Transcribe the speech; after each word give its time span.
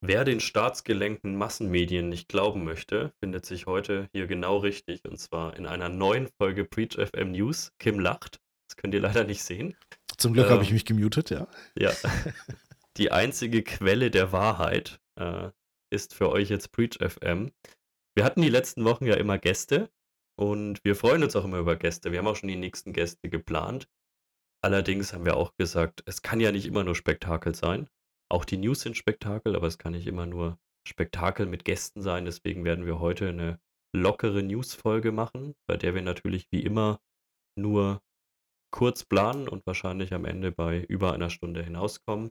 Wer 0.00 0.24
den 0.24 0.38
staatsgelenkten 0.38 1.36
Massenmedien 1.36 2.08
nicht 2.08 2.28
glauben 2.28 2.62
möchte, 2.62 3.12
findet 3.18 3.44
sich 3.44 3.66
heute 3.66 4.08
hier 4.12 4.28
genau 4.28 4.58
richtig. 4.58 5.04
Und 5.04 5.18
zwar 5.18 5.56
in 5.56 5.66
einer 5.66 5.88
neuen 5.88 6.28
Folge 6.28 6.64
Preach 6.64 6.96
FM 6.96 7.32
News. 7.32 7.72
Kim 7.78 7.98
lacht. 7.98 8.40
Das 8.68 8.76
könnt 8.76 8.94
ihr 8.94 9.00
leider 9.00 9.24
nicht 9.24 9.42
sehen. 9.42 9.76
Zum 10.16 10.34
Glück 10.34 10.46
ähm, 10.46 10.52
habe 10.52 10.62
ich 10.62 10.72
mich 10.72 10.84
gemutet, 10.84 11.30
ja. 11.30 11.48
Ja. 11.76 11.92
Die 12.96 13.10
einzige 13.10 13.62
Quelle 13.62 14.10
der 14.10 14.30
Wahrheit 14.30 15.00
äh, 15.18 15.50
ist 15.90 16.14
für 16.14 16.30
euch 16.30 16.48
jetzt 16.48 16.70
Preach 16.70 16.98
FM. 17.00 17.50
Wir 18.14 18.24
hatten 18.24 18.42
die 18.42 18.48
letzten 18.48 18.84
Wochen 18.84 19.06
ja 19.06 19.14
immer 19.14 19.38
Gäste 19.38 19.90
und 20.36 20.84
wir 20.84 20.96
freuen 20.96 21.22
uns 21.22 21.36
auch 21.36 21.44
immer 21.44 21.58
über 21.58 21.76
Gäste. 21.76 22.10
Wir 22.10 22.18
haben 22.18 22.26
auch 22.26 22.34
schon 22.34 22.48
die 22.48 22.56
nächsten 22.56 22.92
Gäste 22.92 23.28
geplant. 23.28 23.88
Allerdings 24.60 25.12
haben 25.12 25.24
wir 25.24 25.36
auch 25.36 25.54
gesagt, 25.56 26.02
es 26.06 26.22
kann 26.22 26.40
ja 26.40 26.50
nicht 26.50 26.66
immer 26.66 26.82
nur 26.82 26.96
Spektakel 26.96 27.54
sein. 27.54 27.88
Auch 28.30 28.44
die 28.44 28.58
News 28.58 28.80
sind 28.80 28.96
Spektakel, 28.96 29.56
aber 29.56 29.66
es 29.66 29.78
kann 29.78 29.92
nicht 29.92 30.06
immer 30.06 30.26
nur 30.26 30.58
Spektakel 30.86 31.46
mit 31.46 31.64
Gästen 31.64 32.02
sein. 32.02 32.24
Deswegen 32.24 32.64
werden 32.64 32.86
wir 32.86 33.00
heute 33.00 33.28
eine 33.28 33.60
lockere 33.94 34.42
News-Folge 34.42 35.12
machen, 35.12 35.54
bei 35.66 35.76
der 35.76 35.94
wir 35.94 36.02
natürlich 36.02 36.46
wie 36.50 36.62
immer 36.62 37.00
nur 37.56 38.02
kurz 38.70 39.04
planen 39.04 39.48
und 39.48 39.66
wahrscheinlich 39.66 40.12
am 40.12 40.24
Ende 40.24 40.52
bei 40.52 40.82
über 40.84 41.12
einer 41.12 41.30
Stunde 41.30 41.62
hinauskommen. 41.62 42.30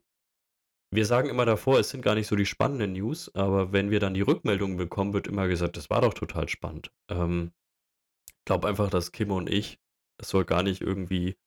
Wir 0.94 1.06
sagen 1.06 1.30
immer 1.30 1.46
davor, 1.46 1.80
es 1.80 1.90
sind 1.90 2.02
gar 2.02 2.16
nicht 2.16 2.28
so 2.28 2.36
die 2.36 2.46
spannenden 2.46 2.94
News, 2.94 3.34
aber 3.36 3.74
wenn 3.74 3.92
wir 3.92 4.00
dann 4.00 4.14
die 4.14 4.22
Rückmeldungen 4.22 4.78
bekommen, 4.78 5.14
wird 5.14 5.28
immer 5.28 5.48
gesagt, 5.48 5.76
das 5.76 5.90
war 5.90 6.02
doch 6.02 6.14
total 6.14 6.48
spannend. 6.48 6.92
Ähm, 7.10 7.52
ich 8.30 8.46
glaube 8.46 8.68
einfach, 8.68 8.90
dass 8.90 9.12
Kim 9.12 9.32
und 9.32 9.50
ich, 9.50 9.80
das 10.18 10.30
soll 10.30 10.46
gar 10.46 10.64
nicht 10.64 10.82
irgendwie 10.82 11.38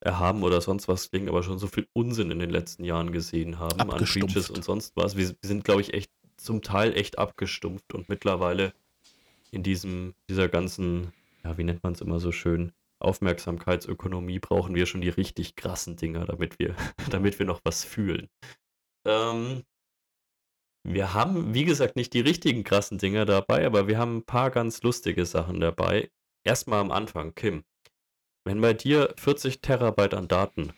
erhaben 0.00 0.42
oder 0.42 0.60
sonst 0.60 0.88
was 0.88 1.10
klingen, 1.10 1.28
aber 1.28 1.42
schon 1.42 1.58
so 1.58 1.66
viel 1.66 1.86
Unsinn 1.92 2.30
in 2.30 2.38
den 2.38 2.50
letzten 2.50 2.84
Jahren 2.84 3.12
gesehen 3.12 3.58
haben 3.58 3.80
an 3.80 3.88
Breaches 3.88 4.50
und 4.50 4.64
sonst 4.64 4.96
was. 4.96 5.16
Wir, 5.16 5.28
wir 5.28 5.36
sind, 5.42 5.64
glaube 5.64 5.82
ich, 5.82 5.94
echt 5.94 6.10
zum 6.36 6.62
Teil 6.62 6.96
echt 6.96 7.18
abgestumpft 7.18 7.94
und 7.94 8.08
mittlerweile 8.08 8.72
in 9.50 9.62
diesem, 9.62 10.14
dieser 10.28 10.48
ganzen, 10.48 11.12
ja, 11.44 11.58
wie 11.58 11.64
nennt 11.64 11.82
man 11.82 11.92
es 11.92 12.00
immer 12.00 12.18
so 12.18 12.32
schön, 12.32 12.72
Aufmerksamkeitsökonomie 12.98 14.38
brauchen 14.38 14.74
wir 14.74 14.86
schon 14.86 15.00
die 15.00 15.08
richtig 15.08 15.56
krassen 15.56 15.96
Dinger, 15.96 16.24
damit 16.26 16.58
wir, 16.58 16.74
damit 17.10 17.38
wir 17.38 17.46
noch 17.46 17.60
was 17.64 17.84
fühlen. 17.84 18.28
Ähm, 19.06 19.64
wir 20.82 21.12
haben, 21.12 21.52
wie 21.54 21.64
gesagt, 21.64 21.96
nicht 21.96 22.14
die 22.14 22.20
richtigen 22.20 22.64
krassen 22.64 22.98
Dinger 22.98 23.26
dabei, 23.26 23.66
aber 23.66 23.86
wir 23.86 23.98
haben 23.98 24.18
ein 24.18 24.24
paar 24.24 24.50
ganz 24.50 24.82
lustige 24.82 25.26
Sachen 25.26 25.60
dabei. 25.60 26.10
Erstmal 26.44 26.80
am 26.80 26.90
Anfang, 26.90 27.34
Kim. 27.34 27.64
Wenn 28.44 28.60
bei 28.60 28.72
dir 28.72 29.14
40 29.16 29.60
Terabyte 29.60 30.14
an 30.14 30.28
Daten 30.28 30.72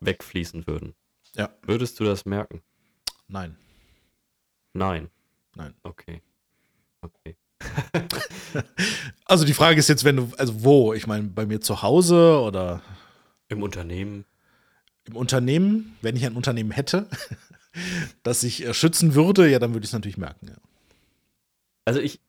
wegfließen 0.00 0.66
würden, 0.66 0.94
ja. 1.34 1.50
würdest 1.62 2.00
du 2.00 2.04
das 2.04 2.24
merken? 2.24 2.62
Nein. 3.28 3.56
Nein. 4.72 5.10
Nein. 5.54 5.74
Okay. 5.82 6.22
Okay. 7.00 7.36
also 9.24 9.44
die 9.44 9.54
Frage 9.54 9.78
ist 9.78 9.88
jetzt, 9.88 10.04
wenn 10.04 10.16
du, 10.16 10.32
also 10.36 10.64
wo? 10.64 10.94
Ich 10.94 11.06
meine, 11.06 11.24
bei 11.24 11.46
mir 11.46 11.60
zu 11.60 11.82
Hause 11.82 12.40
oder? 12.40 12.82
Im 13.48 13.62
Unternehmen. 13.62 14.24
Im 15.04 15.16
Unternehmen, 15.16 15.96
wenn 16.00 16.16
ich 16.16 16.26
ein 16.26 16.36
Unternehmen 16.36 16.70
hätte, 16.70 17.08
das 18.22 18.42
ich 18.42 18.64
äh, 18.64 18.74
schützen 18.74 19.14
würde, 19.14 19.48
ja, 19.48 19.58
dann 19.58 19.72
würde 19.72 19.84
ich 19.84 19.90
es 19.90 19.94
natürlich 19.94 20.18
merken, 20.18 20.48
ja. 20.48 20.56
Also 21.84 22.00
ich, 22.00 22.20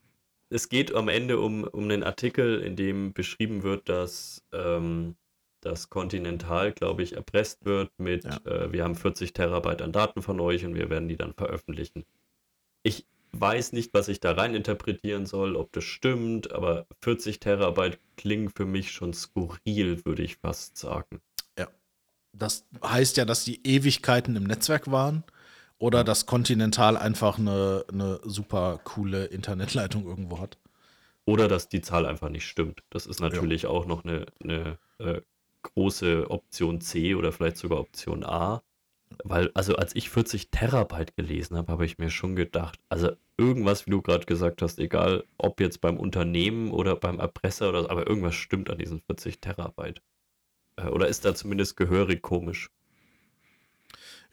es 0.54 0.70
geht 0.70 0.94
am 0.94 1.10
Ende 1.10 1.40
um, 1.40 1.64
um 1.64 1.86
einen 1.86 2.04
Artikel, 2.04 2.62
in 2.62 2.76
dem 2.76 3.14
beschrieben 3.14 3.64
wird, 3.64 3.90
dass 3.90 4.44
ähm, 4.52 5.16
das 5.62 5.90
Continental, 5.90 6.72
glaube 6.72 7.04
ich, 7.04 7.14
erpresst 7.14 7.66
wird 7.66 7.92
mit, 7.98 8.24
ja. 8.26 8.38
äh, 8.46 8.72
wir 8.72 8.84
haben 8.84 8.96
40 8.96 9.34
Terabyte 9.34 9.82
an 9.82 9.92
Daten 9.92 10.22
von 10.22 10.40
euch 10.40 10.66
und 10.66 10.76
wir 10.76 10.90
werden 10.90 11.08
die 11.08 11.18
dann 11.18 11.34
veröffentlichen. 11.34 12.06
Ich 12.84 13.08
weiß 13.32 13.74
nicht, 13.74 13.94
was 13.94 14.08
ich 14.10 14.20
da 14.20 14.34
rein 14.34 14.54
interpretieren 14.54 15.26
soll, 15.26 15.56
ob 15.56 15.72
das 15.72 15.86
stimmt, 15.86 16.52
aber 16.52 16.86
40 17.02 17.40
Terabyte 17.40 18.00
klingen 18.16 18.50
für 18.50 18.66
mich 18.66 18.92
schon 18.92 19.14
skurril, 19.14 20.06
würde 20.06 20.22
ich 20.22 20.38
fast 20.38 20.78
sagen. 20.78 21.20
Ja. 21.58 21.68
Das 22.34 22.66
heißt 22.84 23.18
ja, 23.18 23.26
dass 23.26 23.44
die 23.44 23.66
Ewigkeiten 23.66 24.36
im 24.36 24.44
Netzwerk 24.44 24.92
waren 24.92 25.24
oder 25.80 26.04
dass 26.04 26.26
Continental 26.26 26.98
einfach 26.98 27.38
eine, 27.38 27.86
eine 27.92 28.20
super 28.24 28.80
coole 28.84 29.26
Internetleitung 29.26 30.06
irgendwo 30.06 30.40
hat. 30.40 30.58
Oder 31.26 31.48
dass 31.48 31.70
die 31.70 31.82
Zahl 31.82 32.06
einfach 32.06 32.30
nicht 32.30 32.46
stimmt. 32.46 32.84
Das 32.90 33.06
ist 33.06 33.22
natürlich 33.22 33.64
ja. 33.64 33.70
auch 33.70 33.86
noch 33.86 34.04
eine, 34.04 34.26
eine 34.44 34.78
äh, 35.00 35.22
große 35.64 36.30
Option 36.30 36.82
C 36.82 37.16
oder 37.16 37.32
vielleicht 37.32 37.58
sogar 37.58 37.80
Option 37.80 38.24
A. 38.24 38.62
Weil, 39.24 39.52
also 39.54 39.76
als 39.76 39.96
ich 39.96 40.10
40 40.10 40.50
Terabyte 40.52 41.16
gelesen 41.16 41.56
habe, 41.56 41.72
habe 41.72 41.86
ich 41.86 41.98
mir 41.98 42.10
schon 42.10 42.36
gedacht, 42.36 42.80
also 42.90 43.12
irgendwas, 43.38 43.86
wie 43.86 43.92
du 43.92 44.02
gerade 44.02 44.26
gesagt 44.26 44.62
hast, 44.62 44.80
egal 44.80 45.24
ob 45.38 45.60
jetzt 45.60 45.82
beim 45.82 45.98
Unternehmen 45.98 46.72
oder 46.72 46.96
beim 46.96 47.20
Erpresser 47.20 47.70
oder 47.70 47.84
so, 47.84 47.90
aber 47.90 48.08
irgendwas 48.08 48.36
stimmt 48.36 48.70
an 48.70 48.78
diesen 48.78 49.02
40 49.02 49.40
Terabyte. 49.40 50.02
Äh, 50.78 50.88
oder 50.88 51.08
ist 51.08 51.26
da 51.26 51.36
zumindest 51.36 51.78
gehörig 51.78 52.22
komisch. 52.22 52.70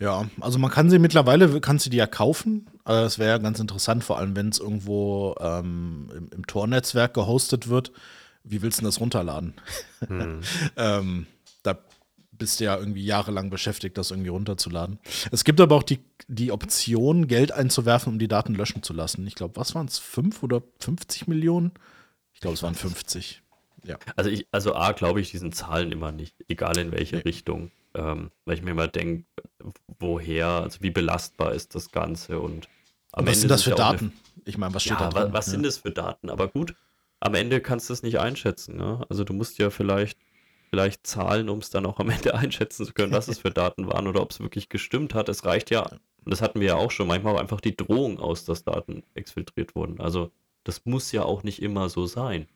Ja, 0.00 0.26
also 0.40 0.58
man 0.58 0.70
kann 0.70 0.88
sie 0.88 0.98
mittlerweile, 0.98 1.60
kannst 1.60 1.84
du 1.84 1.90
die 1.90 1.98
ja 1.98 2.06
kaufen. 2.06 2.66
Also 2.84 3.02
das 3.02 3.18
wäre 3.18 3.30
ja 3.30 3.38
ganz 3.38 3.60
interessant, 3.60 4.02
vor 4.02 4.18
allem 4.18 4.34
wenn 4.34 4.48
es 4.48 4.58
irgendwo 4.58 5.34
ähm, 5.38 6.10
im, 6.16 6.30
im 6.34 6.46
Tor-Netzwerk 6.46 7.12
gehostet 7.12 7.68
wird. 7.68 7.92
Wie 8.42 8.62
willst 8.62 8.80
du 8.80 8.84
das 8.86 8.98
runterladen? 8.98 9.54
Hm. 10.06 10.40
ähm, 10.78 11.26
da 11.62 11.78
bist 12.32 12.58
du 12.58 12.64
ja 12.64 12.78
irgendwie 12.78 13.04
jahrelang 13.04 13.50
beschäftigt, 13.50 13.98
das 13.98 14.10
irgendwie 14.10 14.30
runterzuladen. 14.30 14.98
Es 15.30 15.44
gibt 15.44 15.60
aber 15.60 15.76
auch 15.76 15.82
die, 15.82 16.00
die 16.26 16.50
Option, 16.50 17.28
Geld 17.28 17.52
einzuwerfen, 17.52 18.14
um 18.14 18.18
die 18.18 18.28
Daten 18.28 18.54
löschen 18.54 18.82
zu 18.82 18.94
lassen. 18.94 19.26
Ich 19.26 19.34
glaube, 19.34 19.56
was 19.56 19.74
waren 19.74 19.86
es? 19.86 19.98
5 19.98 20.42
oder 20.42 20.62
50 20.78 21.28
Millionen? 21.28 21.72
Ich 22.32 22.40
glaube, 22.40 22.54
es 22.54 22.62
waren 22.62 22.74
50. 22.74 23.42
Ja. 23.84 23.98
Also, 24.16 24.30
ich, 24.30 24.46
also 24.50 24.74
A, 24.74 24.92
glaube 24.92 25.20
ich 25.20 25.30
diesen 25.30 25.52
Zahlen 25.52 25.92
immer 25.92 26.10
nicht, 26.10 26.34
egal 26.48 26.78
in 26.78 26.90
welche 26.90 27.16
nee. 27.16 27.22
Richtung. 27.22 27.70
Ähm, 27.94 28.30
weil 28.44 28.56
ich 28.56 28.62
mir 28.62 28.70
immer 28.70 28.88
denke, 28.88 29.24
woher, 29.98 30.46
also 30.46 30.80
wie 30.80 30.90
belastbar 30.90 31.52
ist 31.52 31.74
das 31.74 31.90
Ganze 31.90 32.38
und 32.38 32.68
am 33.12 33.26
was 33.26 33.34
Ende 33.34 33.40
sind 33.40 33.48
das 33.50 33.62
für 33.64 33.70
Daten? 33.70 34.04
Eine, 34.06 34.42
ich 34.44 34.58
meine, 34.58 34.74
was 34.74 34.82
steht 34.82 35.00
ja, 35.00 35.10
da 35.10 35.22
drin? 35.22 35.32
Was, 35.32 35.46
ja. 35.46 35.52
sind 35.52 35.64
das 35.64 35.78
für 35.78 35.90
Daten? 35.90 36.30
Aber 36.30 36.48
gut, 36.48 36.74
am 37.18 37.34
Ende 37.34 37.60
kannst 37.60 37.88
du 37.88 37.92
es 37.92 38.02
nicht 38.02 38.20
einschätzen. 38.20 38.76
Ne? 38.76 39.04
Also 39.08 39.24
du 39.24 39.32
musst 39.32 39.58
ja 39.58 39.70
vielleicht, 39.70 40.18
vielleicht 40.70 41.06
zahlen, 41.06 41.48
um 41.48 41.58
es 41.58 41.70
dann 41.70 41.84
auch 41.86 41.98
am 41.98 42.10
Ende 42.10 42.34
einschätzen 42.36 42.86
zu 42.86 42.92
können, 42.92 43.12
was 43.12 43.28
es 43.28 43.38
für 43.38 43.50
Daten 43.50 43.88
waren 43.88 44.06
oder 44.06 44.22
ob 44.22 44.30
es 44.30 44.40
wirklich 44.40 44.68
gestimmt 44.68 45.14
hat. 45.14 45.28
Es 45.28 45.44
reicht 45.44 45.70
ja, 45.70 45.82
und 46.24 46.30
das 46.30 46.42
hatten 46.42 46.60
wir 46.60 46.68
ja 46.68 46.76
auch 46.76 46.90
schon, 46.90 47.08
manchmal 47.08 47.34
auch 47.34 47.40
einfach 47.40 47.60
die 47.60 47.76
Drohung 47.76 48.18
aus, 48.18 48.44
dass 48.44 48.64
Daten 48.64 49.02
exfiltriert 49.14 49.74
wurden. 49.74 50.00
Also 50.00 50.30
das 50.64 50.84
muss 50.84 51.12
ja 51.12 51.22
auch 51.24 51.42
nicht 51.42 51.62
immer 51.62 51.88
so 51.88 52.06
sein. 52.06 52.46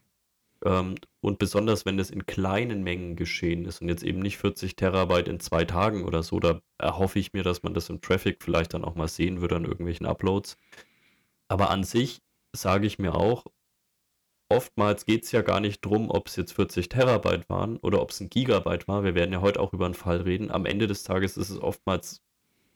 Ähm, 0.65 0.97
und 1.21 1.39
besonders, 1.39 1.85
wenn 1.87 1.99
das 1.99 2.11
in 2.11 2.27
kleinen 2.27 2.83
Mengen 2.83 3.17
geschehen 3.17 3.67
ist 3.67 3.83
und 3.83 3.89
jetzt 3.89 4.03
eben 4.03 4.21
nicht 4.21 4.39
40 4.39 4.77
Terabyte 4.77 5.29
in 5.29 5.41
zwei 5.41 5.65
Tagen 5.65 6.05
oder 6.05 6.23
so, 6.23 6.41
da 6.41 6.61
erhoffe 6.79 7.19
ich 7.19 7.33
mir, 7.33 7.43
dass 7.43 7.63
man 7.63 7.75
das 7.75 7.91
im 7.91 8.01
Traffic 8.01 8.43
vielleicht 8.43 8.75
dann 8.75 8.85
auch 8.85 8.95
mal 8.95 9.09
sehen 9.09 9.41
würde 9.41 9.57
an 9.57 9.65
irgendwelchen 9.65 10.07
Uploads. 10.07 10.57
Aber 11.49 11.71
an 11.71 11.85
sich 11.85 12.23
sage 12.53 12.87
ich 12.87 12.99
mir 12.99 13.15
auch, 13.15 13.45
oftmals 14.49 15.07
geht 15.07 15.25
es 15.25 15.33
ja 15.33 15.43
gar 15.43 15.61
nicht 15.61 15.85
drum, 15.85 16.11
ob 16.11 16.29
es 16.29 16.37
jetzt 16.37 16.53
40 16.53 16.89
Terabyte 16.89 17.49
waren 17.49 17.77
oder 17.79 18.01
ob 18.01 18.11
es 18.11 18.21
ein 18.21 18.31
Gigabyte 18.31 18.89
war. 18.89 19.05
Wir 19.05 19.15
werden 19.15 19.33
ja 19.33 19.41
heute 19.41 19.61
auch 19.61 19.73
über 19.73 19.85
einen 19.87 19.95
Fall 19.95 20.23
reden. 20.23 20.51
Am 20.51 20.67
Ende 20.67 20.87
des 20.87 21.03
Tages 21.05 21.37
ist 21.37 21.51
es 21.51 21.61
oftmals 21.61 22.23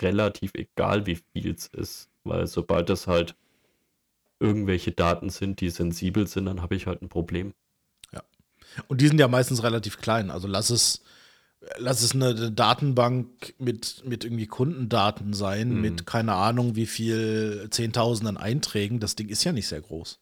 relativ 0.02 0.52
egal, 0.54 1.06
wie 1.06 1.16
viel 1.16 1.54
es 1.54 1.66
ist, 1.68 2.10
weil 2.24 2.46
sobald 2.46 2.90
es 2.90 3.06
halt 3.06 3.36
irgendwelche 4.40 4.92
Daten 4.92 5.30
sind, 5.30 5.60
die 5.60 5.70
sensibel 5.70 6.26
sind, 6.26 6.46
dann 6.46 6.62
habe 6.62 6.74
ich 6.76 6.86
halt 6.86 7.02
ein 7.02 7.08
Problem. 7.08 7.54
Und 8.86 9.00
die 9.00 9.08
sind 9.08 9.18
ja 9.18 9.28
meistens 9.28 9.62
relativ 9.62 9.98
klein. 9.98 10.30
Also 10.30 10.46
lass 10.46 10.70
es, 10.70 11.02
lass 11.78 12.02
es 12.02 12.14
eine 12.14 12.52
Datenbank 12.52 13.54
mit, 13.58 14.02
mit 14.06 14.24
irgendwie 14.24 14.46
Kundendaten 14.46 15.32
sein, 15.34 15.74
mhm. 15.74 15.80
mit 15.80 16.06
keine 16.06 16.34
Ahnung 16.34 16.76
wie 16.76 16.86
viel 16.86 17.68
Zehntausenden 17.70 18.36
Einträgen. 18.36 19.00
Das 19.00 19.16
Ding 19.16 19.28
ist 19.28 19.44
ja 19.44 19.52
nicht 19.52 19.68
sehr 19.68 19.80
groß. 19.80 20.20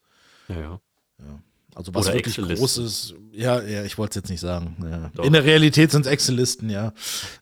Ja, 0.49 0.61
ja. 0.61 0.81
ja. 1.19 1.43
Also 1.77 1.95
was 1.95 2.07
Oder 2.07 2.15
wirklich 2.15 2.39
groß 2.39 2.79
ist, 2.79 3.15
ja, 3.33 3.61
ja, 3.61 3.85
ich 3.85 3.99
wollte 3.99 4.13
es 4.13 4.23
jetzt 4.23 4.31
nicht 4.31 4.41
sagen. 4.41 4.77
Ja. 4.83 5.23
In 5.23 5.35
der 5.35 5.45
Realität 5.45 5.91
sind 5.91 6.07
es 6.07 6.11
Excel-Listen, 6.11 6.71
ja. 6.71 6.95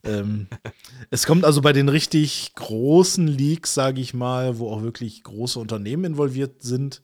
ähm, 0.03 0.49
es 1.11 1.25
kommt 1.25 1.45
also 1.45 1.63
bei 1.63 1.73
den 1.73 1.89
richtig 1.89 2.53
großen 2.57 3.29
Leaks, 3.29 3.75
sage 3.75 4.01
ich 4.01 4.13
mal, 4.13 4.59
wo 4.59 4.73
auch 4.73 4.83
wirklich 4.83 5.23
große 5.23 5.61
Unternehmen 5.61 6.03
involviert 6.03 6.65
sind, 6.65 7.01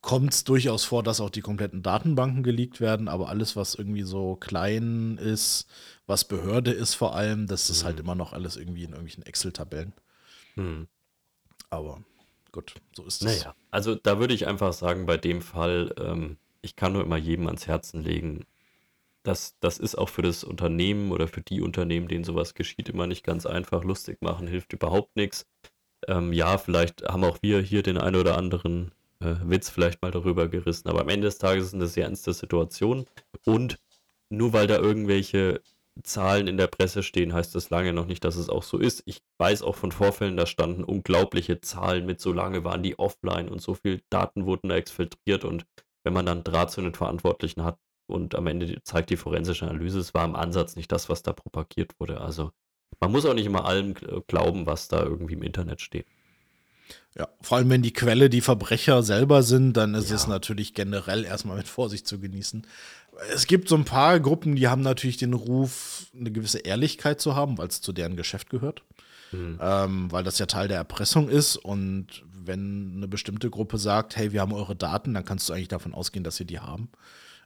kommt 0.00 0.32
es 0.32 0.44
durchaus 0.44 0.84
vor, 0.84 1.02
dass 1.02 1.20
auch 1.20 1.30
die 1.30 1.40
kompletten 1.40 1.82
Datenbanken 1.82 2.42
geleakt 2.42 2.80
werden, 2.80 3.08
aber 3.08 3.28
alles, 3.28 3.56
was 3.56 3.74
irgendwie 3.74 4.02
so 4.02 4.36
klein 4.36 5.18
ist, 5.18 5.66
was 6.06 6.24
Behörde 6.24 6.70
ist 6.70 6.94
vor 6.94 7.14
allem, 7.14 7.46
das 7.46 7.68
ist 7.70 7.84
halt 7.84 7.96
mhm. 7.96 7.98
halt 7.98 8.00
immer 8.00 8.14
noch 8.14 8.32
alles 8.32 8.56
irgendwie 8.56 8.84
in 8.84 8.90
irgendwelchen 8.90 9.24
Excel-Tabellen. 9.24 9.92
Mhm. 10.56 10.86
Aber 11.70 12.02
gut, 12.52 12.74
so 12.94 13.04
ist 13.04 13.22
es. 13.22 13.44
Naja, 13.44 13.54
also 13.70 13.94
da 13.94 14.18
würde 14.18 14.34
ich 14.34 14.46
einfach 14.46 14.72
sagen, 14.72 15.06
bei 15.06 15.16
dem 15.16 15.42
Fall, 15.42 15.94
ähm, 15.98 16.38
ich 16.62 16.76
kann 16.76 16.92
nur 16.92 17.02
immer 17.02 17.16
jedem 17.16 17.46
ans 17.46 17.66
Herzen 17.66 18.02
legen, 18.02 18.46
das, 19.24 19.56
das 19.60 19.78
ist 19.78 19.98
auch 19.98 20.08
für 20.08 20.22
das 20.22 20.44
Unternehmen 20.44 21.10
oder 21.10 21.28
für 21.28 21.42
die 21.42 21.60
Unternehmen, 21.60 22.08
denen 22.08 22.24
sowas 22.24 22.54
geschieht, 22.54 22.88
immer 22.88 23.06
nicht 23.06 23.24
ganz 23.24 23.44
einfach. 23.44 23.84
Lustig 23.84 24.22
machen 24.22 24.46
hilft 24.46 24.72
überhaupt 24.72 25.16
nichts 25.16 25.44
ähm, 26.06 26.32
ja, 26.32 26.58
vielleicht 26.58 27.02
haben 27.04 27.24
auch 27.24 27.38
wir 27.42 27.60
hier 27.60 27.82
den 27.82 27.98
einen 27.98 28.16
oder 28.16 28.36
anderen 28.36 28.92
äh, 29.20 29.34
Witz 29.44 29.70
vielleicht 29.70 30.02
mal 30.02 30.10
darüber 30.10 30.48
gerissen, 30.48 30.88
aber 30.88 31.00
am 31.00 31.08
Ende 31.08 31.26
des 31.26 31.38
Tages 31.38 31.66
ist 31.66 31.74
eine 31.74 31.86
sehr 31.86 32.04
ernste 32.04 32.32
Situation 32.32 33.06
und 33.44 33.78
nur 34.30 34.52
weil 34.52 34.66
da 34.66 34.76
irgendwelche 34.76 35.62
Zahlen 36.02 36.46
in 36.46 36.56
der 36.56 36.68
Presse 36.68 37.02
stehen, 37.02 37.32
heißt 37.32 37.54
das 37.54 37.70
lange 37.70 37.92
noch 37.92 38.06
nicht, 38.06 38.24
dass 38.24 38.36
es 38.36 38.48
auch 38.48 38.62
so 38.62 38.78
ist. 38.78 39.02
Ich 39.06 39.20
weiß 39.38 39.62
auch 39.62 39.74
von 39.74 39.90
Vorfällen, 39.90 40.36
da 40.36 40.46
standen 40.46 40.84
unglaubliche 40.84 41.60
Zahlen 41.60 42.06
mit, 42.06 42.20
so 42.20 42.32
lange 42.32 42.62
waren 42.64 42.82
die 42.82 42.98
offline 42.98 43.48
und 43.48 43.60
so 43.60 43.74
viel 43.74 44.02
Daten 44.10 44.46
wurden 44.46 44.68
da 44.68 44.76
exfiltriert 44.76 45.44
und 45.44 45.66
wenn 46.04 46.12
man 46.12 46.26
dann 46.26 46.44
Draht 46.44 46.70
zu 46.70 46.80
den 46.80 46.94
Verantwortlichen 46.94 47.64
hat 47.64 47.78
und 48.06 48.34
am 48.34 48.46
Ende 48.46 48.80
zeigt 48.82 49.10
die 49.10 49.16
forensische 49.16 49.68
Analyse, 49.68 49.98
es 49.98 50.14
war 50.14 50.24
im 50.24 50.36
Ansatz 50.36 50.76
nicht 50.76 50.92
das, 50.92 51.08
was 51.08 51.22
da 51.22 51.32
propagiert 51.32 51.98
wurde. 51.98 52.20
Also 52.20 52.52
man 53.00 53.12
muss 53.12 53.26
auch 53.26 53.34
nicht 53.34 53.46
immer 53.46 53.64
allem 53.64 53.94
glauben, 54.26 54.66
was 54.66 54.88
da 54.88 55.02
irgendwie 55.02 55.34
im 55.34 55.42
Internet 55.42 55.80
steht. 55.80 56.06
Ja, 57.16 57.28
vor 57.40 57.58
allem 57.58 57.70
wenn 57.70 57.82
die 57.82 57.92
Quelle 57.92 58.30
die 58.30 58.40
Verbrecher 58.40 59.02
selber 59.02 59.42
sind, 59.42 59.72
dann 59.76 59.94
ist 59.94 60.10
ja. 60.10 60.16
es 60.16 60.26
natürlich 60.26 60.74
generell 60.74 61.24
erstmal 61.24 61.56
mit 61.56 61.68
Vorsicht 61.68 62.06
zu 62.06 62.20
genießen. 62.20 62.66
Es 63.34 63.46
gibt 63.46 63.68
so 63.68 63.74
ein 63.74 63.84
paar 63.84 64.20
Gruppen, 64.20 64.54
die 64.54 64.68
haben 64.68 64.82
natürlich 64.82 65.16
den 65.16 65.32
Ruf, 65.32 66.06
eine 66.18 66.30
gewisse 66.30 66.60
Ehrlichkeit 66.60 67.20
zu 67.20 67.34
haben, 67.34 67.58
weil 67.58 67.66
es 67.66 67.80
zu 67.80 67.92
deren 67.92 68.16
Geschäft 68.16 68.50
gehört. 68.50 68.84
Mhm. 69.32 69.58
Ähm, 69.60 70.12
weil 70.12 70.24
das 70.24 70.38
ja 70.38 70.46
Teil 70.46 70.68
der 70.68 70.78
Erpressung 70.78 71.28
ist. 71.28 71.56
Und 71.56 72.24
wenn 72.32 72.94
eine 72.96 73.08
bestimmte 73.08 73.50
Gruppe 73.50 73.78
sagt, 73.78 74.16
hey, 74.16 74.32
wir 74.32 74.40
haben 74.40 74.52
eure 74.52 74.76
Daten, 74.76 75.14
dann 75.14 75.24
kannst 75.24 75.48
du 75.48 75.52
eigentlich 75.52 75.68
davon 75.68 75.94
ausgehen, 75.94 76.24
dass 76.24 76.36
sie 76.36 76.46
die 76.46 76.60
haben. 76.60 76.90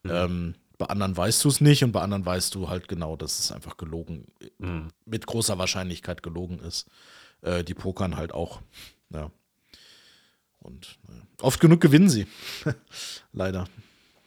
Mhm. 0.02 0.10
Ähm, 0.10 0.54
bei 0.78 0.86
anderen 0.86 1.16
weißt 1.16 1.44
du 1.44 1.48
es 1.48 1.60
nicht 1.60 1.84
und 1.84 1.92
bei 1.92 2.00
anderen 2.00 2.26
weißt 2.26 2.54
du 2.54 2.68
halt 2.68 2.88
genau, 2.88 3.16
dass 3.16 3.38
es 3.38 3.52
einfach 3.52 3.76
gelogen, 3.76 4.26
mhm. 4.58 4.88
mit 5.04 5.26
großer 5.26 5.58
Wahrscheinlichkeit 5.58 6.22
gelogen 6.22 6.58
ist. 6.58 6.88
Äh, 7.42 7.64
die 7.64 7.74
pokern 7.74 8.16
halt 8.16 8.32
auch. 8.32 8.62
Ja. 9.12 9.30
Und 10.58 10.98
äh, 11.08 11.42
oft 11.42 11.60
genug 11.60 11.80
gewinnen 11.80 12.08
sie. 12.08 12.26
Leider. 13.32 13.66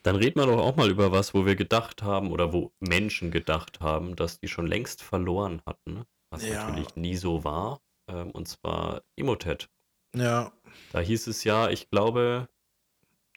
Dann 0.03 0.17
reden 0.17 0.39
wir 0.39 0.45
doch 0.45 0.59
auch 0.59 0.75
mal 0.75 0.89
über 0.89 1.11
was, 1.11 1.33
wo 1.33 1.45
wir 1.45 1.55
gedacht 1.55 2.03
haben 2.03 2.31
oder 2.31 2.53
wo 2.53 2.71
Menschen 2.79 3.31
gedacht 3.31 3.79
haben, 3.79 4.15
dass 4.15 4.39
die 4.39 4.47
schon 4.47 4.67
längst 4.67 5.01
verloren 5.01 5.61
hatten. 5.65 6.03
Was 6.29 6.45
ja. 6.45 6.67
natürlich 6.67 6.95
nie 6.95 7.15
so 7.15 7.43
war. 7.43 7.81
Ähm, 8.07 8.31
und 8.31 8.47
zwar 8.47 9.01
Emotet. 9.15 9.69
Ja. 10.15 10.51
Da 10.91 10.99
hieß 10.99 11.27
es 11.27 11.43
ja, 11.43 11.69
ich 11.69 11.89
glaube, 11.89 12.47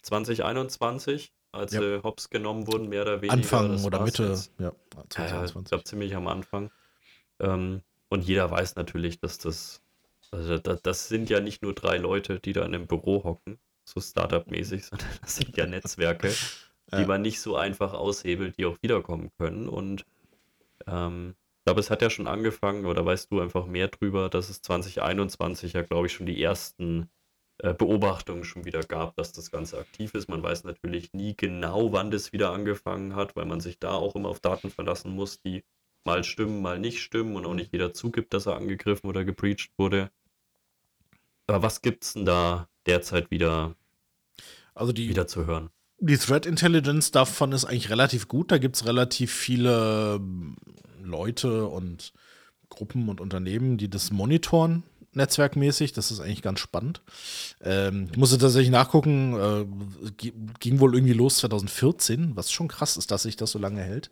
2021, 0.03 1.33
als 1.51 1.73
ja. 1.73 1.81
sie 1.81 2.03
hops 2.03 2.29
genommen 2.29 2.67
wurden, 2.67 2.89
mehr 2.89 3.01
oder 3.01 3.21
weniger. 3.21 3.33
Anfang 3.33 3.83
oder 3.83 4.03
Mitte, 4.03 4.27
jetzt. 4.27 4.51
ja. 4.59 4.71
2021. 5.09 5.55
Äh, 5.55 5.59
ich 5.59 5.69
glaube, 5.69 5.83
ziemlich 5.85 6.15
am 6.15 6.27
Anfang. 6.27 6.71
Ähm, 7.39 7.81
und 8.09 8.23
jeder 8.23 8.51
weiß 8.51 8.75
natürlich, 8.75 9.19
dass 9.19 9.37
das 9.37 9.81
also 10.31 10.57
das, 10.57 10.81
das 10.81 11.07
sind 11.07 11.29
ja 11.29 11.39
nicht 11.39 11.61
nur 11.61 11.73
drei 11.73 11.97
Leute, 11.97 12.39
die 12.39 12.53
da 12.53 12.61
in 12.61 12.75
einem 12.75 12.87
Büro 12.87 13.23
hocken, 13.23 13.59
so 13.83 13.99
Startup-mäßig, 13.99 14.85
sondern 14.85 15.09
das 15.21 15.35
sind 15.35 15.57
ja 15.57 15.65
Netzwerke, 15.65 16.29
ja. 16.91 16.99
die 16.99 17.05
man 17.05 17.21
nicht 17.21 17.41
so 17.41 17.55
einfach 17.55 17.93
aushebelt, 17.93 18.57
die 18.57 18.65
auch 18.65 18.77
wiederkommen 18.81 19.31
können. 19.37 19.67
Und 19.67 20.05
ähm, 20.87 21.35
ich 21.59 21.65
glaube, 21.65 21.79
es 21.81 21.89
hat 21.89 22.01
ja 22.01 22.09
schon 22.09 22.27
angefangen, 22.27 22.85
oder 22.85 23.05
weißt 23.05 23.31
du 23.31 23.41
einfach 23.41 23.65
mehr 23.65 23.87
drüber, 23.87 24.29
dass 24.29 24.49
es 24.49 24.61
2021 24.61 25.73
ja, 25.73 25.81
glaube 25.81 26.07
ich, 26.07 26.13
schon 26.13 26.25
die 26.25 26.41
ersten 26.41 27.09
äh, 27.59 27.73
Beobachtungen 27.73 28.45
schon 28.45 28.65
wieder 28.65 28.81
gab, 28.81 29.15
dass 29.17 29.33
das 29.33 29.51
Ganze 29.51 29.77
aktiv 29.77 30.13
ist. 30.13 30.29
Man 30.29 30.41
weiß 30.41 30.63
natürlich 30.63 31.13
nie 31.13 31.35
genau, 31.35 31.91
wann 31.91 32.09
das 32.09 32.31
wieder 32.31 32.51
angefangen 32.51 33.15
hat, 33.15 33.35
weil 33.35 33.45
man 33.45 33.59
sich 33.59 33.79
da 33.79 33.91
auch 33.91 34.15
immer 34.15 34.29
auf 34.29 34.39
Daten 34.39 34.69
verlassen 34.69 35.11
muss, 35.11 35.41
die 35.41 35.63
mal 36.05 36.23
stimmen, 36.23 36.61
mal 36.61 36.79
nicht 36.79 37.01
stimmen 37.01 37.35
und 37.35 37.45
auch 37.45 37.53
nicht 37.53 37.73
jeder 37.73 37.93
zugibt, 37.93 38.33
dass 38.33 38.45
er 38.45 38.55
angegriffen 38.55 39.09
oder 39.09 39.25
gebreached 39.25 39.71
wurde. 39.77 40.09
Aber 41.49 41.63
was 41.63 41.81
gibt's 41.81 42.13
denn 42.13 42.25
da 42.25 42.67
derzeit 42.85 43.31
wieder, 43.31 43.75
also 44.73 44.93
die, 44.93 45.09
wieder 45.09 45.27
zu 45.27 45.45
hören? 45.45 45.69
Die 45.99 46.17
Threat 46.17 46.45
Intelligence 46.45 47.11
davon 47.11 47.51
ist 47.51 47.65
eigentlich 47.65 47.89
relativ 47.89 48.27
gut. 48.27 48.51
Da 48.51 48.57
gibt 48.57 48.77
es 48.77 48.85
relativ 48.85 49.33
viele 49.33 50.15
ähm, 50.15 50.55
Leute 51.03 51.67
und 51.67 52.13
Gruppen 52.69 53.09
und 53.09 53.19
Unternehmen, 53.19 53.77
die 53.77 53.89
das 53.89 54.11
monitoren, 54.11 54.83
netzwerkmäßig. 55.13 55.91
Das 55.91 56.11
ist 56.11 56.21
eigentlich 56.21 56.41
ganz 56.41 56.59
spannend. 56.59 57.01
Ähm, 57.61 58.07
ich 58.11 58.17
musste 58.17 58.37
tatsächlich 58.37 58.71
nachgucken, 58.71 59.33
äh, 59.35 60.31
ging 60.59 60.79
wohl 60.79 60.95
irgendwie 60.95 61.13
los 61.13 61.37
2014, 61.37 62.35
was 62.35 62.51
schon 62.51 62.69
krass 62.69 62.95
ist, 62.95 63.11
dass 63.11 63.23
sich 63.23 63.35
das 63.35 63.51
so 63.51 63.59
lange 63.59 63.81
hält. 63.81 64.11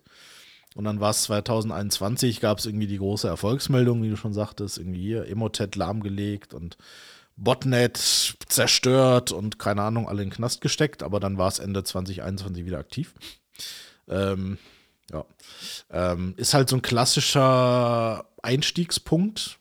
Und 0.75 0.83
dann 0.83 1.00
war 1.00 1.12
es 1.12 1.24
2021, 1.24 2.42
gab 2.42 2.60
es 2.60 2.66
irgendwie 2.66 2.88
die 2.88 2.98
große 3.00 3.28
Erfolgsmeldung, 3.28 4.04
wie 4.04 4.10
du 4.10 4.18
schon 4.18 4.33
sagtest, 4.33 4.78
irgendwie 4.78 5.01
hier 5.01 5.25
Emotet 5.25 5.75
lahmgelegt 5.75 6.54
und 6.54 6.78
Botnet 7.38 7.98
zerstört 8.48 9.31
und 9.31 9.60
keine 9.60 9.84
Ahnung, 9.84 10.10
alle 10.10 10.24
in 10.24 10.30
den 10.30 10.36
Knast 10.36 10.60
gesteckt, 10.62 11.04
aber 11.04 11.19
dann 11.19 11.38
war 11.38 11.48
es 11.48 11.60
Ende 11.60 11.84
2021 11.84 12.66
wieder 12.66 12.80
aktiv. 12.80 13.13
Ähm, 14.07 14.57
ja. 15.12 15.25
Ähm, 15.89 16.34
ist 16.38 16.54
halt 16.54 16.68
so 16.68 16.75
ein 16.75 16.81
klassischer 16.81 18.25
Einstiegspunkt. 18.42 19.60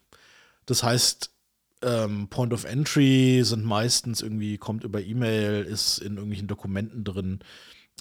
Das 0.64 0.82
heißt, 0.82 1.31
ähm, 1.82 2.28
Point 2.28 2.52
of 2.52 2.64
Entry 2.64 3.43
sind 3.44 3.64
meistens 3.64 4.22
irgendwie, 4.22 4.56
kommt 4.56 4.82
über 4.82 5.02
E-Mail, 5.02 5.62
ist 5.64 5.99
in 5.99 6.14
irgendwelchen 6.14 6.49
Dokumenten 6.49 7.05
drin 7.05 7.40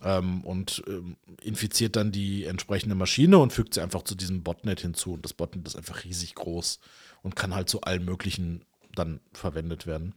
ähm, 0.03 0.43
und 0.45 0.83
ähm, 0.87 1.17
infiziert 1.41 1.97
dann 1.97 2.11
die 2.11 2.45
entsprechende 2.45 2.95
Maschine 2.95 3.37
und 3.37 3.53
fügt 3.53 3.73
sie 3.73 3.81
einfach 3.81 4.03
zu 4.03 4.15
diesem 4.15 4.43
Botnet 4.43 4.79
hinzu. 4.79 5.13
Und 5.13 5.25
das 5.25 5.33
Botnet 5.33 5.67
ist 5.67 5.75
einfach 5.75 6.05
riesig 6.05 6.35
groß 6.35 6.79
und 7.23 7.35
kann 7.35 7.53
halt 7.53 7.69
zu 7.69 7.81
allen 7.81 8.05
möglichen 8.05 8.63
dann 8.95 9.19
verwendet 9.33 9.85
werden. 9.85 10.15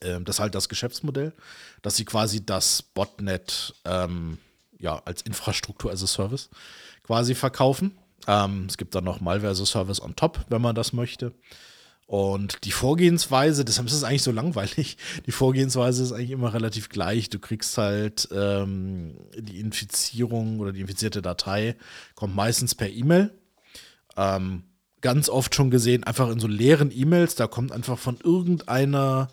Ähm, 0.00 0.24
das 0.24 0.36
ist 0.36 0.40
halt 0.40 0.54
das 0.54 0.68
Geschäftsmodell, 0.68 1.32
dass 1.82 1.96
sie 1.96 2.04
quasi 2.04 2.44
das 2.44 2.82
Botnet 2.82 3.74
ähm, 3.84 4.38
ja, 4.78 5.00
als 5.04 5.22
Infrastruktur 5.22 5.92
as 5.92 6.02
a 6.02 6.06
Service 6.06 6.50
quasi 7.02 7.34
verkaufen. 7.34 7.96
Ähm, 8.26 8.66
es 8.68 8.76
gibt 8.76 8.94
dann 8.94 9.04
noch 9.04 9.20
Malware 9.20 9.52
as 9.52 9.60
a 9.60 9.66
Service 9.66 10.00
on 10.00 10.16
top, 10.16 10.44
wenn 10.48 10.62
man 10.62 10.74
das 10.74 10.92
möchte. 10.92 11.32
Und 12.06 12.64
die 12.64 12.70
Vorgehensweise, 12.70 13.64
deshalb 13.64 13.88
ist 13.88 13.94
es 13.94 14.04
eigentlich 14.04 14.22
so 14.22 14.30
langweilig, 14.30 14.98
die 15.26 15.32
Vorgehensweise 15.32 16.02
ist 16.02 16.12
eigentlich 16.12 16.32
immer 16.32 16.52
relativ 16.52 16.90
gleich. 16.90 17.30
Du 17.30 17.38
kriegst 17.38 17.78
halt 17.78 18.28
ähm, 18.30 19.16
die 19.38 19.58
Infizierung 19.58 20.60
oder 20.60 20.72
die 20.72 20.82
infizierte 20.82 21.22
Datei, 21.22 21.76
kommt 22.14 22.34
meistens 22.34 22.74
per 22.74 22.90
E-Mail. 22.90 23.32
Ähm, 24.16 24.64
ganz 25.04 25.28
oft 25.28 25.54
schon 25.54 25.70
gesehen, 25.70 26.02
einfach 26.02 26.30
in 26.30 26.40
so 26.40 26.48
leeren 26.48 26.90
E-Mails, 26.90 27.34
da 27.34 27.46
kommt 27.46 27.72
einfach 27.72 27.98
von 27.98 28.16
irgendeiner 28.24 29.28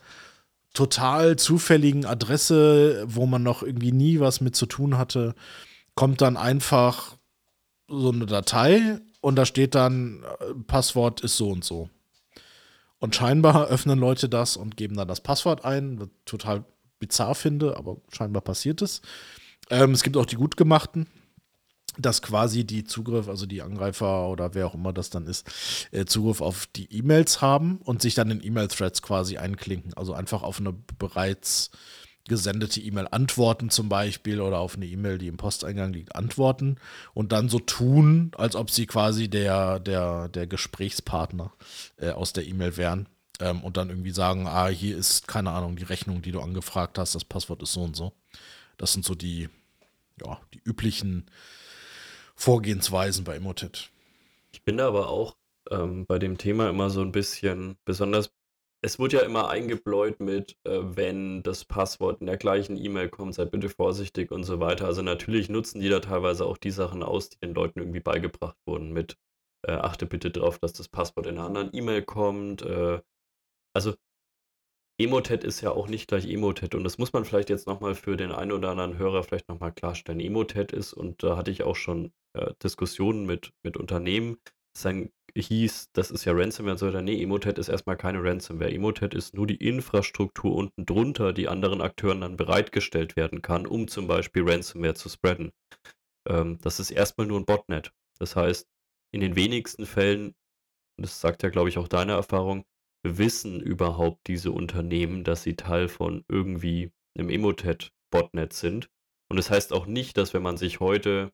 total 0.73 1.37
zufälligen 1.37 2.05
Adresse, 2.05 3.05
wo 3.07 3.25
man 3.25 3.41
noch 3.41 3.63
irgendwie 3.63 3.93
nie 3.93 4.19
was 4.19 4.41
mit 4.41 4.53
zu 4.53 4.65
tun 4.65 4.97
hatte, 4.97 5.33
kommt 5.95 6.19
dann 6.19 6.35
einfach 6.35 7.15
so 7.87 8.11
eine 8.11 8.25
Datei 8.25 8.99
und 9.21 9.37
da 9.37 9.45
steht 9.45 9.73
dann, 9.73 10.23
äh, 10.41 10.53
Passwort 10.67 11.21
ist 11.21 11.37
so 11.37 11.49
und 11.49 11.63
so. 11.63 11.89
Und 12.99 13.15
scheinbar 13.15 13.67
öffnen 13.69 13.97
Leute 13.97 14.27
das 14.27 14.57
und 14.57 14.75
geben 14.75 14.97
dann 14.97 15.07
das 15.07 15.21
Passwort 15.21 15.63
ein, 15.63 16.01
was 16.01 16.09
total 16.25 16.65
bizarr 16.99 17.33
finde, 17.33 17.77
aber 17.77 17.95
scheinbar 18.11 18.41
passiert 18.41 18.81
es. 18.81 19.01
Ähm, 19.69 19.91
es 19.91 20.03
gibt 20.03 20.17
auch 20.17 20.25
die 20.25 20.35
gut 20.35 20.57
gemachten, 20.57 21.07
dass 21.97 22.21
quasi 22.21 22.63
die 22.63 22.83
Zugriff, 22.85 23.27
also 23.27 23.45
die 23.45 23.61
Angreifer 23.61 24.29
oder 24.29 24.53
wer 24.53 24.67
auch 24.67 24.75
immer 24.75 24.93
das 24.93 25.09
dann 25.09 25.27
ist, 25.27 25.49
äh, 25.91 26.05
Zugriff 26.05 26.41
auf 26.41 26.67
die 26.67 26.91
E-Mails 26.93 27.41
haben 27.41 27.79
und 27.83 28.01
sich 28.01 28.15
dann 28.15 28.31
in 28.31 28.43
E-Mail-Threads 28.43 29.01
quasi 29.01 29.37
einklinken. 29.37 29.93
Also 29.95 30.13
einfach 30.13 30.41
auf 30.43 30.59
eine 30.59 30.73
bereits 30.97 31.71
gesendete 32.27 32.79
E-Mail 32.79 33.07
antworten 33.11 33.69
zum 33.69 33.89
Beispiel 33.89 34.41
oder 34.41 34.59
auf 34.59 34.75
eine 34.75 34.85
E-Mail, 34.85 35.17
die 35.17 35.27
im 35.27 35.37
Posteingang 35.37 35.91
liegt, 35.91 36.15
antworten 36.15 36.77
und 37.13 37.31
dann 37.31 37.49
so 37.49 37.59
tun, 37.59 38.31
als 38.37 38.55
ob 38.55 38.69
sie 38.69 38.85
quasi 38.85 39.27
der, 39.27 39.79
der, 39.79 40.29
der 40.29 40.47
Gesprächspartner 40.47 41.51
äh, 41.97 42.11
aus 42.11 42.31
der 42.33 42.47
E-Mail 42.47 42.77
wären. 42.77 43.09
Ähm, 43.39 43.63
und 43.63 43.75
dann 43.75 43.89
irgendwie 43.89 44.11
sagen, 44.11 44.47
ah, 44.47 44.67
hier 44.67 44.95
ist, 44.95 45.27
keine 45.27 45.51
Ahnung, 45.51 45.75
die 45.75 45.83
Rechnung, 45.83 46.21
die 46.21 46.31
du 46.31 46.41
angefragt 46.41 46.97
hast, 46.97 47.15
das 47.15 47.25
Passwort 47.25 47.63
ist 47.63 47.73
so 47.73 47.83
und 47.83 47.95
so. 47.95 48.13
Das 48.77 48.93
sind 48.93 49.03
so 49.03 49.15
die, 49.15 49.49
ja, 50.23 50.39
die 50.53 50.61
üblichen 50.63 51.25
Vorgehensweisen 52.41 53.23
bei 53.23 53.35
Emotet. 53.35 53.91
Ich 54.51 54.63
bin 54.63 54.79
aber 54.79 55.09
auch 55.09 55.37
ähm, 55.69 56.07
bei 56.07 56.17
dem 56.17 56.39
Thema 56.39 56.71
immer 56.71 56.89
so 56.89 57.01
ein 57.01 57.11
bisschen 57.11 57.77
besonders. 57.85 58.33
Es 58.83 58.97
wird 58.97 59.13
ja 59.13 59.19
immer 59.19 59.49
eingebläut 59.49 60.19
mit, 60.19 60.57
äh, 60.63 60.79
wenn 60.81 61.43
das 61.43 61.65
Passwort 61.65 62.19
in 62.19 62.25
der 62.25 62.37
gleichen 62.37 62.77
E-Mail 62.77 63.09
kommt, 63.09 63.35
seid 63.35 63.51
bitte 63.51 63.69
vorsichtig 63.69 64.31
und 64.31 64.43
so 64.43 64.59
weiter. 64.59 64.87
Also 64.87 65.03
natürlich 65.03 65.49
nutzen 65.49 65.81
die 65.81 65.89
da 65.89 65.99
teilweise 65.99 66.47
auch 66.47 66.57
die 66.57 66.71
Sachen 66.71 67.03
aus, 67.03 67.29
die 67.29 67.37
den 67.37 67.53
Leuten 67.53 67.77
irgendwie 67.77 67.99
beigebracht 67.99 68.57
wurden 68.65 68.91
mit, 68.91 69.19
äh, 69.61 69.73
achte 69.73 70.07
bitte 70.07 70.31
darauf, 70.31 70.57
dass 70.57 70.73
das 70.73 70.87
Passwort 70.87 71.27
in 71.27 71.37
einer 71.37 71.45
anderen 71.45 71.69
E-Mail 71.73 72.01
kommt. 72.01 72.63
Äh, 72.63 73.01
also 73.75 73.93
Emotet 75.03 75.43
ist 75.43 75.61
ja 75.61 75.71
auch 75.71 75.87
nicht 75.87 76.07
gleich 76.07 76.27
Emotet 76.27 76.75
und 76.75 76.83
das 76.83 76.97
muss 76.97 77.13
man 77.13 77.25
vielleicht 77.25 77.49
jetzt 77.49 77.67
nochmal 77.67 77.95
für 77.95 78.17
den 78.17 78.31
einen 78.31 78.51
oder 78.51 78.69
anderen 78.69 78.97
Hörer 78.97 79.23
vielleicht 79.23 79.49
nochmal 79.49 79.71
klarstellen. 79.71 80.19
Emotet 80.19 80.71
ist, 80.71 80.93
und 80.93 81.23
da 81.23 81.37
hatte 81.37 81.51
ich 81.51 81.63
auch 81.63 81.75
schon 81.75 82.11
äh, 82.33 82.53
Diskussionen 82.63 83.25
mit, 83.25 83.51
mit 83.63 83.77
Unternehmen, 83.77 84.37
es 84.75 84.83
dann 84.83 85.09
hieß, 85.35 85.91
das 85.93 86.11
ist 86.11 86.25
ja 86.25 86.33
Ransomware 86.33 86.73
und 86.73 86.77
so 86.77 86.87
weiter. 86.87 87.01
Nee, 87.01 87.21
Emotet 87.21 87.57
ist 87.57 87.69
erstmal 87.69 87.97
keine 87.97 88.23
Ransomware. 88.23 88.71
Emotet 88.71 89.13
ist 89.13 89.33
nur 89.33 89.47
die 89.47 89.55
Infrastruktur 89.55 90.55
unten 90.55 90.85
drunter, 90.85 91.33
die 91.33 91.47
anderen 91.47 91.81
Akteuren 91.81 92.21
dann 92.21 92.37
bereitgestellt 92.37 93.15
werden 93.15 93.41
kann, 93.41 93.65
um 93.65 93.87
zum 93.87 94.07
Beispiel 94.07 94.49
Ransomware 94.49 94.95
zu 94.95 95.09
spreaden. 95.09 95.51
Ähm, 96.27 96.59
das 96.61 96.79
ist 96.79 96.91
erstmal 96.91 97.27
nur 97.27 97.39
ein 97.39 97.45
Botnet. 97.45 97.91
Das 98.19 98.35
heißt, 98.35 98.67
in 99.13 99.21
den 99.21 99.35
wenigsten 99.35 99.85
Fällen, 99.85 100.35
das 100.97 101.19
sagt 101.21 101.43
ja, 101.43 101.49
glaube 101.49 101.69
ich, 101.69 101.77
auch 101.77 101.87
deine 101.87 102.13
Erfahrung, 102.13 102.65
wissen 103.03 103.61
überhaupt 103.61 104.27
diese 104.27 104.51
Unternehmen, 104.51 105.23
dass 105.23 105.43
sie 105.43 105.55
Teil 105.55 105.87
von 105.87 106.23
irgendwie 106.27 106.91
einem 107.17 107.29
Emotet-Botnet 107.29 108.53
sind. 108.53 108.89
Und 109.29 109.37
das 109.37 109.49
heißt 109.49 109.73
auch 109.73 109.85
nicht, 109.85 110.17
dass 110.17 110.33
wenn 110.33 110.43
man 110.43 110.57
sich 110.57 110.79
heute 110.79 111.31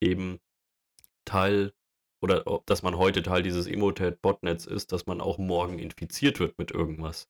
eben 0.00 0.38
Teil 1.24 1.72
oder 2.22 2.44
dass 2.66 2.82
man 2.82 2.96
heute 2.96 3.22
Teil 3.22 3.42
dieses 3.42 3.66
Emotet-Botnets 3.66 4.66
ist, 4.66 4.92
dass 4.92 5.06
man 5.06 5.20
auch 5.20 5.38
morgen 5.38 5.78
infiziert 5.78 6.38
wird 6.38 6.58
mit 6.58 6.70
irgendwas. 6.70 7.28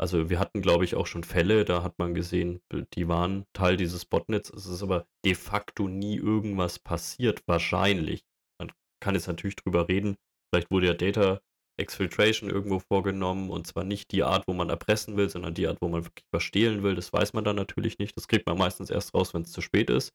Also 0.00 0.28
wir 0.28 0.40
hatten, 0.40 0.60
glaube 0.60 0.84
ich, 0.84 0.96
auch 0.96 1.06
schon 1.06 1.22
Fälle, 1.22 1.64
da 1.64 1.84
hat 1.84 1.98
man 1.98 2.14
gesehen, 2.14 2.60
die 2.94 3.06
waren 3.06 3.46
Teil 3.52 3.76
dieses 3.76 4.04
Botnets. 4.04 4.50
Es 4.50 4.66
ist 4.66 4.82
aber 4.82 5.06
de 5.24 5.34
facto 5.34 5.86
nie 5.86 6.16
irgendwas 6.16 6.80
passiert, 6.80 7.42
wahrscheinlich. 7.46 8.24
Man 8.60 8.72
kann 9.00 9.14
jetzt 9.14 9.28
natürlich 9.28 9.56
drüber 9.56 9.88
reden. 9.88 10.16
Vielleicht 10.52 10.70
wurde 10.72 10.88
ja 10.88 10.94
Data 10.94 11.40
Exfiltration 11.76 12.50
irgendwo 12.50 12.78
vorgenommen 12.78 13.50
und 13.50 13.66
zwar 13.66 13.84
nicht 13.84 14.12
die 14.12 14.22
Art, 14.22 14.46
wo 14.46 14.52
man 14.52 14.70
erpressen 14.70 15.16
will, 15.16 15.28
sondern 15.28 15.54
die 15.54 15.66
Art, 15.66 15.78
wo 15.80 15.88
man 15.88 16.04
wirklich 16.04 16.26
was 16.30 16.42
stehlen 16.42 16.82
will. 16.82 16.94
Das 16.94 17.12
weiß 17.12 17.32
man 17.32 17.44
dann 17.44 17.56
natürlich 17.56 17.98
nicht. 17.98 18.16
Das 18.16 18.28
kriegt 18.28 18.46
man 18.46 18.58
meistens 18.58 18.90
erst 18.90 19.14
raus, 19.14 19.34
wenn 19.34 19.42
es 19.42 19.52
zu 19.52 19.60
spät 19.60 19.90
ist. 19.90 20.12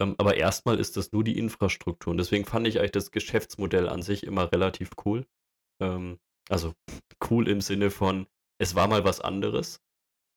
Ähm, 0.00 0.14
aber 0.18 0.36
erstmal 0.36 0.78
ist 0.78 0.96
das 0.96 1.12
nur 1.12 1.24
die 1.24 1.38
Infrastruktur. 1.38 2.12
Und 2.12 2.18
deswegen 2.18 2.44
fand 2.44 2.66
ich 2.66 2.78
eigentlich 2.78 2.92
das 2.92 3.10
Geschäftsmodell 3.10 3.88
an 3.88 4.02
sich 4.02 4.24
immer 4.24 4.52
relativ 4.52 4.90
cool. 5.04 5.26
Ähm, 5.82 6.18
also 6.48 6.74
cool 7.30 7.48
im 7.48 7.60
Sinne 7.60 7.90
von, 7.90 8.26
es 8.58 8.74
war 8.74 8.88
mal 8.88 9.04
was 9.04 9.20
anderes. 9.20 9.80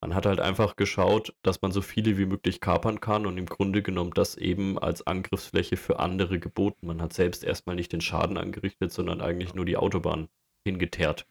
Man 0.01 0.15
hat 0.15 0.25
halt 0.25 0.39
einfach 0.39 0.75
geschaut, 0.77 1.35
dass 1.41 1.61
man 1.61 1.71
so 1.71 1.81
viele 1.81 2.17
wie 2.17 2.25
möglich 2.25 2.61
kapern 2.61 3.01
kann 3.01 3.25
und 3.25 3.37
im 3.37 3.45
Grunde 3.45 3.81
genommen 3.81 4.11
das 4.13 4.35
eben 4.35 4.79
als 4.79 5.05
Angriffsfläche 5.05 5.75
für 5.75 5.99
andere 5.99 6.39
geboten. 6.39 6.87
Man 6.87 7.01
hat 7.01 7.13
selbst 7.13 7.43
erstmal 7.43 7.75
nicht 7.75 7.91
den 7.91 8.01
Schaden 8.01 8.37
angerichtet, 8.37 8.93
sondern 8.93 9.19
eigentlich 9.21 9.53
nur 9.55 9.65
die 9.65 9.77
Autobahn 9.77 10.29
hingeteert. 10.65 11.27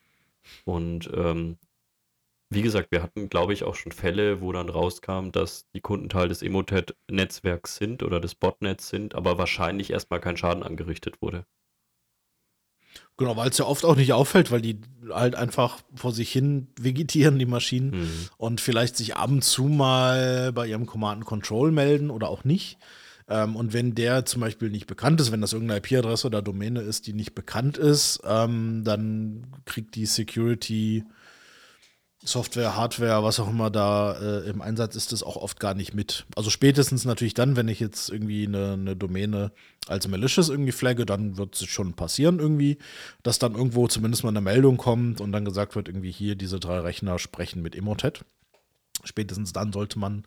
Und 0.65 1.11
ähm, 1.15 1.57
wie 2.51 2.63
gesagt, 2.63 2.91
wir 2.91 3.03
hatten, 3.03 3.29
glaube 3.29 3.53
ich, 3.53 3.65
auch 3.65 3.75
schon 3.75 3.93
Fälle, 3.93 4.41
wo 4.41 4.53
dann 4.53 4.69
rauskam, 4.71 5.31
dass 5.33 5.67
die 5.73 5.81
Kunden 5.81 6.09
Teil 6.09 6.29
des 6.29 6.43
Emotet-Netzwerks 6.43 7.77
sind 7.77 8.03
oder 8.03 8.21
des 8.21 8.35
Botnets 8.35 8.89
sind, 8.89 9.15
aber 9.15 9.39
wahrscheinlich 9.39 9.91
erstmal 9.91 10.21
kein 10.21 10.37
Schaden 10.37 10.63
angerichtet 10.63 11.21
wurde. 11.23 11.45
Genau, 13.17 13.37
weil 13.37 13.51
es 13.51 13.59
ja 13.59 13.65
oft 13.65 13.85
auch 13.85 13.97
nicht 13.97 14.13
auffällt, 14.13 14.51
weil 14.53 14.61
die 14.61 14.81
halt 15.11 15.35
einfach 15.35 15.79
vor 15.95 16.13
sich 16.13 16.31
hin 16.31 16.69
vegetieren, 16.81 17.39
die 17.39 17.47
Maschinen, 17.47 17.91
mhm. 17.91 18.29
und 18.37 18.61
vielleicht 18.61 18.97
sich 18.97 19.17
ab 19.17 19.31
und 19.31 19.43
zu 19.43 19.65
mal 19.65 20.53
bei 20.53 20.67
ihrem 20.69 20.87
Command 20.87 21.25
Control 21.25 21.73
melden 21.73 22.11
oder 22.11 22.29
auch 22.29 22.45
nicht. 22.45 22.79
Ähm, 23.29 23.57
und 23.57 23.73
wenn 23.73 23.95
der 23.95 24.25
zum 24.25 24.41
Beispiel 24.41 24.71
nicht 24.71 24.87
bekannt 24.87 25.21
ist, 25.21 25.33
wenn 25.33 25.41
das 25.41 25.53
irgendeine 25.53 25.81
IP-Adresse 25.81 26.29
oder 26.29 26.43
Domäne 26.43 26.81
ist, 26.81 27.07
die 27.07 27.13
nicht 27.13 27.35
bekannt 27.35 27.77
ist, 27.77 28.21
ähm, 28.25 28.85
dann 28.85 29.47
kriegt 29.65 29.97
die 29.97 30.07
Security 30.07 31.05
Software, 32.25 32.77
Hardware, 32.77 33.23
was 33.23 33.39
auch 33.39 33.49
immer 33.49 33.71
da 33.71 34.13
äh, 34.21 34.51
im 34.51 34.61
Einsatz 34.61 34.97
ist, 34.97 35.13
das 35.13 35.23
auch 35.23 35.37
oft 35.37 35.61
gar 35.61 35.75
nicht 35.75 35.95
mit. 35.95 36.27
Also 36.35 36.51
spätestens 36.51 37.05
natürlich 37.05 37.35
dann, 37.35 37.55
wenn 37.55 37.69
ich 37.69 37.79
jetzt 37.79 38.11
irgendwie 38.11 38.47
eine, 38.47 38.73
eine 38.73 38.97
Domäne 38.97 39.53
als 39.87 40.09
malicious 40.09 40.49
irgendwie 40.49 40.73
flagge, 40.73 41.07
dann 41.07 41.37
wird 41.37 41.55
es 41.55 41.65
schon 41.67 41.95
passieren 41.95 42.41
irgendwie, 42.41 42.79
dass 43.23 43.39
dann 43.39 43.55
irgendwo 43.55 43.87
zumindest 43.87 44.25
mal 44.25 44.31
eine 44.31 44.41
Meldung 44.41 44.79
kommt 44.79 45.21
und 45.21 45.31
dann 45.31 45.45
gesagt 45.45 45.77
wird, 45.77 45.89
irgendwie 45.89 46.11
hier 46.11 46.35
diese 46.35 46.59
drei 46.59 46.81
Rechner 46.81 47.19
sprechen 47.19 47.63
mit 47.63 47.77
Emotet. 47.77 48.25
Spätestens 49.09 49.53
dann 49.53 49.73
sollte 49.73 49.99
man 49.99 50.25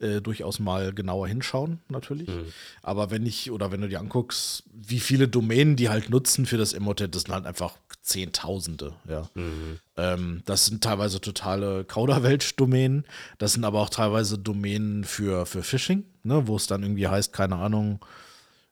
äh, 0.00 0.20
durchaus 0.20 0.58
mal 0.58 0.92
genauer 0.92 1.28
hinschauen, 1.28 1.78
natürlich. 1.88 2.28
Mhm. 2.28 2.52
Aber 2.82 3.10
wenn 3.10 3.24
ich, 3.24 3.50
oder 3.50 3.72
wenn 3.72 3.80
du 3.80 3.88
dir 3.88 4.00
anguckst, 4.00 4.64
wie 4.72 5.00
viele 5.00 5.28
Domänen 5.28 5.76
die 5.76 5.88
halt 5.88 6.10
nutzen 6.10 6.44
für 6.44 6.58
das 6.58 6.72
Emotet, 6.72 7.14
das 7.14 7.22
sind 7.22 7.34
halt 7.34 7.46
einfach 7.46 7.78
Zehntausende, 8.02 8.94
ja. 9.08 9.30
Mhm. 9.34 9.78
Ähm, 9.96 10.42
das 10.44 10.66
sind 10.66 10.84
teilweise 10.84 11.20
totale 11.20 11.84
Kauderwelsch-Domänen. 11.84 13.04
Das 13.38 13.54
sind 13.54 13.64
aber 13.64 13.80
auch 13.80 13.88
teilweise 13.88 14.36
Domänen 14.36 15.04
für, 15.04 15.46
für 15.46 15.62
Phishing, 15.62 16.04
ne, 16.22 16.46
wo 16.46 16.56
es 16.56 16.66
dann 16.66 16.82
irgendwie 16.82 17.08
heißt, 17.08 17.32
keine 17.32 17.56
Ahnung, 17.56 18.00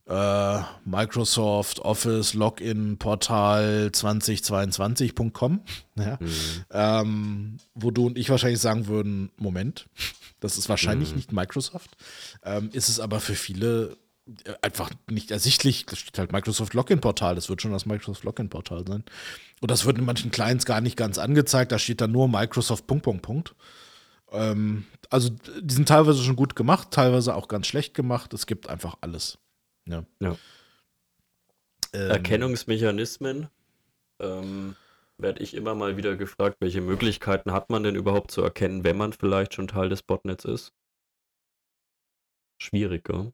äh, 0.07 0.61
Microsoft 0.85 1.81
Office 1.81 2.35
Login 2.35 2.99
Portal 2.99 3.91
2022.com, 3.93 5.61
ja, 5.97 6.19
mhm. 6.21 6.31
ähm, 6.71 7.57
wo 7.75 7.91
du 7.91 8.07
und 8.07 8.19
ich 8.19 8.31
wahrscheinlich 8.31 8.61
sagen 8.61 8.89
würden, 8.89 9.31
Moment, 9.37 9.89
das 10.41 10.59
ist 10.59 10.69
wahrscheinlich 10.69 11.11
mhm. 11.11 11.17
nicht 11.17 11.33
Microsoft, 11.33 11.91
ähm, 12.45 12.71
ist 12.73 12.89
es 12.89 12.99
aber 12.99 13.21
für 13.21 13.35
viele 13.35 13.97
äh, 14.45 14.55
einfach 14.63 14.91
nicht 15.09 15.31
ersichtlich. 15.31 15.87
Das 15.87 16.01
steht 16.01 16.19
halt 16.19 16.33
Microsoft 16.33 16.75
Login 16.75 17.01
Portal, 17.01 17.35
das 17.35 17.49
wird 17.49 17.63
schon 17.63 17.73
das 17.73 17.87
Microsoft 17.87 18.25
Login 18.25 18.49
Portal 18.49 18.85
sein. 18.87 19.05
Und 19.61 19.71
das 19.71 19.85
wird 19.87 19.99
in 19.99 20.05
manchen 20.05 20.33
Clients 20.33 20.65
gar 20.65 20.81
nicht 20.81 20.97
ganz 20.97 21.19
angezeigt, 21.19 21.71
da 21.71 21.79
steht 21.79 22.01
dann 22.01 22.11
nur 22.13 22.29
Microsoft 22.29 22.87
Punkt, 22.89 23.05
Punkt, 23.05 23.23
Punkt. 23.23 23.55
Ähm, 24.33 24.87
also 25.11 25.31
die 25.61 25.75
sind 25.75 25.87
teilweise 25.89 26.23
schon 26.23 26.37
gut 26.37 26.57
gemacht, 26.57 26.89
teilweise 26.91 27.37
auch 27.37 27.47
ganz 27.47 27.67
schlecht 27.69 27.95
gemacht. 27.95 28.33
Es 28.33 28.47
gibt 28.47 28.69
einfach 28.69 28.97
alles. 29.01 29.39
Ja. 29.87 30.05
ja. 30.21 30.37
Ähm, 31.93 32.11
Erkennungsmechanismen. 32.11 33.49
Ähm, 34.21 34.77
werde 35.19 35.43
ich 35.43 35.55
immer 35.55 35.75
mal 35.75 35.97
wieder 35.97 36.17
gefragt, 36.17 36.57
welche 36.61 36.81
Möglichkeiten 36.81 37.53
hat 37.53 37.71
man 37.71 37.83
denn 37.83 37.95
überhaupt 37.95 38.31
zu 38.31 38.43
erkennen, 38.43 38.85
wenn 38.85 38.97
man 38.97 39.13
vielleicht 39.13 39.55
schon 39.55 39.69
Teil 39.69 39.89
des 39.89 40.03
Botnets 40.03 40.45
ist? 40.45 40.73
Schwierig, 42.59 43.05
gell? 43.05 43.33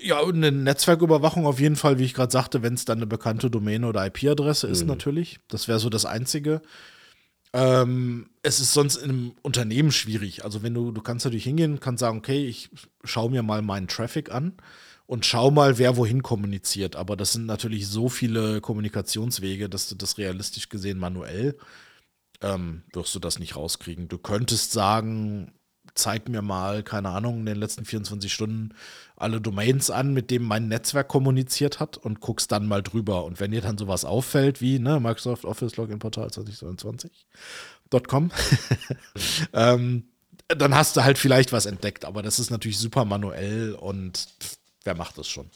Ja, 0.00 0.22
eine 0.22 0.52
Netzwerküberwachung 0.52 1.46
auf 1.46 1.58
jeden 1.58 1.76
Fall, 1.76 1.98
wie 1.98 2.04
ich 2.04 2.14
gerade 2.14 2.30
sagte, 2.30 2.62
wenn 2.62 2.74
es 2.74 2.84
dann 2.84 2.98
eine 2.98 3.06
bekannte 3.06 3.50
Domäne 3.50 3.88
oder 3.88 4.06
IP-Adresse 4.06 4.68
ist, 4.68 4.82
mhm. 4.82 4.88
natürlich. 4.88 5.40
Das 5.48 5.66
wäre 5.66 5.80
so 5.80 5.90
das 5.90 6.04
Einzige. 6.04 6.62
Ähm, 7.52 8.28
es 8.42 8.60
ist 8.60 8.72
sonst 8.72 8.96
in 8.96 9.10
einem 9.10 9.32
Unternehmen 9.42 9.92
schwierig. 9.92 10.44
Also 10.44 10.62
wenn 10.62 10.74
du, 10.74 10.92
du 10.92 11.00
kannst 11.00 11.24
natürlich 11.24 11.44
hingehen, 11.44 11.80
kannst 11.80 12.00
sagen, 12.00 12.18
okay, 12.18 12.46
ich 12.46 12.70
schaue 13.04 13.30
mir 13.30 13.42
mal 13.42 13.62
meinen 13.62 13.88
Traffic 13.88 14.30
an 14.30 14.54
und 15.06 15.24
schau 15.24 15.50
mal, 15.50 15.78
wer 15.78 15.96
wohin 15.96 16.22
kommuniziert. 16.22 16.96
Aber 16.96 17.16
das 17.16 17.32
sind 17.32 17.46
natürlich 17.46 17.88
so 17.88 18.08
viele 18.08 18.60
Kommunikationswege, 18.60 19.68
dass 19.68 19.88
du 19.88 19.94
das 19.94 20.18
realistisch 20.18 20.68
gesehen 20.68 20.98
manuell 20.98 21.56
ähm, 22.42 22.82
wirst 22.92 23.14
du 23.14 23.18
das 23.18 23.38
nicht 23.38 23.56
rauskriegen. 23.56 24.08
Du 24.08 24.18
könntest 24.18 24.72
sagen, 24.72 25.52
zeig 25.94 26.28
mir 26.28 26.42
mal, 26.42 26.82
keine 26.82 27.10
Ahnung, 27.10 27.40
in 27.40 27.46
den 27.46 27.56
letzten 27.56 27.84
24 27.84 28.32
Stunden 28.32 28.74
alle 29.20 29.40
Domains 29.40 29.90
an, 29.90 30.12
mit 30.12 30.30
denen 30.30 30.44
mein 30.44 30.68
Netzwerk 30.68 31.08
kommuniziert 31.08 31.80
hat 31.80 31.96
und 31.96 32.20
guckst 32.20 32.52
dann 32.52 32.66
mal 32.66 32.82
drüber. 32.82 33.24
Und 33.24 33.40
wenn 33.40 33.50
dir 33.50 33.60
dann 33.60 33.78
sowas 33.78 34.04
auffällt 34.04 34.60
wie 34.60 34.78
ne, 34.78 35.00
Microsoft 35.00 35.44
Office 35.44 35.76
Login 35.76 35.98
Portal 35.98 36.28
2022.com, 36.28 38.30
ähm, 39.52 40.04
dann 40.48 40.74
hast 40.74 40.96
du 40.96 41.04
halt 41.04 41.18
vielleicht 41.18 41.52
was 41.52 41.66
entdeckt. 41.66 42.04
Aber 42.04 42.22
das 42.22 42.38
ist 42.38 42.50
natürlich 42.50 42.78
super 42.78 43.04
manuell 43.04 43.74
und 43.74 44.28
wer 44.84 44.94
macht 44.94 45.18
das 45.18 45.28
schon? 45.28 45.50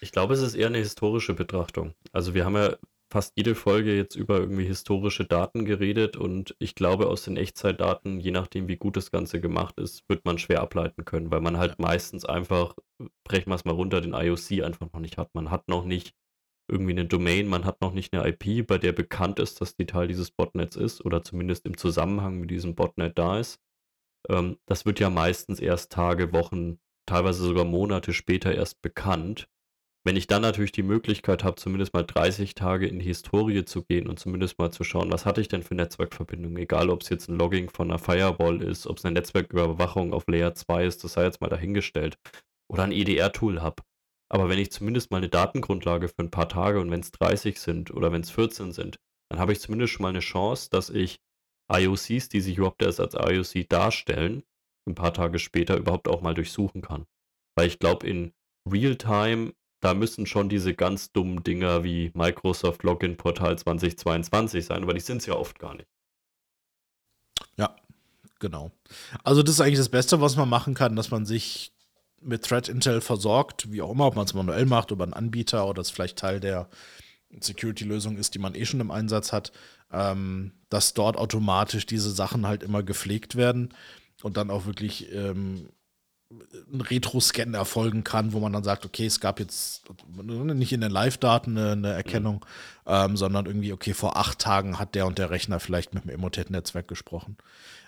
Ich 0.00 0.12
glaube, 0.12 0.34
es 0.34 0.40
ist 0.40 0.54
eher 0.54 0.66
eine 0.66 0.78
historische 0.78 1.32
Betrachtung. 1.32 1.94
Also 2.12 2.34
wir 2.34 2.44
haben 2.44 2.56
ja 2.56 2.76
fast 3.14 3.34
jede 3.36 3.54
Folge 3.54 3.94
jetzt 3.96 4.16
über 4.16 4.40
irgendwie 4.40 4.64
historische 4.64 5.24
Daten 5.24 5.64
geredet 5.64 6.16
und 6.16 6.56
ich 6.58 6.74
glaube, 6.74 7.06
aus 7.06 7.22
den 7.22 7.36
Echtzeitdaten, 7.36 8.18
je 8.18 8.32
nachdem, 8.32 8.66
wie 8.66 8.76
gut 8.76 8.96
das 8.96 9.12
Ganze 9.12 9.40
gemacht 9.40 9.78
ist, 9.78 10.02
wird 10.08 10.24
man 10.24 10.36
schwer 10.36 10.60
ableiten 10.60 11.04
können, 11.04 11.30
weil 11.30 11.40
man 11.40 11.56
halt 11.56 11.76
ja. 11.78 11.86
meistens 11.86 12.24
einfach, 12.24 12.74
brechen 13.22 13.52
wir 13.52 13.54
es 13.54 13.64
mal 13.64 13.70
runter, 13.70 14.00
den 14.00 14.14
IOC 14.14 14.64
einfach 14.64 14.88
noch 14.92 14.98
nicht 14.98 15.16
hat. 15.16 15.32
Man 15.32 15.52
hat 15.52 15.68
noch 15.68 15.84
nicht 15.84 16.12
irgendwie 16.68 16.90
eine 16.90 17.04
Domain, 17.04 17.46
man 17.46 17.64
hat 17.64 17.80
noch 17.82 17.92
nicht 17.92 18.12
eine 18.12 18.26
IP, 18.26 18.66
bei 18.66 18.78
der 18.78 18.90
bekannt 18.90 19.38
ist, 19.38 19.60
dass 19.60 19.76
die 19.76 19.86
Teil 19.86 20.08
dieses 20.08 20.32
Botnets 20.32 20.74
ist 20.74 21.04
oder 21.04 21.22
zumindest 21.22 21.66
im 21.66 21.76
Zusammenhang 21.76 22.40
mit 22.40 22.50
diesem 22.50 22.74
Botnet 22.74 23.16
da 23.16 23.38
ist. 23.38 23.60
Ähm, 24.28 24.58
das 24.66 24.86
wird 24.86 24.98
ja 24.98 25.08
meistens 25.08 25.60
erst 25.60 25.92
Tage, 25.92 26.32
Wochen, 26.32 26.80
teilweise 27.06 27.44
sogar 27.44 27.64
Monate 27.64 28.12
später 28.12 28.52
erst 28.52 28.82
bekannt. 28.82 29.48
Wenn 30.06 30.16
ich 30.16 30.26
dann 30.26 30.42
natürlich 30.42 30.72
die 30.72 30.82
Möglichkeit 30.82 31.44
habe, 31.44 31.56
zumindest 31.56 31.94
mal 31.94 32.02
30 32.02 32.54
Tage 32.54 32.86
in 32.86 32.98
die 32.98 33.06
Historie 33.06 33.64
zu 33.64 33.82
gehen 33.82 34.06
und 34.06 34.18
zumindest 34.18 34.58
mal 34.58 34.70
zu 34.70 34.84
schauen, 34.84 35.10
was 35.10 35.24
hatte 35.24 35.40
ich 35.40 35.48
denn 35.48 35.62
für 35.62 35.74
Netzwerkverbindungen, 35.74 36.58
egal 36.58 36.90
ob 36.90 37.00
es 37.00 37.08
jetzt 37.08 37.28
ein 37.28 37.38
Logging 37.38 37.70
von 37.70 37.90
einer 37.90 37.98
Firewall 37.98 38.60
ist, 38.60 38.86
ob 38.86 38.98
es 38.98 39.04
eine 39.06 39.14
Netzwerküberwachung 39.14 40.12
auf 40.12 40.26
Layer 40.28 40.54
2 40.54 40.84
ist, 40.84 41.04
das 41.04 41.14
sei 41.14 41.24
jetzt 41.24 41.40
mal 41.40 41.48
dahingestellt, 41.48 42.18
oder 42.70 42.82
ein 42.82 42.92
EDR-Tool 42.92 43.62
habe. 43.62 43.82
Aber 44.30 44.50
wenn 44.50 44.58
ich 44.58 44.72
zumindest 44.72 45.10
mal 45.10 45.18
eine 45.18 45.30
Datengrundlage 45.30 46.08
für 46.08 46.18
ein 46.18 46.30
paar 46.30 46.50
Tage 46.50 46.80
und 46.80 46.90
wenn 46.90 47.00
es 47.00 47.10
30 47.10 47.58
sind 47.58 47.90
oder 47.90 48.12
wenn 48.12 48.20
es 48.20 48.30
14 48.30 48.72
sind, 48.72 48.98
dann 49.30 49.38
habe 49.38 49.52
ich 49.52 49.60
zumindest 49.60 49.94
schon 49.94 50.02
mal 50.02 50.10
eine 50.10 50.20
Chance, 50.20 50.68
dass 50.70 50.90
ich 50.90 51.18
IOCs, 51.72 52.28
die 52.28 52.40
sich 52.40 52.58
überhaupt 52.58 52.82
erst 52.82 53.00
als 53.00 53.14
IOC 53.14 53.68
darstellen, 53.70 54.42
ein 54.86 54.94
paar 54.94 55.14
Tage 55.14 55.38
später 55.38 55.78
überhaupt 55.78 56.08
auch 56.08 56.20
mal 56.20 56.34
durchsuchen 56.34 56.82
kann. 56.82 57.06
Weil 57.56 57.68
ich 57.68 57.78
glaube, 57.78 58.06
in 58.06 58.34
Realtime 58.70 59.54
da 59.84 59.92
müssen 59.92 60.24
schon 60.24 60.48
diese 60.48 60.72
ganz 60.72 61.12
dummen 61.12 61.44
Dinger 61.44 61.84
wie 61.84 62.10
Microsoft 62.14 62.82
Login 62.84 63.18
Portal 63.18 63.58
2022 63.58 64.64
sein, 64.64 64.82
aber 64.82 64.94
die 64.94 65.00
sind 65.00 65.18
es 65.18 65.26
ja 65.26 65.34
oft 65.34 65.58
gar 65.58 65.74
nicht. 65.74 65.86
Ja, 67.58 67.76
genau. 68.40 68.72
Also 69.24 69.42
das 69.42 69.56
ist 69.56 69.60
eigentlich 69.60 69.76
das 69.76 69.90
Beste, 69.90 70.22
was 70.22 70.36
man 70.36 70.48
machen 70.48 70.72
kann, 70.72 70.96
dass 70.96 71.10
man 71.10 71.26
sich 71.26 71.74
mit 72.22 72.44
Threat 72.44 72.70
Intel 72.70 73.02
versorgt, 73.02 73.70
wie 73.70 73.82
auch 73.82 73.90
immer, 73.90 74.06
ob 74.06 74.16
man 74.16 74.24
es 74.24 74.32
manuell 74.32 74.64
macht, 74.64 74.90
über 74.90 75.04
einen 75.04 75.12
Anbieter 75.12 75.68
oder 75.68 75.82
es 75.82 75.90
vielleicht 75.90 76.18
Teil 76.18 76.40
der 76.40 76.70
Security-Lösung 77.38 78.16
ist, 78.16 78.34
die 78.34 78.38
man 78.38 78.54
eh 78.54 78.64
schon 78.64 78.80
im 78.80 78.90
Einsatz 78.90 79.34
hat, 79.34 79.52
ähm, 79.92 80.52
dass 80.70 80.94
dort 80.94 81.18
automatisch 81.18 81.84
diese 81.84 82.10
Sachen 82.10 82.46
halt 82.46 82.62
immer 82.62 82.82
gepflegt 82.82 83.36
werden 83.36 83.74
und 84.22 84.38
dann 84.38 84.50
auch 84.50 84.64
wirklich 84.64 85.12
ähm, 85.12 85.68
ein 86.72 86.80
Retro-Scan 86.80 87.54
erfolgen 87.54 88.04
kann, 88.04 88.32
wo 88.32 88.40
man 88.40 88.52
dann 88.52 88.64
sagt, 88.64 88.84
okay, 88.84 89.06
es 89.06 89.20
gab 89.20 89.40
jetzt 89.40 89.82
nicht 90.22 90.72
in 90.72 90.80
den 90.80 90.90
Live-Daten 90.90 91.56
eine, 91.56 91.72
eine, 91.72 91.92
Erkennung, 91.92 92.44
mhm. 92.86 92.92
ähm, 92.92 93.16
sondern 93.16 93.46
irgendwie, 93.46 93.72
okay, 93.72 93.94
vor 93.94 94.16
acht 94.16 94.38
Tagen 94.38 94.78
hat 94.78 94.94
der 94.94 95.06
und 95.06 95.18
der 95.18 95.30
Rechner 95.30 95.60
vielleicht 95.60 95.94
mit 95.94 96.04
dem 96.04 96.10
Emotet-Netzwerk 96.10 96.88
gesprochen. 96.88 97.36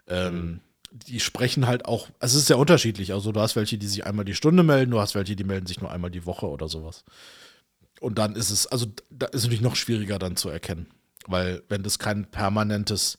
Ähm, 0.09 0.35
mhm. 0.35 0.61
Die 0.93 1.21
sprechen 1.21 1.67
halt 1.67 1.85
auch, 1.85 2.09
also 2.21 2.37
es 2.37 2.43
ist 2.43 2.47
sehr 2.47 2.59
unterschiedlich. 2.59 3.13
Also 3.13 3.33
du 3.33 3.41
hast 3.41 3.57
welche, 3.57 3.77
die 3.77 3.87
sich 3.87 4.07
einmal 4.07 4.25
die 4.25 4.35
Stunde 4.35 4.63
melden, 4.63 4.93
du 4.93 5.01
hast 5.01 5.15
welche, 5.15 5.37
die 5.37 5.45
melden 5.45 5.67
sich 5.67 5.81
nur 5.81 5.91
einmal 5.91 6.11
die 6.11 6.27
Woche 6.27 6.47
oder 6.47 6.69
sowas. 6.69 7.05
Und 8.01 8.19
dann 8.19 8.37
ist 8.37 8.51
es, 8.51 8.67
also 8.67 8.87
da 9.11 9.27
ist 9.27 9.37
es 9.37 9.43
natürlich 9.45 9.63
noch 9.63 9.77
schwieriger 9.77 10.19
dann 10.19 10.37
zu 10.37 10.49
erkennen. 10.49 10.87
Weil 11.27 11.63
wenn 11.69 11.83
das 11.83 11.99
kein 11.99 12.27
permanentes, 12.31 13.17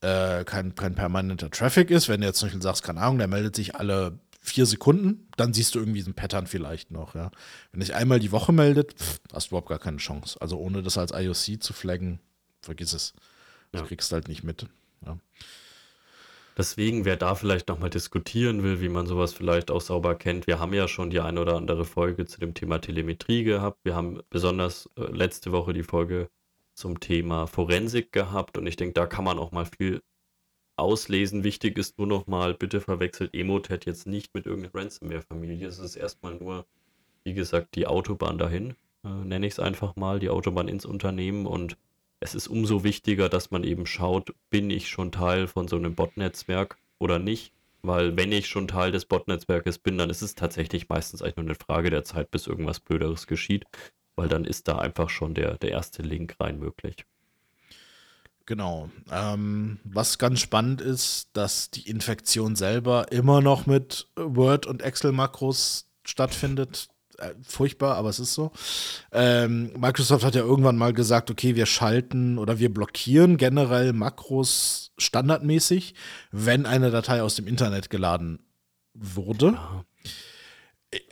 äh, 0.00 0.44
kein, 0.44 0.74
kein 0.74 0.94
permanenter 0.94 1.50
Traffic 1.50 1.90
ist, 1.90 2.08
wenn 2.08 2.20
du 2.20 2.26
jetzt 2.26 2.38
zum 2.38 2.46
Beispiel 2.46 2.62
sagst, 2.62 2.82
keine 2.82 3.00
Ahnung, 3.00 3.18
der 3.18 3.28
meldet 3.28 3.56
sich 3.56 3.74
alle 3.74 4.18
vier 4.44 4.66
Sekunden, 4.66 5.26
dann 5.36 5.54
siehst 5.54 5.74
du 5.74 5.78
irgendwie 5.78 6.02
so 6.02 6.10
ein 6.10 6.14
Pattern 6.14 6.46
vielleicht 6.46 6.90
noch, 6.90 7.14
ja. 7.14 7.30
Wenn 7.72 7.80
dich 7.80 7.94
einmal 7.94 8.20
die 8.20 8.30
Woche 8.30 8.52
meldet, 8.52 8.92
pff, 8.92 9.18
hast 9.32 9.46
du 9.46 9.48
überhaupt 9.50 9.70
gar 9.70 9.78
keine 9.78 9.96
Chance. 9.96 10.40
Also 10.40 10.58
ohne 10.58 10.82
das 10.82 10.98
als 10.98 11.12
IOC 11.12 11.62
zu 11.62 11.72
flaggen, 11.72 12.20
vergiss 12.60 12.92
es. 12.92 13.14
Das 13.72 13.80
ja. 13.80 13.86
kriegst 13.86 14.12
halt 14.12 14.28
nicht 14.28 14.44
mit. 14.44 14.66
Ja. 15.04 15.16
Deswegen, 16.56 17.04
wer 17.04 17.16
da 17.16 17.34
vielleicht 17.34 17.68
nochmal 17.68 17.90
diskutieren 17.90 18.62
will, 18.62 18.80
wie 18.80 18.88
man 18.88 19.06
sowas 19.06 19.32
vielleicht 19.32 19.70
auch 19.70 19.80
sauber 19.80 20.14
kennt, 20.14 20.46
wir 20.46 20.60
haben 20.60 20.72
ja 20.72 20.86
schon 20.86 21.10
die 21.10 21.20
eine 21.20 21.40
oder 21.40 21.56
andere 21.56 21.84
Folge 21.84 22.26
zu 22.26 22.38
dem 22.38 22.54
Thema 22.54 22.78
Telemetrie 22.78 23.42
gehabt. 23.42 23.80
Wir 23.82 23.96
haben 23.96 24.20
besonders 24.30 24.88
äh, 24.96 25.02
letzte 25.04 25.52
Woche 25.52 25.72
die 25.72 25.82
Folge 25.82 26.28
zum 26.74 27.00
Thema 27.00 27.46
Forensik 27.46 28.12
gehabt 28.12 28.58
und 28.58 28.66
ich 28.66 28.76
denke, 28.76 28.94
da 28.94 29.06
kann 29.06 29.24
man 29.24 29.38
auch 29.38 29.52
mal 29.52 29.66
viel 29.66 30.02
auslesen. 30.76 31.44
Wichtig 31.44 31.78
ist 31.78 31.98
nur 31.98 32.06
noch 32.06 32.26
mal, 32.26 32.54
bitte 32.54 32.80
verwechselt 32.80 33.34
Emotet 33.34 33.86
jetzt 33.86 34.06
nicht 34.06 34.34
mit 34.34 34.46
irgendeiner 34.46 34.74
Ransomware-Familie. 34.74 35.66
Es 35.66 35.78
ist 35.78 35.96
erstmal 35.96 36.34
nur, 36.34 36.66
wie 37.24 37.34
gesagt, 37.34 37.74
die 37.74 37.86
Autobahn 37.86 38.38
dahin, 38.38 38.74
äh, 39.04 39.08
nenne 39.08 39.46
ich 39.46 39.54
es 39.54 39.60
einfach 39.60 39.96
mal, 39.96 40.18
die 40.18 40.30
Autobahn 40.30 40.68
ins 40.68 40.86
Unternehmen 40.86 41.46
und 41.46 41.76
es 42.20 42.34
ist 42.34 42.48
umso 42.48 42.84
wichtiger, 42.84 43.28
dass 43.28 43.50
man 43.50 43.64
eben 43.64 43.86
schaut, 43.86 44.34
bin 44.48 44.70
ich 44.70 44.88
schon 44.88 45.12
Teil 45.12 45.46
von 45.46 45.68
so 45.68 45.76
einem 45.76 45.94
Bot-Netzwerk 45.94 46.78
oder 46.98 47.18
nicht. 47.18 47.52
Weil 47.82 48.16
wenn 48.16 48.32
ich 48.32 48.46
schon 48.46 48.66
Teil 48.66 48.92
des 48.92 49.04
Bot-Netzwerkes 49.04 49.78
bin, 49.78 49.98
dann 49.98 50.08
ist 50.08 50.22
es 50.22 50.34
tatsächlich 50.34 50.88
meistens 50.88 51.20
eigentlich 51.20 51.36
nur 51.36 51.44
eine 51.44 51.54
Frage 51.54 51.90
der 51.90 52.02
Zeit, 52.02 52.30
bis 52.30 52.46
irgendwas 52.46 52.80
Blöderes 52.80 53.26
geschieht. 53.26 53.66
Weil 54.16 54.28
dann 54.28 54.46
ist 54.46 54.68
da 54.68 54.78
einfach 54.78 55.10
schon 55.10 55.34
der, 55.34 55.58
der 55.58 55.72
erste 55.72 56.00
Link 56.00 56.36
rein 56.40 56.58
möglich. 56.58 57.04
Genau. 58.46 58.90
Ähm, 59.10 59.78
was 59.84 60.18
ganz 60.18 60.40
spannend 60.40 60.80
ist, 60.80 61.28
dass 61.32 61.70
die 61.70 61.88
Infektion 61.88 62.56
selber 62.56 63.10
immer 63.10 63.40
noch 63.40 63.66
mit 63.66 64.08
Word- 64.16 64.66
und 64.66 64.82
Excel-Makros 64.82 65.86
stattfindet. 66.04 66.88
Äh, 67.18 67.30
furchtbar, 67.42 67.96
aber 67.96 68.10
es 68.10 68.18
ist 68.18 68.34
so. 68.34 68.52
Ähm, 69.12 69.72
Microsoft 69.78 70.24
hat 70.24 70.34
ja 70.34 70.42
irgendwann 70.42 70.76
mal 70.76 70.92
gesagt, 70.92 71.30
okay, 71.30 71.54
wir 71.54 71.64
schalten 71.64 72.38
oder 72.38 72.58
wir 72.58 72.72
blockieren 72.72 73.36
generell 73.38 73.92
Makros 73.92 74.92
standardmäßig, 74.98 75.94
wenn 76.32 76.66
eine 76.66 76.90
Datei 76.90 77.22
aus 77.22 77.36
dem 77.36 77.46
Internet 77.46 77.88
geladen 77.88 78.40
wurde. 78.92 79.58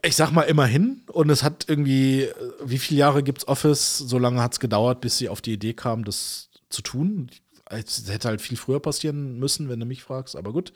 Ich 0.02 0.16
sag 0.16 0.32
mal 0.32 0.42
immerhin, 0.42 1.02
und 1.10 1.30
es 1.30 1.42
hat 1.42 1.64
irgendwie, 1.68 2.22
äh, 2.22 2.34
wie 2.62 2.78
viele 2.78 3.00
Jahre 3.00 3.22
gibt 3.22 3.38
es 3.38 3.48
Office? 3.48 3.98
So 3.98 4.18
lange 4.18 4.42
hat 4.42 4.52
es 4.52 4.60
gedauert, 4.60 5.00
bis 5.00 5.18
sie 5.18 5.28
auf 5.28 5.40
die 5.40 5.54
Idee 5.54 5.72
kam, 5.72 6.04
das 6.04 6.51
zu 6.72 6.82
tun. 6.82 7.30
Es 7.66 8.04
hätte 8.08 8.28
halt 8.28 8.42
viel 8.42 8.56
früher 8.56 8.80
passieren 8.80 9.38
müssen, 9.38 9.68
wenn 9.68 9.80
du 9.80 9.86
mich 9.86 10.02
fragst, 10.02 10.36
aber 10.36 10.52
gut. 10.52 10.72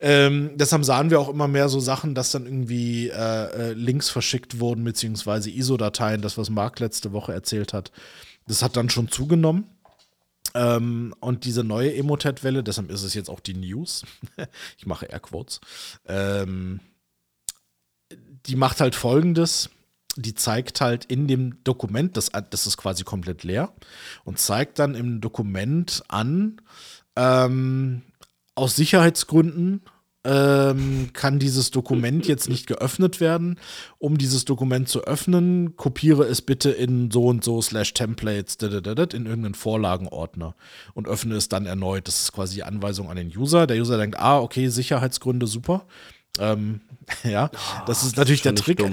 Ähm, 0.00 0.52
deshalb 0.54 0.84
sahen 0.84 1.10
wir 1.10 1.20
auch 1.20 1.28
immer 1.28 1.48
mehr 1.48 1.68
so 1.68 1.80
Sachen, 1.80 2.14
dass 2.14 2.30
dann 2.30 2.46
irgendwie 2.46 3.08
äh, 3.08 3.70
äh 3.70 3.72
Links 3.72 4.08
verschickt 4.08 4.58
wurden, 4.58 4.84
beziehungsweise 4.84 5.50
ISO-Dateien, 5.50 6.22
das, 6.22 6.38
was 6.38 6.48
Marc 6.48 6.80
letzte 6.80 7.12
Woche 7.12 7.32
erzählt 7.32 7.72
hat. 7.72 7.92
Das 8.46 8.62
hat 8.62 8.76
dann 8.76 8.88
schon 8.88 9.08
zugenommen. 9.08 9.66
Ähm, 10.54 11.14
und 11.20 11.44
diese 11.44 11.64
neue 11.64 11.94
Emotet-Welle, 11.94 12.62
deshalb 12.62 12.90
ist 12.90 13.02
es 13.02 13.14
jetzt 13.14 13.30
auch 13.30 13.40
die 13.40 13.54
News. 13.54 14.04
ich 14.78 14.86
mache 14.86 15.06
Airquotes. 15.06 15.60
Ähm, 16.06 16.80
die 18.46 18.56
macht 18.56 18.80
halt 18.80 18.94
folgendes 18.94 19.70
die 20.16 20.34
zeigt 20.34 20.80
halt 20.80 21.04
in 21.04 21.26
dem 21.26 21.62
Dokument, 21.64 22.16
das, 22.16 22.30
das 22.50 22.66
ist 22.66 22.76
quasi 22.76 23.04
komplett 23.04 23.44
leer, 23.44 23.72
und 24.24 24.38
zeigt 24.38 24.78
dann 24.78 24.94
im 24.94 25.20
Dokument 25.20 26.02
an, 26.08 26.60
ähm, 27.16 28.02
aus 28.54 28.76
Sicherheitsgründen 28.76 29.82
ähm, 30.24 31.10
kann 31.12 31.38
dieses 31.38 31.70
Dokument 31.72 32.26
jetzt 32.26 32.48
nicht 32.48 32.66
geöffnet 32.66 33.20
werden. 33.20 33.58
Um 33.98 34.18
dieses 34.18 34.44
Dokument 34.44 34.88
zu 34.88 35.02
öffnen, 35.02 35.76
kopiere 35.76 36.24
es 36.24 36.42
bitte 36.42 36.70
in 36.70 37.10
so 37.10 37.26
und 37.26 37.42
so 37.42 37.60
slash 37.60 37.92
Templates 37.94 38.56
in 38.56 39.26
irgendeinen 39.26 39.54
Vorlagenordner 39.54 40.54
und 40.94 41.08
öffne 41.08 41.34
es 41.34 41.48
dann 41.48 41.66
erneut. 41.66 42.06
Das 42.06 42.20
ist 42.20 42.32
quasi 42.32 42.56
die 42.56 42.62
Anweisung 42.62 43.10
an 43.10 43.16
den 43.16 43.36
User. 43.36 43.66
Der 43.66 43.78
User 43.78 43.98
denkt, 43.98 44.18
ah, 44.18 44.38
okay, 44.38 44.68
Sicherheitsgründe, 44.68 45.46
super. 45.46 45.86
Ähm, 46.38 46.80
ja, 47.24 47.50
das 47.86 48.04
ist 48.04 48.16
natürlich 48.16 48.42
das 48.42 48.52
ist 48.52 48.58
der 48.58 48.64
Trick. 48.64 48.78
Dumm. 48.78 48.92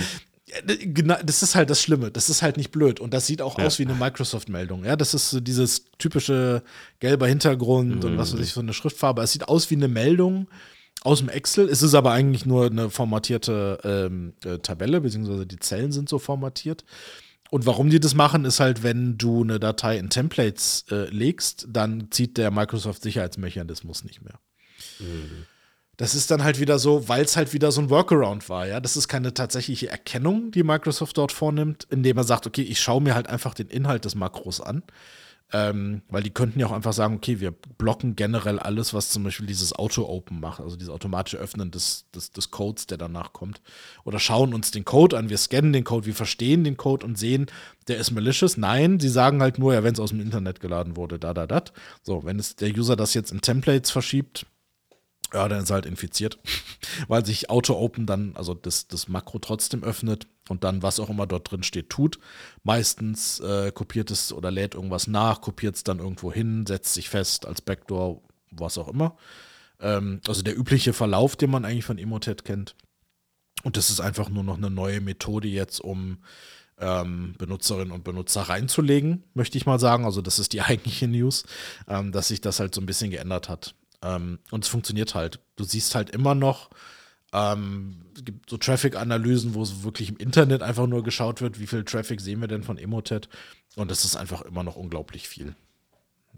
Genau, 0.65 1.15
das 1.23 1.43
ist 1.43 1.55
halt 1.55 1.69
das 1.69 1.81
Schlimme. 1.81 2.11
Das 2.11 2.29
ist 2.29 2.41
halt 2.41 2.57
nicht 2.57 2.71
blöd. 2.71 2.99
Und 2.99 3.13
das 3.13 3.27
sieht 3.27 3.41
auch 3.41 3.57
ja. 3.57 3.65
aus 3.65 3.79
wie 3.79 3.85
eine 3.85 3.93
Microsoft-Meldung. 3.93 4.83
Ja, 4.85 4.95
das 4.95 5.13
ist 5.13 5.29
so 5.29 5.39
dieses 5.39 5.85
typische 5.97 6.63
gelber 6.99 7.27
Hintergrund 7.27 8.03
mhm. 8.03 8.11
und 8.11 8.17
was 8.17 8.33
weiß 8.33 8.39
ich, 8.39 8.53
so 8.53 8.61
eine 8.61 8.73
Schriftfarbe. 8.73 9.21
Es 9.21 9.31
sieht 9.31 9.47
aus 9.47 9.69
wie 9.69 9.75
eine 9.75 9.87
Meldung 9.87 10.47
aus 11.03 11.19
dem 11.19 11.29
Excel. 11.29 11.69
Es 11.69 11.81
ist 11.81 11.93
aber 11.93 12.11
eigentlich 12.11 12.45
nur 12.45 12.65
eine 12.65 12.89
formatierte 12.89 13.79
ähm, 13.83 14.33
äh, 14.43 14.57
Tabelle, 14.59 15.01
beziehungsweise 15.01 15.45
die 15.45 15.59
Zellen 15.59 15.91
sind 15.91 16.09
so 16.09 16.19
formatiert. 16.19 16.83
Und 17.51 17.65
warum 17.65 17.89
die 17.89 17.99
das 17.99 18.13
machen, 18.13 18.45
ist 18.45 18.59
halt, 18.59 18.83
wenn 18.83 19.17
du 19.17 19.43
eine 19.43 19.59
Datei 19.59 19.97
in 19.97 20.09
Templates 20.09 20.85
äh, 20.91 21.09
legst, 21.09 21.67
dann 21.69 22.11
zieht 22.11 22.37
der 22.37 22.51
Microsoft-Sicherheitsmechanismus 22.51 24.03
nicht 24.03 24.21
mehr. 24.21 24.39
Mhm 24.99 25.45
das 25.99 26.15
ist 26.15 26.31
dann 26.31 26.45
halt 26.45 26.61
wieder 26.61 26.79
so, 26.79 27.09
weil 27.09 27.25
es 27.25 27.35
halt 27.35 27.51
wieder 27.51 27.73
so 27.73 27.81
ein 27.81 27.89
Workaround 27.89 28.47
war, 28.47 28.65
ja. 28.65 28.79
Das 28.79 28.95
ist 28.95 29.09
keine 29.09 29.33
tatsächliche 29.33 29.89
Erkennung, 29.89 30.49
die 30.49 30.63
Microsoft 30.63 31.17
dort 31.17 31.33
vornimmt, 31.33 31.87
indem 31.89 32.15
er 32.15 32.23
sagt, 32.23 32.47
okay, 32.47 32.61
ich 32.61 32.79
schaue 32.79 33.01
mir 33.01 33.15
halt 33.15 33.27
einfach 33.27 33.53
den 33.53 33.67
Inhalt 33.67 34.05
des 34.05 34.15
Makros 34.15 34.61
an. 34.61 34.81
Ähm, 35.51 36.03
weil 36.07 36.23
die 36.23 36.29
könnten 36.29 36.57
ja 36.59 36.67
auch 36.67 36.71
einfach 36.71 36.93
sagen, 36.93 37.15
okay, 37.15 37.41
wir 37.41 37.51
blocken 37.51 38.15
generell 38.15 38.59
alles, 38.59 38.93
was 38.93 39.09
zum 39.09 39.25
Beispiel 39.25 39.45
dieses 39.45 39.73
Auto-Open 39.73 40.39
macht, 40.39 40.61
also 40.61 40.77
dieses 40.77 40.93
automatische 40.93 41.37
Öffnen 41.37 41.69
des, 41.69 42.05
des, 42.15 42.31
des 42.31 42.49
Codes, 42.49 42.87
der 42.87 42.97
danach 42.97 43.33
kommt. 43.33 43.59
Oder 44.05 44.19
schauen 44.19 44.53
uns 44.53 44.71
den 44.71 44.85
Code 44.85 45.17
an, 45.17 45.29
wir 45.29 45.37
scannen 45.37 45.73
den 45.73 45.83
Code, 45.83 46.05
wir 46.05 46.15
verstehen 46.15 46.63
den 46.63 46.77
Code 46.77 47.05
und 47.05 47.17
sehen, 47.17 47.47
der 47.89 47.97
ist 47.97 48.11
malicious. 48.11 48.55
Nein, 48.55 49.01
sie 49.01 49.09
sagen 49.09 49.41
halt 49.41 49.59
nur, 49.59 49.73
ja, 49.73 49.83
wenn 49.83 49.95
es 49.95 49.99
aus 49.99 50.11
dem 50.11 50.21
Internet 50.21 50.61
geladen 50.61 50.95
wurde, 50.95 51.19
da, 51.19 51.33
da, 51.33 51.45
da. 51.45 51.61
So, 52.03 52.23
wenn 52.23 52.39
es 52.39 52.55
der 52.55 52.69
User 52.69 52.95
das 52.95 53.13
jetzt 53.15 53.33
in 53.33 53.41
Templates 53.41 53.91
verschiebt, 53.91 54.45
ja, 55.33 55.47
dann 55.47 55.63
ist 55.63 55.71
halt 55.71 55.85
infiziert, 55.85 56.39
weil 57.07 57.25
sich 57.25 57.49
Auto-Open 57.49 58.05
dann, 58.05 58.35
also 58.35 58.53
das, 58.53 58.87
das 58.87 59.07
Makro 59.07 59.39
trotzdem 59.39 59.83
öffnet 59.83 60.27
und 60.49 60.63
dann, 60.63 60.81
was 60.81 60.99
auch 60.99 61.09
immer 61.09 61.27
dort 61.27 61.51
drin 61.51 61.63
steht, 61.63 61.89
tut. 61.89 62.19
Meistens 62.63 63.39
äh, 63.39 63.71
kopiert 63.71 64.11
es 64.11 64.33
oder 64.33 64.51
lädt 64.51 64.75
irgendwas 64.75 65.07
nach, 65.07 65.41
kopiert 65.41 65.75
es 65.75 65.83
dann 65.83 65.99
irgendwo 65.99 66.31
hin, 66.31 66.65
setzt 66.65 66.93
sich 66.93 67.09
fest 67.09 67.45
als 67.45 67.61
Backdoor, 67.61 68.21
was 68.51 68.77
auch 68.77 68.87
immer. 68.87 69.15
Ähm, 69.79 70.21
also 70.27 70.41
der 70.41 70.57
übliche 70.57 70.93
Verlauf, 70.93 71.35
den 71.35 71.51
man 71.51 71.65
eigentlich 71.65 71.85
von 71.85 71.97
Emotet 71.97 72.45
kennt. 72.45 72.75
Und 73.63 73.77
das 73.77 73.89
ist 73.89 73.99
einfach 73.99 74.29
nur 74.29 74.43
noch 74.43 74.57
eine 74.57 74.69
neue 74.69 75.01
Methode 75.01 75.47
jetzt, 75.47 75.81
um 75.81 76.19
ähm, 76.79 77.35
Benutzerinnen 77.37 77.91
und 77.91 78.03
Benutzer 78.03 78.43
reinzulegen, 78.43 79.23
möchte 79.33 79.57
ich 79.57 79.65
mal 79.65 79.79
sagen. 79.79 80.05
Also 80.05 80.21
das 80.21 80.39
ist 80.39 80.53
die 80.53 80.61
eigentliche 80.61 81.07
News, 81.07 81.43
ähm, 81.87 82.11
dass 82.11 82.29
sich 82.29 82.41
das 82.41 82.59
halt 82.59 82.73
so 82.73 82.81
ein 82.81 82.85
bisschen 82.85 83.11
geändert 83.11 83.49
hat. 83.49 83.75
Ähm, 84.01 84.39
und 84.51 84.63
es 84.63 84.69
funktioniert 84.69 85.15
halt. 85.15 85.39
Du 85.55 85.63
siehst 85.63 85.95
halt 85.95 86.09
immer 86.09 86.35
noch, 86.35 86.69
ähm, 87.33 88.05
es 88.15 88.25
gibt 88.25 88.49
so 88.49 88.57
Traffic-Analysen, 88.57 89.53
wo 89.53 89.61
es 89.61 89.83
wirklich 89.83 90.09
im 90.09 90.17
Internet 90.17 90.63
einfach 90.63 90.87
nur 90.87 91.03
geschaut 91.03 91.41
wird, 91.41 91.59
wie 91.59 91.67
viel 91.67 91.83
Traffic 91.83 92.21
sehen 92.21 92.41
wir 92.41 92.47
denn 92.47 92.63
von 92.63 92.77
Emotet. 92.77 93.29
Und 93.75 93.91
das 93.91 94.05
ist 94.05 94.15
einfach 94.15 94.41
immer 94.41 94.63
noch 94.63 94.75
unglaublich 94.75 95.27
viel. 95.27 95.55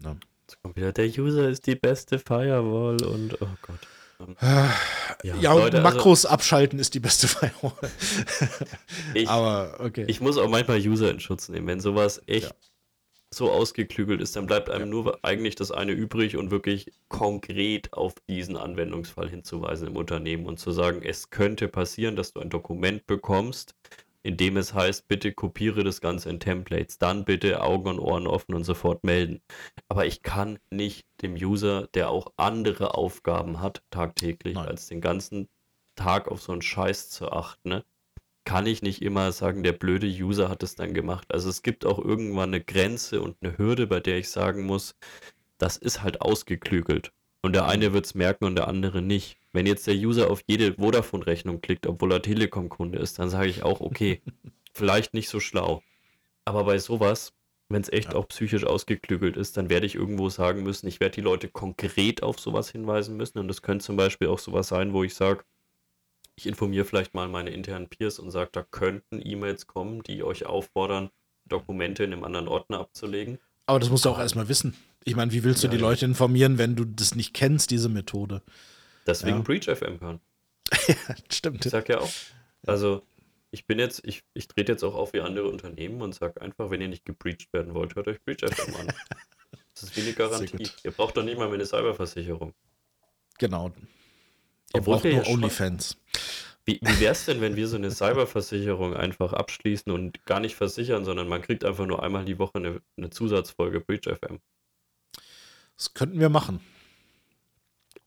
Ne? 0.01 0.17
Jetzt 0.47 0.61
kommt 0.61 0.75
wieder, 0.75 0.91
der 0.91 1.07
User 1.07 1.49
ist 1.49 1.65
die 1.67 1.75
beste 1.75 2.19
Firewall 2.19 3.01
und 3.03 3.41
oh 3.41 3.47
Gott. 3.61 3.79
Ähm, 4.19 4.35
ja, 5.23 5.35
ja 5.35 5.53
Leute, 5.53 5.77
und 5.77 5.85
also 5.85 5.95
Makros 5.95 6.25
also, 6.25 6.33
abschalten 6.33 6.79
ist 6.79 6.93
die 6.93 6.99
beste 6.99 7.27
Firewall. 7.29 7.89
ich, 9.13 9.29
Aber 9.29 9.77
okay. 9.79 10.05
Ich 10.07 10.19
muss 10.19 10.37
auch 10.37 10.49
manchmal 10.49 10.79
User 10.79 11.09
in 11.09 11.19
Schutz 11.19 11.47
nehmen, 11.47 11.67
wenn 11.67 11.79
sowas 11.79 12.21
echt 12.27 12.47
ja. 12.47 12.55
So 13.33 13.49
ausgeklügelt 13.49 14.21
ist, 14.21 14.35
dann 14.35 14.45
bleibt 14.45 14.69
einem 14.69 14.87
ja. 14.87 14.91
nur 14.91 15.19
eigentlich 15.23 15.55
das 15.55 15.71
eine 15.71 15.93
übrig 15.93 16.35
und 16.35 16.51
wirklich 16.51 16.91
konkret 17.07 17.93
auf 17.93 18.13
diesen 18.27 18.57
Anwendungsfall 18.57 19.29
hinzuweisen 19.29 19.87
im 19.87 19.95
Unternehmen 19.95 20.45
und 20.45 20.59
zu 20.59 20.71
sagen, 20.71 21.01
es 21.01 21.29
könnte 21.29 21.67
passieren, 21.67 22.15
dass 22.15 22.33
du 22.33 22.41
ein 22.41 22.49
Dokument 22.49 23.07
bekommst, 23.07 23.73
in 24.23 24.37
dem 24.37 24.57
es 24.57 24.73
heißt, 24.73 25.07
bitte 25.07 25.31
kopiere 25.33 25.83
das 25.83 26.01
Ganze 26.01 26.29
in 26.29 26.39
Templates, 26.39 26.97
dann 26.97 27.25
bitte 27.25 27.61
Augen 27.61 27.89
und 27.89 27.99
Ohren 27.99 28.27
offen 28.27 28.53
und 28.53 28.65
sofort 28.65 29.03
melden. 29.03 29.41
Aber 29.87 30.05
ich 30.05 30.21
kann 30.21 30.59
nicht 30.69 31.07
dem 31.21 31.33
User, 31.33 31.87
der 31.93 32.09
auch 32.09 32.33
andere 32.37 32.95
Aufgaben 32.95 33.61
hat 33.61 33.81
tagtäglich, 33.89 34.55
Nein. 34.55 34.67
als 34.67 34.87
den 34.87 35.01
ganzen 35.01 35.47
Tag 35.95 36.27
auf 36.27 36.41
so 36.41 36.51
einen 36.51 36.61
Scheiß 36.61 37.09
zu 37.09 37.31
achten, 37.31 37.69
ne? 37.69 37.85
Kann 38.43 38.65
ich 38.65 38.81
nicht 38.81 39.01
immer 39.01 39.31
sagen, 39.31 39.63
der 39.63 39.73
blöde 39.73 40.07
User 40.07 40.49
hat 40.49 40.63
es 40.63 40.75
dann 40.75 40.93
gemacht. 40.93 41.33
Also 41.33 41.49
es 41.49 41.61
gibt 41.61 41.85
auch 41.85 41.99
irgendwann 41.99 42.49
eine 42.49 42.63
Grenze 42.63 43.21
und 43.21 43.37
eine 43.41 43.57
Hürde, 43.57 43.87
bei 43.87 43.99
der 43.99 44.17
ich 44.17 44.29
sagen 44.29 44.65
muss, 44.65 44.95
das 45.57 45.77
ist 45.77 46.01
halt 46.01 46.21
ausgeklügelt. 46.21 47.11
Und 47.43 47.53
der 47.53 47.67
eine 47.67 47.93
wird 47.93 48.05
es 48.05 48.15
merken 48.15 48.45
und 48.45 48.55
der 48.55 48.67
andere 48.67 49.01
nicht. 49.01 49.37
Wenn 49.51 49.65
jetzt 49.65 49.87
der 49.87 49.95
User 49.95 50.29
auf 50.29 50.41
jede 50.47 50.75
Vodafone-Rechnung 50.75 51.61
klickt, 51.61 51.87
obwohl 51.87 52.11
er 52.11 52.21
Telekom-Kunde 52.21 52.99
ist, 52.99 53.19
dann 53.19 53.29
sage 53.29 53.49
ich 53.49 53.63
auch, 53.63 53.81
okay, 53.81 54.21
vielleicht 54.73 55.13
nicht 55.13 55.29
so 55.29 55.39
schlau. 55.39 55.81
Aber 56.45 56.63
bei 56.63 56.77
sowas, 56.77 57.33
wenn 57.69 57.81
es 57.81 57.91
echt 57.91 58.13
ja. 58.13 58.15
auch 58.15 58.27
psychisch 58.27 58.63
ausgeklügelt 58.63 59.37
ist, 59.37 59.57
dann 59.57 59.69
werde 59.69 59.85
ich 59.85 59.95
irgendwo 59.95 60.29
sagen 60.29 60.63
müssen, 60.63 60.87
ich 60.87 60.99
werde 60.99 61.15
die 61.15 61.21
Leute 61.21 61.47
konkret 61.47 62.23
auf 62.23 62.39
sowas 62.39 62.69
hinweisen 62.69 63.17
müssen. 63.17 63.39
Und 63.39 63.47
das 63.47 63.61
könnte 63.61 63.85
zum 63.85 63.97
Beispiel 63.97 64.27
auch 64.27 64.39
sowas 64.39 64.67
sein, 64.67 64.93
wo 64.93 65.03
ich 65.03 65.13
sage, 65.15 65.43
ich 66.41 66.47
informiere 66.47 66.85
vielleicht 66.85 67.13
mal 67.13 67.27
meine 67.27 67.51
internen 67.51 67.87
Peers 67.87 68.17
und 68.17 68.31
sage, 68.31 68.49
da 68.51 68.63
könnten 68.63 69.21
E-Mails 69.23 69.67
kommen, 69.67 70.01
die 70.01 70.23
euch 70.23 70.47
auffordern, 70.47 71.11
Dokumente 71.45 72.03
in 72.03 72.13
einem 72.13 72.23
anderen 72.23 72.47
Ordner 72.47 72.79
abzulegen. 72.79 73.37
Aber 73.67 73.79
das 73.79 73.91
musst 73.91 74.05
du 74.05 74.09
auch 74.09 74.17
erstmal 74.17 74.49
wissen. 74.49 74.75
Ich 75.03 75.15
meine, 75.15 75.31
wie 75.33 75.43
willst 75.43 75.61
du 75.61 75.67
ja, 75.67 75.71
die 75.71 75.77
ja. 75.77 75.83
Leute 75.83 76.05
informieren, 76.05 76.57
wenn 76.57 76.75
du 76.75 76.83
das 76.83 77.13
nicht 77.13 77.35
kennst, 77.35 77.69
diese 77.69 77.89
Methode? 77.89 78.41
Deswegen 79.05 79.37
ja. 79.37 79.43
Breach 79.43 79.65
FM 79.65 80.01
hören. 80.01 80.19
ja, 80.87 80.95
stimmt. 81.31 81.65
Ich 81.65 81.71
sag 81.71 81.87
ja 81.89 81.99
auch. 81.99 82.11
Also, 82.65 83.03
ich 83.51 83.67
bin 83.67 83.77
jetzt, 83.77 84.01
ich, 84.03 84.23
ich 84.33 84.47
trete 84.47 84.71
jetzt 84.71 84.83
auch 84.83 84.95
auf 84.95 85.13
wie 85.13 85.21
andere 85.21 85.47
Unternehmen 85.47 86.01
und 86.01 86.15
sag 86.15 86.41
einfach, 86.41 86.71
wenn 86.71 86.81
ihr 86.81 86.87
nicht 86.87 87.05
gebreached 87.05 87.53
werden 87.53 87.75
wollt, 87.75 87.95
hört 87.95 88.07
euch 88.07 88.21
Breach 88.23 88.41
FM 88.41 88.75
an. 88.75 88.87
Das 89.73 89.83
ist 89.83 89.95
wie 89.95 90.01
eine 90.01 90.13
Garantie. 90.13 90.69
Ihr 90.83 90.91
braucht 90.91 91.15
doch 91.15 91.23
nicht 91.23 91.37
mal 91.37 91.51
eine 91.51 91.65
Cyberversicherung. 91.65 92.53
Genau. 93.39 93.71
Ihr 94.73 94.81
braucht 94.81 95.05
nur 95.05 95.27
OnlyFans. 95.27 95.97
Wie, 96.65 96.79
wie 96.81 96.99
wäre 96.99 97.13
es 97.13 97.25
denn, 97.25 97.41
wenn 97.41 97.55
wir 97.55 97.67
so 97.67 97.75
eine 97.75 97.89
Cyberversicherung 97.89 98.95
einfach 98.95 99.33
abschließen 99.33 99.91
und 99.91 100.25
gar 100.25 100.39
nicht 100.39 100.55
versichern, 100.55 101.05
sondern 101.05 101.27
man 101.27 101.41
kriegt 101.41 101.65
einfach 101.65 101.87
nur 101.87 102.03
einmal 102.03 102.23
die 102.23 102.37
Woche 102.37 102.55
eine, 102.55 102.81
eine 102.97 103.09
Zusatzfolge 103.09 103.79
Breach 103.81 104.05
FM? 104.05 104.39
Das 105.75 105.93
könnten 105.95 106.19
wir 106.19 106.29
machen. 106.29 106.61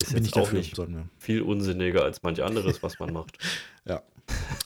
Ist 0.00 0.14
Bin 0.14 0.24
jetzt 0.24 0.34
auch 0.36 0.42
dafür, 0.42 0.58
nicht 0.58 0.76
viel 1.18 1.42
unsinniger 1.42 2.04
als 2.04 2.22
manch 2.22 2.42
anderes, 2.42 2.82
was 2.82 2.98
man 2.98 3.12
macht. 3.12 3.38
ja. 3.84 4.02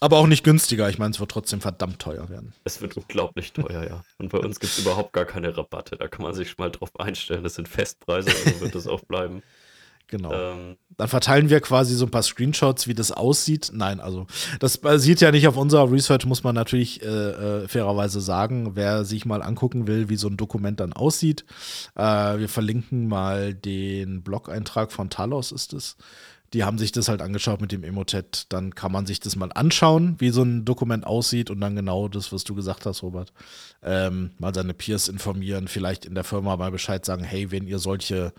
Aber 0.00 0.18
auch 0.18 0.26
nicht 0.26 0.44
günstiger. 0.44 0.88
Ich 0.88 0.98
meine, 0.98 1.12
es 1.12 1.20
wird 1.20 1.30
trotzdem 1.30 1.60
verdammt 1.60 2.00
teuer 2.00 2.28
werden. 2.28 2.54
Es 2.64 2.80
wird 2.80 2.96
unglaublich 2.96 3.52
teuer, 3.52 3.84
ja. 3.84 4.04
Und 4.18 4.30
bei 4.30 4.38
uns 4.38 4.60
gibt 4.60 4.72
es 4.72 4.78
überhaupt 4.78 5.12
gar 5.12 5.24
keine 5.24 5.56
Rabatte. 5.56 5.96
Da 5.96 6.06
kann 6.06 6.22
man 6.22 6.34
sich 6.34 6.50
schon 6.50 6.64
mal 6.64 6.70
drauf 6.70 6.98
einstellen. 7.00 7.42
Das 7.42 7.54
sind 7.54 7.68
Festpreise, 7.68 8.30
also 8.30 8.60
wird 8.60 8.74
es 8.74 8.86
auch 8.86 9.00
bleiben. 9.00 9.42
Genau. 10.08 10.32
Ähm, 10.32 10.76
Dann 10.96 11.08
verteilen 11.08 11.50
wir 11.50 11.60
quasi 11.60 11.94
so 11.94 12.06
ein 12.06 12.10
paar 12.10 12.22
Screenshots, 12.22 12.88
wie 12.88 12.94
das 12.94 13.12
aussieht. 13.12 13.70
Nein, 13.74 14.00
also 14.00 14.26
das 14.58 14.78
basiert 14.78 15.20
ja 15.20 15.30
nicht 15.30 15.46
auf 15.46 15.56
unserer 15.56 15.92
Research, 15.92 16.24
muss 16.24 16.42
man 16.42 16.54
natürlich 16.54 17.02
äh, 17.02 17.06
äh, 17.06 17.68
fairerweise 17.68 18.20
sagen. 18.20 18.74
Wer 18.74 19.04
sich 19.04 19.26
mal 19.26 19.42
angucken 19.42 19.86
will, 19.86 20.08
wie 20.08 20.16
so 20.16 20.28
ein 20.28 20.38
Dokument 20.38 20.80
dann 20.80 20.94
aussieht, 20.94 21.44
äh, 21.94 22.02
wir 22.02 22.48
verlinken 22.48 23.06
mal 23.06 23.54
den 23.54 24.22
Blog-Eintrag 24.22 24.92
von 24.92 25.10
Talos 25.10 25.52
ist 25.52 25.74
es. 25.74 25.96
Die 26.54 26.64
haben 26.64 26.78
sich 26.78 26.92
das 26.92 27.10
halt 27.10 27.20
angeschaut 27.20 27.60
mit 27.60 27.72
dem 27.72 27.84
Emotet. 27.84 28.46
Dann 28.48 28.74
kann 28.74 28.90
man 28.90 29.04
sich 29.04 29.20
das 29.20 29.36
mal 29.36 29.52
anschauen, 29.52 30.16
wie 30.18 30.30
so 30.30 30.42
ein 30.42 30.64
Dokument 30.64 31.06
aussieht 31.06 31.50
und 31.50 31.60
dann 31.60 31.76
genau 31.76 32.08
das, 32.08 32.32
was 32.32 32.44
du 32.44 32.54
gesagt 32.54 32.86
hast, 32.86 33.02
Robert. 33.02 33.34
Ähm, 33.82 34.30
mal 34.38 34.54
seine 34.54 34.72
Peers 34.72 35.08
informieren, 35.08 35.68
vielleicht 35.68 36.06
in 36.06 36.14
der 36.14 36.24
Firma 36.24 36.56
mal 36.56 36.70
Bescheid 36.70 37.04
sagen, 37.04 37.22
hey, 37.22 37.50
wenn 37.50 37.66
ihr 37.66 37.78
solche 37.78 38.32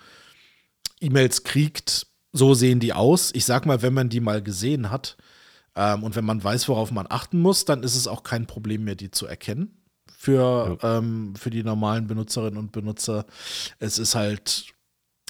E-Mails 1.02 1.44
kriegt, 1.44 2.08
so 2.32 2.54
sehen 2.54 2.80
die 2.80 2.94
aus. 2.94 3.32
Ich 3.34 3.46
sag 3.46 3.66
mal, 3.66 3.82
wenn 3.82 3.94
man 3.94 4.10
die 4.10 4.20
mal 4.20 4.42
gesehen 4.42 4.92
hat 4.92 5.18
ähm, 5.76 6.04
und 6.04 6.16
wenn 6.16 6.26
man 6.26 6.44
weiß, 6.44 6.68
worauf 6.68 6.92
man 6.92 7.08
achten 7.10 7.40
muss, 7.40 7.66
dann 7.66 7.84
ist 7.84 7.96
es 7.96 8.08
auch 8.08 8.24
kein 8.24 8.46
Problem 8.46 8.84
mehr, 8.84 8.96
die 8.96 9.12
zu 9.12 9.26
erkennen. 9.26 9.76
Für, 10.18 10.78
ja. 10.82 10.98
ähm, 10.98 11.34
für 11.38 11.50
die 11.50 11.64
normalen 11.64 12.08
Benutzerinnen 12.08 12.58
und 12.58 12.74
Benutzer. 12.74 13.26
Es 13.80 13.98
ist 13.98 14.16
halt, 14.16 14.66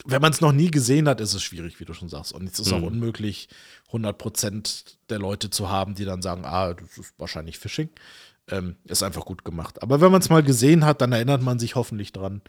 wenn 0.06 0.22
man 0.22 0.32
es 0.32 0.42
noch 0.42 0.52
nie 0.52 0.72
gesehen 0.72 1.08
hat, 1.08 1.22
ist 1.22 1.36
es 1.36 1.44
schwierig, 1.44 1.80
wie 1.80 1.86
du 1.86 1.94
schon 1.94 2.10
sagst. 2.10 2.34
Und 2.34 2.50
es 2.50 2.60
ist 2.60 2.72
mhm. 2.72 2.74
auch 2.74 2.88
unmöglich, 2.88 3.50
100% 3.92 4.98
der 5.10 5.20
Leute 5.20 5.52
zu 5.52 5.70
haben, 5.70 5.94
die 5.94 6.06
dann 6.06 6.24
sagen, 6.24 6.44
ah, 6.44 6.74
das 6.74 6.98
ist 6.98 7.14
wahrscheinlich 7.20 7.60
Phishing. 7.60 7.90
Ähm, 8.48 8.78
ist 8.86 9.04
einfach 9.04 9.26
gut 9.26 9.46
gemacht. 9.46 9.84
Aber 9.84 10.02
wenn 10.02 10.12
man 10.12 10.22
es 10.22 10.30
mal 10.30 10.42
gesehen 10.42 10.86
hat, 10.86 11.02
dann 11.02 11.12
erinnert 11.12 11.44
man 11.44 11.60
sich 11.60 11.76
hoffentlich 11.76 12.12
dran. 12.12 12.42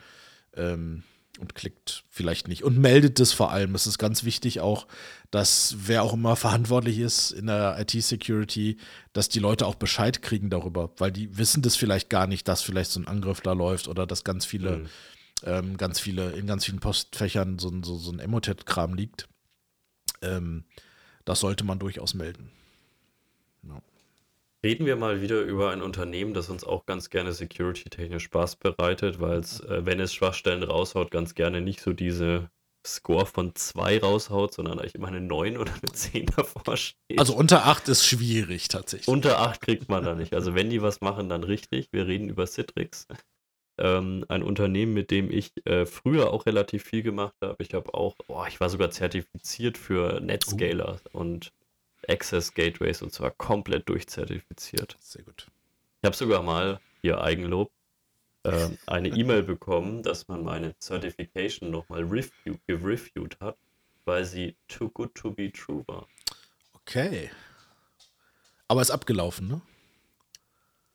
Ähm, 0.57 1.03
und 1.39 1.55
klickt 1.55 2.05
vielleicht 2.11 2.49
nicht 2.49 2.65
und 2.65 2.79
meldet 2.79 3.21
es 3.21 3.33
vor 3.33 3.51
allem. 3.51 3.75
Es 3.75 3.87
ist 3.87 3.99
ganz 3.99 4.25
wichtig 4.25 4.61
auch, 4.61 4.87
dass 5.31 5.77
wer 5.79 6.03
auch 6.03 6.13
immer 6.13 6.37
verantwortlich 6.37 6.99
ist 6.99 7.31
in 7.31 7.47
der 7.47 7.79
IT-Security, 7.79 8.79
dass 9.13 9.29
die 9.29 9.39
Leute 9.39 9.67
auch 9.67 9.77
Bescheid 9.77 10.23
kriegen 10.23 10.51
darüber, 10.51 10.91
weil 10.99 11.13
die 11.13 11.39
wissen 11.39 11.63
das 11.63 11.77
vielleicht 11.77 12.11
gar 12.11 12.27
nicht, 12.27 12.49
dass 12.49 12.63
vielleicht 12.63 12.91
so 12.91 13.01
ein 13.01 13.09
Angriff 13.09 13.41
da 13.41 13.53
läuft 13.53 13.89
oder 13.89 14.07
dass 14.07 14.25
ganz 14.25 14.45
viele, 14.45 14.79
mhm. 14.79 14.89
ähm, 15.45 15.77
ganz 15.77 16.01
viele, 16.01 16.33
in 16.33 16.47
ganz 16.47 16.65
vielen 16.65 16.81
Postfächern 16.81 17.59
so, 17.59 17.73
so, 17.83 17.97
so 17.97 18.11
ein 18.11 18.19
Emotet-Kram 18.19 18.95
liegt. 18.95 19.29
Ähm, 20.23 20.65
das 21.25 21.41
sollte 21.41 21.65
man 21.65 21.79
durchaus 21.79 22.15
melden. 22.15 22.51
No. 23.63 23.83
Reden 24.63 24.85
wir 24.85 24.97
mal 24.97 25.23
wieder 25.23 25.41
über 25.41 25.71
ein 25.71 25.81
Unternehmen, 25.81 26.35
das 26.35 26.51
uns 26.51 26.65
auch 26.65 26.85
ganz 26.85 27.09
gerne 27.09 27.33
security-technisch 27.33 28.25
Spaß 28.25 28.57
bereitet, 28.57 29.19
weil 29.19 29.39
es, 29.39 29.61
äh, 29.61 29.87
wenn 29.87 30.01
es 30.01 30.13
Schwachstellen 30.13 30.63
raushaut, 30.63 31.11
ganz 31.11 31.35
gerne 31.35 31.63
nicht 31.63 31.81
so 31.81 31.95
diese 31.95 32.51
Score 32.87 33.25
von 33.25 33.55
2 33.55 34.01
raushaut, 34.01 34.53
sondern 34.53 34.79
eigentlich 34.79 34.95
immer 34.95 35.09
eine 35.09 35.21
9 35.23 35.57
oder 35.57 35.73
eine 35.73 35.93
10 35.93 36.27
davor 36.37 36.77
steht. 36.77 37.19
Also 37.19 37.35
unter 37.35 37.67
8 37.67 37.89
ist 37.89 38.07
schwierig 38.07 38.69
tatsächlich. 38.69 39.09
Unter 39.09 39.41
8 39.41 39.61
kriegt 39.63 39.89
man 39.89 40.05
da 40.05 40.15
nicht. 40.15 40.35
Also 40.35 40.55
wenn 40.55 40.69
die 40.69 40.83
was 40.83 41.01
machen, 41.01 41.29
dann 41.31 41.45
richtig. 41.45 41.89
Wir 41.93 42.07
reden 42.07 42.29
über 42.29 42.47
Citrix. 42.47 43.07
Ähm, 43.79 44.27
ein 44.29 44.43
Unternehmen, 44.43 44.93
mit 44.93 45.11
dem 45.11 45.31
ich 45.31 45.53
äh, 45.65 45.87
früher 45.87 46.33
auch 46.33 46.45
relativ 46.45 46.85
viel 46.85 47.03
gemacht 47.03 47.35
habe. 47.43 47.63
Ich 47.63 47.73
habe 47.73 47.95
auch, 47.95 48.15
oh, 48.29 48.45
ich 48.47 48.61
war 48.61 48.69
sogar 48.69 48.91
zertifiziert 48.91 49.79
für 49.79 50.21
Netscaler 50.21 51.01
uh. 51.15 51.19
und 51.19 51.53
Access 52.11 52.53
Gateways 52.53 53.03
und 53.03 53.13
zwar 53.13 53.31
komplett 53.31 53.89
durchzertifiziert. 53.89 54.97
Sehr 55.01 55.23
gut. 55.23 55.47
Ich 56.03 56.07
habe 56.07 56.17
sogar 56.17 56.43
mal, 56.43 56.81
hier 57.03 57.21
Eigenlob, 57.21 57.71
äh, 58.43 58.69
eine 58.87 59.09
E-Mail 59.17 59.43
bekommen, 59.43 60.03
dass 60.03 60.29
man 60.29 60.43
meine 60.43 60.75
Certification 60.81 61.71
nochmal 61.71 62.03
review, 62.03 62.57
gereviewt 62.67 63.39
hat, 63.41 63.57
weil 64.05 64.25
sie 64.25 64.57
too 64.69 64.89
good 64.89 65.15
to 65.15 65.31
be 65.31 65.53
true 65.53 65.85
war. 65.87 66.09
Okay. 66.75 67.31
Aber 68.67 68.83
ist 68.83 68.91
abgelaufen, 68.91 69.49
ne? 69.49 69.63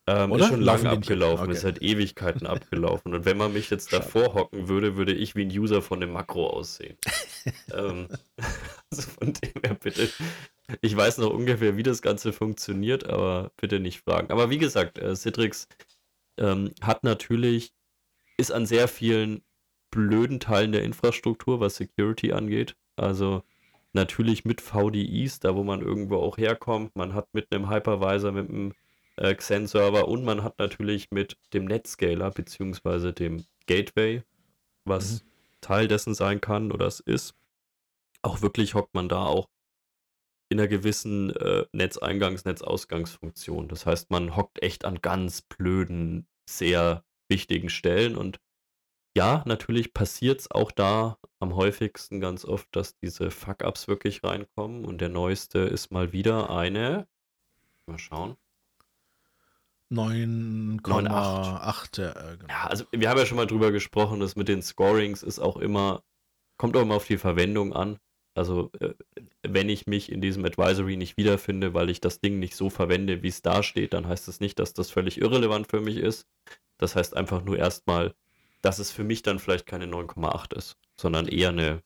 Ähm, 0.08 0.32
Oder? 0.32 0.44
Ist 0.44 0.50
schon 0.52 0.62
lange 0.62 0.90
abgelaufen, 0.90 1.46
okay. 1.46 1.54
ist 1.54 1.62
seit 1.62 1.82
Ewigkeiten 1.82 2.46
abgelaufen. 2.48 3.14
Und 3.14 3.26
wenn 3.26 3.38
man 3.38 3.54
mich 3.54 3.70
jetzt 3.70 3.92
davor 3.92 4.34
hocken 4.34 4.68
würde, 4.68 4.98
würde 4.98 5.14
ich 5.14 5.36
wie 5.36 5.46
ein 5.46 5.58
User 5.58 5.82
von 5.82 6.00
dem 6.00 6.12
Makro 6.12 6.48
aussehen. 6.48 6.98
ähm, 7.74 8.08
also 8.92 9.10
von 9.20 9.34
dem 9.34 9.62
her 9.64 9.76
bitte 9.82 10.10
ich 10.82 10.96
weiß 10.96 11.20
noch 11.20 11.32
ungefähr, 11.32 11.78
wie 11.78 11.84
das 11.84 12.02
Ganze 12.02 12.34
funktioniert, 12.34 13.08
aber 13.08 13.52
bitte 13.58 13.80
nicht 13.80 14.02
fragen. 14.02 14.32
Aber 14.32 14.50
wie 14.50 14.58
gesagt, 14.58 14.98
äh, 14.98 15.16
Citrix 15.16 15.68
ähm, 16.38 16.72
hat 16.82 17.04
natürlich, 17.04 17.74
ist 18.38 18.52
an 18.52 18.66
sehr 18.66 18.88
vielen 18.88 19.44
blöden 19.92 20.40
Teilen 20.40 20.72
der 20.72 20.84
Infrastruktur, 20.84 21.60
was 21.60 21.76
Security 21.76 22.34
angeht. 22.34 22.76
Also 22.96 23.44
natürlich 23.94 24.44
mit 24.46 24.62
VDIs, 24.62 25.40
da 25.40 25.56
wo 25.56 25.64
man 25.64 25.82
irgendwo 25.82 26.18
auch 26.18 26.38
herkommt. 26.38 26.96
Man 26.96 27.14
hat 27.14 27.28
mit 27.34 27.52
einem 27.52 27.70
Hypervisor, 27.70 28.32
mit 28.32 28.50
einem 28.50 28.74
äh, 29.18 29.34
Xen-Server 29.34 30.08
und 30.08 30.24
man 30.24 30.44
hat 30.44 30.60
natürlich 30.60 31.12
mit 31.12 31.38
dem 31.54 31.66
Netscaler 31.66 32.32
beziehungsweise 32.32 33.14
dem 33.14 33.46
Gateway, 33.68 34.24
was 34.86 35.24
mhm. 35.24 35.28
Teil 35.62 35.88
dessen 35.88 36.14
sein 36.14 36.42
kann 36.42 36.72
oder 36.72 36.86
es 36.88 37.00
ist. 37.00 37.36
Auch 38.22 38.42
wirklich 38.42 38.74
hockt 38.74 38.94
man 38.94 39.10
da 39.10 39.26
auch 39.26 39.50
in 40.50 40.60
einer 40.60 40.68
gewissen 40.68 41.32
äh, 41.36 41.66
Netzeingangs-, 41.74 42.48
Netzausgangsfunktion. 42.48 43.68
Das 43.68 43.86
heißt, 43.86 44.12
man 44.12 44.36
hockt 44.36 44.62
echt 44.62 44.86
an 44.86 45.02
ganz 45.02 45.42
blöden, 45.42 46.28
sehr 46.48 47.04
wichtigen 47.28 47.70
Stellen 47.70 48.16
und 48.16 48.40
ja, 49.18 49.44
natürlich 49.46 49.94
passiert 49.94 50.42
es 50.42 50.52
auch 50.52 50.72
da 50.72 51.18
am 51.40 51.56
häufigsten 51.56 52.20
ganz 52.20 52.44
oft, 52.44 52.68
dass 52.76 52.98
diese 52.98 53.32
Fuck-Ups 53.32 53.88
wirklich 53.88 54.24
reinkommen. 54.26 54.84
Und 54.84 55.00
der 55.00 55.08
neueste 55.08 55.60
ist 55.60 55.90
mal 55.90 56.12
wieder 56.12 56.50
eine. 56.50 57.08
Mal 57.88 57.98
schauen. 57.98 58.36
9,8. 59.92 62.02
Ja, 62.02 62.12
äh, 62.12 62.38
genau. 62.38 62.50
ja, 62.50 62.68
also 62.68 62.86
wir 62.92 63.10
haben 63.10 63.18
ja 63.18 63.26
schon 63.26 63.38
mal 63.38 63.48
drüber 63.48 63.72
gesprochen, 63.72 64.20
dass 64.20 64.36
mit 64.36 64.48
den 64.48 64.62
Scorings 64.62 65.24
ist 65.24 65.40
auch 65.40 65.58
immer, 65.58 66.04
kommt 66.58 66.76
auch 66.76 66.82
immer 66.82 66.96
auf 66.96 67.08
die 67.08 67.18
Verwendung 67.18 67.74
an. 67.74 67.98
Also 68.34 68.72
äh, 68.80 68.94
wenn 69.44 69.70
ich 69.70 69.88
mich 69.88 70.12
in 70.12 70.22
diesem 70.22 70.44
Advisory 70.44 70.98
nicht 70.98 71.18
wiederfinde, 71.18 71.74
weil 71.74 71.90
ich 71.90 72.02
das 72.02 72.20
Ding 72.20 72.40
nicht 72.40 72.56
so 72.56 72.70
verwende, 72.70 73.24
wie 73.24 73.30
es 73.30 73.42
da 73.42 73.64
steht, 73.64 73.94
dann 73.94 74.08
heißt 74.08 74.28
das 74.28 74.40
nicht, 74.40 74.60
dass 74.60 74.74
das 74.74 74.90
völlig 74.90 75.22
irrelevant 75.22 75.68
für 75.68 75.82
mich 75.82 75.98
ist. 75.98 76.28
Das 76.78 76.96
heißt 76.96 77.16
einfach 77.16 77.44
nur 77.44 77.58
erstmal, 77.58 78.14
dass 78.62 78.80
es 78.80 78.92
für 78.92 79.04
mich 79.04 79.22
dann 79.22 79.40
vielleicht 79.40 79.66
keine 79.66 79.86
9,8 79.86 80.56
ist, 80.56 80.78
sondern 80.98 81.28
eher 81.28 81.50
eine 81.50 81.82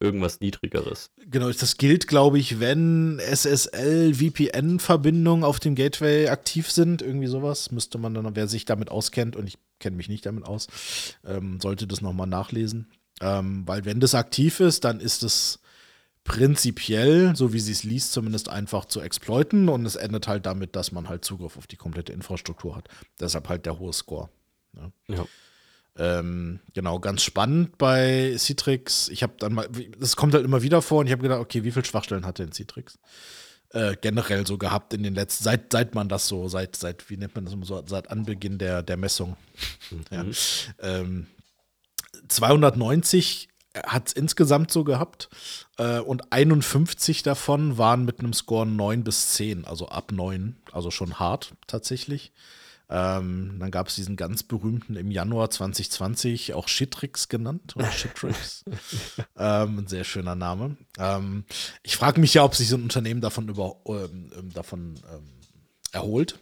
irgendwas 0.00 0.40
niedrigeres. 0.40 1.10
Genau, 1.18 1.50
das 1.50 1.76
gilt, 1.76 2.08
glaube 2.08 2.38
ich, 2.38 2.58
wenn 2.58 3.18
SSL 3.18 4.14
VPN-Verbindungen 4.14 5.44
auf 5.44 5.60
dem 5.60 5.74
Gateway 5.74 6.28
aktiv 6.28 6.70
sind, 6.70 7.02
irgendwie 7.02 7.26
sowas, 7.26 7.70
müsste 7.70 7.98
man 7.98 8.14
dann, 8.14 8.34
wer 8.34 8.48
sich 8.48 8.64
damit 8.64 8.90
auskennt, 8.90 9.36
und 9.36 9.46
ich 9.46 9.58
kenne 9.78 9.96
mich 9.96 10.08
nicht 10.08 10.26
damit 10.26 10.44
aus, 10.44 10.68
ähm, 11.24 11.60
sollte 11.60 11.86
das 11.86 12.00
nochmal 12.00 12.26
nachlesen. 12.26 12.90
Ähm, 13.20 13.62
weil 13.66 13.84
wenn 13.84 14.00
das 14.00 14.14
aktiv 14.14 14.60
ist, 14.60 14.84
dann 14.84 15.00
ist 15.00 15.22
es 15.22 15.60
prinzipiell, 16.24 17.34
so 17.36 17.52
wie 17.52 17.60
sie 17.60 17.72
es 17.72 17.84
liest, 17.84 18.12
zumindest 18.12 18.48
einfach 18.48 18.84
zu 18.84 19.00
exploiten 19.00 19.68
und 19.68 19.84
es 19.84 19.96
endet 19.96 20.28
halt 20.28 20.46
damit, 20.46 20.76
dass 20.76 20.92
man 20.92 21.08
halt 21.08 21.24
Zugriff 21.24 21.56
auf 21.56 21.66
die 21.66 21.76
komplette 21.76 22.12
Infrastruktur 22.12 22.76
hat. 22.76 22.88
Deshalb 23.18 23.48
halt 23.48 23.66
der 23.66 23.78
hohe 23.78 23.92
Score. 23.92 24.30
Ja. 24.76 24.92
ja. 25.08 25.26
Ähm, 25.98 26.60
genau, 26.72 26.98
ganz 27.00 27.22
spannend 27.22 27.76
bei 27.78 28.34
Citrix. 28.38 29.08
Ich 29.08 29.22
habe 29.22 29.34
dann 29.38 29.54
mal, 29.54 29.68
das 29.98 30.16
kommt 30.16 30.34
halt 30.34 30.44
immer 30.44 30.62
wieder 30.62 30.82
vor 30.82 31.00
und 31.00 31.06
ich 31.06 31.12
habe 31.12 31.22
gedacht, 31.22 31.40
okay, 31.40 31.64
wie 31.64 31.72
viele 31.72 31.84
Schwachstellen 31.84 32.26
hat 32.26 32.38
denn 32.38 32.52
Citrix? 32.52 32.98
Äh, 33.70 33.96
generell 34.00 34.46
so 34.46 34.58
gehabt 34.58 34.94
in 34.94 35.02
den 35.02 35.14
letzten, 35.14 35.44
seit, 35.44 35.72
seit 35.72 35.94
man 35.94 36.08
das 36.08 36.26
so, 36.26 36.48
seit, 36.48 36.76
seit, 36.76 37.08
wie 37.10 37.16
nennt 37.16 37.34
man 37.34 37.44
das 37.44 37.54
immer 37.54 37.66
so, 37.66 37.82
seit 37.86 38.10
Anbeginn 38.10 38.58
der, 38.58 38.82
der 38.82 38.96
Messung. 38.96 39.36
Mhm. 39.90 40.04
Ja. 40.12 40.24
Ähm, 41.00 41.26
290 42.28 43.48
hat 43.74 44.08
es 44.08 44.12
insgesamt 44.12 44.70
so 44.70 44.84
gehabt 44.84 45.28
äh, 45.78 45.98
und 45.98 46.32
51 46.32 47.22
davon 47.22 47.78
waren 47.78 48.04
mit 48.04 48.20
einem 48.20 48.32
Score 48.32 48.66
9 48.66 49.04
bis 49.04 49.32
10, 49.32 49.64
also 49.64 49.88
ab 49.88 50.12
9, 50.12 50.56
also 50.72 50.90
schon 50.90 51.18
hart 51.18 51.54
tatsächlich. 51.66 52.32
Ähm, 52.92 53.56
dann 53.60 53.70
gab 53.70 53.86
es 53.86 53.94
diesen 53.94 54.16
ganz 54.16 54.42
berühmten 54.42 54.96
im 54.96 55.12
Januar 55.12 55.48
2020, 55.48 56.54
auch 56.54 56.66
Shitrix 56.66 57.28
genannt, 57.28 57.76
oder 57.76 57.90
Shitrix. 57.92 58.64
ähm, 59.38 59.78
ein 59.78 59.86
sehr 59.86 60.02
schöner 60.02 60.34
Name. 60.34 60.76
Ähm, 60.98 61.44
ich 61.84 61.96
frage 61.96 62.20
mich 62.20 62.34
ja, 62.34 62.42
ob 62.42 62.56
sich 62.56 62.68
so 62.68 62.76
ein 62.76 62.82
Unternehmen 62.82 63.20
davon, 63.20 63.48
über, 63.48 63.76
ähm, 63.86 64.32
ähm, 64.36 64.52
davon 64.52 64.96
ähm, 65.12 65.22
erholt, 65.92 66.38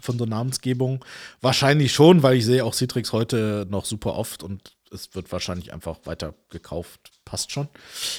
von 0.00 0.18
so 0.18 0.26
Namensgebung. 0.26 1.04
Wahrscheinlich 1.40 1.92
schon, 1.92 2.24
weil 2.24 2.38
ich 2.38 2.44
sehe 2.44 2.64
auch 2.64 2.74
Citrix 2.74 3.12
heute 3.12 3.64
noch 3.70 3.84
super 3.84 4.14
oft 4.14 4.42
und 4.42 4.74
es 4.94 5.14
wird 5.14 5.30
wahrscheinlich 5.32 5.72
einfach 5.72 5.98
weiter 6.04 6.34
gekauft. 6.50 7.12
Passt 7.24 7.52
schon. 7.52 7.68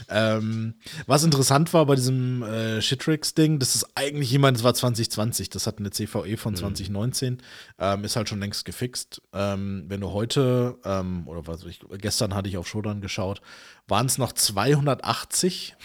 Ähm, 0.09 0.75
was 1.07 1.23
interessant 1.23 1.73
war 1.73 1.85
bei 1.85 1.95
diesem 1.95 2.43
äh, 2.43 2.81
Shitrix-Ding, 2.81 3.59
das 3.59 3.75
ist 3.75 3.87
eigentlich 3.95 4.31
jemand, 4.31 4.57
das 4.57 4.63
war 4.63 4.73
2020, 4.73 5.49
das 5.49 5.65
hat 5.65 5.79
eine 5.79 5.91
CVE 5.91 6.37
von 6.37 6.53
mhm. 6.53 6.57
2019, 6.57 7.41
ähm, 7.79 8.03
ist 8.03 8.15
halt 8.15 8.29
schon 8.29 8.39
längst 8.39 8.65
gefixt. 8.65 9.21
Ähm, 9.33 9.85
wenn 9.87 10.01
du 10.01 10.11
heute, 10.11 10.77
ähm, 10.83 11.27
oder 11.27 11.47
was 11.47 11.63
ich, 11.63 11.79
gestern 11.97 12.35
hatte 12.35 12.49
ich 12.49 12.57
auf 12.57 12.67
Shodan 12.67 13.01
geschaut, 13.01 13.41
waren 13.87 14.05
es 14.05 14.17
noch 14.17 14.33
280, 14.33 15.75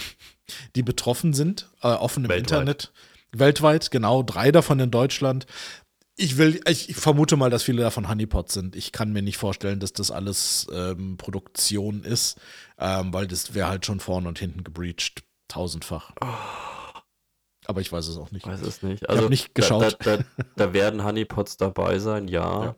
die 0.75 0.83
betroffen 0.83 1.33
sind, 1.33 1.71
äh, 1.83 1.89
offen 1.89 2.25
im 2.25 2.31
Weltweit. 2.31 2.61
Internet. 2.61 2.93
Weltweit, 3.33 3.91
genau, 3.91 4.23
drei 4.23 4.51
davon 4.51 4.81
in 4.81 4.91
Deutschland. 4.91 5.47
Ich 6.23 6.37
will, 6.37 6.61
ich, 6.69 6.95
vermute 6.95 7.39
mal, 7.39 7.49
dass 7.49 7.63
viele 7.63 7.81
davon 7.81 8.07
Honeypots 8.07 8.53
sind. 8.53 8.77
Ich 8.77 8.93
kann 8.93 9.11
mir 9.11 9.23
nicht 9.23 9.39
vorstellen, 9.39 9.81
dass 9.81 9.95
das 9.95 10.11
alles 10.11 10.67
ähm, 10.71 11.17
Produktion 11.17 12.05
ist, 12.05 12.39
ähm, 12.79 13.15
weil 13.15 13.27
das 13.27 13.55
wäre 13.55 13.69
halt 13.69 13.87
schon 13.87 14.01
vorne 14.01 14.29
und 14.29 14.39
hinten 14.39 14.63
gebreached. 14.63 15.25
Tausendfach. 15.49 16.13
Oh. 16.21 16.27
Aber 17.65 17.81
ich 17.81 17.91
weiß 17.91 18.07
es 18.09 18.19
auch 18.19 18.31
nicht. 18.33 18.47
Weiß 18.47 18.61
es 18.61 18.83
nicht. 18.83 19.09
Also, 19.09 19.21
ich 19.21 19.23
habe 19.23 19.31
nicht 19.31 19.55
geschaut. 19.55 19.97
Da, 20.01 20.17
da, 20.19 20.23
da, 20.37 20.45
da, 20.57 20.73
werden 20.75 21.05
Honeypots 21.05 21.57
dabei 21.57 21.99
sein, 21.99 22.29
ja. 22.29 22.65
ja. 22.65 22.77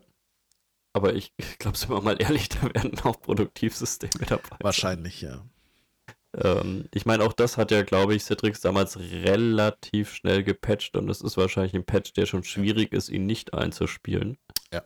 Aber 0.93 1.15
ich 1.15 1.33
glaube, 1.59 1.77
sind 1.77 1.91
wir 1.91 2.01
mal 2.01 2.21
ehrlich, 2.23 2.49
da 2.49 2.63
werden 2.63 2.99
auch 3.01 3.21
Produktivsysteme 3.21 4.25
dabei 4.27 4.57
Wahrscheinlich, 4.61 5.21
sein. 5.21 5.31
ja. 5.31 5.52
Ähm, 6.35 6.87
ich 6.92 7.05
meine, 7.07 7.25
auch 7.25 7.33
das 7.33 7.57
hat 7.57 7.71
ja, 7.71 7.83
glaube 7.83 8.14
ich, 8.14 8.25
Citrix 8.25 8.61
damals 8.61 8.99
relativ 8.99 10.14
schnell 10.14 10.42
gepatcht 10.42 10.97
und 10.97 11.09
es 11.11 11.21
ist 11.21 11.37
wahrscheinlich 11.37 11.75
ein 11.75 11.85
Patch, 11.85 12.12
der 12.14 12.27
schon 12.27 12.45
schwierig 12.45 12.92
ist, 12.92 13.09
ihn 13.09 13.27
nicht 13.27 13.55
einzuspielen. 13.55 14.38
Ja. 14.73 14.83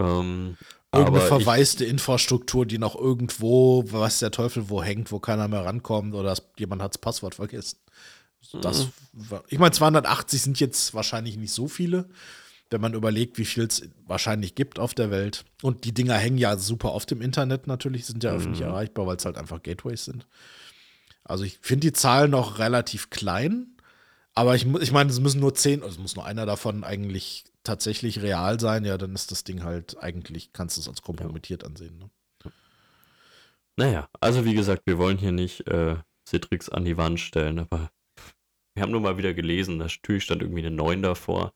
Ähm, 0.00 0.56
Irgendeine 0.92 1.26
verwaiste 1.26 1.84
ich, 1.84 1.90
Infrastruktur, 1.90 2.64
die 2.64 2.78
noch 2.78 2.96
irgendwo, 2.96 3.84
was 3.88 4.20
der 4.20 4.30
Teufel 4.30 4.70
wo 4.70 4.82
hängt, 4.82 5.12
wo 5.12 5.20
keiner 5.20 5.46
mehr 5.46 5.64
rankommt 5.64 6.14
oder 6.14 6.34
jemand 6.56 6.82
hat 6.82 6.94
das 6.94 6.98
Passwort 6.98 7.34
vergessen. 7.34 7.78
Das, 8.62 8.88
mhm. 9.12 9.40
ich 9.48 9.58
meine, 9.58 9.72
280 9.72 10.40
sind 10.40 10.60
jetzt 10.60 10.94
wahrscheinlich 10.94 11.36
nicht 11.36 11.52
so 11.52 11.68
viele 11.68 12.08
wenn 12.70 12.80
man 12.80 12.94
überlegt, 12.94 13.38
wie 13.38 13.44
viel 13.44 13.64
es 13.64 13.88
wahrscheinlich 14.06 14.54
gibt 14.54 14.78
auf 14.78 14.94
der 14.94 15.10
Welt. 15.10 15.44
Und 15.62 15.84
die 15.84 15.94
Dinger 15.94 16.14
hängen 16.14 16.38
ja 16.38 16.56
super 16.56 16.92
oft 16.92 17.10
im 17.12 17.22
Internet 17.22 17.66
natürlich, 17.66 18.06
sind 18.06 18.24
ja 18.24 18.32
mhm. 18.32 18.36
öffentlich 18.36 18.60
erreichbar, 18.62 19.06
weil 19.06 19.16
es 19.16 19.24
halt 19.24 19.38
einfach 19.38 19.62
Gateways 19.62 20.04
sind. 20.04 20.26
Also 21.24 21.44
ich 21.44 21.58
finde 21.60 21.88
die 21.88 21.92
Zahlen 21.92 22.30
noch 22.30 22.58
relativ 22.58 23.10
klein, 23.10 23.76
aber 24.34 24.54
ich, 24.54 24.66
ich 24.80 24.92
meine, 24.92 25.10
es 25.10 25.20
müssen 25.20 25.40
nur 25.40 25.54
zehn, 25.54 25.82
also 25.82 25.96
es 25.96 26.00
muss 26.00 26.16
nur 26.16 26.24
einer 26.24 26.46
davon 26.46 26.84
eigentlich 26.84 27.44
tatsächlich 27.64 28.22
real 28.22 28.58
sein, 28.58 28.84
ja, 28.84 28.96
dann 28.96 29.14
ist 29.14 29.30
das 29.30 29.44
Ding 29.44 29.62
halt 29.62 29.98
eigentlich, 30.02 30.52
kannst 30.52 30.76
du 30.76 30.80
es 30.80 30.88
als 30.88 31.02
kompromittiert 31.02 31.64
ansehen. 31.64 31.98
Ne? 31.98 32.10
Naja, 33.76 34.08
also 34.20 34.44
wie 34.44 34.54
gesagt, 34.54 34.82
wir 34.86 34.98
wollen 34.98 35.18
hier 35.18 35.32
nicht 35.32 35.68
äh, 35.68 35.96
Citrix 36.26 36.68
an 36.68 36.84
die 36.84 36.96
Wand 36.96 37.20
stellen, 37.20 37.58
aber 37.58 37.90
wir 38.78 38.82
haben 38.82 38.92
nur 38.92 39.00
mal 39.00 39.18
wieder 39.18 39.34
gelesen, 39.34 39.76
natürlich 39.76 40.22
stand 40.22 40.40
irgendwie 40.40 40.64
eine 40.64 40.70
9 40.70 41.02
davor. 41.02 41.52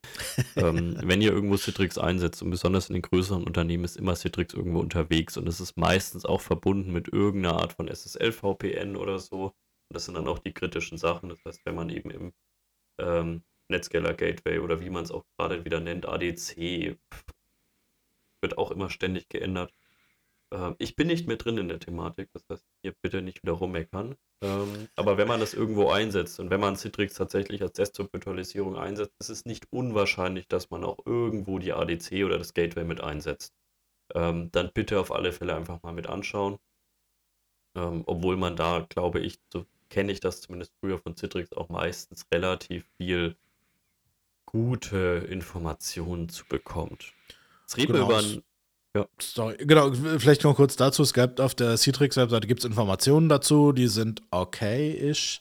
ähm, 0.56 0.96
wenn 1.04 1.22
ihr 1.22 1.30
irgendwo 1.30 1.56
Citrix 1.56 1.96
einsetzt 1.96 2.42
und 2.42 2.50
besonders 2.50 2.88
in 2.88 2.94
den 2.94 3.02
größeren 3.02 3.44
Unternehmen 3.44 3.85
ist 3.85 3.96
immer 3.96 4.16
Citrix 4.16 4.54
irgendwo 4.54 4.80
unterwegs 4.80 5.37
und 5.37 5.48
es 5.48 5.61
ist 5.61 5.76
meistens 5.76 6.24
auch 6.24 6.40
verbunden 6.40 6.92
mit 6.92 7.06
irgendeiner 7.12 7.61
Art 7.61 7.74
von 7.74 7.87
SSL-VPN 7.87 8.96
oder 8.96 9.20
so. 9.20 9.44
Und 9.44 9.54
das 9.94 10.06
sind 10.06 10.14
dann 10.14 10.26
auch 10.26 10.40
die 10.40 10.52
kritischen 10.52 10.98
Sachen. 10.98 11.28
Das 11.28 11.44
heißt, 11.44 11.64
wenn 11.64 11.76
man 11.76 11.90
eben 11.90 12.11
im 12.11 12.32
ähm, 12.98 13.44
Netscaler 13.68 14.14
Gateway 14.14 14.58
oder 14.58 14.80
wie 14.80 14.90
man 14.90 15.04
es 15.04 15.12
auch 15.12 15.22
gerade 15.38 15.64
wieder 15.64 15.78
nennt, 15.78 16.06
ADC, 16.06 16.98
wird 18.42 18.58
auch 18.58 18.72
immer 18.72 18.90
ständig 18.90 19.28
geändert. 19.28 19.72
Ähm, 20.52 20.76
ich 20.78 20.94
bin 20.96 21.06
nicht 21.06 21.26
mehr 21.26 21.38
drin 21.38 21.56
in 21.56 21.68
der 21.68 21.80
Thematik, 21.80 22.28
das 22.32 22.44
heißt, 22.48 22.64
ihr 22.82 22.92
bitte 23.00 23.22
nicht 23.22 23.42
wieder 23.42 23.54
rummeckern. 23.54 24.16
Ähm, 24.42 24.88
aber 24.96 25.16
wenn 25.16 25.26
man 25.26 25.40
das 25.40 25.54
irgendwo 25.54 25.88
einsetzt 25.88 26.38
und 26.40 26.50
wenn 26.50 26.60
man 26.60 26.76
Citrix 26.76 27.14
tatsächlich 27.14 27.62
als 27.62 27.72
Desktop-Virtualisierung 27.72 28.76
einsetzt, 28.76 29.14
ist 29.18 29.30
es 29.30 29.44
nicht 29.46 29.66
unwahrscheinlich, 29.70 30.46
dass 30.48 30.70
man 30.70 30.84
auch 30.84 30.98
irgendwo 31.06 31.58
die 31.58 31.72
ADC 31.72 32.24
oder 32.24 32.38
das 32.38 32.52
Gateway 32.52 32.84
mit 32.84 33.00
einsetzt. 33.00 33.54
Ähm, 34.14 34.50
dann 34.52 34.70
bitte 34.74 35.00
auf 35.00 35.10
alle 35.10 35.32
Fälle 35.32 35.56
einfach 35.56 35.82
mal 35.82 35.92
mit 35.92 36.06
anschauen. 36.06 36.58
Ähm, 37.74 38.02
obwohl 38.06 38.36
man 38.36 38.54
da, 38.54 38.86
glaube 38.86 39.20
ich, 39.20 39.38
so 39.50 39.64
kenne 39.88 40.12
ich 40.12 40.20
das 40.20 40.42
zumindest 40.42 40.72
früher 40.80 40.98
von 40.98 41.16
Citrix 41.16 41.52
auch 41.54 41.70
meistens 41.70 42.26
relativ 42.32 42.84
viel 42.98 43.36
gute 44.44 45.26
Informationen 45.30 46.28
zu 46.28 46.44
bekommt. 46.46 47.14
Jetzt 47.62 47.78
reden 47.78 47.92
genau. 47.94 48.08
wir 48.08 48.18
über 48.18 48.26
ein 48.26 48.42
ja. 48.94 49.07
Sorry. 49.20 49.57
Genau, 49.59 49.92
vielleicht 49.92 50.44
noch 50.44 50.57
kurz 50.57 50.76
dazu. 50.76 51.02
Es 51.02 51.14
gibt 51.14 51.40
auf 51.40 51.55
der 51.55 51.76
Citrix-Webseite 51.76 52.46
Informationen 52.66 53.28
dazu, 53.28 53.72
die 53.72 53.88
sind 53.88 54.22
okay-ish. 54.31 55.40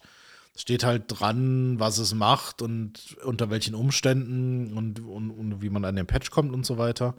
Steht 0.58 0.84
halt 0.84 1.06
dran, 1.08 1.80
was 1.80 1.98
es 1.98 2.14
macht 2.14 2.62
und 2.62 3.18
unter 3.24 3.50
welchen 3.50 3.74
Umständen 3.74 4.78
und, 4.78 5.00
und, 5.00 5.32
und 5.32 5.62
wie 5.62 5.70
man 5.70 5.86
an 5.86 5.96
den 5.96 6.06
Patch 6.06 6.30
kommt 6.30 6.54
und 6.54 6.66
so 6.66 6.78
weiter. 6.78 7.16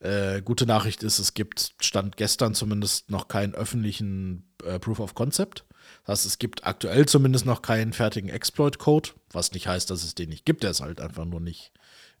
Äh, 0.00 0.40
gute 0.40 0.66
Nachricht 0.66 1.02
ist, 1.02 1.18
es 1.18 1.34
gibt, 1.34 1.74
stand 1.80 2.16
gestern 2.16 2.54
zumindest 2.54 3.10
noch 3.10 3.26
keinen 3.26 3.54
öffentlichen 3.54 4.44
äh, 4.64 4.78
Proof 4.78 5.00
of 5.00 5.14
Concept. 5.14 5.64
Das 6.04 6.20
heißt, 6.20 6.26
es 6.26 6.38
gibt 6.38 6.64
aktuell 6.64 7.06
zumindest 7.06 7.44
noch 7.44 7.60
keinen 7.60 7.92
fertigen 7.92 8.30
Exploit-Code, 8.30 9.10
was 9.32 9.52
nicht 9.52 9.66
heißt, 9.66 9.90
dass 9.90 10.04
es 10.04 10.14
den 10.14 10.28
nicht 10.28 10.44
gibt. 10.44 10.62
Der 10.62 10.70
ist 10.70 10.80
halt 10.80 11.00
einfach 11.00 11.24
nur 11.24 11.40
nicht 11.40 11.72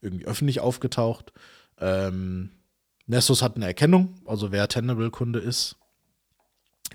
irgendwie 0.02 0.26
öffentlich 0.26 0.60
aufgetaucht. 0.60 1.32
Ähm, 1.78 2.50
Nessus 3.06 3.42
hat 3.42 3.56
eine 3.56 3.66
Erkennung, 3.66 4.14
also 4.26 4.52
wer 4.52 4.68
Tenable-Kunde 4.68 5.38
ist, 5.38 5.76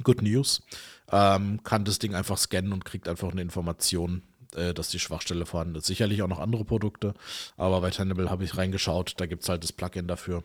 good 0.03 0.21
news, 0.21 0.63
ähm, 1.11 1.63
kann 1.63 1.85
das 1.85 1.99
Ding 1.99 2.15
einfach 2.15 2.37
scannen 2.37 2.73
und 2.73 2.85
kriegt 2.85 3.07
einfach 3.07 3.31
eine 3.31 3.41
Information, 3.41 4.23
äh, 4.55 4.73
dass 4.73 4.89
die 4.89 4.99
Schwachstelle 4.99 5.45
vorhanden 5.45 5.75
ist. 5.75 5.85
Sicherlich 5.85 6.21
auch 6.21 6.27
noch 6.27 6.39
andere 6.39 6.65
Produkte, 6.65 7.13
aber 7.57 7.81
bei 7.81 7.89
Tenable 7.89 8.29
habe 8.29 8.43
ich 8.43 8.57
reingeschaut, 8.57 9.13
da 9.17 9.25
gibt 9.25 9.43
es 9.43 9.49
halt 9.49 9.63
das 9.63 9.73
Plugin 9.73 10.07
dafür. 10.07 10.43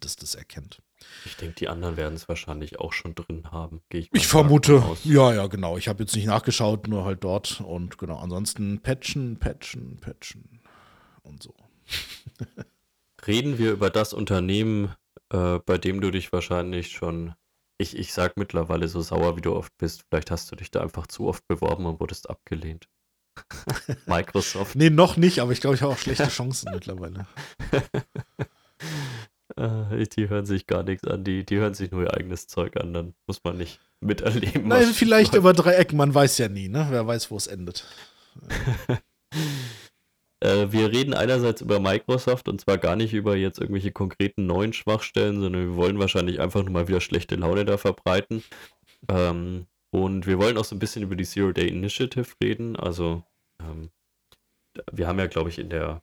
das 0.00 0.16
das 0.16 0.34
erkennt. 0.34 0.82
Ich 1.24 1.36
denke, 1.36 1.54
die 1.54 1.68
anderen 1.68 1.96
werden 1.96 2.14
es 2.14 2.28
wahrscheinlich 2.28 2.80
auch 2.80 2.92
schon 2.92 3.14
drin 3.14 3.50
haben. 3.52 3.82
ich, 3.92 4.10
ich 4.12 4.26
vermute, 4.26 4.82
ja, 5.04 5.32
ja, 5.32 5.46
genau. 5.46 5.78
Ich 5.78 5.88
habe 5.88 6.02
jetzt 6.02 6.16
nicht 6.16 6.26
nachgeschaut, 6.26 6.88
nur 6.88 7.04
halt 7.04 7.22
dort 7.22 7.60
und 7.60 7.98
genau. 7.98 8.18
Ansonsten 8.18 8.80
patchen, 8.80 9.38
patchen, 9.38 9.98
patchen 10.00 10.60
und 11.22 11.42
so. 11.42 11.54
Reden 13.28 13.58
wir 13.58 13.72
über 13.72 13.90
das 13.90 14.14
Unternehmen, 14.14 14.94
äh, 15.30 15.58
bei 15.58 15.76
dem 15.76 16.00
du 16.00 16.10
dich 16.10 16.32
wahrscheinlich 16.32 16.90
schon, 16.92 17.34
ich, 17.76 17.96
ich 17.96 18.14
sag 18.14 18.38
mittlerweile 18.38 18.88
so 18.88 19.02
sauer, 19.02 19.36
wie 19.36 19.42
du 19.42 19.54
oft 19.54 19.76
bist. 19.76 20.04
Vielleicht 20.08 20.30
hast 20.30 20.50
du 20.50 20.56
dich 20.56 20.70
da 20.70 20.80
einfach 20.80 21.06
zu 21.06 21.28
oft 21.28 21.46
beworben 21.46 21.84
und 21.84 22.00
wurdest 22.00 22.30
abgelehnt. 22.30 22.88
Microsoft. 24.06 24.76
Nee, 24.76 24.90
noch 24.90 25.18
nicht, 25.18 25.40
aber 25.40 25.52
ich 25.52 25.60
glaube, 25.60 25.76
ich 25.76 25.82
habe 25.82 25.92
auch 25.92 25.98
schlechte 25.98 26.28
Chancen 26.28 26.72
mittlerweile. 26.72 27.26
Äh, 29.56 30.06
die 30.06 30.28
hören 30.28 30.46
sich 30.46 30.66
gar 30.66 30.82
nichts 30.84 31.04
an, 31.08 31.24
die, 31.24 31.44
die 31.44 31.56
hören 31.56 31.74
sich 31.74 31.90
nur 31.90 32.02
ihr 32.02 32.14
eigenes 32.14 32.46
Zeug 32.46 32.76
an, 32.76 32.92
dann 32.92 33.14
muss 33.26 33.42
man 33.42 33.56
nicht 33.56 33.80
miterleben. 34.00 34.68
Nein, 34.68 34.84
vielleicht 34.92 35.34
über 35.34 35.52
drei 35.52 35.72
Ecken, 35.72 35.96
man 35.96 36.14
weiß 36.14 36.38
ja 36.38 36.48
nie, 36.48 36.68
ne? 36.68 36.86
Wer 36.90 37.06
weiß, 37.06 37.30
wo 37.30 37.36
es 37.36 37.48
endet. 37.48 37.84
äh, 40.40 40.70
wir 40.70 40.92
reden 40.92 41.14
einerseits 41.14 41.60
über 41.60 41.80
Microsoft 41.80 42.48
und 42.48 42.60
zwar 42.60 42.78
gar 42.78 42.96
nicht 42.96 43.12
über 43.12 43.36
jetzt 43.36 43.58
irgendwelche 43.58 43.92
konkreten 43.92 44.46
neuen 44.46 44.72
Schwachstellen, 44.72 45.40
sondern 45.40 45.70
wir 45.70 45.76
wollen 45.76 45.98
wahrscheinlich 45.98 46.40
einfach 46.40 46.62
nur 46.62 46.72
mal 46.72 46.88
wieder 46.88 47.00
schlechte 47.00 47.34
Laune 47.36 47.64
da 47.64 47.76
verbreiten. 47.76 48.44
Ähm, 49.08 49.66
und 49.90 50.26
wir 50.26 50.38
wollen 50.38 50.58
auch 50.58 50.64
so 50.64 50.76
ein 50.76 50.78
bisschen 50.78 51.02
über 51.02 51.16
die 51.16 51.24
Zero 51.24 51.52
Day 51.52 51.68
Initiative 51.68 52.26
reden. 52.42 52.76
Also, 52.76 53.24
ähm, 53.60 53.90
wir 54.92 55.08
haben 55.08 55.18
ja, 55.18 55.26
glaube 55.26 55.48
ich, 55.48 55.58
in 55.58 55.70
der, 55.70 56.02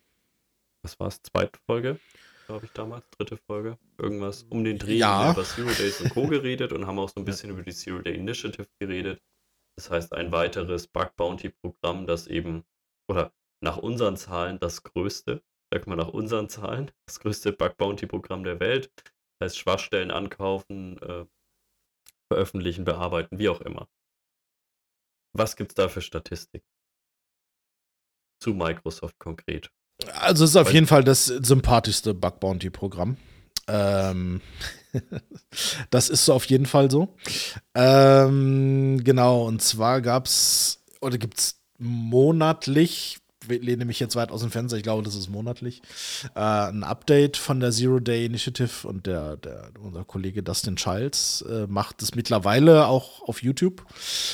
was 0.84 1.00
war 1.00 1.08
es, 1.08 1.22
zweiten 1.22 1.58
Folge, 1.66 2.00
glaube 2.48 2.66
ich, 2.66 2.72
damals, 2.72 3.06
dritte 3.12 3.38
Folge, 3.38 3.78
irgendwas 3.98 4.44
um 4.44 4.64
den 4.64 4.78
Dreh 4.78 4.98
ja. 4.98 5.32
über 5.32 5.44
Zero 5.44 5.70
Days 5.70 6.02
und 6.02 6.10
Co. 6.10 6.28
geredet 6.28 6.74
und 6.74 6.88
haben 6.88 7.00
auch 7.00 7.10
so 7.10 7.22
ein 7.22 7.26
bisschen 7.26 7.50
ja. 7.50 7.56
über 7.56 7.64
die 7.64 7.74
Zero 7.74 8.00
Day 8.00 8.16
Initiative 8.16 8.68
geredet. 8.80 9.22
Das 9.78 9.90
heißt, 9.90 10.14
ein 10.14 10.32
weiteres 10.32 10.88
Bug 10.88 11.16
Bounty 11.16 11.50
Programm, 11.50 12.08
das 12.08 12.28
eben, 12.28 12.64
oder 13.08 13.32
nach 13.62 13.78
unseren 13.78 14.18
Zahlen 14.18 14.60
das 14.60 14.84
größte, 14.84 15.44
sag 15.72 15.88
mal 15.88 15.96
nach 15.96 16.10
unseren 16.10 16.50
Zahlen, 16.50 16.92
das 17.08 17.20
größte 17.20 17.52
Bug 17.52 17.78
Bounty 17.78 18.08
Programm 18.08 18.44
der 18.44 18.60
Welt. 18.60 18.92
Das 19.40 19.52
heißt, 19.52 19.58
Schwachstellen 19.58 20.12
ankaufen, 20.12 21.02
äh, 21.02 21.26
veröffentlichen, 22.32 22.86
bearbeiten, 22.86 23.38
wie 23.38 23.50
auch 23.50 23.62
immer. 23.62 23.88
Was 25.34 25.56
gibt 25.56 25.72
es 25.72 25.76
da 25.76 25.90
für 25.90 26.02
Statistiken? 26.02 26.66
Zu 28.42 28.54
Microsoft 28.54 29.20
konkret. 29.20 29.70
Also 30.14 30.44
es 30.44 30.52
ist 30.52 30.56
auf 30.56 30.74
jeden 30.74 30.88
Fall 30.88 31.04
das 31.04 31.26
sympathischste 31.26 32.14
Bug 32.14 32.40
Bounty 32.40 32.70
Programm. 32.70 33.18
Ähm, 33.68 34.42
das 35.90 36.10
ist 36.10 36.26
so 36.26 36.34
auf 36.34 36.46
jeden 36.46 36.66
Fall 36.66 36.92
so. 36.92 37.16
Ähm, 37.74 39.04
genau, 39.04 39.46
und 39.46 39.62
zwar 39.62 40.02
gab 40.02 40.28
es 40.28 40.84
oder 41.02 41.18
gibt 41.18 41.40
es 41.40 41.62
monatlich 41.78 43.18
lehne 43.48 43.86
mich 43.86 44.00
jetzt 44.00 44.16
weit 44.16 44.32
aus 44.32 44.42
dem 44.42 44.52
Fenster, 44.52 44.78
ich 44.78 44.84
glaube, 44.84 45.04
das 45.04 45.16
ist 45.16 45.30
monatlich, 45.30 45.82
äh, 46.36 46.40
ein 46.40 46.84
Update 46.84 47.38
von 47.38 47.60
der 47.60 47.72
Zero 47.72 48.00
Day 48.00 48.26
Initiative 48.26 48.88
und 48.88 49.06
der, 49.06 49.38
der 49.38 49.70
unser 49.82 50.04
Kollege 50.04 50.44
Dustin 50.44 50.76
Childs 50.76 51.42
äh, 51.44 51.68
macht 51.68 52.02
es 52.02 52.16
mittlerweile 52.16 52.88
auch 52.88 53.22
auf 53.28 53.42
YouTube. 53.44 53.86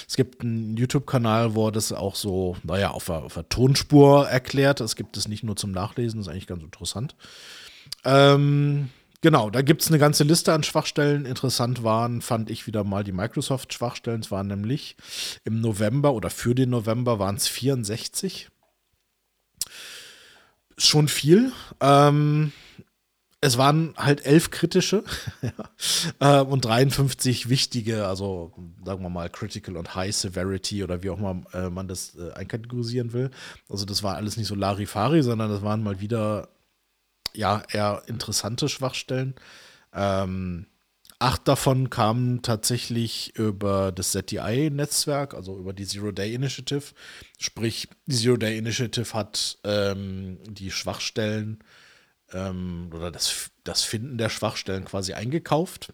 Es 0.08 0.16
gibt 0.16 0.42
einen 0.42 0.78
YouTube-Kanal, 0.78 1.56
wo 1.56 1.68
er 1.68 1.72
das 1.72 1.92
auch 1.92 2.16
so, 2.16 2.58
naja, 2.64 2.92
auf 2.92 3.06
der, 3.06 3.24
auf 3.24 3.34
der 3.34 3.50
Tonspur 3.50 4.28
erklärt. 4.28 4.80
Das 4.80 4.96
gibt 4.96 5.18
es 5.18 5.28
nicht 5.28 5.44
nur 5.44 5.56
zum 5.56 5.72
Nachlesen, 5.72 6.20
das 6.20 6.28
ist 6.28 6.32
eigentlich 6.32 6.48
ganz 6.48 6.64
interessant. 6.64 7.16
Ähm, 8.04 8.90
Genau, 9.24 9.52
da 9.52 9.62
gibt 9.62 9.84
es 9.84 9.90
eine 9.90 10.00
ganze 10.00 10.24
Liste 10.24 10.52
an 10.52 10.64
Schwachstellen. 10.64 11.26
Interessant 11.26 11.84
waren, 11.84 12.22
fand 12.22 12.50
ich 12.50 12.66
wieder 12.66 12.84
mal 12.84 13.04
die 13.04 13.12
Microsoft-Schwachstellen. 13.12 14.22
Es 14.22 14.32
waren 14.32 14.48
nämlich 14.48 14.96
im 15.44 15.62
November 15.62 16.14
oder 16.14 16.32
für 16.32 16.56
den 16.56 16.72
November 16.72 17.20
waren 17.20 17.36
es 17.36 17.48
64 17.48 18.50
schon 20.78 21.08
viel. 21.08 21.52
Ähm, 21.80 22.52
es 23.42 23.58
waren 23.58 23.96
halt 23.98 24.24
elf 24.26 24.52
kritische 24.52 25.04
äh, 26.20 26.42
und 26.42 26.64
53 26.64 27.50
wichtige, 27.50 28.08
also 28.08 28.54
sagen 28.86 29.02
wir 29.02 29.10
mal 29.10 29.30
Critical 29.30 29.78
und 29.78 29.96
High 29.96 30.16
Severity 30.16 30.84
oder 30.84 31.02
wie 31.02 31.10
auch 31.10 31.18
immer 31.18 31.42
äh, 31.54 31.70
man 31.72 31.88
das 31.88 32.16
äh, 32.16 32.32
einkategorisieren 32.34 33.14
will. 33.14 33.32
Also 33.68 33.86
das 33.86 34.04
war 34.04 34.16
alles 34.16 34.38
nicht 34.38 34.48
so 34.48 34.54
Larifari, 34.54 35.24
sondern 35.24 35.50
das 35.50 35.64
waren 35.64 35.82
mal 35.82 36.00
wieder 36.00 36.50
ja 37.34 37.64
eher 37.72 38.04
interessante 38.06 38.70
Schwachstellen. 38.70 39.34
Ähm, 39.94 40.68
Acht 41.22 41.48
davon 41.48 41.92
kamen 41.92 42.42
tatsächlich 42.42 43.36
über 43.36 43.92
das 43.92 44.14
ZDI-Netzwerk, 44.14 45.36
also 45.36 45.56
über 45.56 45.72
die 45.72 45.86
Zero 45.86 46.12
Day 46.12 46.34
Initiative. 46.34 46.96
Sprich, 47.38 47.90
die 48.08 48.16
Zero 48.16 48.38
Day 48.38 48.58
Initiative 48.58 49.14
hat 49.14 49.60
ähm, 49.64 50.40
die 50.48 50.72
Schwachstellen 50.72 51.64
ähm, 52.34 52.90
oder 52.92 53.12
das, 53.12 53.52
das 53.64 53.84
Finden 53.84 54.18
der 54.18 54.30
Schwachstellen 54.30 54.84
quasi 54.84 55.14
eingekauft 55.14 55.94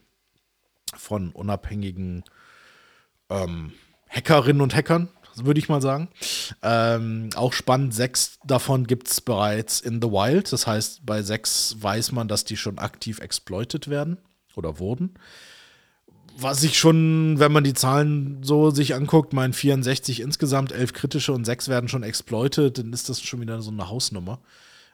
von 0.96 1.34
unabhängigen 1.34 2.24
ähm, 3.30 3.74
Hackerinnen 4.08 4.62
und 4.62 4.76
Hackern, 4.76 5.10
würde 5.36 5.60
ich 5.60 5.68
mal 5.68 5.82
sagen. 5.82 6.08
Ähm, 6.64 7.32
auch 7.36 7.52
spannend, 7.52 7.94
sechs 7.94 8.40
davon 8.46 8.88
gibt 8.88 9.10
es 9.10 9.20
bereits 9.20 9.82
in 9.82 10.02
the 10.02 10.08
Wild. 10.08 10.54
Das 10.54 10.68
heißt, 10.68 11.06
bei 11.06 11.22
sechs 11.22 11.76
weiß 11.82 12.14
man, 12.14 12.30
dass 12.30 12.46
die 12.46 12.56
schon 12.56 12.80
aktiv 12.80 13.20
exploitet 13.20 13.90
werden 13.90 14.20
oder 14.58 14.80
wurden. 14.80 15.14
Was 16.40 16.62
ich 16.64 16.78
schon, 16.78 17.40
wenn 17.40 17.52
man 17.52 17.64
die 17.64 17.74
Zahlen 17.74 18.44
so 18.44 18.70
sich 18.70 18.94
anguckt, 18.94 19.34
mein 19.34 19.54
64 19.54 20.20
insgesamt, 20.20 20.72
11 20.72 20.94
kritische 20.94 21.34
und 21.34 21.46
6 21.46 21.68
werden 21.68 21.90
schon 21.90 22.04
exploited, 22.04 22.78
dann 22.78 22.94
ist 22.94 23.10
das 23.10 23.22
schon 23.22 23.42
wieder 23.42 23.62
so 23.62 23.72
eine 23.72 23.90
Hausnummer. 23.90 24.40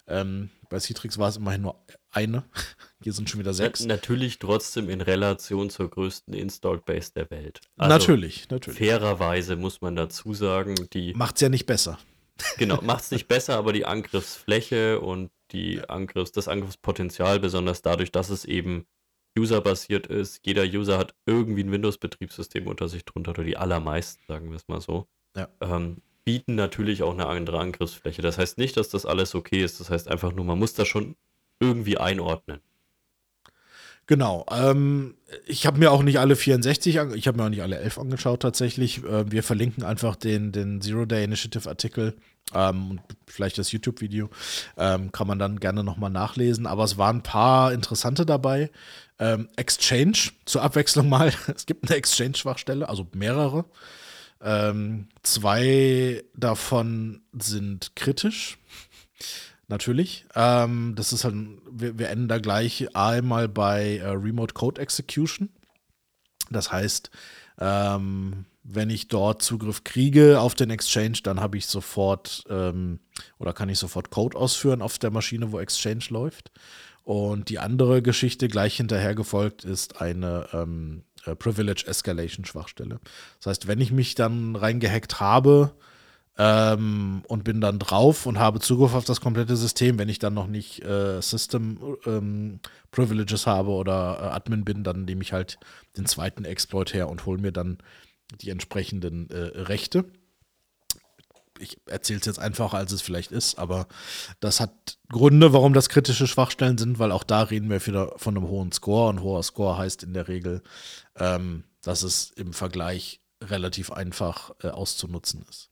Ähm, 0.07 0.49
bei 0.69 0.79
Citrix 0.79 1.17
war 1.17 1.29
es 1.29 1.37
immerhin 1.37 1.61
nur 1.61 1.75
eine. 2.11 2.43
Hier 3.03 3.13
sind 3.13 3.29
schon 3.29 3.39
wieder 3.39 3.53
sechs. 3.53 3.85
natürlich 3.85 4.39
trotzdem 4.39 4.89
in 4.89 5.01
Relation 5.01 5.69
zur 5.69 5.89
größten 5.89 6.33
Installed 6.33 6.85
Base 6.85 7.11
der 7.13 7.29
Welt. 7.29 7.59
Also 7.77 7.89
natürlich, 7.89 8.49
natürlich. 8.49 8.79
Fairerweise 8.79 9.55
muss 9.55 9.81
man 9.81 9.95
dazu 9.95 10.33
sagen, 10.33 10.75
die. 10.93 11.13
Macht's 11.13 11.41
ja 11.41 11.49
nicht 11.49 11.65
besser. 11.65 11.99
Genau, 12.57 12.81
macht's 12.81 13.11
nicht 13.11 13.27
besser, 13.27 13.57
aber 13.57 13.73
die 13.73 13.85
Angriffsfläche 13.85 14.99
und 14.99 15.29
die 15.51 15.87
Angriffs, 15.87 16.31
das 16.31 16.47
Angriffspotenzial, 16.47 17.39
besonders 17.39 17.83
dadurch, 17.83 18.11
dass 18.11 18.31
es 18.31 18.43
eben 18.43 18.87
userbasiert 19.37 20.07
ist. 20.07 20.45
Jeder 20.45 20.63
User 20.63 20.97
hat 20.97 21.13
irgendwie 21.25 21.63
ein 21.63 21.71
Windows-Betriebssystem 21.71 22.67
unter 22.67 22.87
sich 22.89 23.05
drunter, 23.05 23.31
oder 23.31 23.43
die 23.43 23.57
allermeisten, 23.57 24.23
sagen 24.27 24.49
wir 24.49 24.57
es 24.57 24.67
mal 24.67 24.81
so. 24.81 25.07
Ja. 25.35 25.49
Ähm, 25.61 25.97
bieten 26.23 26.55
natürlich 26.55 27.03
auch 27.03 27.13
eine 27.13 27.27
andere 27.27 27.59
Angriffsfläche. 27.59 28.21
Das 28.21 28.37
heißt 28.37 28.57
nicht, 28.57 28.77
dass 28.77 28.89
das 28.89 29.05
alles 29.05 29.35
okay 29.35 29.63
ist. 29.63 29.79
Das 29.79 29.89
heißt 29.89 30.07
einfach 30.07 30.33
nur, 30.33 30.45
man 30.45 30.59
muss 30.59 30.73
das 30.73 30.87
schon 30.87 31.15
irgendwie 31.59 31.97
einordnen. 31.97 32.61
Genau. 34.05 34.45
Ähm, 34.51 35.15
ich 35.45 35.65
habe 35.65 35.79
mir 35.79 35.91
auch 35.91 36.03
nicht 36.03 36.19
alle 36.19 36.35
64, 36.35 36.97
ich 37.15 37.27
habe 37.27 37.37
mir 37.37 37.45
auch 37.45 37.49
nicht 37.49 37.61
alle 37.61 37.79
11 37.79 37.97
angeschaut 37.99 38.41
tatsächlich. 38.41 39.03
Äh, 39.03 39.31
wir 39.31 39.43
verlinken 39.43 39.83
einfach 39.83 40.17
den, 40.17 40.51
den 40.51 40.81
Zero 40.81 41.05
Day 41.05 41.23
Initiative 41.23 41.69
Artikel 41.69 42.15
ähm, 42.53 42.91
und 42.91 43.01
vielleicht 43.27 43.57
das 43.57 43.71
YouTube-Video. 43.71 44.29
Ähm, 44.77 45.13
kann 45.13 45.27
man 45.27 45.39
dann 45.39 45.59
gerne 45.59 45.85
nochmal 45.85 46.09
nachlesen. 46.09 46.67
Aber 46.67 46.83
es 46.83 46.97
waren 46.97 47.17
ein 47.17 47.23
paar 47.23 47.71
interessante 47.71 48.25
dabei. 48.25 48.71
Ähm, 49.23 49.47
Exchange, 49.55 50.31
zur 50.43 50.63
Abwechslung 50.63 51.07
mal. 51.07 51.31
es 51.55 51.65
gibt 51.65 51.89
eine 51.89 51.97
Exchange-Schwachstelle, 51.97 52.89
also 52.89 53.07
mehrere. 53.13 53.63
Ähm, 54.41 55.07
zwei 55.21 56.25
davon 56.35 57.21
sind 57.31 57.95
kritisch. 57.95 58.57
Natürlich. 59.69 60.25
Ähm, 60.35 60.95
das 60.97 61.13
ist 61.13 61.23
halt, 61.23 61.35
wir, 61.71 61.97
wir, 61.97 62.09
enden 62.09 62.27
da 62.27 62.39
gleich 62.39 62.93
einmal 62.97 63.47
bei 63.47 63.99
äh, 63.99 64.09
Remote 64.09 64.53
Code 64.53 64.81
Execution. 64.81 65.47
Das 66.49 66.73
heißt, 66.73 67.09
ähm, 67.59 68.43
wenn 68.63 68.89
ich 68.89 69.07
dort 69.07 69.41
Zugriff 69.41 69.85
kriege 69.85 70.41
auf 70.41 70.53
den 70.53 70.69
Exchange, 70.69 71.19
dann 71.23 71.39
habe 71.39 71.57
ich 71.57 71.67
sofort 71.67 72.43
ähm, 72.49 72.99
oder 73.39 73.53
kann 73.53 73.69
ich 73.69 73.79
sofort 73.79 74.09
Code 74.09 74.37
ausführen 74.37 74.81
auf 74.81 74.99
der 74.99 75.11
Maschine, 75.11 75.53
wo 75.53 75.59
Exchange 75.59 76.03
läuft. 76.09 76.51
Und 77.03 77.49
die 77.49 77.59
andere 77.59 78.01
Geschichte 78.01 78.47
gleich 78.47 78.77
hinterher 78.77 79.13
gefolgt 79.13 79.65
ist 79.65 80.01
eine 80.01 80.47
ähm, 80.53 81.03
äh, 81.25 81.35
Privilege 81.35 81.85
Escalation 81.85 82.45
Schwachstelle. 82.45 82.99
Das 83.39 83.47
heißt, 83.47 83.67
wenn 83.67 83.81
ich 83.81 83.91
mich 83.91 84.15
dann 84.15 84.55
reingehackt 84.55 85.19
habe 85.19 85.75
ähm, 86.37 87.23
und 87.27 87.43
bin 87.43 87.59
dann 87.59 87.77
drauf 87.77 88.25
und 88.25 88.39
habe 88.39 88.61
Zugriff 88.61 88.93
auf 88.93 89.03
das 89.03 89.19
komplette 89.19 89.57
System, 89.57 89.99
wenn 89.99 90.07
ich 90.07 90.19
dann 90.19 90.33
noch 90.33 90.47
nicht 90.47 90.83
äh, 90.83 91.21
System 91.21 91.97
ähm, 92.05 92.59
Privileges 92.91 93.47
habe 93.47 93.71
oder 93.71 94.19
äh, 94.21 94.25
Admin 94.35 94.63
bin, 94.63 94.85
dann 94.85 95.03
nehme 95.03 95.23
ich 95.23 95.33
halt 95.33 95.59
den 95.97 96.05
zweiten 96.05 96.45
Exploit 96.45 96.93
her 96.93 97.09
und 97.09 97.25
hole 97.25 97.41
mir 97.41 97.51
dann 97.51 97.79
die 98.41 98.49
entsprechenden 98.49 99.29
äh, 99.29 99.59
Rechte. 99.59 100.05
Ich 101.59 101.77
erzähle 101.85 102.19
es 102.19 102.25
jetzt 102.25 102.39
einfacher, 102.39 102.77
als 102.77 102.91
es 102.91 103.01
vielleicht 103.01 103.31
ist, 103.31 103.57
aber 103.57 103.87
das 104.39 104.59
hat 104.59 104.97
Gründe, 105.09 105.53
warum 105.53 105.73
das 105.73 105.89
kritische 105.89 106.27
Schwachstellen 106.27 106.77
sind, 106.77 106.99
weil 106.99 107.11
auch 107.11 107.23
da 107.23 107.43
reden 107.43 107.69
wir 107.69 107.85
wieder 107.85 108.13
von 108.17 108.35
einem 108.35 108.47
hohen 108.47 108.71
Score 108.71 109.09
und 109.09 109.21
hoher 109.21 109.43
Score 109.43 109.77
heißt 109.77 110.03
in 110.03 110.13
der 110.13 110.27
Regel, 110.27 110.61
ähm, 111.17 111.63
dass 111.81 112.03
es 112.03 112.31
im 112.31 112.53
Vergleich 112.53 113.21
relativ 113.41 113.91
einfach 113.91 114.51
äh, 114.63 114.69
auszunutzen 114.69 115.45
ist. 115.49 115.69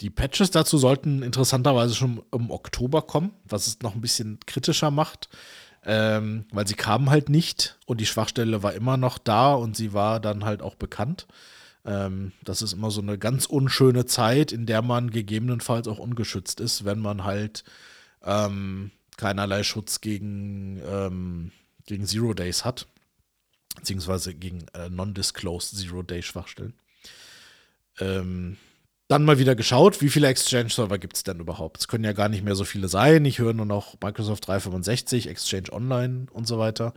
Die 0.00 0.10
Patches 0.10 0.50
dazu 0.50 0.78
sollten 0.78 1.22
interessanterweise 1.22 1.94
schon 1.94 2.22
im 2.32 2.50
Oktober 2.50 3.02
kommen, 3.02 3.32
was 3.44 3.66
es 3.66 3.80
noch 3.80 3.94
ein 3.94 4.00
bisschen 4.00 4.38
kritischer 4.46 4.90
macht, 4.90 5.28
ähm, 5.84 6.46
weil 6.52 6.68
sie 6.68 6.74
kamen 6.74 7.10
halt 7.10 7.28
nicht 7.28 7.78
und 7.86 8.00
die 8.00 8.06
Schwachstelle 8.06 8.62
war 8.62 8.74
immer 8.74 8.96
noch 8.96 9.18
da 9.18 9.54
und 9.54 9.76
sie 9.76 9.92
war 9.92 10.20
dann 10.20 10.44
halt 10.44 10.62
auch 10.62 10.76
bekannt. 10.76 11.26
Ähm, 11.88 12.32
das 12.44 12.60
ist 12.60 12.74
immer 12.74 12.90
so 12.90 13.00
eine 13.00 13.16
ganz 13.16 13.46
unschöne 13.46 14.04
Zeit, 14.04 14.52
in 14.52 14.66
der 14.66 14.82
man 14.82 15.10
gegebenenfalls 15.10 15.88
auch 15.88 15.98
ungeschützt 15.98 16.60
ist, 16.60 16.84
wenn 16.84 16.98
man 16.98 17.24
halt 17.24 17.64
ähm, 18.22 18.90
keinerlei 19.16 19.62
Schutz 19.62 20.02
gegen, 20.02 20.82
ähm, 20.86 21.50
gegen 21.86 22.04
Zero 22.04 22.34
Days 22.34 22.66
hat, 22.66 22.86
beziehungsweise 23.74 24.34
gegen 24.34 24.66
äh, 24.74 24.90
Non-Disclosed 24.90 25.78
Zero 25.78 26.02
Day 26.02 26.22
Schwachstellen. 26.22 26.74
Ähm, 28.00 28.58
dann 29.08 29.24
mal 29.24 29.38
wieder 29.38 29.54
geschaut, 29.54 30.02
wie 30.02 30.10
viele 30.10 30.28
Exchange-Server 30.28 30.98
gibt 30.98 31.16
es 31.16 31.22
denn 31.22 31.40
überhaupt? 31.40 31.78
Es 31.78 31.88
können 31.88 32.04
ja 32.04 32.12
gar 32.12 32.28
nicht 32.28 32.44
mehr 32.44 32.54
so 32.54 32.64
viele 32.64 32.88
sein. 32.88 33.24
Ich 33.24 33.38
höre 33.38 33.54
nur 33.54 33.64
noch 33.64 33.96
Microsoft 34.02 34.46
365, 34.46 35.26
Exchange 35.26 35.72
Online 35.72 36.26
und 36.32 36.46
so 36.46 36.58
weiter. 36.58 36.92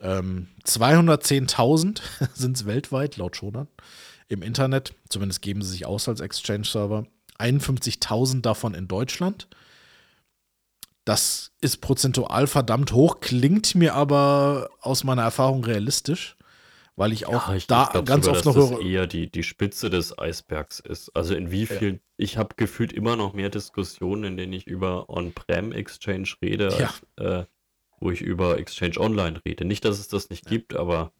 Ähm, 0.00 0.48
210.000 0.64 2.00
sind 2.34 2.56
es 2.56 2.64
weltweit, 2.64 3.18
laut 3.18 3.36
Schonern, 3.36 3.68
im 4.28 4.42
Internet. 4.42 4.94
Zumindest 5.08 5.42
geben 5.42 5.62
sie 5.62 5.70
sich 5.70 5.86
aus 5.86 6.08
als 6.08 6.20
Exchange-Server. 6.20 7.04
51.000 7.38 8.42
davon 8.42 8.74
in 8.74 8.88
Deutschland. 8.88 9.48
Das 11.04 11.50
ist 11.60 11.78
prozentual 11.80 12.46
verdammt 12.46 12.92
hoch, 12.92 13.20
klingt 13.20 13.74
mir 13.74 13.94
aber 13.94 14.70
aus 14.80 15.02
meiner 15.02 15.22
Erfahrung 15.22 15.64
realistisch 15.64 16.36
weil 16.96 17.12
ich 17.12 17.26
auch 17.26 17.48
ja, 17.48 17.54
ich, 17.54 17.66
da 17.66 17.90
ich 17.94 18.04
ganz 18.04 18.26
sogar, 18.26 18.38
oft 18.38 18.44
noch 18.44 18.54
dass 18.54 18.70
das 18.70 18.80
eher 18.80 19.06
die, 19.06 19.30
die 19.30 19.42
Spitze 19.42 19.90
des 19.90 20.18
Eisbergs 20.18 20.78
ist. 20.80 21.14
Also 21.16 21.34
in 21.34 21.50
wie 21.50 21.66
viel, 21.66 21.94
ja. 21.94 21.98
ich 22.16 22.36
habe 22.36 22.54
gefühlt 22.56 22.92
immer 22.92 23.16
noch 23.16 23.32
mehr 23.32 23.48
Diskussionen, 23.48 24.24
in 24.24 24.36
denen 24.36 24.52
ich 24.52 24.66
über 24.66 25.08
On-Prem 25.08 25.72
Exchange 25.72 26.28
rede, 26.42 26.68
ja. 26.78 26.86
als, 26.86 27.02
äh, 27.16 27.46
wo 28.00 28.10
ich 28.10 28.20
über 28.20 28.58
Exchange 28.58 28.98
Online 28.98 29.40
rede. 29.44 29.64
Nicht, 29.64 29.84
dass 29.84 29.98
es 29.98 30.08
das 30.08 30.28
nicht 30.28 30.46
gibt, 30.46 30.74
aber 30.76 31.12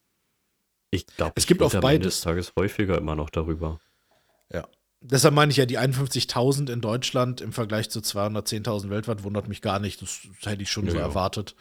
ich 0.92 1.06
glaube, 1.06 1.32
es 1.36 1.46
gibt 1.46 1.62
auf 1.62 1.72
beides 1.80 2.20
Tages 2.20 2.52
häufiger 2.56 2.98
immer 2.98 3.16
noch 3.16 3.30
darüber. 3.30 3.80
Ja. 4.52 4.68
Deshalb 5.00 5.34
meine 5.34 5.50
ich 5.50 5.56
ja, 5.56 5.66
die 5.66 5.78
51.000 5.78 6.70
in 6.70 6.80
Deutschland 6.80 7.40
im 7.40 7.52
Vergleich 7.52 7.90
zu 7.90 8.00
210.000 8.00 8.90
weltweit 8.90 9.24
wundert 9.24 9.48
mich 9.48 9.62
gar 9.62 9.80
nicht. 9.80 10.02
Das, 10.02 10.20
das 10.40 10.52
hätte 10.52 10.62
ich 10.62 10.70
schon 10.70 10.88
so 10.88 10.98
erwartet. 10.98 11.56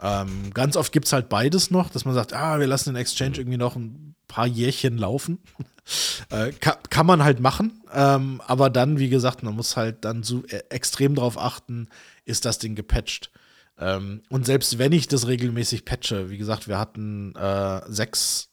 Ähm, 0.00 0.52
ganz 0.54 0.76
oft 0.76 0.92
gibt 0.92 1.06
es 1.06 1.12
halt 1.12 1.28
beides 1.28 1.70
noch, 1.72 1.90
dass 1.90 2.04
man 2.04 2.14
sagt, 2.14 2.32
ah, 2.32 2.60
wir 2.60 2.68
lassen 2.68 2.90
den 2.90 3.00
Exchange 3.00 3.30
mhm. 3.30 3.36
irgendwie 3.38 3.58
noch 3.58 3.74
ein 3.74 4.14
paar 4.28 4.46
Jährchen 4.46 4.96
laufen. 4.96 5.40
äh, 6.30 6.52
kann, 6.52 6.76
kann, 6.88 7.06
man 7.06 7.24
halt 7.24 7.40
machen, 7.40 7.82
ähm, 7.92 8.40
aber 8.46 8.70
dann, 8.70 8.98
wie 8.98 9.08
gesagt, 9.08 9.42
man 9.42 9.54
muss 9.54 9.76
halt 9.76 10.04
dann 10.04 10.22
so 10.22 10.44
äh, 10.46 10.62
extrem 10.68 11.16
darauf 11.16 11.36
achten, 11.36 11.88
ist 12.24 12.44
das 12.44 12.58
Ding 12.58 12.76
gepatcht. 12.76 13.32
Ähm, 13.78 14.22
und 14.28 14.46
selbst 14.46 14.78
wenn 14.78 14.92
ich 14.92 15.08
das 15.08 15.26
regelmäßig 15.26 15.84
patche, 15.84 16.30
wie 16.30 16.38
gesagt, 16.38 16.68
wir 16.68 16.78
hatten 16.78 17.34
äh, 17.34 17.80
sechs 17.88 18.47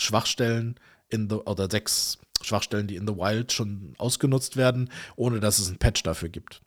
Schwachstellen 0.00 0.78
in 1.08 1.28
the, 1.28 1.36
oder 1.36 1.68
sechs 1.70 2.18
Schwachstellen, 2.42 2.86
die 2.86 2.96
in 2.96 3.06
the 3.06 3.16
Wild 3.16 3.52
schon 3.52 3.94
ausgenutzt 3.98 4.56
werden, 4.56 4.90
ohne 5.16 5.40
dass 5.40 5.58
es 5.58 5.68
ein 5.68 5.78
Patch 5.78 6.02
dafür 6.02 6.28
gibt 6.28 6.62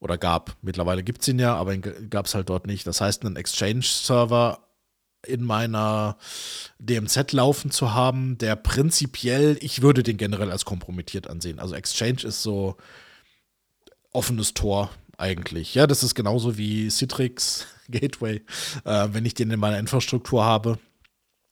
oder 0.00 0.18
gab. 0.18 0.56
Mittlerweile 0.62 1.04
gibt 1.04 1.22
es 1.22 1.28
ihn 1.28 1.38
ja, 1.38 1.54
aber 1.54 1.76
gab 1.78 2.26
es 2.26 2.34
halt 2.34 2.48
dort 2.48 2.66
nicht. 2.66 2.86
Das 2.86 3.00
heißt, 3.00 3.24
einen 3.24 3.36
Exchange-Server 3.36 4.58
in 5.24 5.44
meiner 5.44 6.16
DMZ 6.80 7.32
laufen 7.32 7.70
zu 7.70 7.94
haben, 7.94 8.36
der 8.38 8.56
prinzipiell, 8.56 9.56
ich 9.60 9.80
würde 9.80 10.02
den 10.02 10.16
generell 10.16 10.50
als 10.50 10.64
kompromittiert 10.64 11.28
ansehen. 11.28 11.60
Also 11.60 11.76
Exchange 11.76 12.24
ist 12.24 12.42
so 12.42 12.76
offenes 14.12 14.54
Tor 14.54 14.90
eigentlich. 15.16 15.76
Ja, 15.76 15.86
das 15.86 16.02
ist 16.02 16.16
genauso 16.16 16.58
wie 16.58 16.88
Citrix 16.88 17.68
Gateway. 17.88 18.42
Äh, 18.84 19.08
wenn 19.12 19.24
ich 19.24 19.34
den 19.34 19.52
in 19.52 19.60
meiner 19.60 19.78
Infrastruktur 19.78 20.44
habe 20.44 20.78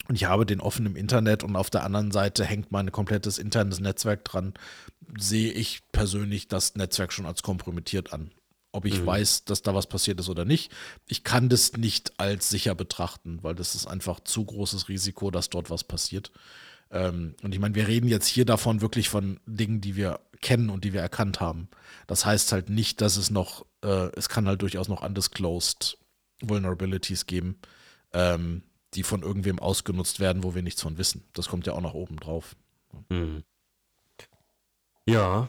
und 0.08 0.14
ich 0.14 0.24
habe 0.24 0.46
den 0.46 0.60
offen 0.60 0.86
im 0.86 0.96
Internet 0.96 1.44
und 1.44 1.56
auf 1.56 1.70
der 1.70 1.84
anderen 1.84 2.10
Seite 2.10 2.44
hängt 2.44 2.72
mein 2.72 2.90
komplettes 2.90 3.38
internes 3.38 3.80
Netzwerk 3.80 4.24
dran, 4.24 4.54
sehe 5.18 5.52
ich 5.52 5.82
persönlich 5.92 6.48
das 6.48 6.74
Netzwerk 6.74 7.12
schon 7.12 7.26
als 7.26 7.42
kompromittiert 7.42 8.12
an 8.12 8.30
ob 8.72 8.84
ich 8.84 9.00
mhm. 9.00 9.06
weiß, 9.06 9.44
dass 9.44 9.62
da 9.62 9.74
was 9.74 9.86
passiert 9.86 10.20
ist 10.20 10.28
oder 10.28 10.44
nicht. 10.44 10.72
Ich 11.06 11.24
kann 11.24 11.48
das 11.48 11.72
nicht 11.72 12.18
als 12.20 12.48
sicher 12.48 12.74
betrachten, 12.74 13.38
weil 13.42 13.54
das 13.54 13.74
ist 13.74 13.86
einfach 13.86 14.20
zu 14.20 14.44
großes 14.44 14.88
Risiko, 14.88 15.30
dass 15.30 15.50
dort 15.50 15.70
was 15.70 15.84
passiert. 15.84 16.30
Ähm, 16.90 17.34
und 17.42 17.52
ich 17.52 17.60
meine, 17.60 17.74
wir 17.74 17.88
reden 17.88 18.08
jetzt 18.08 18.26
hier 18.26 18.44
davon 18.44 18.80
wirklich 18.80 19.08
von 19.08 19.40
Dingen, 19.46 19.80
die 19.80 19.96
wir 19.96 20.20
kennen 20.40 20.70
und 20.70 20.84
die 20.84 20.92
wir 20.92 21.00
erkannt 21.00 21.40
haben. 21.40 21.68
Das 22.06 22.24
heißt 22.24 22.52
halt 22.52 22.70
nicht, 22.70 23.00
dass 23.00 23.16
es 23.16 23.30
noch, 23.30 23.66
äh, 23.82 24.08
es 24.16 24.28
kann 24.28 24.46
halt 24.46 24.62
durchaus 24.62 24.88
noch 24.88 25.02
undisclosed 25.02 25.98
Vulnerabilities 26.40 27.26
geben, 27.26 27.58
ähm, 28.12 28.62
die 28.94 29.02
von 29.02 29.22
irgendwem 29.22 29.58
ausgenutzt 29.58 30.20
werden, 30.20 30.42
wo 30.42 30.54
wir 30.54 30.62
nichts 30.62 30.82
von 30.82 30.98
wissen. 30.98 31.24
Das 31.32 31.48
kommt 31.48 31.66
ja 31.66 31.74
auch 31.74 31.80
noch 31.80 31.94
oben 31.94 32.16
drauf. 32.16 32.56
Mhm. 33.08 33.44
Ja, 35.06 35.48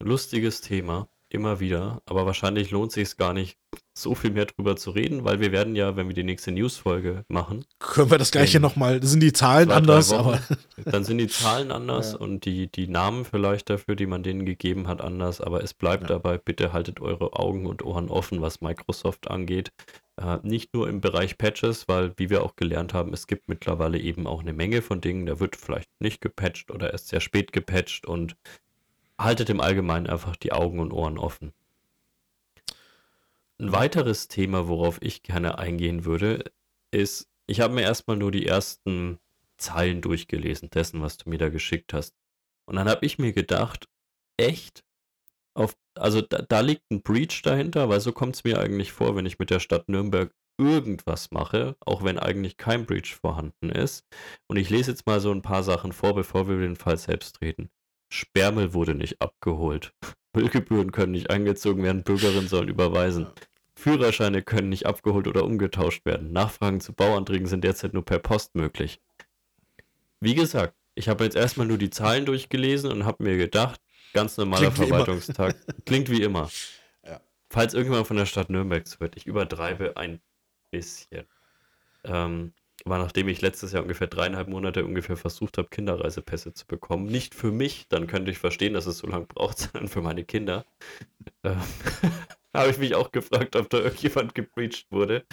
lustiges 0.00 0.60
Thema 0.60 1.08
immer 1.34 1.58
wieder, 1.58 2.00
aber 2.06 2.26
wahrscheinlich 2.26 2.70
lohnt 2.70 2.92
sich 2.92 3.02
es 3.02 3.16
gar 3.16 3.34
nicht, 3.34 3.58
so 3.92 4.14
viel 4.14 4.30
mehr 4.30 4.46
drüber 4.46 4.76
zu 4.76 4.90
reden, 4.90 5.24
weil 5.24 5.40
wir 5.40 5.52
werden 5.52 5.76
ja, 5.76 5.96
wenn 5.96 6.08
wir 6.08 6.14
die 6.14 6.24
nächste 6.24 6.52
News-Folge 6.52 7.24
machen. 7.28 7.64
Können 7.78 8.10
wir 8.10 8.18
das 8.18 8.30
gleiche 8.30 8.60
nochmal, 8.60 9.02
sind 9.02 9.20
die 9.20 9.32
Zahlen 9.32 9.68
zwei, 9.68 9.74
anders, 9.74 10.12
aber. 10.12 10.40
Dann 10.84 11.04
sind 11.04 11.18
die 11.18 11.28
Zahlen 11.28 11.70
anders 11.70 12.12
ja. 12.12 12.18
und 12.18 12.44
die, 12.44 12.70
die 12.70 12.86
Namen 12.86 13.24
vielleicht 13.24 13.68
dafür, 13.68 13.96
die 13.96 14.06
man 14.06 14.22
denen 14.22 14.46
gegeben 14.46 14.86
hat, 14.86 15.00
anders, 15.00 15.40
aber 15.40 15.62
es 15.62 15.74
bleibt 15.74 16.04
ja. 16.04 16.08
dabei, 16.08 16.38
bitte 16.38 16.72
haltet 16.72 17.00
eure 17.00 17.34
Augen 17.34 17.66
und 17.66 17.84
Ohren 17.84 18.08
offen, 18.08 18.40
was 18.40 18.60
Microsoft 18.60 19.28
angeht. 19.28 19.72
Äh, 20.16 20.38
nicht 20.42 20.74
nur 20.74 20.88
im 20.88 21.00
Bereich 21.00 21.38
Patches, 21.38 21.88
weil, 21.88 22.12
wie 22.16 22.30
wir 22.30 22.42
auch 22.42 22.56
gelernt 22.56 22.94
haben, 22.94 23.12
es 23.12 23.26
gibt 23.26 23.48
mittlerweile 23.48 23.98
eben 23.98 24.26
auch 24.26 24.40
eine 24.40 24.52
Menge 24.52 24.80
von 24.82 25.00
Dingen, 25.00 25.26
da 25.26 25.40
wird 25.40 25.56
vielleicht 25.56 25.90
nicht 26.00 26.20
gepatcht 26.20 26.70
oder 26.70 26.92
erst 26.92 27.08
sehr 27.08 27.20
spät 27.20 27.52
gepatcht 27.52 28.06
und 28.06 28.36
haltet 29.18 29.50
im 29.50 29.60
Allgemeinen 29.60 30.06
einfach 30.06 30.36
die 30.36 30.52
Augen 30.52 30.78
und 30.78 30.92
Ohren 30.92 31.18
offen. 31.18 31.52
Ein 33.58 33.72
weiteres 33.72 34.28
Thema, 34.28 34.68
worauf 34.68 35.00
ich 35.00 35.22
gerne 35.22 35.58
eingehen 35.58 36.04
würde, 36.04 36.44
ist, 36.90 37.28
ich 37.46 37.60
habe 37.60 37.74
mir 37.74 37.82
erstmal 37.82 38.16
nur 38.16 38.30
die 38.30 38.46
ersten 38.46 39.18
Zeilen 39.56 40.00
durchgelesen, 40.00 40.70
dessen, 40.70 41.02
was 41.02 41.16
du 41.16 41.28
mir 41.28 41.38
da 41.38 41.48
geschickt 41.48 41.92
hast. 41.92 42.14
Und 42.66 42.76
dann 42.76 42.88
habe 42.88 43.06
ich 43.06 43.18
mir 43.18 43.32
gedacht, 43.32 43.88
echt? 44.36 44.84
Auf, 45.54 45.76
also 45.94 46.20
da, 46.20 46.42
da 46.42 46.60
liegt 46.60 46.90
ein 46.90 47.02
Breach 47.02 47.42
dahinter, 47.42 47.88
weil 47.88 48.00
so 48.00 48.12
kommt 48.12 48.34
es 48.36 48.44
mir 48.44 48.60
eigentlich 48.60 48.92
vor, 48.92 49.16
wenn 49.16 49.26
ich 49.26 49.38
mit 49.38 49.50
der 49.50 49.60
Stadt 49.60 49.88
Nürnberg 49.88 50.32
irgendwas 50.58 51.30
mache, 51.30 51.76
auch 51.80 52.04
wenn 52.04 52.18
eigentlich 52.18 52.56
kein 52.56 52.86
Breach 52.86 53.14
vorhanden 53.14 53.70
ist. 53.70 54.04
Und 54.48 54.56
ich 54.56 54.70
lese 54.70 54.92
jetzt 54.92 55.06
mal 55.06 55.20
so 55.20 55.30
ein 55.30 55.42
paar 55.42 55.62
Sachen 55.62 55.92
vor, 55.92 56.14
bevor 56.14 56.48
wir 56.48 56.58
den 56.58 56.76
Fall 56.76 56.96
selbst 56.96 57.40
reden. 57.40 57.70
Sperrmüll 58.12 58.74
wurde 58.74 58.94
nicht 58.94 59.20
abgeholt. 59.20 59.92
Müllgebühren 60.36 60.92
können 60.92 61.12
nicht 61.12 61.30
eingezogen 61.30 61.82
werden, 61.84 62.02
Bürgerinnen 62.02 62.48
sollen 62.48 62.68
überweisen. 62.68 63.28
Führerscheine 63.76 64.42
können 64.42 64.68
nicht 64.68 64.86
abgeholt 64.86 65.28
oder 65.28 65.44
umgetauscht 65.44 66.04
werden. 66.04 66.32
Nachfragen 66.32 66.80
zu 66.80 66.92
Bauanträgen 66.92 67.46
sind 67.46 67.64
derzeit 67.64 67.92
nur 67.92 68.04
per 68.04 68.18
Post 68.18 68.54
möglich. 68.54 69.00
Wie 70.20 70.34
gesagt, 70.34 70.74
ich 70.94 71.08
habe 71.08 71.24
jetzt 71.24 71.36
erstmal 71.36 71.66
nur 71.66 71.78
die 71.78 71.90
Zahlen 71.90 72.24
durchgelesen 72.24 72.90
und 72.90 73.04
habe 73.04 73.24
mir 73.24 73.36
gedacht, 73.36 73.80
ganz 74.14 74.38
normaler 74.38 74.70
Klingt 74.70 74.88
Verwaltungstag. 74.88 75.56
Wie 75.66 75.82
Klingt 75.82 76.10
wie 76.10 76.22
immer. 76.22 76.50
Ja. 77.06 77.20
Falls 77.50 77.74
irgendwann 77.74 78.06
von 78.06 78.16
der 78.16 78.24
Stadt 78.24 78.48
Nürnberg 78.48 78.84
wird, 78.98 79.16
ich 79.16 79.26
übertreibe 79.26 79.98
ein 79.98 80.20
bisschen. 80.70 81.26
Ähm, 82.04 82.54
war 82.84 82.98
nachdem 82.98 83.28
ich 83.28 83.40
letztes 83.40 83.72
Jahr 83.72 83.82
ungefähr 83.82 84.06
dreieinhalb 84.06 84.48
Monate 84.48 84.84
ungefähr 84.84 85.16
versucht 85.16 85.58
habe, 85.58 85.68
Kinderreisepässe 85.68 86.52
zu 86.54 86.66
bekommen. 86.66 87.06
Nicht 87.06 87.34
für 87.34 87.52
mich, 87.52 87.88
dann 87.88 88.06
könnte 88.06 88.30
ich 88.30 88.38
verstehen, 88.38 88.74
dass 88.74 88.86
es 88.86 88.98
so 88.98 89.06
lange 89.06 89.26
braucht, 89.26 89.58
sondern 89.72 89.88
für 89.88 90.02
meine 90.02 90.24
Kinder. 90.24 90.64
Ähm, 91.42 91.60
habe 92.54 92.70
ich 92.70 92.78
mich 92.78 92.94
auch 92.94 93.10
gefragt, 93.12 93.56
ob 93.56 93.68
da 93.70 93.78
irgendjemand 93.78 94.34
gebreached 94.34 94.90
wurde. 94.90 95.24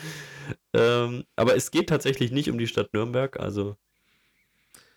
Ähm, 0.74 1.26
aber 1.36 1.56
es 1.56 1.72
geht 1.72 1.90
tatsächlich 1.90 2.32
nicht 2.32 2.50
um 2.50 2.58
die 2.58 2.68
Stadt 2.68 2.94
Nürnberg, 2.94 3.40
also 3.40 3.78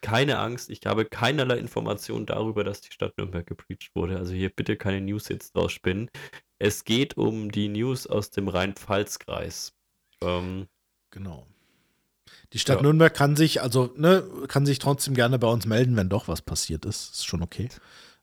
keine 0.04 0.38
Angst, 0.38 0.68
ich 0.68 0.80
habe 0.84 1.06
keinerlei 1.06 1.56
Informationen 1.56 2.26
darüber, 2.26 2.62
dass 2.62 2.82
die 2.82 2.92
Stadt 2.92 3.16
Nürnberg 3.16 3.46
gebreached 3.46 3.94
wurde. 3.94 4.18
Also 4.18 4.34
hier 4.34 4.50
bitte 4.50 4.76
keine 4.76 5.00
News 5.00 5.30
jetzt 5.30 5.56
draus 5.56 5.72
spinnen. 5.72 6.10
Es 6.58 6.84
geht 6.84 7.16
um 7.16 7.50
die 7.50 7.68
News 7.68 8.06
aus 8.06 8.30
dem 8.30 8.48
Rhein-Pfalz-Kreis. 8.48 9.72
Ähm, 10.20 10.68
genau. 11.10 11.46
Die 12.52 12.58
Stadt 12.58 12.76
ja. 12.76 12.82
Nürnberg 12.82 13.14
kann 13.14 13.34
sich, 13.34 13.62
also, 13.62 13.94
ne, 13.96 14.22
kann 14.46 14.66
sich 14.66 14.78
trotzdem 14.78 15.14
gerne 15.14 15.38
bei 15.38 15.48
uns 15.48 15.64
melden, 15.64 15.96
wenn 15.96 16.10
doch 16.10 16.28
was 16.28 16.42
passiert 16.42 16.84
ist. 16.84 17.14
Ist 17.14 17.26
schon 17.26 17.42
okay. 17.42 17.70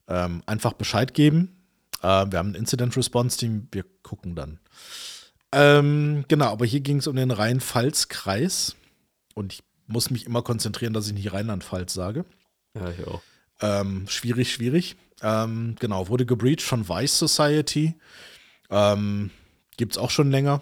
Ähm, 0.08 0.44
einfach 0.46 0.74
Bescheid 0.74 1.16
geben. 1.16 1.64
Äh, 2.04 2.28
wir 2.30 2.38
haben 2.38 2.52
ein 2.52 2.56
Incident 2.56 2.96
Response 2.96 3.40
Team, 3.40 3.68
wir 3.72 3.86
gucken 4.04 4.36
dann. 4.36 4.60
Ähm, 5.52 6.26
genau, 6.28 6.46
aber 6.52 6.68
hier 6.68 6.82
ging 6.82 6.98
es 6.98 7.08
um 7.08 7.16
den 7.16 7.32
Rhein-Pfalz-Kreis. 7.32 8.76
Und 9.34 9.54
ich 9.54 9.64
muss 9.92 10.10
mich 10.10 10.26
immer 10.26 10.42
konzentrieren, 10.42 10.94
dass 10.94 11.08
ich 11.08 11.14
nicht 11.14 11.34
Rheinland-Pfalz 11.34 11.94
sage. 11.94 12.26
Ja, 12.74 12.90
ich 12.90 13.06
auch. 13.08 13.22
Ähm, 13.62 14.08
schwierig, 14.08 14.52
schwierig. 14.52 14.96
Ähm, 15.22 15.76
genau, 15.80 16.08
wurde 16.08 16.26
gebreached 16.26 16.66
von 16.66 16.90
Vice 16.90 17.20
Society. 17.20 17.96
Ähm, 18.70 19.30
Gibt 19.78 19.94
es 19.94 19.98
auch 19.98 20.10
schon 20.10 20.32
länger. 20.32 20.62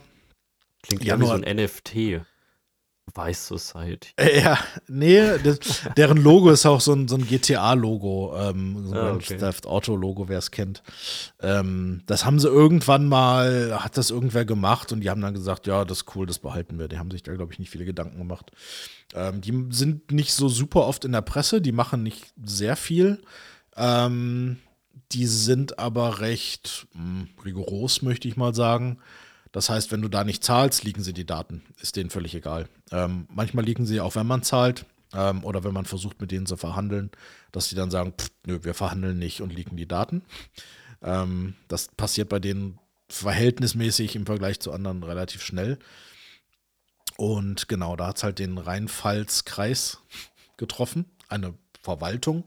Klingt 0.84 1.04
ja 1.04 1.20
wie 1.20 1.26
so 1.26 1.32
ein 1.32 1.42
NFT. 1.42 2.26
Vice 3.16 3.48
Society. 3.48 4.10
Äh, 4.18 4.42
ja, 4.42 4.58
nee, 4.88 5.38
das, 5.44 5.60
deren 5.98 6.18
Logo 6.18 6.50
ist 6.50 6.66
auch 6.66 6.82
so 6.82 6.94
ein, 6.94 7.08
so 7.08 7.16
ein 7.16 7.26
GTA-Logo, 7.26 8.36
ähm, 8.38 8.88
so 8.88 8.94
ein 8.94 8.98
ah, 8.98 9.14
okay. 9.14 9.38
Theft 9.38 9.68
Auto-Logo, 9.68 10.28
wer 10.28 10.40
es 10.40 10.52
kennt. 10.52 10.84
Ähm, 11.42 12.02
das 12.06 12.26
haben 12.26 12.40
sie 12.40 12.48
irgendwann 12.48 13.08
mal, 13.08 13.80
hat 13.84 13.98
das 13.98 14.10
irgendwer 14.10 14.46
gemacht 14.46 14.92
und 14.92 15.02
die 15.02 15.10
haben 15.10 15.22
dann 15.22 15.34
gesagt, 15.34 15.68
ja, 15.68 15.86
das 15.86 16.00
ist 16.00 16.16
cool, 16.16 16.26
das 16.26 16.40
behalten 16.40 16.80
wir. 16.80 16.88
Die 16.88 16.98
haben 16.98 17.12
sich 17.12 17.24
da, 17.24 17.34
glaube 17.34 17.54
ich, 17.54 17.60
nicht 17.60 17.70
viele 17.70 17.86
Gedanken 17.86 18.18
gemacht. 18.18 18.52
Ähm, 19.14 19.42
die 19.42 19.68
sind 19.72 20.12
nicht 20.12 20.34
so 20.34 20.50
super 20.50 20.86
oft 20.88 21.06
in 21.06 21.12
der 21.12 21.22
Presse, 21.22 21.62
die 21.62 21.72
machen 21.72 22.04
nicht 22.04 22.34
sehr 22.44 22.76
viel. 22.76 23.22
Ähm, 23.76 24.58
die 25.12 25.26
sind 25.26 25.80
aber 25.80 26.20
recht 26.20 26.88
mh, 26.94 27.02
hm, 27.02 27.28
rigoros, 27.44 28.02
möchte 28.02 28.28
ich 28.28 28.38
mal 28.38 28.54
sagen. 28.54 29.00
Das 29.52 29.70
heißt, 29.70 29.92
wenn 29.92 30.02
du 30.02 30.10
da 30.10 30.24
nicht 30.24 30.44
zahlst, 30.44 30.84
liegen 30.84 31.04
sie 31.04 31.14
die 31.14 31.26
Daten. 31.26 31.64
Ist 31.82 31.96
denen 31.96 32.10
völlig 32.10 32.36
egal. 32.36 32.68
Ähm, 32.92 33.28
manchmal 33.30 33.66
liegen 33.66 33.86
sie 33.86 34.00
auch, 34.02 34.16
wenn 34.16 34.28
man 34.28 34.44
zahlt 34.44 34.86
ähm, 35.14 35.44
oder 35.44 35.64
wenn 35.64 35.74
man 35.74 35.86
versucht, 35.86 36.22
mit 36.22 36.32
denen 36.32 36.46
zu 36.46 36.58
verhandeln, 36.58 37.10
dass 37.52 37.70
sie 37.70 37.76
dann 37.76 37.92
sagen, 37.92 38.14
pff, 38.18 38.30
nö, 38.46 38.60
wir 38.64 38.74
verhandeln 38.74 39.18
nicht 39.18 39.42
und 39.42 39.54
liegen 39.54 39.76
die 39.76 39.88
Daten. 39.88 40.24
Ähm, 41.02 41.56
das 41.68 41.88
passiert 41.88 42.30
bei 42.30 42.40
denen 42.40 42.80
verhältnismäßig 43.10 44.16
im 44.16 44.26
Vergleich 44.26 44.60
zu 44.60 44.72
anderen 44.72 45.04
relativ 45.04 45.42
schnell. 45.42 45.80
Und 47.18 47.68
genau, 47.68 47.96
da 47.96 48.08
hat 48.08 48.18
es 48.18 48.24
halt 48.24 48.40
den 48.40 48.58
Rheinpfalz-Kreis 48.58 50.00
getroffen. 50.58 51.06
Eine 51.28 51.54
Verwaltung, 51.82 52.44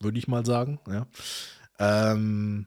würde 0.00 0.18
ich 0.18 0.28
mal 0.28 0.44
sagen. 0.44 0.80
Ja. 0.88 1.06
Ähm, 1.78 2.66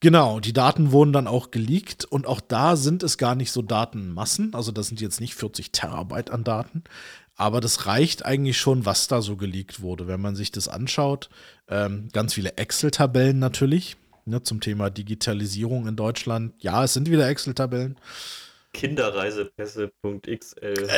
genau, 0.00 0.40
die 0.40 0.52
Daten 0.52 0.92
wurden 0.92 1.12
dann 1.12 1.26
auch 1.26 1.50
geleakt 1.50 2.04
und 2.04 2.26
auch 2.26 2.40
da 2.40 2.76
sind 2.76 3.02
es 3.02 3.18
gar 3.18 3.34
nicht 3.34 3.52
so 3.52 3.62
Datenmassen. 3.62 4.54
Also 4.54 4.72
das 4.72 4.88
sind 4.88 5.00
jetzt 5.00 5.20
nicht 5.20 5.34
40 5.34 5.72
Terabyte 5.72 6.30
an 6.30 6.44
Daten, 6.44 6.84
aber 7.36 7.60
das 7.60 7.86
reicht 7.86 8.24
eigentlich 8.24 8.58
schon, 8.58 8.84
was 8.84 9.08
da 9.08 9.22
so 9.22 9.36
geleakt 9.36 9.80
wurde. 9.80 10.06
Wenn 10.06 10.20
man 10.20 10.36
sich 10.36 10.50
das 10.50 10.68
anschaut, 10.68 11.30
ähm, 11.68 12.08
ganz 12.12 12.34
viele 12.34 12.56
Excel-Tabellen 12.56 13.38
natürlich 13.38 13.96
ne, 14.26 14.42
zum 14.42 14.60
Thema 14.60 14.90
Digitalisierung 14.90 15.86
in 15.86 15.96
Deutschland. 15.96 16.54
Ja, 16.62 16.84
es 16.84 16.94
sind 16.94 17.10
wieder 17.10 17.28
Excel-Tabellen. 17.28 17.96
Kinderreisepässe.xl. 18.72 20.88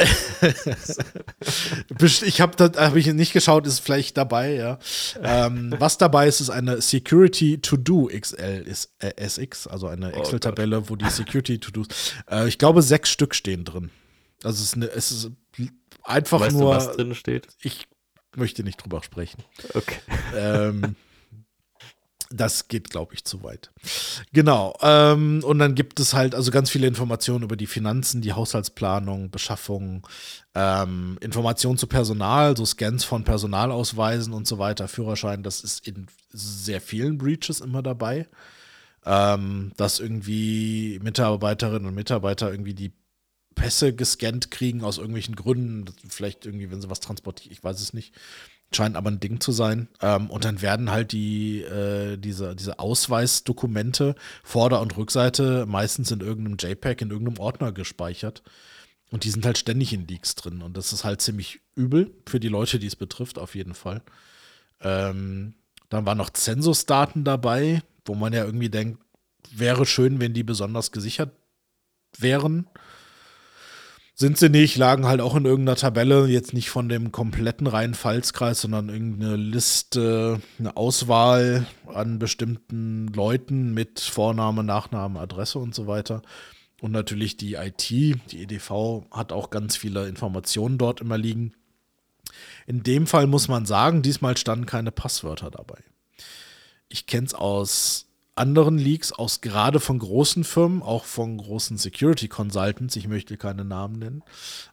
ich 2.27 2.41
habe 2.41 2.57
da 2.57 2.89
habe 2.89 2.99
ich 2.99 3.07
nicht 3.07 3.33
geschaut, 3.33 3.67
ist 3.67 3.81
vielleicht 3.81 4.17
dabei, 4.17 4.55
ja. 4.55 4.79
Ähm, 5.23 5.75
was 5.79 5.99
dabei 5.99 6.29
ist, 6.29 6.41
ist 6.41 6.51
eine 6.51 6.83
Security 6.83 7.61
To 7.61 7.77
Do 7.77 8.09
XL 8.09 8.65
ist 8.67 8.93
äh, 8.99 9.13
SX, 9.17 9.67
also 9.67 9.87
eine 9.87 10.13
oh 10.15 10.19
Excel-Tabelle, 10.19 10.81
oh 10.81 10.85
wo 10.89 10.97
die 10.97 11.09
Security 11.09 11.59
To 11.59 11.71
Dos. 11.71 11.87
Äh, 12.31 12.49
ich 12.49 12.59
glaube, 12.59 12.83
sechs 12.83 13.11
Stück 13.11 13.35
stehen 13.35 13.65
drin. 13.65 13.91
Also 14.45 14.63
es 14.63 14.65
ist, 14.65 14.75
eine, 14.75 14.91
es 14.91 15.11
ist 15.11 15.31
einfach 16.03 16.41
weißt 16.41 16.57
nur. 16.57 16.73
Du, 16.73 16.77
was 16.77 16.93
drin 16.93 17.15
steht? 17.15 17.49
Ich 17.63 17.87
möchte 18.37 18.65
nicht 18.65 18.83
drüber 18.83 19.03
sprechen. 19.03 19.43
Okay. 19.75 19.99
Ähm, 20.37 20.97
das 22.33 22.69
geht, 22.69 22.91
glaube 22.91 23.15
ich, 23.15 23.25
zu 23.25 23.43
weit. 23.43 23.71
Genau. 24.33 24.77
Ähm, 24.83 25.43
und 25.45 25.59
dann 25.59 25.75
gibt 25.75 26.01
es 26.01 26.15
halt 26.15 26.35
also 26.35 26.51
ganz 26.51 26.71
viele 26.71 26.87
Informationen 26.87 27.45
über 27.45 27.57
die 27.57 27.67
Finanzen, 27.67 28.23
die 28.23 28.33
Haushaltsplanung, 28.33 29.31
Beschaffung, 29.31 30.07
ähm, 30.55 31.19
Informationen 31.21 31.79
zu 31.79 31.87
Personal, 31.87 32.57
so 32.57 32.65
Scans 32.65 33.05
von 33.05 33.25
Personalausweisen 33.25 34.33
und 34.33 34.47
so 34.47 34.59
weiter, 34.59 34.89
Führerschein. 34.89 35.43
Das 35.43 35.63
ist 35.63 35.87
in 35.87 36.07
sehr 36.31 36.81
vielen 36.81 37.19
Breaches 37.19 37.61
immer 37.61 37.83
dabei. 37.83 38.29
Ähm, 39.05 39.73
dass 39.77 39.99
irgendwie 39.99 41.01
Mitarbeiterinnen 41.03 41.89
und 41.89 41.95
Mitarbeiter 41.95 42.53
irgendwie 42.53 42.75
die 42.75 42.93
Pässe 43.55 43.95
gescannt 43.95 44.51
kriegen 44.51 44.83
aus 44.83 44.99
irgendwelchen 44.99 45.37
Gründen. 45.37 45.87
Vielleicht 46.09 46.47
irgendwie, 46.47 46.71
wenn 46.71 46.81
sie 46.81 46.91
was 46.91 47.01
transportieren, 47.01 47.53
ich 47.53 47.63
weiß 47.63 47.81
es 47.81 47.93
nicht. 47.93 48.15
Scheint 48.75 48.97
aber 48.97 49.11
ein 49.11 49.21
Ding 49.21 49.41
zu 49.41 49.53
sein. 49.53 49.89
Ähm, 50.01 50.31
und 50.31 50.45
dann 50.45 50.63
werden 50.63 50.91
halt 50.91 51.13
die, 51.13 51.63
äh, 51.63 52.17
diese, 52.17 52.57
diese 52.57 52.79
Ausweisdokumente, 52.79 54.15
Vorder- 54.43 54.81
und 54.81 54.97
Rückseite, 54.97 55.67
meistens 55.67 56.11
in 56.11 56.21
irgendeinem 56.21 56.57
JPEG, 56.59 57.03
in 57.03 57.11
irgendeinem 57.11 57.39
Ordner 57.39 57.73
gespeichert. 57.73 58.43
Und 59.11 59.25
die 59.25 59.31
sind 59.31 59.45
halt 59.45 59.59
ständig 59.59 59.93
in 59.93 60.07
Leaks 60.07 60.35
drin. 60.35 60.63
Und 60.63 60.77
das 60.77 60.93
ist 60.93 61.05
halt 61.05 61.21
ziemlich 61.21 61.61
übel 61.75 62.11
für 62.27 62.41
die 62.41 62.49
Leute, 62.49 62.79
die 62.79 62.87
es 62.87 62.97
betrifft, 62.97 63.39
auf 63.39 63.55
jeden 63.55 63.75
Fall. 63.75 64.03
Ähm, 64.81 65.55
dann 65.91 66.07
waren 66.07 66.19
noch 66.19 66.31
Zensusdaten 66.31 67.23
dabei, 67.23 67.83
wo 68.07 68.15
man 68.15 68.33
ja 68.33 68.45
irgendwie 68.45 68.71
denkt, 68.71 69.03
wäre 69.51 69.85
schön, 69.85 70.21
wenn 70.21 70.33
die 70.33 70.43
besonders 70.43 70.93
gesichert 70.93 71.31
wären. 72.19 72.67
Sind 74.15 74.37
sie 74.37 74.51
nicht, 74.51 74.77
lagen 74.77 75.07
halt 75.07 75.23
auch 75.23 75.35
in 75.35 75.47
irgendeiner 75.47 75.77
Tabelle, 75.77 76.27
jetzt 76.27 76.53
nicht 76.53 76.69
von 76.69 76.89
dem 76.89 77.13
kompletten 77.13 77.67
Rhein-Pfalz-Kreis, 77.67 78.61
sondern 78.61 78.91
irgendeine 78.91 79.37
Liste, 79.37 80.41
eine 80.59 80.77
Auswahl 80.77 81.67
an 81.87 82.19
bestimmten 82.19 83.09
Leuten 83.09 83.73
mit 83.73 84.01
Vorname, 84.01 84.65
Nachname, 84.65 85.19
Adresse 85.19 85.59
und 85.59 85.75
so 85.75 85.87
weiter. 85.87 86.21
Und 86.83 86.93
natürlich 86.93 87.39
die 87.39 87.55
IT, 87.55 87.89
die 87.91 88.43
EDV 88.43 89.07
hat 89.11 89.33
auch 89.33 89.51
ganz 89.51 89.77
viele 89.77 90.07
Informationen 90.09 90.77
dort 90.77 91.01
immer 91.01 91.17
liegen. 91.17 91.55
In 92.67 92.83
dem 92.83 93.07
Fall 93.07 93.27
muss 93.27 93.49
man 93.49 93.67
sagen, 93.67 94.03
diesmal 94.03 94.37
standen 94.37 94.67
keine 94.67 94.93
Passwörter 94.93 95.51
dabei. 95.51 95.79
Ich 96.89 97.07
kenne 97.07 97.27
es 97.27 97.35
aus 97.35 98.12
anderen 98.35 98.79
Leaks 98.79 99.13
aus 99.13 99.43
gerade 99.43 99.79
von 99.79 99.99
großen 99.99 100.45
Firmen, 100.45 100.83
auch 100.83 101.05
von 101.05 101.37
großen 101.37 101.77
Security 101.77 102.29
Consultants, 102.29 102.97
ich 102.97 103.07
möchte 103.07 103.37
keine 103.37 103.65
Namen 103.65 103.99
nennen, 103.99 104.23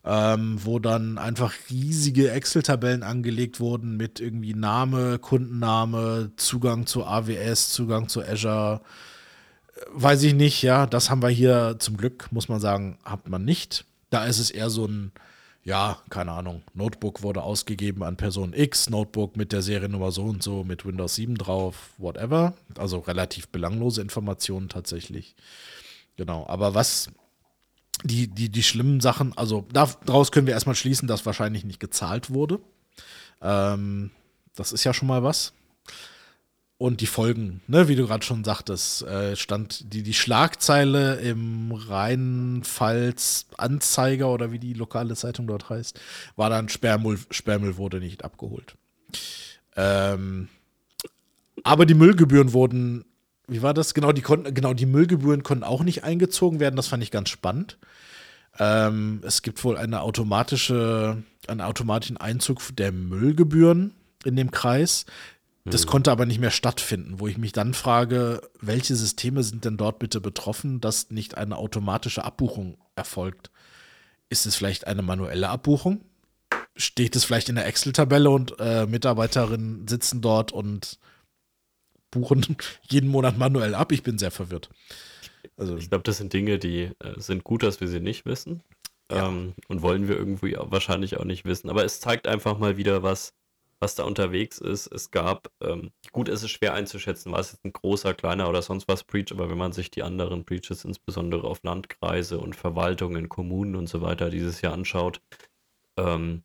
ähm, 0.05 0.59
wo 0.63 0.79
dann 0.79 1.17
einfach 1.17 1.53
riesige 1.69 2.31
Excel-Tabellen 2.31 3.03
angelegt 3.03 3.59
wurden 3.59 3.97
mit 3.97 4.21
irgendwie 4.21 4.53
Name, 4.53 5.19
Kundenname, 5.19 6.31
Zugang 6.37 6.85
zu 6.85 7.05
AWS, 7.05 7.73
Zugang 7.73 8.07
zu 8.07 8.21
Azure. 8.21 8.81
Äh, 9.75 9.81
weiß 9.91 10.23
ich 10.23 10.33
nicht, 10.33 10.61
ja, 10.61 10.85
das 10.85 11.09
haben 11.09 11.21
wir 11.21 11.29
hier 11.29 11.75
zum 11.79 11.97
Glück, 11.97 12.31
muss 12.31 12.47
man 12.47 12.61
sagen, 12.61 12.97
hat 13.03 13.27
man 13.27 13.43
nicht. 13.43 13.85
Da 14.09 14.25
ist 14.25 14.39
es 14.39 14.51
eher 14.51 14.69
so 14.69 14.85
ein 14.85 15.11
ja, 15.63 16.01
keine 16.09 16.31
Ahnung, 16.31 16.63
Notebook 16.73 17.21
wurde 17.21 17.43
ausgegeben 17.43 18.03
an 18.03 18.17
Person 18.17 18.53
X, 18.53 18.89
Notebook 18.89 19.37
mit 19.37 19.51
der 19.51 19.61
Seriennummer 19.61 20.11
so 20.11 20.23
und 20.23 20.41
so, 20.41 20.63
mit 20.63 20.85
Windows 20.85 21.15
7 21.15 21.35
drauf, 21.35 21.91
whatever. 21.97 22.53
Also 22.77 22.99
relativ 22.99 23.49
belanglose 23.49 24.01
Informationen 24.01 24.69
tatsächlich. 24.69 25.35
Genau, 26.15 26.47
aber 26.47 26.73
was 26.75 27.11
die, 28.03 28.27
die, 28.27 28.49
die 28.49 28.63
schlimmen 28.63 29.01
Sachen, 29.01 29.37
also 29.37 29.67
daraus 29.71 30.31
können 30.31 30.47
wir 30.47 30.53
erstmal 30.53 30.75
schließen, 30.75 31.07
dass 31.07 31.25
wahrscheinlich 31.25 31.65
nicht 31.65 31.79
gezahlt 31.79 32.29
wurde. 32.29 32.59
Ähm, 33.41 34.11
das 34.55 34.71
ist 34.71 34.85
ja 34.85 34.93
schon 34.93 35.07
mal 35.07 35.23
was 35.23 35.53
und 36.79 37.01
die 37.01 37.07
Folgen, 37.07 37.61
ne, 37.67 37.89
wie 37.89 37.97
du 37.97 38.07
gerade 38.07 38.25
schon 38.25 38.45
sagtest, 38.45 39.03
äh, 39.03 39.35
stand 39.35 39.93
die, 39.93 40.01
die 40.01 40.13
Schlagzeile 40.13 41.15
im 41.15 41.73
Rheinpfalz 41.73 43.47
Anzeiger 43.57 44.29
oder 44.29 44.53
wie 44.53 44.59
die 44.59 44.73
lokale 44.73 45.13
Zeitung 45.15 45.45
dort 45.45 45.69
heißt, 45.69 45.99
war 46.37 46.49
dann 46.49 46.69
Sperrmüll, 46.69 47.19
Sperrmüll 47.31 47.75
wurde 47.75 47.99
nicht 47.99 48.23
abgeholt. 48.23 48.75
Ähm, 49.75 50.47
aber 51.63 51.85
die 51.85 51.95
Müllgebühren 51.95 52.53
wurden, 52.53 53.03
wie 53.49 53.61
war 53.61 53.73
das? 53.73 53.93
Genau, 53.93 54.13
die 54.13 54.21
konnten, 54.21 54.53
genau, 54.53 54.73
die 54.73 54.85
Müllgebühren 54.85 55.43
konnten 55.43 55.65
auch 55.65 55.83
nicht 55.83 56.05
eingezogen 56.05 56.61
werden. 56.61 56.77
Das 56.77 56.87
fand 56.87 57.03
ich 57.03 57.11
ganz 57.11 57.27
spannend. 57.27 57.77
Ähm, 58.57 59.21
es 59.25 59.41
gibt 59.41 59.61
wohl 59.65 59.75
eine 59.75 59.99
automatische, 59.99 61.21
einen 61.45 61.61
automatischen 61.61 62.15
Einzug 62.15 62.61
der 62.77 62.93
Müllgebühren 62.93 63.93
in 64.23 64.37
dem 64.37 64.51
Kreis. 64.51 65.05
Das 65.71 65.85
mhm. 65.85 65.89
konnte 65.89 66.11
aber 66.11 66.25
nicht 66.25 66.39
mehr 66.39 66.51
stattfinden, 66.51 67.19
wo 67.19 67.27
ich 67.27 67.37
mich 67.37 67.51
dann 67.51 67.73
frage, 67.73 68.41
welche 68.59 68.95
Systeme 68.95 69.43
sind 69.43 69.65
denn 69.65 69.77
dort 69.77 69.99
bitte 69.99 70.21
betroffen, 70.21 70.81
dass 70.81 71.11
nicht 71.11 71.37
eine 71.37 71.57
automatische 71.57 72.23
Abbuchung 72.23 72.77
erfolgt? 72.95 73.51
Ist 74.29 74.45
es 74.45 74.55
vielleicht 74.55 74.87
eine 74.87 75.01
manuelle 75.01 75.49
Abbuchung? 75.49 76.01
Steht 76.75 77.15
es 77.15 77.25
vielleicht 77.25 77.49
in 77.49 77.55
der 77.55 77.65
Excel-Tabelle 77.65 78.29
und 78.29 78.55
äh, 78.59 78.85
Mitarbeiterinnen 78.85 79.87
sitzen 79.87 80.21
dort 80.21 80.51
und 80.51 80.99
buchen 82.11 82.57
jeden 82.83 83.09
Monat 83.09 83.37
manuell 83.37 83.75
ab? 83.75 83.91
Ich 83.91 84.03
bin 84.03 84.17
sehr 84.17 84.31
verwirrt. 84.31 84.69
Also, 85.57 85.77
ich 85.77 85.89
glaube, 85.89 86.03
das 86.03 86.17
sind 86.17 86.33
Dinge, 86.33 86.57
die 86.57 86.91
äh, 86.99 87.17
sind 87.17 87.43
gut, 87.43 87.63
dass 87.63 87.81
wir 87.81 87.87
sie 87.87 87.99
nicht 87.99 88.25
wissen. 88.25 88.63
Ja. 89.11 89.27
Ähm, 89.27 89.53
und 89.67 89.81
wollen 89.81 90.07
wir 90.07 90.15
irgendwie 90.15 90.55
wahrscheinlich 90.57 91.17
auch 91.17 91.25
nicht 91.25 91.45
wissen. 91.45 91.69
Aber 91.69 91.83
es 91.83 91.99
zeigt 91.99 92.27
einfach 92.27 92.57
mal 92.57 92.77
wieder 92.77 93.03
was, 93.03 93.33
was 93.79 93.95
da 93.95 94.03
unterwegs 94.03 94.59
ist. 94.59 94.87
Es 94.87 95.11
gab, 95.11 95.51
ähm, 95.61 95.91
gut, 96.11 96.29
es 96.29 96.43
ist 96.43 96.51
schwer 96.51 96.73
einzuschätzen, 96.73 97.31
war 97.31 97.39
es 97.39 97.53
jetzt 97.53 97.65
ein 97.65 97.73
großer, 97.73 98.13
kleiner 98.13 98.49
oder 98.49 98.61
sonst 98.61 98.87
was 98.87 99.03
Breach, 99.03 99.31
aber 99.31 99.49
wenn 99.49 99.57
man 99.57 99.71
sich 99.71 99.91
die 99.91 100.03
anderen 100.03 100.43
Breaches, 100.43 100.85
insbesondere 100.85 101.45
auf 101.47 101.63
Landkreise 101.63 102.39
und 102.39 102.55
Verwaltungen, 102.55 103.29
Kommunen 103.29 103.75
und 103.75 103.87
so 103.87 104.01
weiter 104.01 104.29
dieses 104.29 104.61
Jahr 104.61 104.73
anschaut, 104.73 105.21
ähm, 105.97 106.43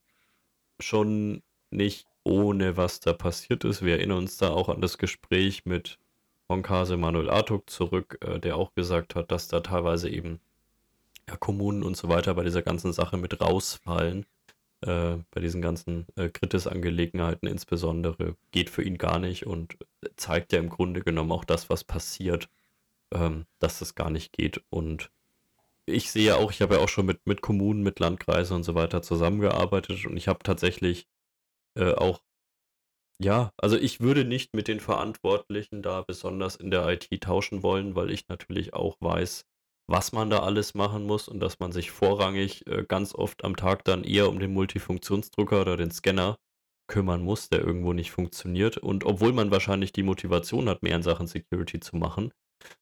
schon 0.81 1.43
nicht 1.71 2.07
ohne 2.25 2.77
was 2.77 3.01
da 3.01 3.13
passiert 3.13 3.65
ist. 3.65 3.85
Wir 3.85 3.95
erinnern 3.97 4.19
uns 4.19 4.39
da 4.39 4.51
auch 4.51 4.69
an 4.69 4.81
das 4.81 4.99
Gespräch 4.99 5.67
mit 5.67 5.99
Honkase 6.49 6.97
Manuel 6.97 7.31
Artuk 7.31 7.69
zurück, 7.71 8.19
äh, 8.23 8.39
der 8.39 8.57
auch 8.57 8.75
gesagt 8.75 9.15
hat, 9.15 9.31
dass 9.31 9.49
da 9.49 9.61
teilweise 9.61 10.09
eben 10.09 10.41
ja, 11.29 11.37
Kommunen 11.37 11.83
und 11.83 11.97
so 11.97 12.09
weiter 12.09 12.35
bei 12.35 12.45
dieser 12.45 12.63
ganzen 12.63 12.93
Sache 12.93 13.17
mit 13.17 13.41
rausfallen. 13.41 14.27
Äh, 14.87 15.25
bei 15.31 15.41
diesen 15.41 15.63
ganzen 15.63 16.07
äh, 16.17 16.29
Kritis-Angelegenheiten 16.29 17.47
insbesondere 17.49 18.37
geht 18.51 18.69
für 18.69 18.83
ihn 18.83 18.99
gar 18.99 19.19
nicht 19.19 19.47
und 19.47 19.79
zeigt 20.17 20.53
ja 20.53 20.59
im 20.59 20.69
Grunde 20.69 21.01
genommen 21.01 21.33
auch 21.33 21.47
das, 21.47 21.71
was 21.71 21.85
passiert, 21.85 22.51
ähm, 23.11 23.47
dass 23.61 23.79
das 23.79 23.95
gar 23.95 24.11
nicht 24.11 24.33
geht. 24.33 24.63
Und 24.69 25.11
ich 25.87 26.11
sehe 26.11 26.37
auch, 26.37 26.51
ich 26.51 26.61
habe 26.61 26.75
ja 26.75 26.81
auch 26.81 26.91
schon 26.91 27.07
mit, 27.07 27.27
mit 27.27 27.41
Kommunen, 27.41 27.83
mit 27.83 27.99
Landkreisen 27.99 28.57
und 28.57 28.65
so 28.65 28.75
weiter 28.75 29.01
zusammengearbeitet 29.01 30.05
und 30.05 30.19
ich 30.19 30.29
habe 30.29 30.41
tatsächlich 30.43 31.09
äh, 31.77 31.93
auch, 31.95 32.21
ja, 33.19 33.53
also 33.57 33.77
ich 33.79 34.01
würde 34.01 34.25
nicht 34.27 34.55
mit 34.55 34.69
den 34.69 34.81
Verantwortlichen 34.81 35.83
da 35.83 36.03
besonders 36.03 36.57
in 36.57 36.71
der 36.71 36.87
IT 36.89 37.09
tauschen 37.23 37.63
wollen, 37.63 37.97
weil 37.97 38.11
ich 38.11 38.29
natürlich 38.29 38.75
auch 38.75 38.99
weiß, 39.01 39.47
was 39.87 40.13
man 40.13 40.31
da 40.31 40.41
alles 40.41 40.75
machen 40.75 41.07
muss 41.07 41.29
und 41.29 41.41
dass 41.41 41.61
man 41.61 41.73
sich 41.73 41.91
vorrangig 41.91 42.67
äh, 42.67 42.85
ganz 42.87 43.15
oft 43.15 43.45
am 43.45 43.57
Tag 43.57 43.85
dann 43.85 44.05
eher 44.05 44.29
um 44.29 44.39
den 44.39 44.53
Multifunktionsdrucker 44.53 45.61
oder 45.61 45.77
den 45.77 45.91
Scanner 45.91 46.39
kümmern 46.87 47.23
muss, 47.23 47.49
der 47.49 47.61
irgendwo 47.61 47.93
nicht 47.93 48.11
funktioniert. 48.11 48.77
Und 48.79 49.05
obwohl 49.05 49.33
man 49.33 49.51
wahrscheinlich 49.51 49.93
die 49.93 50.03
Motivation 50.03 50.69
hat, 50.69 50.83
mehr 50.83 50.97
in 50.97 51.03
Sachen 51.03 51.27
Security 51.27 51.81
zu 51.81 51.97
machen, 51.97 52.33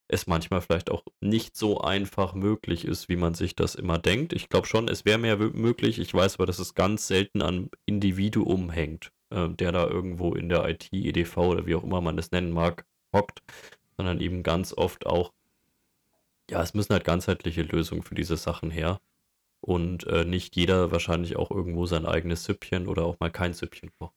es 0.08 0.26
manchmal 0.26 0.60
vielleicht 0.60 0.90
auch 0.90 1.04
nicht 1.20 1.56
so 1.56 1.80
einfach 1.80 2.34
möglich 2.34 2.84
ist, 2.84 3.08
wie 3.08 3.16
man 3.16 3.34
sich 3.34 3.56
das 3.56 3.74
immer 3.74 3.98
denkt. 3.98 4.32
Ich 4.32 4.48
glaube 4.48 4.66
schon, 4.66 4.88
es 4.88 5.04
wäre 5.04 5.18
mehr 5.18 5.36
möglich. 5.38 5.98
Ich 5.98 6.12
weiß 6.12 6.36
aber, 6.36 6.46
dass 6.46 6.58
es 6.58 6.74
ganz 6.74 7.06
selten 7.08 7.42
an 7.42 7.70
Individuum 7.86 8.70
hängt, 8.70 9.12
äh, 9.30 9.48
der 9.48 9.72
da 9.72 9.86
irgendwo 9.86 10.34
in 10.34 10.48
der 10.48 10.68
IT, 10.68 10.92
EDV 10.92 11.36
oder 11.38 11.66
wie 11.66 11.74
auch 11.74 11.84
immer 11.84 12.00
man 12.00 12.18
es 12.18 12.30
nennen 12.30 12.52
mag, 12.52 12.84
hockt, 13.14 13.42
sondern 13.96 14.20
eben 14.20 14.42
ganz 14.42 14.72
oft 14.72 15.06
auch, 15.06 15.32
ja, 16.52 16.62
es 16.62 16.74
müssen 16.74 16.92
halt 16.92 17.04
ganzheitliche 17.04 17.62
Lösungen 17.62 18.02
für 18.02 18.14
diese 18.14 18.36
Sachen 18.36 18.70
her. 18.70 19.00
Und 19.60 20.06
äh, 20.06 20.24
nicht 20.24 20.56
jeder 20.56 20.90
wahrscheinlich 20.90 21.36
auch 21.36 21.50
irgendwo 21.50 21.86
sein 21.86 22.04
eigenes 22.04 22.44
Süppchen 22.44 22.88
oder 22.88 23.04
auch 23.04 23.20
mal 23.20 23.30
kein 23.30 23.54
Süppchen 23.54 23.90
kocht. 23.98 24.14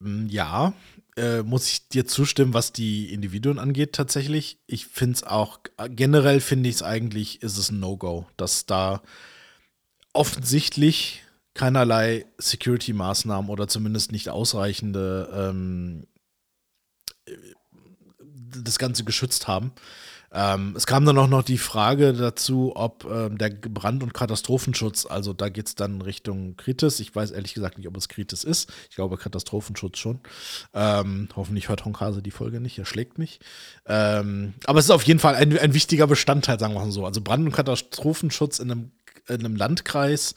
Hm, 0.00 0.28
ja, 0.28 0.74
äh, 1.16 1.42
muss 1.42 1.68
ich 1.68 1.88
dir 1.88 2.06
zustimmen, 2.06 2.54
was 2.54 2.72
die 2.72 3.12
Individuen 3.12 3.58
angeht, 3.58 3.94
tatsächlich. 3.94 4.58
Ich 4.66 4.86
finde 4.86 5.14
es 5.14 5.24
auch, 5.24 5.60
generell 5.88 6.40
finde 6.40 6.68
ich 6.68 6.76
es 6.76 6.82
eigentlich, 6.82 7.42
ist 7.42 7.56
es 7.56 7.70
ein 7.70 7.80
No-Go, 7.80 8.26
dass 8.36 8.66
da 8.66 9.02
offensichtlich 10.12 11.22
keinerlei 11.54 12.26
Security-Maßnahmen 12.38 13.50
oder 13.50 13.68
zumindest 13.68 14.12
nicht 14.12 14.28
ausreichende 14.28 15.30
ähm, 15.34 16.06
das 18.62 18.78
Ganze 18.78 19.04
geschützt 19.04 19.48
haben. 19.48 19.72
Ähm, 20.36 20.74
es 20.76 20.86
kam 20.86 21.04
dann 21.04 21.16
auch 21.16 21.28
noch 21.28 21.44
die 21.44 21.58
Frage 21.58 22.12
dazu, 22.12 22.72
ob 22.74 23.04
ähm, 23.04 23.38
der 23.38 23.50
Brand- 23.50 24.02
und 24.02 24.14
Katastrophenschutz, 24.14 25.06
also 25.06 25.32
da 25.32 25.48
geht 25.48 25.68
es 25.68 25.74
dann 25.76 26.02
Richtung 26.02 26.56
Kritis. 26.56 26.98
Ich 26.98 27.14
weiß 27.14 27.30
ehrlich 27.30 27.54
gesagt 27.54 27.78
nicht, 27.78 27.86
ob 27.86 27.96
es 27.96 28.08
Kritis 28.08 28.42
ist. 28.42 28.72
Ich 28.90 28.96
glaube 28.96 29.16
Katastrophenschutz 29.16 29.98
schon. 29.98 30.18
Ähm, 30.74 31.28
hoffentlich 31.36 31.68
hört 31.68 31.84
Honkase 31.84 32.20
die 32.20 32.32
Folge 32.32 32.60
nicht, 32.60 32.76
er 32.78 32.84
schlägt 32.84 33.16
mich. 33.16 33.38
Ähm, 33.86 34.54
aber 34.64 34.80
es 34.80 34.86
ist 34.86 34.90
auf 34.90 35.04
jeden 35.04 35.20
Fall 35.20 35.36
ein, 35.36 35.56
ein 35.56 35.72
wichtiger 35.72 36.08
Bestandteil, 36.08 36.58
sagen 36.58 36.74
wir 36.74 36.80
mal 36.80 36.90
so. 36.90 37.06
Also 37.06 37.20
Brand- 37.20 37.46
und 37.46 37.52
Katastrophenschutz 37.52 38.58
in 38.58 38.72
einem, 38.72 38.90
in 39.28 39.38
einem 39.38 39.54
Landkreis 39.54 40.34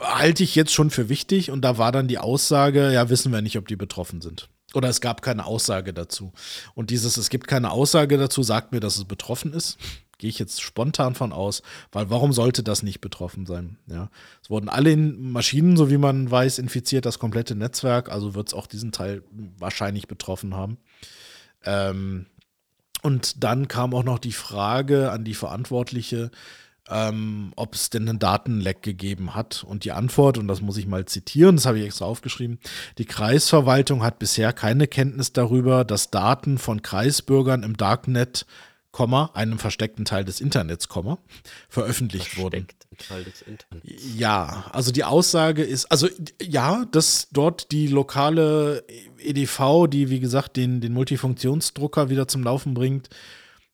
halte 0.00 0.42
ich 0.42 0.56
jetzt 0.56 0.74
schon 0.74 0.90
für 0.90 1.08
wichtig 1.08 1.52
und 1.52 1.62
da 1.62 1.78
war 1.78 1.92
dann 1.92 2.08
die 2.08 2.18
Aussage, 2.18 2.92
ja, 2.92 3.08
wissen 3.08 3.32
wir 3.32 3.40
nicht, 3.40 3.56
ob 3.56 3.68
die 3.68 3.76
betroffen 3.76 4.20
sind. 4.20 4.48
Oder 4.74 4.88
es 4.88 5.00
gab 5.00 5.22
keine 5.22 5.46
Aussage 5.46 5.94
dazu. 5.94 6.32
Und 6.74 6.90
dieses, 6.90 7.16
es 7.16 7.30
gibt 7.30 7.46
keine 7.46 7.70
Aussage 7.70 8.18
dazu, 8.18 8.42
sagt 8.42 8.72
mir, 8.72 8.80
dass 8.80 8.96
es 8.96 9.04
betroffen 9.04 9.52
ist. 9.52 9.78
Gehe 10.18 10.30
ich 10.30 10.38
jetzt 10.38 10.62
spontan 10.62 11.14
von 11.14 11.32
aus, 11.32 11.62
weil 11.92 12.08
warum 12.08 12.32
sollte 12.32 12.62
das 12.62 12.82
nicht 12.82 13.02
betroffen 13.02 13.44
sein? 13.44 13.78
Ja, 13.86 14.10
es 14.42 14.48
wurden 14.48 14.70
alle 14.70 14.96
Maschinen, 14.96 15.76
so 15.76 15.90
wie 15.90 15.98
man 15.98 16.30
weiß, 16.30 16.58
infiziert, 16.58 17.04
das 17.04 17.18
komplette 17.18 17.54
Netzwerk, 17.54 18.10
also 18.10 18.34
wird 18.34 18.48
es 18.48 18.54
auch 18.54 18.66
diesen 18.66 18.92
Teil 18.92 19.22
wahrscheinlich 19.58 20.08
betroffen 20.08 20.54
haben. 20.54 20.78
Ähm, 21.64 22.26
und 23.02 23.44
dann 23.44 23.68
kam 23.68 23.92
auch 23.92 24.04
noch 24.04 24.18
die 24.18 24.32
Frage 24.32 25.12
an 25.12 25.22
die 25.22 25.34
Verantwortliche, 25.34 26.30
ähm, 26.90 27.52
ob 27.56 27.74
es 27.74 27.90
denn 27.90 28.08
einen 28.08 28.18
Datenleck 28.18 28.82
gegeben 28.82 29.34
hat. 29.34 29.64
Und 29.66 29.84
die 29.84 29.92
Antwort, 29.92 30.38
und 30.38 30.48
das 30.48 30.60
muss 30.60 30.76
ich 30.76 30.86
mal 30.86 31.04
zitieren, 31.04 31.56
das 31.56 31.66
habe 31.66 31.78
ich 31.78 31.86
extra 31.86 32.04
aufgeschrieben, 32.04 32.58
die 32.98 33.04
Kreisverwaltung 33.04 34.02
hat 34.02 34.18
bisher 34.18 34.52
keine 34.52 34.86
Kenntnis 34.86 35.32
darüber, 35.32 35.84
dass 35.84 36.10
Daten 36.10 36.58
von 36.58 36.82
Kreisbürgern 36.82 37.62
im 37.62 37.76
Darknet, 37.76 38.46
einem 39.34 39.58
versteckten 39.58 40.06
Teil 40.06 40.24
des 40.24 40.40
Internets, 40.40 40.88
veröffentlicht 41.68 42.28
Versteckt 42.28 42.42
wurden. 42.42 42.66
Teil 42.96 43.24
des 43.24 43.42
Internets. 43.42 44.02
Ja, 44.16 44.64
also 44.72 44.90
die 44.90 45.04
Aussage 45.04 45.62
ist, 45.62 45.84
also 45.86 46.08
ja, 46.40 46.86
dass 46.86 47.28
dort 47.30 47.72
die 47.72 47.88
lokale 47.88 48.84
EDV, 49.18 49.86
die 49.86 50.08
wie 50.08 50.20
gesagt 50.20 50.56
den, 50.56 50.80
den 50.80 50.94
Multifunktionsdrucker 50.94 52.08
wieder 52.08 52.26
zum 52.26 52.42
Laufen 52.42 52.72
bringt, 52.72 53.10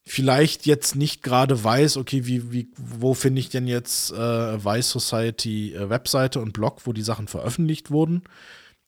vielleicht 0.05 0.67
jetzt 0.67 0.97
nicht 0.97 1.23
gerade 1.23 1.63
weiß, 1.63 1.97
okay, 1.97 2.27
wie, 2.27 2.53
wie, 2.53 2.69
wo 2.77 3.15
finde 3.15 3.41
ich 3.41 3.51
denn 3.51 3.67
jetzt 3.67 4.13
äh, 4.13 4.65
Vice 4.65 4.91
Society 4.91 5.75
äh, 5.75 5.89
Webseite 5.89 6.41
und 6.41 6.53
Blog, 6.53 6.83
wo 6.85 6.93
die 6.93 7.03
Sachen 7.03 7.29
veröffentlicht 7.29 7.91
wurden, 7.91 8.23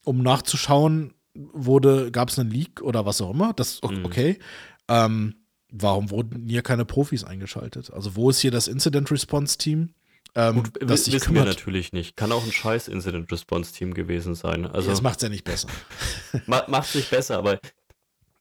um 0.05 0.23
nachzuschauen, 0.23 1.15
wurde, 1.35 2.11
gab 2.11 2.29
es 2.29 2.39
einen 2.39 2.51
Leak 2.51 2.81
oder 2.83 3.07
was 3.07 3.21
auch 3.21 3.31
immer, 3.31 3.53
das 3.53 3.81
mhm. 3.83 4.05
okay. 4.05 4.33
Mhm. 4.33 4.45
Ähm, 4.89 5.35
warum 5.71 6.11
wurden 6.11 6.49
hier 6.49 6.63
keine 6.63 6.85
Profis 6.85 7.25
eingeschaltet? 7.25 7.93
Also 7.93 8.17
wo 8.17 8.31
ist 8.31 8.41
hier 8.41 8.51
das 8.51 8.69
Incident 8.69 9.11
Response 9.11 9.59
Team? 9.59 9.91
Ähm, 10.37 10.57
Gut, 10.57 10.73
das 10.81 11.11
wissen 11.13 11.27
kümmert? 11.27 11.47
wir 11.47 11.53
natürlich 11.53 11.93
nicht. 11.93 12.17
Kann 12.17 12.33
auch 12.33 12.45
ein 12.45 12.53
scheiß 12.53 12.89
Incident 12.89 13.31
Response 13.31 13.73
Team 13.73 13.95
gewesen 13.95 14.35
sein. 14.35 14.67
Also, 14.67 14.91
das 14.91 15.01
macht 15.01 15.17
es 15.17 15.23
ja 15.23 15.29
nicht 15.29 15.45
besser. 15.45 15.69
macht 16.47 16.89
es 16.89 16.95
nicht 16.97 17.11
besser, 17.11 17.39
aber 17.39 17.61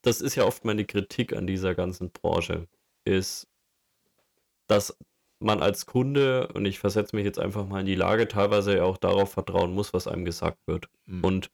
das 0.04 0.22
ist 0.22 0.36
ja 0.36 0.46
oft 0.46 0.64
meine 0.66 0.86
Kritik 0.86 1.34
an 1.34 1.48
dieser 1.48 1.74
ganzen 1.74 2.12
Branche, 2.12 2.68
ist, 3.06 3.48
dass 4.68 4.96
man 5.40 5.62
als 5.62 5.86
Kunde, 5.86 6.48
und 6.54 6.66
ich 6.66 6.80
versetze 6.80 7.16
mich 7.16 7.26
jetzt 7.26 7.40
einfach 7.40 7.68
mal 7.68 7.82
in 7.82 7.86
die 7.86 7.96
Lage, 7.96 8.28
teilweise 8.28 8.78
ja 8.78 8.84
auch 8.84 8.98
darauf 8.98 9.32
vertrauen 9.32 9.74
muss, 9.74 9.94
was 9.94 10.08
einem 10.08 10.26
gesagt 10.26 10.60
wird. 10.68 10.88
Mhm. 11.06 11.24
Und 11.24 11.52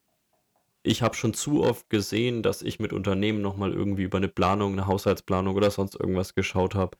ich 0.83 1.01
habe 1.01 1.15
schon 1.15 1.33
zu 1.33 1.63
oft 1.63 1.89
gesehen, 1.89 2.43
dass 2.43 2.61
ich 2.61 2.79
mit 2.79 2.93
Unternehmen 2.93 3.41
nochmal 3.41 3.73
irgendwie 3.73 4.03
über 4.03 4.17
eine 4.17 4.27
Planung, 4.27 4.73
eine 4.73 4.87
Haushaltsplanung 4.87 5.55
oder 5.55 5.71
sonst 5.71 5.95
irgendwas 5.95 6.35
geschaut 6.35 6.75
habe 6.75 6.97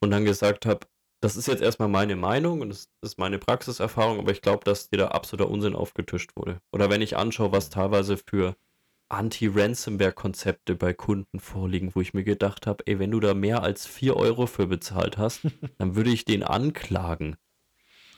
und 0.00 0.10
dann 0.10 0.24
gesagt 0.24 0.66
habe, 0.66 0.86
das 1.20 1.36
ist 1.36 1.48
jetzt 1.48 1.62
erstmal 1.62 1.88
meine 1.88 2.16
Meinung 2.16 2.62
und 2.62 2.70
das 2.70 2.88
ist 3.02 3.18
meine 3.18 3.38
Praxiserfahrung, 3.38 4.18
aber 4.18 4.32
ich 4.32 4.40
glaube, 4.40 4.64
dass 4.64 4.88
dir 4.88 4.96
da 4.96 5.08
absoluter 5.08 5.50
Unsinn 5.50 5.76
aufgetischt 5.76 6.34
wurde. 6.34 6.60
Oder 6.72 6.88
wenn 6.88 7.02
ich 7.02 7.16
anschaue, 7.16 7.52
was 7.52 7.68
teilweise 7.68 8.16
für 8.16 8.56
Anti-Ransomware-Konzepte 9.10 10.74
bei 10.74 10.92
Kunden 10.94 11.40
vorliegen, 11.40 11.94
wo 11.94 12.00
ich 12.00 12.14
mir 12.14 12.24
gedacht 12.24 12.66
habe, 12.66 12.86
ey, 12.86 12.98
wenn 12.98 13.10
du 13.10 13.20
da 13.20 13.34
mehr 13.34 13.62
als 13.62 13.86
4 13.86 14.16
Euro 14.16 14.46
für 14.46 14.66
bezahlt 14.66 15.18
hast, 15.18 15.42
dann 15.78 15.96
würde 15.96 16.10
ich 16.10 16.24
den 16.24 16.42
anklagen. 16.42 17.36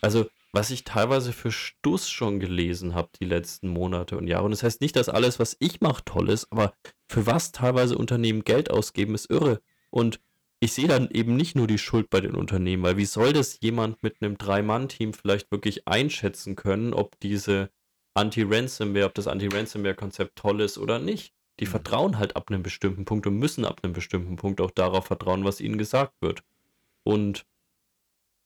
Also, 0.01 0.27
was 0.53 0.71
ich 0.71 0.85
teilweise 0.85 1.33
für 1.33 1.51
Stuss 1.51 2.11
schon 2.11 2.39
gelesen 2.39 2.95
habe 2.95 3.09
die 3.19 3.25
letzten 3.25 3.69
Monate 3.69 4.19
und 4.19 4.27
Jahre. 4.27 4.45
Und 4.45 4.51
das 4.51 4.63
heißt 4.63 4.83
nicht, 4.83 4.97
dass 4.97 5.09
alles, 5.09 5.39
was 5.39 5.57
ich 5.61 5.81
mache, 5.81 6.05
toll 6.05 6.29
ist, 6.29 6.53
aber 6.53 6.75
für 7.09 7.27
was 7.27 7.53
teilweise 7.53 7.97
Unternehmen 7.97 8.45
Geld 8.45 8.71
ausgeben, 8.71 9.15
ist 9.15 9.31
irre. 9.31 9.63
Und 9.91 10.21
ich 10.61 10.75
sehe 10.75 10.89
dann 10.89 11.11
eben 11.11 11.37
nicht 11.37 11.57
nur 11.57 11.67
die 11.67 11.79
Schuld 11.79 12.11
bei 12.11 12.21
den 12.21 12.35
Unternehmen, 12.35 12.83
weil 12.83 12.97
wie 12.99 13.07
soll 13.07 13.33
das 13.33 13.61
jemand 13.61 14.03
mit 14.03 14.17
einem 14.21 14.37
Drei-Mann-Team 14.37 15.15
vielleicht 15.15 15.51
wirklich 15.51 15.89
einschätzen 15.89 16.55
können, 16.55 16.93
ob 16.93 17.19
diese 17.21 17.71
Anti-Ransomware, 18.15 19.07
ob 19.07 19.15
das 19.15 19.27
Anti-Ransomware-Konzept 19.27 20.37
toll 20.37 20.61
ist 20.61 20.79
oder 20.79 20.99
nicht. 20.99 21.35
Die 21.61 21.67
mhm. 21.67 21.71
vertrauen 21.71 22.19
halt 22.19 22.37
ab 22.37 22.51
einem 22.51 22.63
bestimmten 22.63 23.05
Punkt 23.05 23.27
und 23.27 23.39
müssen 23.39 23.65
ab 23.65 23.81
einem 23.83 23.93
bestimmten 23.93 24.37
Punkt 24.37 24.61
auch 24.61 24.71
darauf 24.71 25.07
vertrauen, 25.07 25.45
was 25.45 25.61
ihnen 25.61 25.79
gesagt 25.79 26.15
wird. 26.21 26.43
Und 27.05 27.45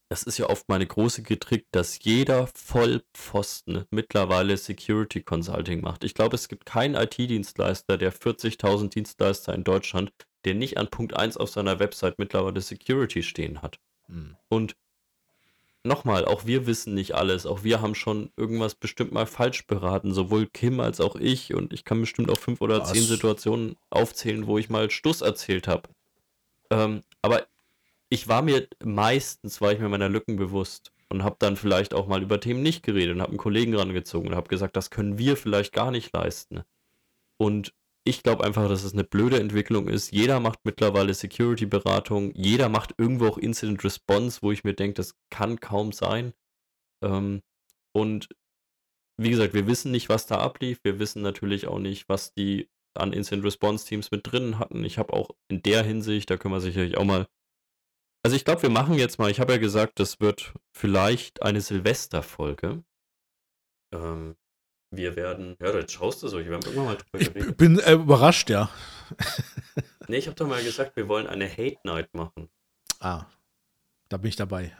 das 0.09 0.23
ist 0.23 0.39
ja 0.39 0.49
oft 0.49 0.69
meine 0.69 0.87
große 0.87 1.25
Kritik, 1.25 1.67
dass 1.73 2.03
jeder 2.05 2.47
Vollpfosten 2.55 3.87
mittlerweile 3.91 4.57
Security 4.57 5.21
Consulting 5.21 5.81
macht. 5.81 6.05
Ich 6.05 6.15
glaube, 6.15 6.37
es 6.37 6.49
gibt 6.49 6.65
keinen 6.65 6.95
IT-Dienstleister, 6.95 7.99
der 7.99 8.13
40.000 8.13 8.91
Dienstleister 8.91 9.53
in 9.53 9.65
Deutschland, 9.65 10.13
der 10.45 10.55
nicht 10.55 10.79
an 10.79 10.89
Punkt 10.89 11.17
1 11.17 11.37
auf 11.37 11.51
seiner 11.51 11.81
Website 11.81 12.19
mittlerweile 12.19 12.61
Security 12.61 13.25
stehen 13.25 13.63
hat. 13.63 13.81
Mhm. 14.07 14.37
Und 14.49 14.77
nochmal, 15.87 16.25
auch 16.25 16.47
wir 16.47 16.67
wissen 16.67 16.95
nicht 16.95 17.15
alles. 17.15 17.47
Auch 17.47 17.65
wir 17.65 17.81
haben 17.81 17.95
schon 17.95 18.31
irgendwas 18.37 18.75
bestimmt 18.75 19.13
mal 19.13 19.27
falsch 19.27 19.67
beraten, 19.67 20.13
sowohl 20.13 20.47
Kim 20.47 20.81
als 20.81 21.01
auch 21.01 21.17
ich. 21.17 21.55
Und 21.55 21.73
ich 21.73 21.85
kann 21.85 22.01
bestimmt 22.01 22.31
auch 22.31 22.39
fünf 22.39 22.61
oder 22.61 22.81
Was? 22.81 22.93
zehn 22.93 23.03
Situationen 23.03 23.77
aufzählen, 23.91 24.47
wo 24.47 24.59
ich 24.59 24.69
mal 24.69 24.91
Stuss 24.91 25.21
erzählt 25.21 25.69
habe. 25.69 25.89
Ähm, 26.71 27.03
aber 27.23 27.47
ich 28.09 28.29
war 28.29 28.43
mir 28.43 28.69
meistens, 28.83 29.61
war 29.61 29.73
ich 29.73 29.79
mir 29.79 29.89
meiner 29.89 30.09
Lücken 30.09 30.37
bewusst 30.37 30.93
und 31.09 31.23
habe 31.23 31.37
dann 31.39 31.57
vielleicht 31.57 31.95
auch 31.95 32.07
mal 32.07 32.23
über 32.23 32.41
Themen 32.41 32.63
nicht 32.63 32.83
geredet 32.83 33.15
und 33.15 33.21
habe 33.23 33.31
einen 33.31 33.39
Kollegen 33.39 33.75
rangezogen 33.75 34.29
und 34.29 34.37
habe 34.37 34.49
gesagt, 34.49 34.77
das 34.77 34.91
können 34.91 35.19
wir 35.19 35.37
vielleicht 35.37 35.73
gar 35.73 35.91
nicht 35.91 36.13
leisten. 36.13 36.63
Und 37.37 37.73
ich 38.07 38.23
glaube 38.23 38.45
einfach, 38.45 38.69
dass 38.69 38.85
es 38.85 38.93
eine 38.93 39.05
blöde 39.05 39.41
Entwicklung 39.41 39.89
ist. 39.89 40.13
Jeder 40.13 40.39
macht 40.39 40.61
mittlerweile 40.65 41.13
Security-Beratung, 41.13 42.33
jeder 42.35 42.69
macht 42.69 42.95
irgendwo 42.99 43.27
auch 43.27 43.39
Incident 43.39 43.83
Response, 43.83 44.41
wo 44.43 44.53
ich 44.53 44.63
mir 44.63 44.75
denke, 44.75 44.95
das 44.95 45.17
kann 45.31 45.59
kaum 45.59 45.93
sein. 45.93 46.33
Ähm, 47.03 47.43
und 47.93 48.29
wie 49.19 49.31
gesagt, 49.31 49.55
wir 49.55 49.67
wissen 49.67 49.91
nicht, 49.91 50.09
was 50.09 50.27
da 50.27 50.39
ablief. 50.39 50.79
Wir 50.85 50.99
wissen 51.01 51.23
natürlich 51.23 51.67
auch 51.67 51.81
nicht, 51.81 52.09
was 52.09 52.33
die 52.33 52.69
an 52.95 53.13
Incident 53.13 53.45
Response 53.45 53.87
Teams 53.87 54.11
mit 54.11 54.31
drin 54.31 54.59
hatten. 54.59 54.85
Ich 54.85 54.99
habe 54.99 55.13
auch 55.13 55.31
in 55.49 55.63
der 55.63 55.83
Hinsicht, 55.83 56.31
da 56.31 56.37
können 56.37 56.55
wir 56.55 56.61
sicherlich 56.61 56.97
auch 56.97 57.05
mal. 57.05 57.27
Also 58.25 58.37
ich 58.37 58.45
glaube, 58.45 58.63
wir 58.63 58.71
machen 58.71 58.95
jetzt 58.95 59.19
mal, 59.19 59.31
ich 59.31 59.41
habe 59.41 59.53
ja 59.53 59.59
gesagt, 59.59 59.99
das 59.99 60.21
wird 60.21 60.55
vielleicht 60.73 61.43
eine 61.43 61.61
Silvesterfolge. 61.61 62.85
Ähm, 63.93 64.37
wir 64.97 65.17
werden, 65.17 65.57
ja, 65.61 65.75
jetzt 65.75 65.93
schaust 65.93 66.23
du 66.23 66.29
so, 66.29 66.39
wir 66.39 66.45
haben 66.47 66.63
irgendwann 66.63 66.85
mal 66.87 66.97
drüber 66.97 67.21
ich 67.21 67.33
geredet. 67.33 67.57
bin 67.57 67.79
äh, 67.79 67.93
überrascht, 67.93 68.51
ja. 68.51 68.71
nee, 70.09 70.17
ich 70.19 70.27
habe 70.27 70.37
doch 70.37 70.49
mal 70.49 70.63
gesagt, 70.63 70.97
wir 70.97 71.09
wollen 71.09 71.27
eine 71.27 71.49
Hate 71.49 71.79
Night 71.85 72.15
machen. 72.15 72.49
Ah, 73.01 73.27
da 74.09 74.17
bin 74.17 74.29
ich 74.29 74.37
dabei. 74.37 74.73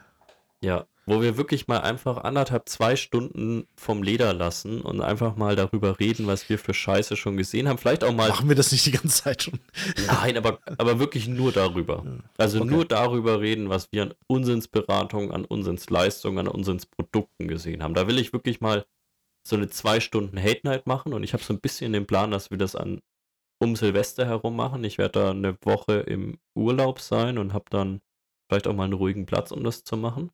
Ja, 0.61 0.87
wo 1.07 1.23
wir 1.23 1.37
wirklich 1.37 1.69
mal 1.69 1.81
einfach 1.81 2.19
anderthalb, 2.19 2.69
zwei 2.69 2.97
Stunden 2.97 3.69
vom 3.77 4.03
Leder 4.03 4.35
lassen 4.35 4.81
und 4.81 5.01
einfach 5.01 5.37
mal 5.37 5.55
darüber 5.55 6.01
reden, 6.01 6.27
was 6.27 6.49
wir 6.49 6.59
für 6.59 6.75
Scheiße 6.75 7.17
schon 7.17 7.37
gesehen 7.37 7.69
haben. 7.69 7.79
Vielleicht 7.79 8.03
auch 8.03 8.13
mal. 8.13 8.29
Machen 8.29 8.49
wir 8.49 8.57
das 8.57 8.73
nicht 8.73 8.87
die 8.87 8.91
ganze 8.91 9.23
Zeit 9.23 9.45
schon? 9.45 9.61
Nein, 10.09 10.37
aber, 10.37 10.59
aber 10.79 10.99
wirklich 10.99 11.29
nur 11.29 11.53
darüber. 11.53 12.05
Also 12.37 12.61
okay. 12.61 12.69
nur 12.69 12.85
darüber 12.85 13.41
reden, 13.41 13.69
was 13.69 13.93
wir 13.93 14.03
an 14.03 14.15
Unsinnsberatung, 14.27 15.31
an 15.31 15.45
Unsinnsleistungen, 15.45 16.41
an 16.41 16.49
Unsinnsprodukten 16.49 17.47
gesehen 17.47 17.85
haben. 17.85 17.95
Da 17.95 18.09
will 18.09 18.19
ich 18.19 18.33
wirklich 18.33 18.61
mal 18.61 18.85
so 19.47 19.57
eine 19.57 19.69
zwei 19.69 20.01
Stunden 20.01 20.39
Hate 20.41 20.61
Night 20.65 20.87
machen 20.87 21.13
und 21.13 21.23
ich 21.23 21.33
habe 21.33 21.43
so 21.43 21.55
ein 21.55 21.61
bisschen 21.61 21.93
den 21.93 22.07
Plan, 22.07 22.31
dass 22.31 22.51
wir 22.51 22.59
das 22.59 22.75
an 22.75 23.01
um 23.63 23.77
Silvester 23.77 24.27
herum 24.27 24.57
machen. 24.57 24.85
Ich 24.85 24.99
werde 24.99 25.21
da 25.21 25.31
eine 25.31 25.57
Woche 25.63 26.01
im 26.01 26.39
Urlaub 26.55 27.01
sein 27.01 27.39
und 27.39 27.53
habe 27.53 27.67
dann 27.71 28.01
vielleicht 28.49 28.67
auch 28.67 28.75
mal 28.75 28.85
einen 28.85 28.93
ruhigen 28.93 29.25
Platz, 29.27 29.53
um 29.53 29.65
das 29.65 29.85
zu 29.85 29.97
machen. 29.97 30.31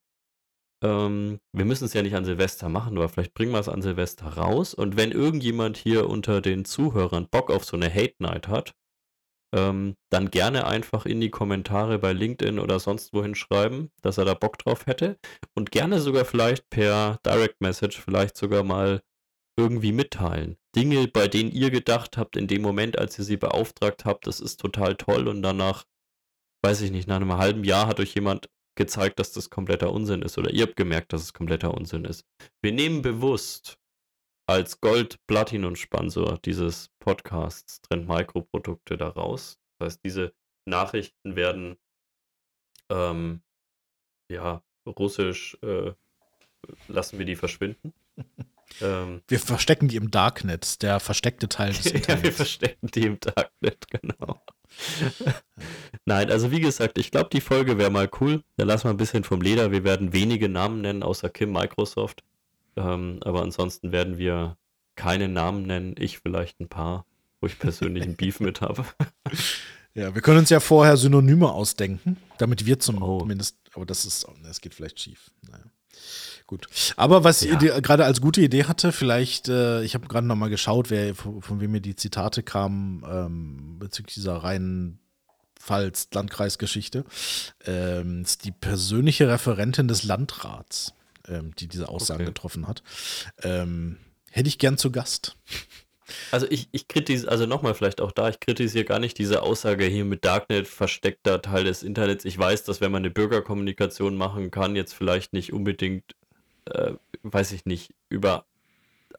Ähm, 0.82 1.38
wir 1.52 1.64
müssen 1.64 1.84
es 1.84 1.92
ja 1.92 2.02
nicht 2.02 2.16
an 2.16 2.24
Silvester 2.24 2.68
machen, 2.68 2.96
aber 2.96 3.08
vielleicht 3.08 3.34
bringen 3.34 3.52
wir 3.52 3.60
es 3.60 3.68
an 3.68 3.82
Silvester 3.82 4.26
raus. 4.26 4.74
Und 4.74 4.96
wenn 4.96 5.12
irgendjemand 5.12 5.76
hier 5.76 6.08
unter 6.08 6.40
den 6.40 6.64
Zuhörern 6.64 7.28
Bock 7.28 7.50
auf 7.50 7.64
so 7.64 7.76
eine 7.76 7.92
Hate 7.92 8.16
Night 8.18 8.48
hat, 8.48 8.72
ähm, 9.54 9.96
dann 10.10 10.30
gerne 10.30 10.66
einfach 10.66 11.06
in 11.06 11.20
die 11.20 11.30
Kommentare 11.30 11.98
bei 11.98 12.12
LinkedIn 12.12 12.58
oder 12.58 12.80
sonst 12.80 13.12
wohin 13.12 13.34
schreiben, 13.34 13.90
dass 14.00 14.18
er 14.18 14.24
da 14.24 14.34
Bock 14.34 14.58
drauf 14.58 14.86
hätte. 14.86 15.18
Und 15.54 15.70
gerne 15.70 16.00
sogar 16.00 16.24
vielleicht 16.24 16.70
per 16.70 17.18
Direct 17.24 17.60
Message 17.60 18.00
vielleicht 18.00 18.36
sogar 18.36 18.62
mal 18.62 19.02
irgendwie 19.58 19.92
mitteilen. 19.92 20.56
Dinge, 20.74 21.06
bei 21.08 21.28
denen 21.28 21.52
ihr 21.52 21.70
gedacht 21.70 22.16
habt, 22.16 22.36
in 22.36 22.46
dem 22.46 22.62
Moment, 22.62 22.98
als 22.98 23.18
ihr 23.18 23.24
sie 23.24 23.36
beauftragt 23.36 24.04
habt, 24.04 24.26
das 24.26 24.40
ist 24.40 24.58
total 24.58 24.96
toll 24.96 25.28
und 25.28 25.42
danach, 25.42 25.84
weiß 26.64 26.80
ich 26.80 26.90
nicht, 26.90 27.06
nach 27.06 27.16
einem 27.16 27.36
halben 27.36 27.64
Jahr 27.64 27.86
hat 27.86 28.00
euch 28.00 28.14
jemand 28.14 28.48
gezeigt, 28.74 29.18
dass 29.18 29.32
das 29.32 29.50
kompletter 29.50 29.92
Unsinn 29.92 30.22
ist 30.22 30.38
oder 30.38 30.50
ihr 30.50 30.62
habt 30.62 30.76
gemerkt, 30.76 31.12
dass 31.12 31.22
es 31.22 31.34
kompletter 31.34 31.74
Unsinn 31.74 32.06
ist. 32.06 32.24
Wir 32.62 32.72
nehmen 32.72 33.02
bewusst 33.02 33.78
als 34.46 34.80
Gold-Platinum-Sponsor 34.80 36.38
dieses 36.44 36.90
Podcasts 36.98 37.80
Trend 37.82 38.08
Micro-Produkte 38.08 38.96
daraus. 38.96 39.58
Das 39.78 39.94
heißt, 39.94 40.04
diese 40.04 40.34
Nachrichten 40.66 41.36
werden 41.36 41.76
ähm, 42.90 43.42
ja 44.30 44.62
russisch 44.86 45.56
äh, 45.62 45.92
lassen 46.88 47.18
wir 47.18 47.26
die 47.26 47.36
verschwinden. 47.36 47.92
ähm, 48.80 49.22
wir 49.28 49.40
verstecken 49.40 49.88
die 49.88 49.96
im 49.96 50.10
Darknet, 50.10 50.82
der 50.82 51.00
versteckte 51.00 51.48
Teil 51.48 51.72
des 51.72 51.86
Internets. 51.86 52.08
ja, 52.08 52.22
wir 52.22 52.32
verstecken 52.32 52.88
die 52.88 53.06
im 53.06 53.20
Darknet, 53.20 53.86
genau. 53.88 54.42
Nein, 56.06 56.30
also 56.30 56.50
wie 56.50 56.60
gesagt, 56.60 56.98
ich 56.98 57.10
glaube, 57.10 57.30
die 57.30 57.40
Folge 57.40 57.78
wäre 57.78 57.90
mal 57.90 58.08
cool. 58.20 58.42
Da 58.56 58.64
lassen 58.64 58.84
wir 58.84 58.90
ein 58.90 58.96
bisschen 58.96 59.24
vom 59.24 59.40
Leder. 59.40 59.70
Wir 59.70 59.84
werden 59.84 60.12
wenige 60.12 60.48
Namen 60.48 60.80
nennen, 60.80 61.02
außer 61.02 61.28
Kim 61.28 61.52
Microsoft. 61.52 62.24
Ähm, 62.76 63.18
aber 63.22 63.42
ansonsten 63.42 63.92
werden 63.92 64.18
wir 64.18 64.56
keine 64.96 65.28
Namen 65.28 65.62
nennen. 65.62 65.94
Ich 65.98 66.18
vielleicht 66.18 66.60
ein 66.60 66.68
paar, 66.68 67.06
wo 67.40 67.46
ich 67.46 67.58
persönlich 67.58 68.04
einen 68.04 68.16
Beef 68.16 68.40
mit 68.40 68.60
habe. 68.60 68.84
Ja, 69.94 70.14
wir 70.14 70.22
können 70.22 70.38
uns 70.38 70.48
ja 70.48 70.60
vorher 70.60 70.96
Synonyme 70.96 71.50
ausdenken, 71.50 72.16
damit 72.38 72.64
wir 72.64 72.78
zumindest, 72.78 73.56
oh. 73.68 73.76
aber 73.76 73.86
das 73.86 74.06
ist, 74.06 74.26
das 74.42 74.62
geht 74.62 74.72
vielleicht 74.74 74.98
schief. 74.98 75.30
Naja. 75.50 75.64
Gut. 76.46 76.66
Aber 76.96 77.24
was 77.24 77.42
ja. 77.42 77.60
ihr 77.60 77.80
gerade 77.80 78.04
als 78.04 78.20
gute 78.20 78.40
Idee 78.40 78.64
hatte, 78.64 78.92
vielleicht, 78.92 79.48
äh, 79.48 79.82
ich 79.82 79.94
habe 79.94 80.08
gerade 80.08 80.26
noch 80.26 80.36
mal 80.36 80.50
geschaut, 80.50 80.90
wer, 80.90 81.14
von, 81.14 81.42
von, 81.42 81.60
wem 81.60 81.72
mir 81.72 81.80
die 81.80 81.96
Zitate 81.96 82.42
kamen 82.42 83.02
ähm, 83.06 83.78
bezüglich 83.78 84.14
dieser 84.14 84.36
reinen 84.36 84.98
Pfalz-Landkreisgeschichte, 85.58 87.04
ähm, 87.66 88.22
ist 88.22 88.44
die 88.44 88.50
persönliche 88.50 89.28
Referentin 89.28 89.88
des 89.88 90.02
Landrats 90.02 90.94
ähm, 91.28 91.54
die 91.56 91.68
diese 91.68 91.88
Aussagen 91.88 92.22
okay. 92.22 92.30
getroffen 92.30 92.66
hat. 92.66 92.82
Ähm, 93.42 93.98
hätte 94.30 94.48
ich 94.48 94.58
gern 94.58 94.78
zu 94.78 94.90
Gast. 94.90 95.36
Also 96.30 96.46
ich, 96.50 96.68
ich 96.72 96.88
kritisiere, 96.88 97.30
also 97.30 97.46
nochmal 97.46 97.74
vielleicht 97.74 98.00
auch 98.00 98.12
da, 98.12 98.28
ich 98.28 98.40
kritisiere 98.40 98.84
gar 98.84 98.98
nicht 98.98 99.18
diese 99.18 99.42
Aussage 99.42 99.84
hier 99.84 100.04
mit 100.04 100.24
Darknet, 100.24 100.68
versteckter 100.68 101.40
Teil 101.40 101.64
des 101.64 101.82
Internets. 101.82 102.24
Ich 102.24 102.36
weiß, 102.38 102.64
dass 102.64 102.80
wenn 102.80 102.92
man 102.92 103.02
eine 103.02 103.10
Bürgerkommunikation 103.10 104.16
machen 104.16 104.50
kann, 104.50 104.76
jetzt 104.76 104.94
vielleicht 104.94 105.32
nicht 105.32 105.52
unbedingt, 105.52 106.16
äh, 106.66 106.92
weiß 107.22 107.52
ich 107.52 107.64
nicht, 107.64 107.94
über 108.08 108.44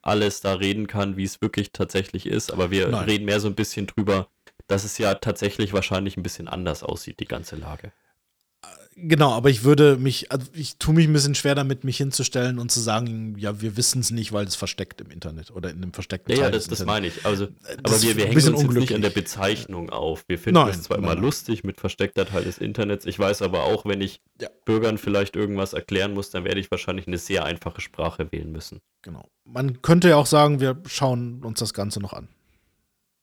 alles 0.01 0.41
da 0.41 0.53
reden 0.53 0.87
kann, 0.87 1.17
wie 1.17 1.23
es 1.23 1.41
wirklich 1.41 1.71
tatsächlich 1.71 2.25
ist, 2.25 2.51
aber 2.51 2.71
wir 2.71 2.89
Nein. 2.89 3.05
reden 3.05 3.25
mehr 3.25 3.39
so 3.39 3.47
ein 3.47 3.55
bisschen 3.55 3.87
drüber, 3.87 4.27
dass 4.67 4.83
es 4.83 4.97
ja 4.97 5.15
tatsächlich 5.15 5.73
wahrscheinlich 5.73 6.17
ein 6.17 6.23
bisschen 6.23 6.47
anders 6.47 6.83
aussieht, 6.83 7.19
die 7.19 7.25
ganze 7.25 7.55
Lage. 7.55 7.91
Genau, 8.95 9.31
aber 9.31 9.49
ich 9.49 9.63
würde 9.63 9.97
mich, 9.97 10.31
also 10.31 10.47
ich 10.53 10.77
tue 10.77 10.93
mich 10.93 11.07
ein 11.07 11.13
bisschen 11.13 11.35
schwer 11.35 11.55
damit, 11.55 11.83
mich 11.83 11.97
hinzustellen 11.97 12.59
und 12.59 12.71
zu 12.71 12.79
sagen, 12.79 13.35
ja, 13.37 13.61
wir 13.61 13.75
wissen 13.77 14.01
es 14.01 14.11
nicht, 14.11 14.33
weil 14.33 14.45
es 14.45 14.55
versteckt 14.55 15.01
im 15.01 15.09
Internet 15.09 15.51
oder 15.51 15.71
in 15.71 15.77
einem 15.77 15.93
versteckten 15.93 16.31
ja, 16.31 16.43
Teil. 16.43 16.45
Ja, 16.45 16.51
das, 16.51 16.67
das 16.67 16.85
meine 16.85 17.07
ich. 17.07 17.25
Also, 17.25 17.47
aber 17.83 18.01
wir, 18.01 18.17
wir 18.17 18.25
hängen 18.25 18.35
uns 18.35 18.61
jetzt 18.61 18.73
nicht 18.73 18.93
an 18.93 19.01
der 19.01 19.09
Bezeichnung 19.09 19.89
auf. 19.89 20.23
Wir 20.27 20.37
finden 20.37 20.67
es 20.67 20.83
zwar 20.83 20.97
nein, 20.97 21.05
immer 21.05 21.15
nein. 21.15 21.23
lustig 21.23 21.63
mit 21.63 21.79
versteckter 21.79 22.25
Teil 22.25 22.43
des 22.43 22.57
Internets. 22.57 23.05
Ich 23.05 23.17
weiß 23.17 23.41
aber 23.41 23.63
auch, 23.63 23.85
wenn 23.85 24.01
ich 24.01 24.21
ja. 24.39 24.49
Bürgern 24.65 24.97
vielleicht 24.97 25.35
irgendwas 25.35 25.73
erklären 25.73 26.13
muss, 26.13 26.29
dann 26.29 26.43
werde 26.43 26.59
ich 26.59 26.69
wahrscheinlich 26.69 27.07
eine 27.07 27.17
sehr 27.17 27.45
einfache 27.45 27.81
Sprache 27.81 28.31
wählen 28.31 28.51
müssen. 28.51 28.79
Genau. 29.01 29.29
Man 29.45 29.81
könnte 29.81 30.09
ja 30.09 30.17
auch 30.17 30.27
sagen, 30.27 30.59
wir 30.59 30.81
schauen 30.87 31.43
uns 31.43 31.59
das 31.59 31.73
Ganze 31.73 31.99
noch 31.99 32.13
an. 32.13 32.27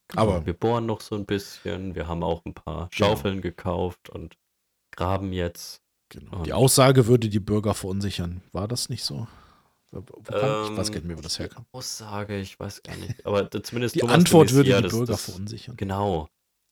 Genau, 0.08 0.22
aber 0.22 0.46
wir 0.46 0.54
bohren 0.54 0.86
noch 0.86 1.00
so 1.00 1.14
ein 1.14 1.24
bisschen. 1.24 1.94
Wir 1.94 2.08
haben 2.08 2.22
auch 2.22 2.44
ein 2.44 2.54
paar 2.54 2.88
Schaufeln 2.92 3.40
genau. 3.40 3.54
gekauft 3.54 4.10
und 4.10 4.36
graben 4.90 5.32
jetzt. 5.32 5.80
Genau. 6.08 6.42
Die 6.42 6.52
Aussage 6.52 7.06
würde 7.06 7.28
die 7.28 7.40
Bürger 7.40 7.74
verunsichern. 7.74 8.42
War 8.52 8.66
das 8.66 8.88
nicht 8.88 9.04
so? 9.04 9.26
Ähm, 9.92 10.04
ich 10.22 10.76
weiß 10.76 10.92
gar 10.92 10.96
nicht 11.00 11.04
mehr, 11.04 11.18
wo 11.18 11.22
das 11.22 11.38
herkam. 11.38 11.66
Aussage, 11.72 12.38
ich 12.38 12.58
weiß 12.58 12.82
gar 12.82 12.96
nicht. 12.96 13.26
Aber 13.26 13.50
zumindest 13.50 13.96
die 13.96 14.00
Thomas 14.00 14.14
Antwort 14.14 14.52
würde 14.52 14.82
die 14.82 14.88
Bürger 14.88 15.06
das, 15.06 15.24
verunsichern. 15.24 15.76
Genau, 15.76 16.28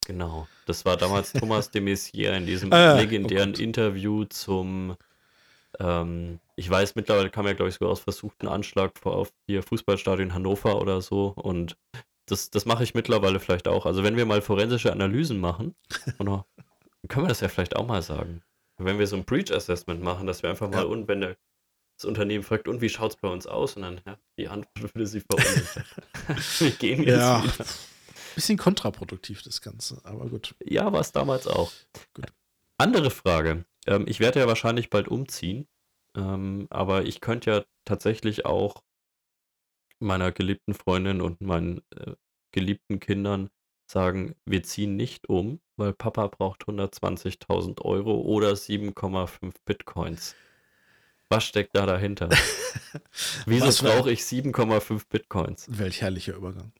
genau. 0.06 0.46
Das 0.66 0.84
war 0.84 0.96
damals 0.96 1.32
Thomas 1.32 1.70
de 1.70 1.82
Maizière 1.82 2.36
in 2.36 2.46
diesem 2.46 2.72
ah, 2.72 2.94
legendären 2.94 3.54
oh 3.56 3.60
Interview 3.60 4.24
zum, 4.24 4.96
ähm, 5.80 6.38
ich 6.54 6.70
weiß, 6.70 6.94
mittlerweile 6.94 7.30
kam 7.30 7.46
ja, 7.46 7.54
glaube 7.54 7.70
ich, 7.70 7.76
sogar 7.76 7.90
aus 7.90 8.00
versuchten 8.00 8.46
Anschlag 8.46 9.04
auf 9.04 9.32
ihr 9.46 9.62
Fußballstadion 9.62 10.34
Hannover 10.34 10.80
oder 10.80 11.00
so. 11.00 11.32
Und 11.36 11.76
das, 12.26 12.50
das 12.50 12.66
mache 12.66 12.84
ich 12.84 12.94
mittlerweile 12.94 13.40
vielleicht 13.40 13.66
auch. 13.66 13.86
Also 13.86 14.04
wenn 14.04 14.16
wir 14.16 14.26
mal 14.26 14.42
forensische 14.42 14.92
Analysen 14.92 15.40
machen, 15.40 15.74
oder 16.18 16.46
können 17.06 17.24
wir 17.24 17.28
das 17.28 17.40
ja 17.40 17.48
vielleicht 17.48 17.76
auch 17.76 17.86
mal 17.86 18.02
sagen. 18.02 18.42
Wenn 18.78 18.98
wir 18.98 19.06
so 19.06 19.16
ein 19.16 19.24
Breach-Assessment 19.24 20.02
machen, 20.02 20.26
dass 20.26 20.42
wir 20.42 20.50
einfach 20.50 20.68
mal, 20.68 20.82
ja. 20.82 20.84
und 20.84 21.08
wenn 21.08 21.20
der, 21.20 21.36
das 21.96 22.04
Unternehmen 22.04 22.44
fragt, 22.44 22.68
und 22.68 22.80
wie 22.80 22.88
schaut 22.88 23.12
es 23.12 23.16
bei 23.16 23.28
uns 23.28 23.46
aus? 23.46 23.76
Und 23.76 23.82
dann, 23.82 24.00
ja, 24.06 24.18
die 24.36 24.48
Antwort 24.48 24.76
würde 24.94 25.06
sie 25.06 25.20
verunsichern. 25.20 25.84
wir 26.58 26.70
gehen 26.72 27.02
jetzt 27.02 27.18
ja. 27.18 27.42
wieder. 27.42 27.66
Bisschen 28.34 28.58
kontraproduktiv, 28.58 29.42
das 29.42 29.60
Ganze, 29.60 30.00
aber 30.04 30.26
gut. 30.26 30.54
Ja, 30.64 30.92
war 30.92 31.00
es 31.00 31.10
damals 31.10 31.48
auch. 31.48 31.72
Gut. 32.14 32.26
Andere 32.76 33.10
Frage. 33.10 33.64
Ähm, 33.86 34.04
ich 34.06 34.20
werde 34.20 34.38
ja 34.38 34.46
wahrscheinlich 34.46 34.90
bald 34.90 35.08
umziehen, 35.08 35.66
ähm, 36.14 36.68
aber 36.70 37.04
ich 37.04 37.20
könnte 37.20 37.50
ja 37.50 37.64
tatsächlich 37.84 38.46
auch 38.46 38.84
meiner 39.98 40.30
geliebten 40.30 40.74
Freundin 40.74 41.20
und 41.20 41.40
meinen 41.40 41.82
äh, 41.96 42.12
geliebten 42.52 43.00
Kindern 43.00 43.50
sagen, 43.90 44.34
wir 44.44 44.62
ziehen 44.62 44.96
nicht 44.96 45.28
um, 45.28 45.60
weil 45.76 45.92
Papa 45.92 46.26
braucht 46.28 46.64
120.000 46.64 47.82
Euro 47.82 48.20
oder 48.20 48.52
7,5 48.52 49.52
Bitcoins. 49.64 50.34
Was 51.30 51.44
steckt 51.44 51.76
da 51.76 51.84
dahinter? 51.84 52.30
Wieso 53.46 53.84
brauche 53.84 54.10
ich 54.10 54.20
7,5 54.20 55.02
Bitcoins? 55.10 55.66
Welch 55.68 56.00
herrlicher 56.00 56.34
Übergang. 56.34 56.72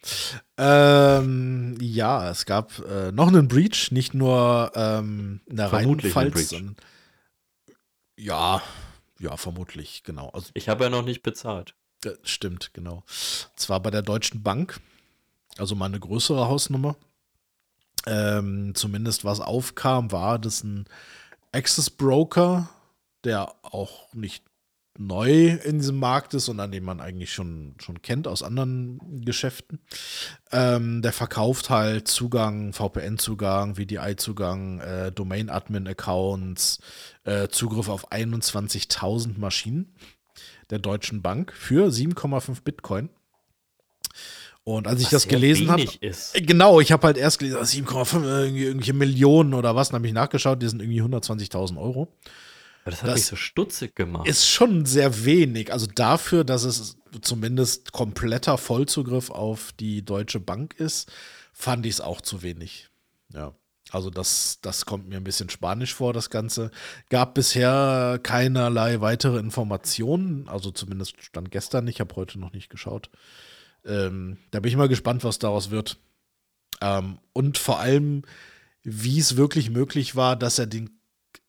Ähm, 0.56 1.76
ja, 1.82 2.30
es 2.30 2.46
gab 2.46 2.78
äh, 2.88 3.12
noch 3.12 3.28
einen 3.28 3.48
Breach, 3.48 3.90
nicht 3.90 4.14
nur 4.14 4.72
ähm, 4.74 5.42
in 5.46 5.56
der 5.56 5.72
Rheinpfalz, 5.72 6.48
sondern 6.48 6.76
ja, 8.18 8.62
ja, 9.20 9.36
vermutlich, 9.36 10.02
genau. 10.02 10.30
Also, 10.30 10.50
ich 10.54 10.68
habe 10.68 10.84
ja 10.84 10.90
noch 10.90 11.04
nicht 11.04 11.22
bezahlt. 11.22 11.74
Äh, 12.04 12.10
stimmt, 12.22 12.72
genau. 12.72 13.04
Zwar 13.54 13.80
bei 13.80 13.90
der 13.90 14.02
Deutschen 14.02 14.42
Bank, 14.42 14.80
also 15.58 15.74
mal 15.74 15.86
eine 15.86 16.00
größere 16.00 16.48
Hausnummer. 16.48 16.96
Ähm, 18.06 18.74
zumindest 18.74 19.24
was 19.24 19.40
aufkam, 19.40 20.12
war 20.12 20.38
das 20.38 20.62
ein 20.62 20.86
Access 21.52 21.90
Broker, 21.90 22.70
der 23.24 23.52
auch 23.62 24.12
nicht 24.14 24.44
neu 24.98 25.50
in 25.64 25.78
diesem 25.78 25.98
Markt 25.98 26.34
ist 26.34 26.48
und 26.48 26.58
an 26.58 26.72
dem 26.72 26.84
man 26.84 27.00
eigentlich 27.00 27.32
schon, 27.32 27.74
schon 27.78 28.02
kennt 28.02 28.26
aus 28.26 28.42
anderen 28.42 29.24
Geschäften. 29.24 29.78
Ähm, 30.50 31.02
der 31.02 31.12
verkauft 31.12 31.70
halt 31.70 32.08
Zugang, 32.08 32.72
VPN-Zugang, 32.72 33.76
VDI-Zugang, 33.76 34.80
äh, 34.80 35.12
Domain-Admin-Accounts, 35.12 36.80
äh, 37.24 37.48
Zugriff 37.48 37.88
auf 37.88 38.10
21.000 38.10 39.38
Maschinen 39.38 39.94
der 40.70 40.80
Deutschen 40.80 41.22
Bank 41.22 41.52
für 41.52 41.90
7,5 41.90 42.62
Bitcoin. 42.62 43.08
Und 44.68 44.86
als 44.86 45.00
ich 45.00 45.06
Was 45.06 45.12
das 45.12 45.28
gelesen 45.28 45.70
habe, 45.70 45.82
äh, 45.82 46.42
genau, 46.42 46.78
ich 46.78 46.92
habe 46.92 47.06
halt 47.06 47.16
erst 47.16 47.38
gelesen, 47.38 47.56
7,5 47.56 48.54
irgendwelche 48.54 48.92
Millionen 48.92 49.54
oder 49.54 49.74
was, 49.74 49.88
dann 49.88 49.94
habe 49.94 50.06
ich 50.06 50.12
nachgeschaut, 50.12 50.60
die 50.60 50.68
sind 50.68 50.82
irgendwie 50.82 51.00
120.000 51.00 51.80
Euro. 51.80 52.08
das 52.84 53.00
hat 53.00 53.08
das 53.08 53.14
mich 53.14 53.24
so 53.24 53.36
stutzig 53.36 53.96
gemacht. 53.96 54.28
Ist 54.28 54.46
schon 54.46 54.84
sehr 54.84 55.24
wenig. 55.24 55.72
Also 55.72 55.86
dafür, 55.86 56.44
dass 56.44 56.64
es 56.64 56.98
zumindest 57.22 57.92
kompletter 57.92 58.58
Vollzugriff 58.58 59.30
auf 59.30 59.72
die 59.80 60.04
Deutsche 60.04 60.38
Bank 60.38 60.74
ist, 60.74 61.10
fand 61.54 61.86
ich 61.86 61.94
es 61.94 62.00
auch 62.02 62.20
zu 62.20 62.42
wenig. 62.42 62.90
Ja. 63.32 63.54
Also 63.90 64.10
das, 64.10 64.58
das 64.60 64.84
kommt 64.84 65.08
mir 65.08 65.16
ein 65.16 65.24
bisschen 65.24 65.48
spanisch 65.48 65.94
vor, 65.94 66.12
das 66.12 66.28
Ganze. 66.28 66.70
Gab 67.08 67.32
bisher 67.32 68.20
keinerlei 68.22 69.00
weitere 69.00 69.38
Informationen, 69.38 70.46
also 70.46 70.70
zumindest 70.72 71.14
stand 71.22 71.50
gestern 71.50 71.86
nicht, 71.86 71.94
ich 71.94 72.00
habe 72.00 72.16
heute 72.16 72.38
noch 72.38 72.52
nicht 72.52 72.68
geschaut. 72.68 73.08
Ähm, 73.84 74.38
da 74.50 74.60
bin 74.60 74.70
ich 74.70 74.76
mal 74.76 74.88
gespannt, 74.88 75.24
was 75.24 75.38
daraus 75.38 75.70
wird. 75.70 75.98
Ähm, 76.80 77.18
und 77.32 77.58
vor 77.58 77.80
allem, 77.80 78.22
wie 78.82 79.18
es 79.18 79.36
wirklich 79.36 79.70
möglich 79.70 80.16
war, 80.16 80.36
dass 80.36 80.58
er 80.58 80.66
den, 80.66 81.00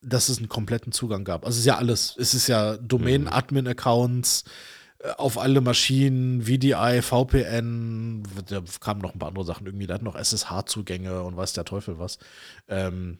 dass 0.02 0.28
es 0.28 0.38
einen 0.38 0.48
kompletten 0.48 0.92
Zugang 0.92 1.24
gab. 1.24 1.44
Also 1.44 1.56
es 1.56 1.60
ist 1.60 1.66
ja 1.66 1.76
alles. 1.76 2.16
Es 2.18 2.34
ist 2.34 2.46
ja 2.48 2.76
Domain-Admin-Accounts 2.76 4.44
äh, 4.98 5.10
auf 5.16 5.38
alle 5.38 5.60
Maschinen, 5.60 6.42
VDI, 6.42 7.02
VPN, 7.02 8.22
da 8.48 8.62
kamen 8.80 9.00
noch 9.00 9.14
ein 9.14 9.18
paar 9.18 9.28
andere 9.28 9.44
Sachen 9.44 9.66
irgendwie, 9.66 9.86
da 9.86 9.94
hat 9.94 10.02
noch 10.02 10.16
SSH-Zugänge 10.16 11.22
und 11.22 11.36
weiß 11.36 11.52
der 11.52 11.64
Teufel 11.64 11.98
was. 11.98 12.18
Ähm, 12.68 13.18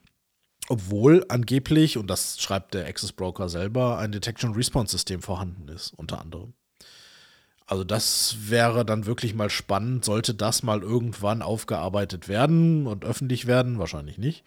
obwohl 0.69 1.25
angeblich, 1.29 1.99
und 1.99 2.09
das 2.09 2.41
schreibt 2.41 2.75
der 2.75 2.87
Access 2.87 3.13
Broker 3.13 3.49
selber, 3.49 3.99
ein 3.99 4.13
Detection-Response-System 4.13 5.23
vorhanden 5.23 5.69
ist, 5.69 5.93
unter 5.97 6.21
anderem. 6.21 6.55
Also 7.71 7.85
das 7.85 8.51
wäre 8.51 8.85
dann 8.85 9.07
wirklich 9.07 9.33
mal 9.33 9.49
spannend, 9.49 10.05
sollte 10.05 10.35
das 10.35 10.65
mal 10.65 10.83
irgendwann 10.83 11.41
aufgearbeitet 11.41 12.27
werden 12.27 12.89
und 12.89 13.05
öffentlich 13.05 13.47
werden, 13.47 13.79
wahrscheinlich 13.79 14.19
nicht. 14.19 14.45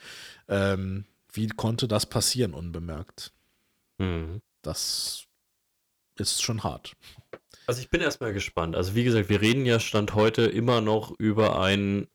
Ähm, 0.50 1.06
wie 1.32 1.48
konnte 1.48 1.88
das 1.88 2.06
passieren 2.06 2.54
unbemerkt? 2.54 3.32
Mhm. 3.98 4.42
Das 4.62 5.24
ist 6.20 6.44
schon 6.44 6.66
hart. 6.66 6.98
Also 7.66 7.80
ich 7.80 7.90
bin 7.90 8.02
erstmal 8.02 8.34
gespannt. 8.34 8.76
Also 8.76 8.94
wie 8.94 9.06
gesagt, 9.06 9.30
wir 9.30 9.40
reden 9.40 9.66
ja 9.66 9.80
Stand 9.80 10.16
heute 10.16 10.42
immer 10.42 10.82
noch 10.82 11.18
über 11.18 11.62
einen 11.62 12.08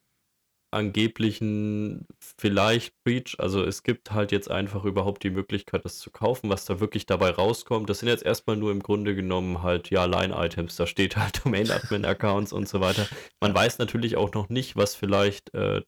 angeblichen 0.70 2.06
vielleicht 2.38 2.94
Breach. 3.04 3.36
Also 3.38 3.62
es 3.62 3.82
gibt 3.82 4.12
halt 4.12 4.32
jetzt 4.32 4.50
einfach 4.50 4.84
überhaupt 4.84 5.24
die 5.24 5.30
Möglichkeit, 5.30 5.84
das 5.84 5.98
zu 5.98 6.10
kaufen, 6.10 6.48
was 6.48 6.64
da 6.64 6.80
wirklich 6.80 7.04
dabei 7.06 7.30
rauskommt. 7.30 7.90
Das 7.90 7.98
sind 7.98 8.08
jetzt 8.08 8.24
erstmal 8.24 8.56
nur 8.56 8.70
im 8.70 8.82
Grunde 8.82 9.14
genommen 9.14 9.62
halt 9.62 9.90
ja 9.90 10.04
Line-Items. 10.04 10.76
Da 10.76 10.86
steht 10.86 11.16
halt 11.16 11.40
Domain-Admin-Accounts 11.44 12.52
und 12.52 12.68
so 12.68 12.80
weiter. 12.80 13.06
Man 13.40 13.54
weiß 13.54 13.78
natürlich 13.78 14.16
auch 14.16 14.32
noch 14.32 14.48
nicht, 14.48 14.76
was 14.76 14.94
vielleicht 14.94 15.52
äh, 15.54 15.82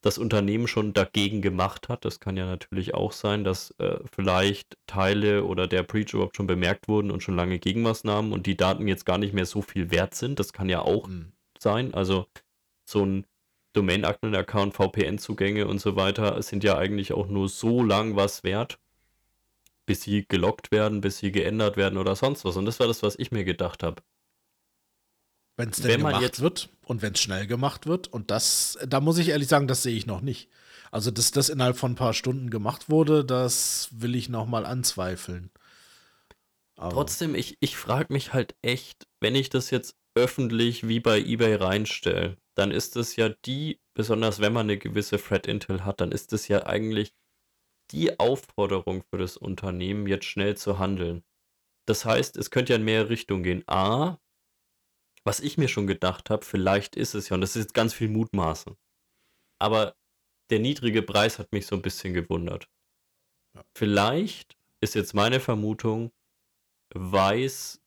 das 0.00 0.18
Unternehmen 0.18 0.68
schon 0.68 0.92
dagegen 0.92 1.42
gemacht 1.42 1.88
hat. 1.88 2.04
Das 2.04 2.20
kann 2.20 2.36
ja 2.36 2.46
natürlich 2.46 2.94
auch 2.94 3.12
sein, 3.12 3.44
dass 3.44 3.70
äh, 3.78 3.98
vielleicht 4.10 4.76
Teile 4.86 5.44
oder 5.44 5.66
der 5.66 5.82
Breach 5.82 6.12
überhaupt 6.12 6.36
schon 6.36 6.46
bemerkt 6.46 6.88
wurden 6.88 7.10
und 7.10 7.22
schon 7.22 7.36
lange 7.36 7.58
Gegenmaßnahmen 7.58 8.32
und 8.32 8.46
die 8.46 8.56
Daten 8.56 8.88
jetzt 8.88 9.06
gar 9.06 9.18
nicht 9.18 9.34
mehr 9.34 9.46
so 9.46 9.62
viel 9.62 9.90
wert 9.90 10.14
sind. 10.14 10.38
Das 10.38 10.52
kann 10.52 10.68
ja 10.68 10.80
auch 10.80 11.08
mhm. 11.08 11.32
sein. 11.58 11.94
Also 11.94 12.26
so 12.88 13.04
ein 13.04 13.26
Domain-Admin-Account, 13.74 14.74
VPN-Zugänge 14.74 15.66
und 15.66 15.80
so 15.80 15.96
weiter 15.96 16.40
sind 16.42 16.64
ja 16.64 16.78
eigentlich 16.78 17.12
auch 17.12 17.28
nur 17.28 17.48
so 17.48 17.82
lang 17.82 18.16
was 18.16 18.42
wert, 18.42 18.78
bis 19.86 20.02
sie 20.02 20.26
gelockt 20.26 20.70
werden, 20.70 21.00
bis 21.00 21.18
sie 21.18 21.32
geändert 21.32 21.76
werden 21.76 21.98
oder 21.98 22.16
sonst 22.16 22.44
was. 22.44 22.56
Und 22.56 22.64
das 22.64 22.80
war 22.80 22.86
das, 22.86 23.02
was 23.02 23.18
ich 23.18 23.30
mir 23.32 23.44
gedacht 23.44 23.82
habe. 23.82 24.02
Wenn 25.56 25.68
es 25.68 25.76
denn 25.76 25.98
gemacht 25.98 26.22
jetzt 26.22 26.40
wird 26.40 26.70
und 26.84 27.02
wenn 27.02 27.12
es 27.12 27.20
schnell 27.20 27.46
gemacht 27.46 27.86
wird. 27.86 28.08
Und 28.08 28.30
das, 28.30 28.78
da 28.86 29.00
muss 29.00 29.18
ich 29.18 29.28
ehrlich 29.28 29.48
sagen, 29.48 29.68
das 29.68 29.82
sehe 29.82 29.96
ich 29.96 30.06
noch 30.06 30.20
nicht. 30.20 30.48
Also, 30.90 31.10
dass 31.10 31.30
das 31.30 31.48
innerhalb 31.48 31.76
von 31.76 31.92
ein 31.92 31.96
paar 31.96 32.14
Stunden 32.14 32.50
gemacht 32.50 32.88
wurde, 32.88 33.24
das 33.24 33.88
will 33.92 34.14
ich 34.14 34.28
noch 34.28 34.46
mal 34.46 34.64
anzweifeln. 34.64 35.50
Aber 36.76 36.92
Trotzdem, 36.92 37.34
ich, 37.34 37.56
ich 37.60 37.76
frage 37.76 38.12
mich 38.12 38.32
halt 38.32 38.54
echt, 38.62 39.06
wenn 39.20 39.34
ich 39.34 39.48
das 39.48 39.70
jetzt 39.70 39.96
öffentlich 40.14 40.86
wie 40.88 41.00
bei 41.00 41.20
eBay 41.20 41.54
reinstelle, 41.54 42.36
dann 42.54 42.70
ist 42.70 42.96
es 42.96 43.16
ja 43.16 43.28
die, 43.28 43.80
besonders 43.94 44.40
wenn 44.40 44.52
man 44.52 44.66
eine 44.66 44.78
gewisse 44.78 45.18
Threat 45.18 45.46
Intel 45.46 45.84
hat, 45.84 46.00
dann 46.00 46.12
ist 46.12 46.32
es 46.32 46.48
ja 46.48 46.66
eigentlich 46.66 47.14
die 47.90 48.18
Aufforderung 48.18 49.02
für 49.02 49.18
das 49.18 49.36
Unternehmen, 49.36 50.06
jetzt 50.06 50.26
schnell 50.26 50.56
zu 50.56 50.78
handeln. 50.78 51.24
Das 51.86 52.04
heißt, 52.04 52.36
es 52.36 52.50
könnte 52.50 52.72
ja 52.72 52.78
in 52.78 52.84
mehrere 52.84 53.10
Richtungen 53.10 53.42
gehen. 53.42 53.64
A, 53.66 54.18
was 55.24 55.40
ich 55.40 55.58
mir 55.58 55.68
schon 55.68 55.86
gedacht 55.86 56.30
habe, 56.30 56.44
vielleicht 56.44 56.96
ist 56.96 57.14
es 57.14 57.28
ja, 57.28 57.34
und 57.34 57.40
das 57.40 57.56
ist 57.56 57.62
jetzt 57.64 57.74
ganz 57.74 57.92
viel 57.92 58.08
Mutmaßen. 58.08 58.76
Aber 59.58 59.96
der 60.50 60.60
niedrige 60.60 61.02
Preis 61.02 61.38
hat 61.38 61.52
mich 61.52 61.66
so 61.66 61.76
ein 61.76 61.82
bisschen 61.82 62.14
gewundert. 62.14 62.68
Ja. 63.54 63.64
Vielleicht 63.76 64.56
ist 64.80 64.94
jetzt 64.94 65.14
meine 65.14 65.40
Vermutung, 65.40 66.12
weiß 66.94 67.80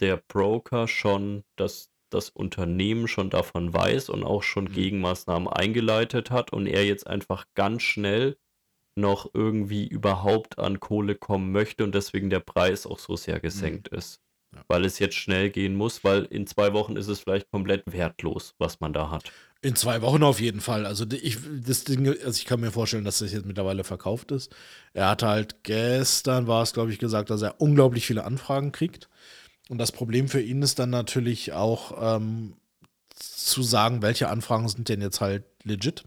der 0.00 0.16
Broker 0.16 0.88
schon, 0.88 1.44
dass 1.56 1.90
das 2.16 2.30
Unternehmen 2.30 3.06
schon 3.06 3.30
davon 3.30 3.72
weiß 3.72 4.08
und 4.08 4.24
auch 4.24 4.42
schon 4.42 4.64
mhm. 4.64 4.72
Gegenmaßnahmen 4.72 5.48
eingeleitet 5.48 6.30
hat 6.30 6.52
und 6.52 6.66
er 6.66 6.84
jetzt 6.84 7.06
einfach 7.06 7.44
ganz 7.54 7.82
schnell 7.82 8.36
noch 8.98 9.30
irgendwie 9.34 9.86
überhaupt 9.86 10.58
an 10.58 10.80
Kohle 10.80 11.14
kommen 11.14 11.52
möchte 11.52 11.84
und 11.84 11.94
deswegen 11.94 12.30
der 12.30 12.40
Preis 12.40 12.86
auch 12.86 12.98
so 12.98 13.16
sehr 13.16 13.40
gesenkt 13.40 13.92
mhm. 13.92 13.98
ist. 13.98 14.20
Ja. 14.54 14.64
Weil 14.68 14.84
es 14.84 14.98
jetzt 14.98 15.16
schnell 15.16 15.50
gehen 15.50 15.76
muss, 15.76 16.02
weil 16.02 16.24
in 16.24 16.46
zwei 16.46 16.72
Wochen 16.72 16.96
ist 16.96 17.08
es 17.08 17.20
vielleicht 17.20 17.50
komplett 17.50 17.82
wertlos, 17.86 18.54
was 18.58 18.80
man 18.80 18.92
da 18.92 19.10
hat. 19.10 19.30
In 19.60 19.74
zwei 19.74 20.00
Wochen 20.00 20.22
auf 20.22 20.40
jeden 20.40 20.60
Fall. 20.60 20.86
Also 20.86 21.04
ich, 21.10 21.38
das 21.66 21.84
Ding, 21.84 22.06
also 22.08 22.30
ich 22.30 22.44
kann 22.46 22.60
mir 22.60 22.70
vorstellen, 22.70 23.04
dass 23.04 23.18
das 23.18 23.32
jetzt 23.32 23.46
mittlerweile 23.46 23.84
verkauft 23.84 24.30
ist. 24.30 24.54
Er 24.94 25.08
hat 25.08 25.22
halt 25.22 25.62
gestern, 25.62 26.46
war 26.46 26.62
es 26.62 26.72
glaube 26.72 26.92
ich, 26.92 26.98
gesagt, 26.98 27.30
dass 27.30 27.42
er 27.42 27.60
unglaublich 27.60 28.06
viele 28.06 28.24
Anfragen 28.24 28.72
kriegt. 28.72 29.08
Und 29.68 29.78
das 29.78 29.92
Problem 29.92 30.28
für 30.28 30.40
ihn 30.40 30.62
ist 30.62 30.78
dann 30.78 30.90
natürlich 30.90 31.52
auch 31.52 32.16
ähm, 32.16 32.54
zu 33.14 33.62
sagen, 33.62 34.02
welche 34.02 34.28
Anfragen 34.28 34.68
sind 34.68 34.88
denn 34.88 35.00
jetzt 35.00 35.20
halt 35.20 35.44
legit. 35.64 36.04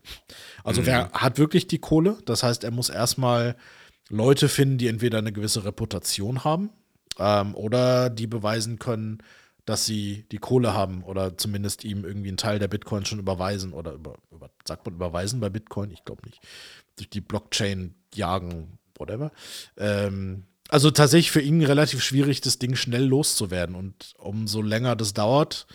Also 0.63 0.81
mhm. 0.81 0.85
wer 0.85 1.11
hat 1.11 1.37
wirklich 1.37 1.67
die 1.67 1.79
Kohle? 1.79 2.17
Das 2.25 2.43
heißt, 2.43 2.63
er 2.63 2.71
muss 2.71 2.89
erstmal 2.89 3.55
Leute 4.09 4.49
finden, 4.49 4.77
die 4.77 4.87
entweder 4.87 5.17
eine 5.17 5.31
gewisse 5.31 5.65
Reputation 5.65 6.43
haben, 6.43 6.69
ähm, 7.19 7.53
oder 7.55 8.09
die 8.09 8.27
beweisen 8.27 8.79
können, 8.79 9.19
dass 9.65 9.85
sie 9.85 10.25
die 10.31 10.39
Kohle 10.39 10.73
haben 10.73 11.03
oder 11.03 11.37
zumindest 11.37 11.83
ihm 11.83 12.03
irgendwie 12.03 12.29
einen 12.29 12.37
Teil 12.37 12.57
der 12.57 12.67
Bitcoin 12.67 13.05
schon 13.05 13.19
überweisen 13.19 13.73
oder 13.73 13.93
über, 13.93 14.15
über 14.31 14.49
sagt 14.67 14.85
man 14.85 14.95
überweisen 14.95 15.39
bei 15.39 15.49
Bitcoin? 15.49 15.91
Ich 15.91 16.05
glaube 16.05 16.25
nicht. 16.25 16.41
Durch 16.95 17.09
die 17.09 17.21
Blockchain 17.21 17.93
jagen, 18.15 18.79
whatever. 18.97 19.31
Ähm, 19.77 20.45
also 20.69 20.91
tatsächlich 20.91 21.31
für 21.31 21.41
ihn 21.41 21.63
relativ 21.63 22.03
schwierig, 22.03 22.41
das 22.41 22.59
Ding 22.59 22.75
schnell 22.75 23.03
loszuwerden. 23.03 23.75
Und 23.75 24.13
umso 24.17 24.61
länger 24.61 24.95
das 24.95 25.13
dauert, 25.13 25.67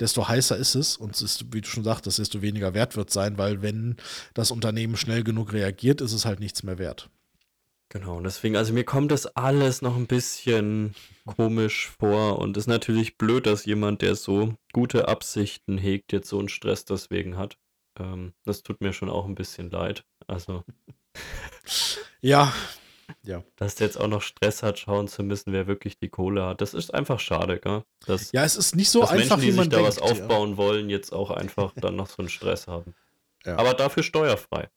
desto 0.00 0.28
heißer 0.28 0.56
ist 0.56 0.74
es. 0.74 0.96
Und 0.96 1.14
es 1.14 1.22
ist, 1.22 1.52
wie 1.52 1.60
du 1.60 1.68
schon 1.68 1.84
sagtest, 1.84 2.18
desto 2.18 2.42
weniger 2.42 2.72
wert 2.72 2.96
wird 2.96 3.10
sein, 3.10 3.38
weil 3.38 3.62
wenn 3.62 3.96
das 4.34 4.50
Unternehmen 4.50 4.96
schnell 4.96 5.24
genug 5.24 5.52
reagiert, 5.52 6.00
ist 6.00 6.12
es 6.12 6.24
halt 6.24 6.40
nichts 6.40 6.62
mehr 6.62 6.78
wert. 6.78 7.10
Genau, 7.88 8.16
und 8.16 8.24
deswegen, 8.24 8.56
also 8.56 8.72
mir 8.72 8.84
kommt 8.84 9.12
das 9.12 9.26
alles 9.26 9.80
noch 9.80 9.96
ein 9.96 10.08
bisschen 10.08 10.94
komisch 11.24 11.88
vor 12.00 12.40
und 12.40 12.56
ist 12.56 12.66
natürlich 12.66 13.16
blöd, 13.16 13.46
dass 13.46 13.64
jemand, 13.64 14.02
der 14.02 14.16
so 14.16 14.54
gute 14.72 15.06
Absichten 15.06 15.78
hegt, 15.78 16.12
jetzt 16.12 16.28
so 16.28 16.38
einen 16.38 16.48
Stress 16.48 16.84
deswegen 16.84 17.36
hat. 17.36 17.58
Ähm, 17.98 18.32
das 18.44 18.62
tut 18.62 18.80
mir 18.80 18.92
schon 18.92 19.08
auch 19.08 19.24
ein 19.24 19.36
bisschen 19.36 19.70
leid. 19.70 20.04
Also. 20.26 20.64
Ja, 22.20 22.52
ja. 23.22 23.42
Dass 23.56 23.74
der 23.74 23.86
jetzt 23.86 23.98
auch 23.98 24.08
noch 24.08 24.22
Stress 24.22 24.62
hat, 24.62 24.78
schauen 24.78 25.08
zu 25.08 25.22
müssen, 25.22 25.52
wer 25.52 25.66
wirklich 25.66 25.98
die 25.98 26.08
Kohle 26.08 26.44
hat. 26.44 26.60
Das 26.60 26.74
ist 26.74 26.92
einfach 26.92 27.20
schade, 27.20 27.58
gell? 27.58 27.82
Dass, 28.06 28.32
ja, 28.32 28.44
es 28.44 28.56
ist 28.56 28.76
nicht 28.76 28.90
so 28.90 29.00
dass 29.00 29.10
einfach, 29.10 29.36
Menschen, 29.36 29.40
die 29.40 29.52
wie 29.52 29.56
man 29.56 29.64
sich 29.64 29.70
da 29.70 29.76
denkt, 29.78 29.96
was 29.96 30.02
aufbauen 30.02 30.50
ja. 30.52 30.56
wollen, 30.56 30.90
jetzt 30.90 31.12
auch 31.12 31.30
einfach 31.30 31.72
dann 31.76 31.96
noch 31.96 32.08
so 32.08 32.18
einen 32.18 32.28
Stress 32.28 32.66
haben. 32.66 32.94
Ja. 33.44 33.58
Aber 33.58 33.74
dafür 33.74 34.02
steuerfrei. 34.02 34.68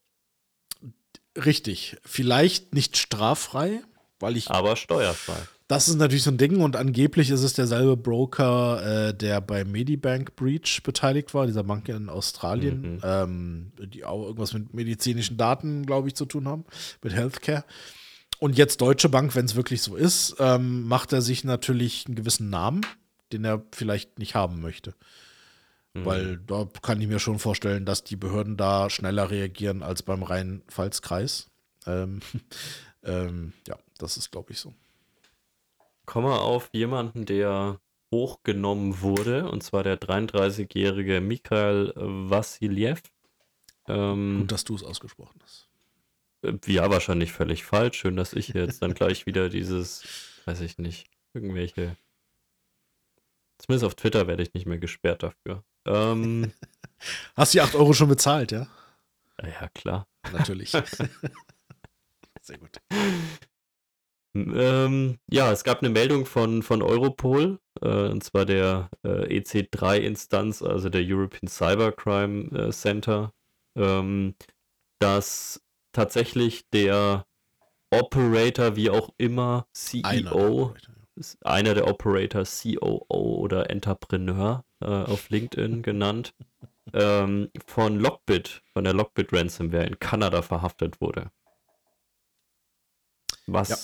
Richtig. 1.36 1.98
Vielleicht 2.04 2.74
nicht 2.74 2.98
straffrei, 2.98 3.82
weil 4.20 4.38
ich. 4.38 4.50
Aber 4.50 4.76
steuerfrei. 4.76 5.38
Das 5.70 5.88
ist 5.88 5.98
natürlich 5.98 6.24
so 6.24 6.32
ein 6.32 6.40
Ding 6.40 6.62
und 6.62 6.76
angeblich 6.76 7.30
ist 7.30 7.44
es 7.44 7.54
derselbe 7.54 7.96
Broker, 7.96 9.10
äh, 9.10 9.14
der 9.14 9.40
bei 9.40 9.64
Medibank 9.64 10.36
Breach 10.36 10.82
beteiligt 10.82 11.36
war, 11.36 11.46
dieser 11.46 11.64
Bank 11.64 11.88
in 11.90 12.10
Australien, 12.10 12.94
mhm. 12.94 13.02
ähm, 13.04 13.72
die 13.78 14.04
auch 14.04 14.24
irgendwas 14.24 14.54
mit 14.54 14.74
medizinischen 14.74 15.38
Daten, 15.38 15.86
glaube 15.86 16.08
ich, 16.08 16.16
zu 16.16 16.26
tun 16.26 16.48
haben, 16.48 16.66
mit 17.04 17.14
Healthcare. 17.14 17.66
Und 18.40 18.58
jetzt 18.58 18.80
Deutsche 18.80 19.10
Bank, 19.10 19.36
wenn 19.36 19.46
es 19.46 19.56
wirklich 19.56 19.82
so 19.82 19.96
ist, 19.96 20.36
ähm, 20.40 20.88
macht 20.88 21.12
er 21.12 21.22
sich 21.22 21.44
natürlich 21.44 22.06
einen 22.08 22.16
gewissen 22.16 22.50
Namen, 22.50 22.86
den 23.34 23.44
er 23.44 23.64
vielleicht 23.74 24.18
nicht 24.18 24.34
haben 24.34 24.62
möchte. 24.62 24.96
Mhm. 25.94 26.06
Weil 26.06 26.38
da 26.38 26.68
kann 26.82 27.02
ich 27.02 27.08
mir 27.08 27.20
schon 27.20 27.40
vorstellen, 27.40 27.86
dass 27.86 28.04
die 28.04 28.16
Behörden 28.16 28.56
da 28.56 28.90
schneller 28.90 29.30
reagieren 29.30 29.84
als 29.84 30.04
beim 30.04 30.24
Rhein-Pfalz-Kreis. 30.24 31.50
Ähm, 31.86 32.22
ähm, 33.04 33.54
ja, 33.68 33.78
das 33.98 34.18
ist, 34.18 34.32
glaube 34.32 34.54
ich, 34.54 34.60
so. 34.60 34.74
Komme 36.06 36.34
auf 36.40 36.70
jemanden, 36.74 37.26
der 37.26 37.80
hochgenommen 38.12 39.02
wurde, 39.02 39.50
und 39.50 39.62
zwar 39.62 39.84
der 39.84 40.00
33-jährige 40.00 41.22
Mikhail 41.22 41.94
Vassiljev. 41.96 43.04
Ähm, 43.88 44.40
Gut, 44.40 44.52
dass 44.52 44.64
du 44.64 44.76
es 44.76 44.84
ausgesprochen 44.84 45.40
hast. 45.44 45.69
Ja, 46.66 46.90
wahrscheinlich 46.90 47.34
völlig 47.34 47.64
falsch. 47.64 47.98
Schön, 48.00 48.16
dass 48.16 48.34
ich 48.34 48.50
jetzt 48.50 48.82
dann 48.82 48.94
gleich 48.94 49.26
wieder 49.26 49.50
dieses, 49.50 50.04
weiß 50.46 50.62
ich 50.62 50.78
nicht, 50.78 51.08
irgendwelche. 51.34 51.98
Zumindest 53.58 53.86
auf 53.86 53.96
Twitter 53.96 54.28
werde 54.28 54.44
ich 54.44 54.54
nicht 54.54 54.66
mehr 54.66 54.78
gesperrt 54.78 55.24
dafür. 55.24 55.64
Ähm, 55.86 56.52
Hast 57.36 57.54
du 57.54 57.58
die 57.58 57.62
8 57.62 57.76
Euro 57.76 57.94
schon 57.94 58.10
bezahlt, 58.10 58.52
ja? 58.52 58.68
Ja, 59.42 59.68
klar. 59.74 60.08
Natürlich. 60.32 60.72
Sehr 62.42 62.58
gut. 62.58 62.80
Ähm, 64.36 65.18
ja, 65.30 65.52
es 65.52 65.64
gab 65.64 65.80
eine 65.80 65.90
Meldung 65.90 66.26
von, 66.26 66.62
von 66.62 66.82
Europol, 66.82 67.60
äh, 67.82 68.10
und 68.10 68.24
zwar 68.24 68.46
der 68.46 68.90
äh, 69.04 69.40
EC3-Instanz, 69.40 70.62
also 70.62 70.90
der 70.90 71.02
European 71.04 71.48
Cybercrime 71.48 72.52
äh, 72.58 72.72
Center, 72.72 73.34
ähm, 73.76 74.36
dass 75.00 75.62
tatsächlich 75.92 76.70
der 76.70 77.26
Operator, 77.92 78.76
wie 78.76 78.90
auch 78.90 79.10
immer, 79.18 79.68
CEO, 79.74 80.76
einer 81.42 81.74
der 81.74 81.88
Operator, 81.88 82.44
COO 82.44 83.40
oder 83.40 83.70
Entrepreneur 83.70 84.64
äh, 84.82 84.86
auf 84.86 85.30
LinkedIn 85.30 85.82
genannt, 85.84 86.34
ähm, 86.94 87.50
von 87.66 88.00
Lockbit, 88.00 88.62
von 88.74 88.84
der 88.84 88.94
Lockbit 88.94 89.34
Ransomware 89.34 89.86
in 89.86 90.00
Kanada 90.00 90.42
verhaftet 90.42 91.02
wurde. 91.02 91.32
Was 93.48 93.70
ja. 93.70 93.78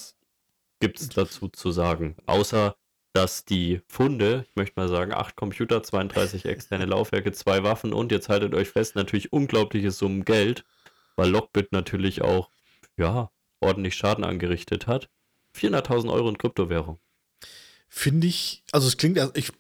gibt 0.79 0.99
es 0.99 1.09
dazu 1.09 1.49
zu 1.49 1.71
sagen? 1.71 2.15
Außer, 2.25 2.75
dass 3.13 3.45
die 3.45 3.81
Funde, 3.87 4.45
ich 4.47 4.55
möchte 4.55 4.79
mal 4.79 4.89
sagen, 4.89 5.13
acht 5.13 5.35
Computer, 5.35 5.81
32 5.81 6.45
externe 6.45 6.85
Laufwerke, 6.85 7.31
zwei 7.31 7.63
Waffen 7.63 7.93
und 7.93 8.11
jetzt 8.11 8.29
haltet 8.29 8.53
euch 8.53 8.69
fest, 8.69 8.95
natürlich 8.95 9.33
unglaubliche 9.33 9.91
Summen 9.91 10.25
Geld, 10.25 10.65
weil 11.15 11.29
Lockbit 11.29 11.71
natürlich 11.71 12.21
auch, 12.21 12.49
ja, 12.97 13.29
ordentlich 13.59 13.95
Schaden 13.95 14.23
angerichtet 14.23 14.87
hat. 14.87 15.09
400.000 15.55 16.11
Euro 16.11 16.29
in 16.29 16.37
Kryptowährung. 16.37 16.99
Finde 17.87 18.27
ich, 18.27 18.63
also 18.71 18.87
es 18.87 18.97
klingt, 18.97 19.19
ich, 19.35 19.51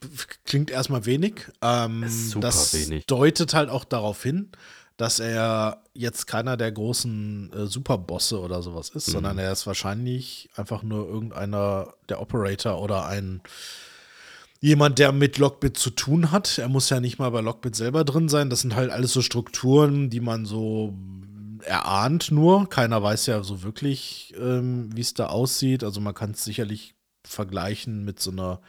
klingt 0.43 0.69
erstmal 0.69 1.05
wenig. 1.05 1.47
Ähm, 1.61 2.07
super 2.07 2.47
das 2.47 2.73
wenig. 2.73 3.05
deutet 3.05 3.53
halt 3.53 3.69
auch 3.69 3.85
darauf 3.85 4.21
hin, 4.21 4.51
dass 4.97 5.19
er 5.19 5.83
jetzt 5.93 6.27
keiner 6.27 6.57
der 6.57 6.71
großen 6.71 7.53
äh, 7.53 7.65
Superbosse 7.67 8.39
oder 8.39 8.61
sowas 8.61 8.89
ist, 8.89 9.07
mhm. 9.07 9.11
sondern 9.13 9.37
er 9.37 9.51
ist 9.51 9.67
wahrscheinlich 9.67 10.49
einfach 10.55 10.83
nur 10.83 11.07
irgendeiner 11.07 11.93
der 12.09 12.21
Operator 12.21 12.81
oder 12.81 13.05
ein 13.05 13.41
jemand, 14.61 14.99
der 14.99 15.11
mit 15.11 15.37
Lockbit 15.37 15.77
zu 15.77 15.91
tun 15.91 16.31
hat. 16.31 16.57
Er 16.57 16.69
muss 16.69 16.89
ja 16.89 16.99
nicht 16.99 17.19
mal 17.19 17.29
bei 17.29 17.41
Lockbit 17.41 17.75
selber 17.75 18.03
drin 18.03 18.29
sein. 18.29 18.49
Das 18.49 18.61
sind 18.61 18.75
halt 18.75 18.89
alles 18.89 19.13
so 19.13 19.21
Strukturen, 19.21 20.09
die 20.09 20.21
man 20.21 20.45
so 20.45 20.93
erahnt 21.65 22.31
nur. 22.31 22.69
Keiner 22.69 23.01
weiß 23.01 23.25
ja 23.27 23.43
so 23.43 23.63
wirklich, 23.63 24.33
ähm, 24.39 24.89
wie 24.95 25.01
es 25.01 25.13
da 25.13 25.27
aussieht. 25.27 25.83
Also 25.83 26.01
man 26.01 26.13
kann 26.13 26.31
es 26.31 26.43
sicherlich 26.43 26.95
vergleichen 27.25 28.05
mit 28.05 28.19
so 28.19 28.31
einer 28.31 28.61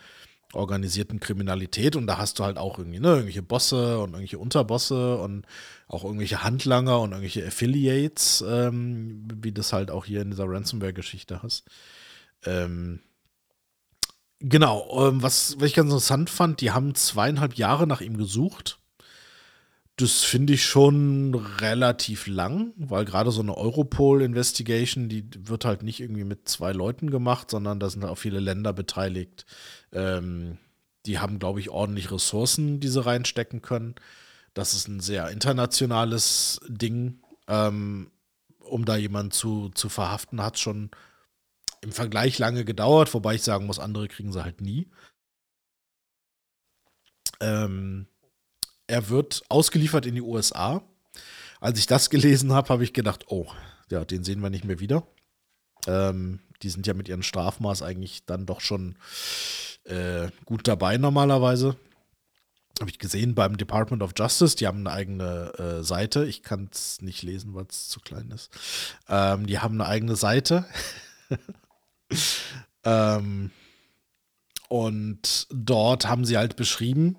organisierten 0.52 1.20
Kriminalität 1.20 1.96
und 1.96 2.06
da 2.06 2.18
hast 2.18 2.38
du 2.38 2.44
halt 2.44 2.56
auch 2.56 2.78
irgendwie 2.78 3.00
ne, 3.00 3.08
irgendwelche 3.08 3.42
Bosse 3.42 3.98
und 3.98 4.10
irgendwelche 4.10 4.38
Unterbosse 4.38 5.18
und 5.18 5.44
auch 5.88 6.04
irgendwelche 6.04 6.42
Handlanger 6.42 7.00
und 7.00 7.10
irgendwelche 7.10 7.46
Affiliates, 7.46 8.44
ähm, 8.46 9.28
wie 9.42 9.52
das 9.52 9.72
halt 9.72 9.90
auch 9.90 10.04
hier 10.04 10.22
in 10.22 10.30
dieser 10.30 10.48
Ransomware-Geschichte 10.48 11.42
hast. 11.42 11.68
Ähm, 12.44 13.00
genau, 14.38 15.08
ähm, 15.08 15.22
was, 15.22 15.56
was 15.58 15.68
ich 15.68 15.74
ganz 15.74 15.90
interessant 15.90 16.30
fand, 16.30 16.60
die 16.60 16.70
haben 16.70 16.94
zweieinhalb 16.94 17.54
Jahre 17.54 17.86
nach 17.86 18.00
ihm 18.00 18.16
gesucht 18.16 18.78
das 19.96 20.24
finde 20.24 20.52
ich 20.52 20.64
schon 20.64 21.34
relativ 21.34 22.26
lang, 22.26 22.74
weil 22.76 23.06
gerade 23.06 23.30
so 23.30 23.40
eine 23.40 23.56
Europol-Investigation, 23.56 25.08
die 25.08 25.26
wird 25.38 25.64
halt 25.64 25.82
nicht 25.82 26.00
irgendwie 26.00 26.24
mit 26.24 26.48
zwei 26.48 26.72
Leuten 26.72 27.10
gemacht, 27.10 27.50
sondern 27.50 27.80
da 27.80 27.88
sind 27.88 28.04
auch 28.04 28.18
viele 28.18 28.40
Länder 28.40 28.74
beteiligt. 28.74 29.46
Ähm, 29.92 30.58
die 31.06 31.18
haben, 31.18 31.38
glaube 31.38 31.60
ich, 31.60 31.70
ordentlich 31.70 32.10
Ressourcen, 32.10 32.78
die 32.78 32.88
sie 32.88 33.04
reinstecken 33.04 33.62
können. 33.62 33.94
Das 34.52 34.74
ist 34.74 34.86
ein 34.86 35.00
sehr 35.00 35.30
internationales 35.30 36.60
Ding. 36.68 37.20
Ähm, 37.48 38.10
um 38.60 38.84
da 38.84 38.96
jemanden 38.96 39.30
zu, 39.30 39.70
zu 39.70 39.88
verhaften, 39.88 40.42
hat 40.42 40.58
schon 40.58 40.90
im 41.80 41.92
Vergleich 41.92 42.38
lange 42.38 42.64
gedauert, 42.64 43.14
wobei 43.14 43.36
ich 43.36 43.42
sagen 43.42 43.66
muss, 43.66 43.78
andere 43.78 44.08
kriegen 44.08 44.32
sie 44.32 44.42
halt 44.42 44.60
nie. 44.60 44.90
Ähm, 47.40 48.08
er 48.86 49.08
wird 49.08 49.42
ausgeliefert 49.48 50.06
in 50.06 50.14
die 50.14 50.22
USA. 50.22 50.82
Als 51.60 51.78
ich 51.78 51.86
das 51.86 52.10
gelesen 52.10 52.52
habe, 52.52 52.68
habe 52.68 52.84
ich 52.84 52.92
gedacht, 52.92 53.24
oh, 53.28 53.46
ja, 53.90 54.04
den 54.04 54.24
sehen 54.24 54.40
wir 54.40 54.50
nicht 54.50 54.64
mehr 54.64 54.80
wieder. 54.80 55.06
Ähm, 55.86 56.40
die 56.62 56.70
sind 56.70 56.86
ja 56.86 56.94
mit 56.94 57.08
ihrem 57.08 57.22
Strafmaß 57.22 57.82
eigentlich 57.82 58.24
dann 58.26 58.46
doch 58.46 58.60
schon 58.60 58.96
äh, 59.84 60.28
gut 60.44 60.66
dabei 60.68 60.96
normalerweise. 60.96 61.76
Habe 62.80 62.90
ich 62.90 62.98
gesehen 62.98 63.34
beim 63.34 63.56
Department 63.56 64.02
of 64.02 64.12
Justice, 64.16 64.56
die 64.56 64.66
haben 64.66 64.86
eine 64.86 64.92
eigene 64.92 65.52
äh, 65.58 65.82
Seite. 65.82 66.26
Ich 66.26 66.42
kann 66.42 66.68
es 66.70 67.00
nicht 67.00 67.22
lesen, 67.22 67.54
weil 67.54 67.66
es 67.70 67.88
zu 67.88 68.00
klein 68.00 68.30
ist. 68.30 68.50
Ähm, 69.08 69.46
die 69.46 69.58
haben 69.60 69.80
eine 69.80 69.88
eigene 69.88 70.16
Seite. 70.16 70.66
ähm, 72.84 73.50
und 74.68 75.46
dort 75.50 76.06
haben 76.06 76.26
sie 76.26 76.36
halt 76.36 76.56
beschrieben, 76.56 77.16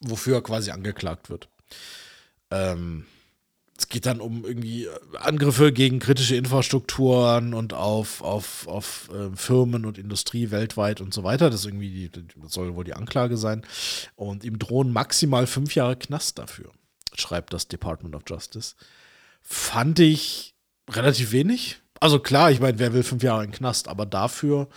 wofür 0.00 0.36
er 0.36 0.42
quasi 0.42 0.70
angeklagt 0.70 1.30
wird. 1.30 1.48
Ähm, 2.50 3.06
es 3.78 3.88
geht 3.88 4.06
dann 4.06 4.20
um 4.20 4.44
irgendwie 4.44 4.88
Angriffe 5.20 5.72
gegen 5.72 6.00
kritische 6.00 6.34
Infrastrukturen 6.34 7.54
und 7.54 7.74
auf, 7.74 8.22
auf, 8.22 8.66
auf 8.66 9.08
äh, 9.14 9.34
Firmen 9.36 9.86
und 9.86 9.98
Industrie 9.98 10.50
weltweit 10.50 11.00
und 11.00 11.14
so 11.14 11.22
weiter. 11.22 11.48
Das, 11.48 11.64
irgendwie 11.64 12.08
die, 12.08 12.10
das 12.10 12.52
soll 12.52 12.74
wohl 12.74 12.82
die 12.82 12.94
Anklage 12.94 13.36
sein. 13.36 13.64
Und 14.16 14.42
ihm 14.42 14.58
drohen 14.58 14.92
maximal 14.92 15.46
fünf 15.46 15.76
Jahre 15.76 15.96
Knast 15.96 16.38
dafür, 16.38 16.72
schreibt 17.14 17.52
das 17.52 17.68
Department 17.68 18.16
of 18.16 18.22
Justice. 18.26 18.74
Fand 19.42 20.00
ich 20.00 20.56
relativ 20.90 21.30
wenig. 21.30 21.80
Also 22.00 22.18
klar, 22.18 22.50
ich 22.50 22.58
meine, 22.58 22.80
wer 22.80 22.92
will 22.92 23.04
fünf 23.04 23.22
Jahre 23.22 23.44
in 23.44 23.50
den 23.50 23.56
Knast, 23.56 23.86
aber 23.86 24.06
dafür 24.06 24.68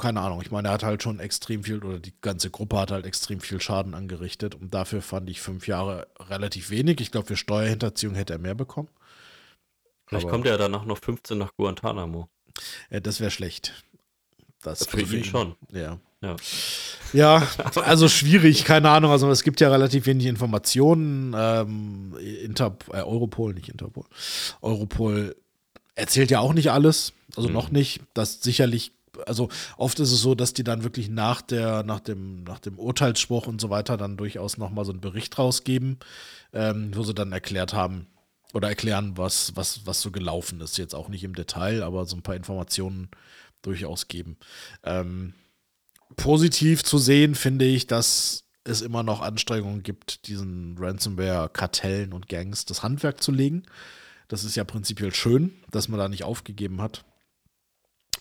keine 0.00 0.20
Ahnung, 0.20 0.40
ich 0.42 0.50
meine, 0.50 0.68
er 0.68 0.74
hat 0.74 0.82
halt 0.82 1.02
schon 1.02 1.20
extrem 1.20 1.64
viel, 1.64 1.84
oder 1.84 1.98
die 1.98 2.14
ganze 2.20 2.50
Gruppe 2.50 2.78
hat 2.78 2.90
halt 2.90 3.06
extrem 3.06 3.40
viel 3.40 3.60
Schaden 3.60 3.94
angerichtet. 3.94 4.54
Und 4.54 4.74
dafür 4.74 5.02
fand 5.02 5.30
ich 5.30 5.40
fünf 5.40 5.68
Jahre 5.68 6.08
relativ 6.18 6.70
wenig. 6.70 7.00
Ich 7.00 7.10
glaube, 7.10 7.26
für 7.26 7.36
Steuerhinterziehung 7.36 8.14
hätte 8.14 8.32
er 8.32 8.38
mehr 8.38 8.54
bekommen. 8.54 8.88
Vielleicht 10.06 10.24
Aber, 10.24 10.32
kommt 10.32 10.46
er 10.46 10.58
danach 10.58 10.84
noch 10.84 10.98
15 10.98 11.38
nach 11.38 11.54
Guantanamo. 11.56 12.28
Ja, 12.90 13.00
das 13.00 13.20
wäre 13.20 13.30
schlecht. 13.30 13.84
Das 14.62 14.86
für 14.86 15.00
ihn 15.00 15.24
schon. 15.24 15.54
Ja. 15.72 15.98
ja. 16.22 16.36
Ja, 17.12 17.46
also 17.76 18.08
schwierig, 18.08 18.64
keine 18.64 18.90
Ahnung. 18.90 19.10
Also 19.10 19.30
es 19.30 19.42
gibt 19.42 19.60
ja 19.60 19.70
relativ 19.70 20.06
wenig 20.06 20.26
Informationen. 20.26 21.34
Ähm, 21.36 22.16
Inter 22.44 22.76
äh, 22.92 23.02
Europol, 23.02 23.54
nicht 23.54 23.68
Interpol. 23.68 24.04
Europol 24.60 25.36
erzählt 25.94 26.30
ja 26.30 26.40
auch 26.40 26.52
nicht 26.52 26.70
alles, 26.70 27.12
also 27.36 27.48
mhm. 27.48 27.54
noch 27.54 27.70
nicht. 27.70 28.00
Das 28.14 28.42
sicherlich 28.42 28.92
also 29.26 29.48
oft 29.76 30.00
ist 30.00 30.12
es 30.12 30.20
so, 30.20 30.34
dass 30.34 30.52
die 30.52 30.64
dann 30.64 30.84
wirklich 30.84 31.08
nach 31.08 31.42
der, 31.42 31.82
nach 31.82 32.00
dem, 32.00 32.44
nach 32.44 32.58
dem 32.58 32.78
Urteilsspruch 32.78 33.46
und 33.46 33.60
so 33.60 33.70
weiter 33.70 33.96
dann 33.96 34.16
durchaus 34.16 34.58
nochmal 34.58 34.84
so 34.84 34.92
einen 34.92 35.00
Bericht 35.00 35.38
rausgeben, 35.38 35.98
ähm, 36.52 36.90
wo 36.94 37.02
sie 37.02 37.14
dann 37.14 37.32
erklärt 37.32 37.72
haben, 37.72 38.06
oder 38.52 38.68
erklären, 38.68 39.16
was, 39.16 39.54
was, 39.56 39.86
was 39.86 40.00
so 40.00 40.10
gelaufen 40.10 40.60
ist. 40.60 40.76
Jetzt 40.76 40.94
auch 40.94 41.08
nicht 41.08 41.24
im 41.24 41.34
Detail, 41.34 41.82
aber 41.82 42.04
so 42.06 42.16
ein 42.16 42.22
paar 42.22 42.34
Informationen 42.34 43.08
durchaus 43.62 44.08
geben. 44.08 44.36
Ähm, 44.82 45.34
positiv 46.16 46.82
zu 46.82 46.98
sehen 46.98 47.34
finde 47.34 47.64
ich, 47.64 47.86
dass 47.86 48.44
es 48.64 48.82
immer 48.82 49.02
noch 49.02 49.20
Anstrengungen 49.20 49.82
gibt, 49.82 50.26
diesen 50.26 50.76
Ransomware-Kartellen 50.78 52.12
und 52.12 52.28
Gangs 52.28 52.64
das 52.64 52.82
Handwerk 52.82 53.22
zu 53.22 53.32
legen. 53.32 53.64
Das 54.28 54.44
ist 54.44 54.54
ja 54.54 54.64
prinzipiell 54.64 55.14
schön, 55.14 55.52
dass 55.70 55.88
man 55.88 55.98
da 55.98 56.08
nicht 56.08 56.24
aufgegeben 56.24 56.80
hat. 56.82 57.04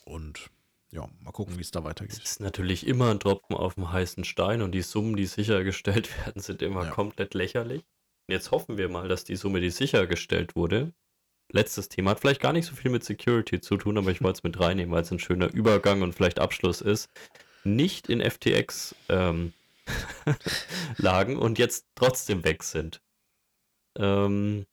Und 0.05 0.49
ja, 0.91 1.07
mal 1.19 1.31
gucken, 1.31 1.57
wie 1.57 1.61
es 1.61 1.71
da 1.71 1.83
weitergeht. 1.83 2.17
Es 2.17 2.23
ist 2.23 2.39
natürlich 2.39 2.87
immer 2.87 3.11
ein 3.11 3.19
Tropfen 3.19 3.55
auf 3.55 3.75
dem 3.75 3.91
heißen 3.91 4.23
Stein 4.23 4.61
und 4.61 4.71
die 4.71 4.81
Summen, 4.81 5.15
die 5.15 5.25
sichergestellt 5.25 6.09
werden, 6.25 6.41
sind 6.41 6.61
immer 6.61 6.85
ja. 6.85 6.91
komplett 6.91 7.33
lächerlich. 7.33 7.83
Jetzt 8.27 8.51
hoffen 8.51 8.77
wir 8.77 8.89
mal, 8.89 9.07
dass 9.07 9.23
die 9.23 9.35
Summe, 9.35 9.59
die 9.59 9.71
sichergestellt 9.71 10.55
wurde, 10.55 10.93
letztes 11.51 11.89
Thema, 11.89 12.11
hat 12.11 12.19
vielleicht 12.19 12.41
gar 12.41 12.53
nicht 12.53 12.65
so 12.65 12.75
viel 12.75 12.91
mit 12.91 13.03
Security 13.03 13.59
zu 13.61 13.77
tun, 13.77 13.97
aber 13.97 14.11
ich 14.11 14.21
wollte 14.23 14.37
es 14.37 14.43
mit 14.43 14.59
reinnehmen, 14.59 14.93
weil 14.93 15.03
es 15.03 15.11
ein 15.11 15.19
schöner 15.19 15.51
Übergang 15.53 16.01
und 16.01 16.13
vielleicht 16.13 16.39
Abschluss 16.39 16.81
ist, 16.81 17.09
nicht 17.63 18.09
in 18.09 18.21
FTX 18.21 18.95
ähm, 19.09 19.53
lagen 20.97 21.37
und 21.37 21.59
jetzt 21.59 21.87
trotzdem 21.95 22.43
weg 22.43 22.63
sind. 22.63 23.01
Ähm, 23.97 24.61
äh, 24.61 24.68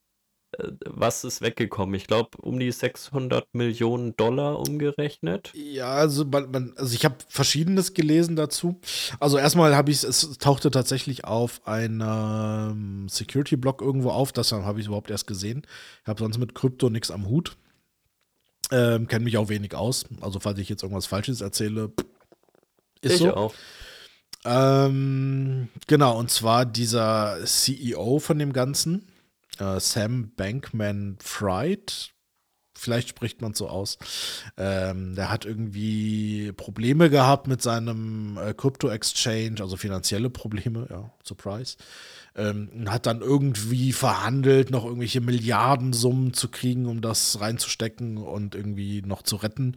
was 0.85 1.23
ist 1.23 1.41
weggekommen? 1.41 1.95
Ich 1.95 2.07
glaube, 2.07 2.37
um 2.41 2.59
die 2.59 2.71
600 2.71 3.53
Millionen 3.53 4.15
Dollar 4.15 4.59
umgerechnet. 4.59 5.51
Ja, 5.53 5.91
also, 5.91 6.25
man, 6.25 6.73
also 6.77 6.93
ich 6.93 7.05
habe 7.05 7.15
Verschiedenes 7.27 7.93
gelesen 7.93 8.35
dazu. 8.35 8.79
Also 9.19 9.37
erstmal 9.37 9.75
habe 9.75 9.91
ich 9.91 10.03
es 10.03 10.37
tauchte 10.37 10.71
tatsächlich 10.71 11.25
auf 11.25 11.65
einem 11.67 13.07
Security-Blog 13.09 13.81
irgendwo 13.81 14.09
auf, 14.09 14.31
das 14.31 14.51
habe 14.51 14.79
ich 14.79 14.87
überhaupt 14.87 15.11
erst 15.11 15.27
gesehen. 15.27 15.63
Ich 16.01 16.07
habe 16.07 16.19
sonst 16.19 16.37
mit 16.37 16.55
Krypto 16.55 16.89
nichts 16.89 17.11
am 17.11 17.27
Hut. 17.27 17.57
Ähm, 18.71 19.07
Kenne 19.07 19.25
mich 19.25 19.37
auch 19.37 19.49
wenig 19.49 19.75
aus. 19.75 20.05
Also 20.21 20.39
falls 20.39 20.59
ich 20.59 20.69
jetzt 20.69 20.83
irgendwas 20.83 21.05
Falsches 21.05 21.41
erzähle, 21.41 21.91
ist 23.01 23.13
ich 23.13 23.19
so. 23.19 23.33
auch. 23.33 23.53
Ähm, 24.45 25.69
genau, 25.87 26.17
und 26.17 26.31
zwar 26.31 26.65
dieser 26.65 27.37
CEO 27.43 28.19
von 28.19 28.39
dem 28.39 28.53
Ganzen, 28.53 29.07
äh, 29.59 29.79
Sam 29.79 30.31
Bankman 30.35 31.17
Fried, 31.21 32.13
vielleicht 32.77 33.09
spricht 33.09 33.41
man 33.41 33.53
so 33.53 33.67
aus. 33.67 33.97
Ähm, 34.57 35.15
der 35.15 35.29
hat 35.29 35.45
irgendwie 35.45 36.51
Probleme 36.53 37.09
gehabt 37.09 37.47
mit 37.47 37.61
seinem 37.61 38.37
äh, 38.37 38.53
Crypto-Exchange, 38.53 39.61
also 39.61 39.77
finanzielle 39.77 40.29
Probleme, 40.29 40.87
ja, 40.89 41.11
Surprise. 41.23 41.77
Ähm, 42.35 42.85
hat 42.87 43.07
dann 43.07 43.21
irgendwie 43.21 43.93
verhandelt, 43.93 44.69
noch 44.69 44.85
irgendwelche 44.85 45.21
Milliardensummen 45.21 46.33
zu 46.33 46.49
kriegen, 46.49 46.85
um 46.85 47.01
das 47.01 47.39
reinzustecken 47.41 48.17
und 48.17 48.53
irgendwie 48.53 49.01
noch 49.01 49.23
zu 49.23 49.37
retten. 49.37 49.75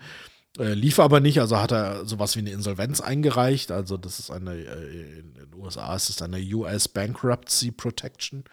Äh, 0.59 0.74
lief 0.74 0.99
aber 0.99 1.20
nicht, 1.20 1.41
also 1.41 1.59
hat 1.59 1.72
er 1.72 2.05
sowas 2.05 2.35
wie 2.35 2.41
eine 2.41 2.51
Insolvenz 2.51 3.01
eingereicht. 3.01 3.70
Also, 3.70 3.97
das 3.97 4.18
ist 4.18 4.31
eine, 4.31 4.55
äh, 4.55 5.20
in 5.20 5.35
den 5.35 5.55
USA 5.55 5.95
ist 5.95 6.11
es 6.11 6.20
eine 6.22 6.39
US 6.39 6.89
Bankruptcy 6.89 7.70
Protection 7.70 8.45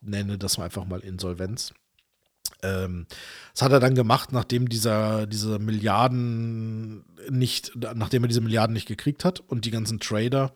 nenne 0.00 0.38
das 0.38 0.58
einfach 0.58 0.84
mal 0.84 1.00
Insolvenz. 1.00 1.72
Ähm, 2.62 3.06
das 3.52 3.62
hat 3.62 3.72
er 3.72 3.80
dann 3.80 3.94
gemacht, 3.94 4.32
nachdem 4.32 4.68
dieser, 4.68 5.26
diese 5.26 5.58
Milliarden 5.58 7.04
nicht, 7.28 7.72
nachdem 7.76 8.24
er 8.24 8.28
diese 8.28 8.40
Milliarden 8.40 8.74
nicht 8.74 8.88
gekriegt 8.88 9.24
hat 9.24 9.40
und 9.40 9.64
die 9.64 9.70
ganzen 9.70 10.00
Trader 10.00 10.54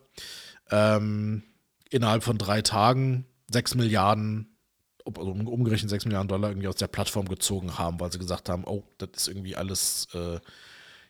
ähm, 0.71 1.43
innerhalb 1.89 2.23
von 2.23 2.37
drei 2.37 2.61
Tagen 2.61 3.25
sechs 3.51 3.75
Milliarden, 3.75 4.57
also 5.05 5.31
umgerechnet 5.31 5.89
sechs 5.89 6.05
Milliarden 6.05 6.27
Dollar 6.27 6.49
irgendwie 6.49 6.67
aus 6.67 6.75
der 6.75 6.87
Plattform 6.87 7.27
gezogen 7.27 7.77
haben, 7.77 7.99
weil 7.99 8.11
sie 8.11 8.19
gesagt 8.19 8.49
haben, 8.49 8.65
oh, 8.65 8.83
das 8.97 9.09
ist 9.15 9.27
irgendwie 9.27 9.55
alles 9.55 10.07
äh, 10.13 10.39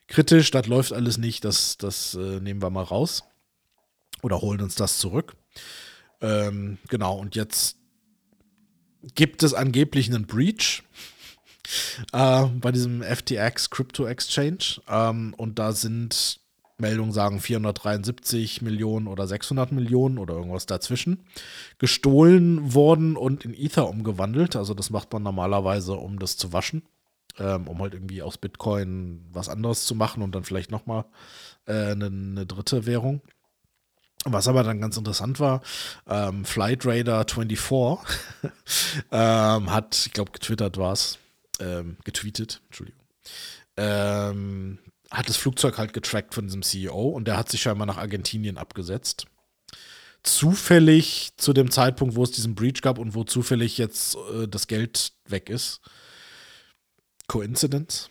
kritisch, 0.06 0.50
das 0.50 0.66
läuft 0.66 0.92
alles 0.92 1.18
nicht, 1.18 1.44
das, 1.44 1.76
das 1.78 2.14
äh, 2.14 2.40
nehmen 2.40 2.62
wir 2.62 2.70
mal 2.70 2.84
raus 2.84 3.24
oder 4.22 4.40
holen 4.40 4.60
uns 4.60 4.74
das 4.74 4.98
zurück. 4.98 5.36
Ähm, 6.20 6.78
genau, 6.88 7.18
und 7.18 7.36
jetzt 7.36 7.76
gibt 9.14 9.42
es 9.42 9.54
angeblich 9.54 10.08
einen 10.08 10.26
Breach 10.26 10.82
äh, 12.12 12.46
bei 12.46 12.72
diesem 12.72 13.02
FTX 13.02 13.70
Crypto 13.70 14.06
Exchange. 14.06 14.80
Ähm, 14.88 15.34
und 15.36 15.58
da 15.58 15.72
sind 15.72 16.40
Meldungen 16.78 17.12
sagen 17.12 17.40
473 17.40 18.60
Millionen 18.62 19.06
oder 19.06 19.26
600 19.26 19.72
Millionen 19.72 20.18
oder 20.18 20.34
irgendwas 20.34 20.66
dazwischen 20.66 21.24
gestohlen 21.78 22.74
worden 22.74 23.16
und 23.16 23.44
in 23.44 23.54
Ether 23.54 23.88
umgewandelt. 23.88 24.56
Also 24.56 24.74
das 24.74 24.90
macht 24.90 25.12
man 25.12 25.22
normalerweise, 25.22 25.94
um 25.94 26.18
das 26.18 26.36
zu 26.36 26.52
waschen, 26.52 26.82
ähm, 27.38 27.66
um 27.66 27.80
halt 27.80 27.94
irgendwie 27.94 28.22
aus 28.22 28.36
Bitcoin 28.36 29.24
was 29.32 29.48
anderes 29.48 29.86
zu 29.86 29.94
machen 29.94 30.22
und 30.22 30.34
dann 30.34 30.44
vielleicht 30.44 30.70
nochmal 30.70 31.06
äh, 31.66 31.92
eine, 31.92 32.06
eine 32.06 32.46
dritte 32.46 32.84
Währung. 32.84 33.22
Was 34.28 34.48
aber 34.48 34.64
dann 34.64 34.80
ganz 34.80 34.96
interessant 34.96 35.38
war, 35.38 35.62
ähm, 36.08 36.44
Flight 36.44 36.84
Radar 36.84 37.24
24 37.28 37.60
ähm, 39.12 39.72
hat, 39.72 40.06
ich 40.06 40.12
glaube, 40.12 40.32
getwittert 40.32 40.76
war 40.78 40.92
es, 40.92 41.18
ähm, 41.60 41.96
getweetet, 42.02 42.60
Entschuldigung, 42.66 43.00
ähm, 43.76 44.78
hat 45.12 45.28
das 45.28 45.36
Flugzeug 45.36 45.78
halt 45.78 45.92
getrackt 45.92 46.34
von 46.34 46.46
diesem 46.46 46.62
CEO 46.62 47.08
und 47.08 47.28
der 47.28 47.36
hat 47.36 47.50
sich 47.50 47.62
scheinbar 47.62 47.86
nach 47.86 47.98
Argentinien 47.98 48.58
abgesetzt. 48.58 49.26
Zufällig 50.24 51.30
zu 51.36 51.52
dem 51.52 51.70
Zeitpunkt, 51.70 52.16
wo 52.16 52.24
es 52.24 52.32
diesen 52.32 52.56
Breach 52.56 52.82
gab 52.82 52.98
und 52.98 53.14
wo 53.14 53.22
zufällig 53.22 53.78
jetzt 53.78 54.16
äh, 54.34 54.48
das 54.48 54.66
Geld 54.66 55.12
weg 55.28 55.48
ist. 55.48 55.80
Coincidence? 57.28 58.10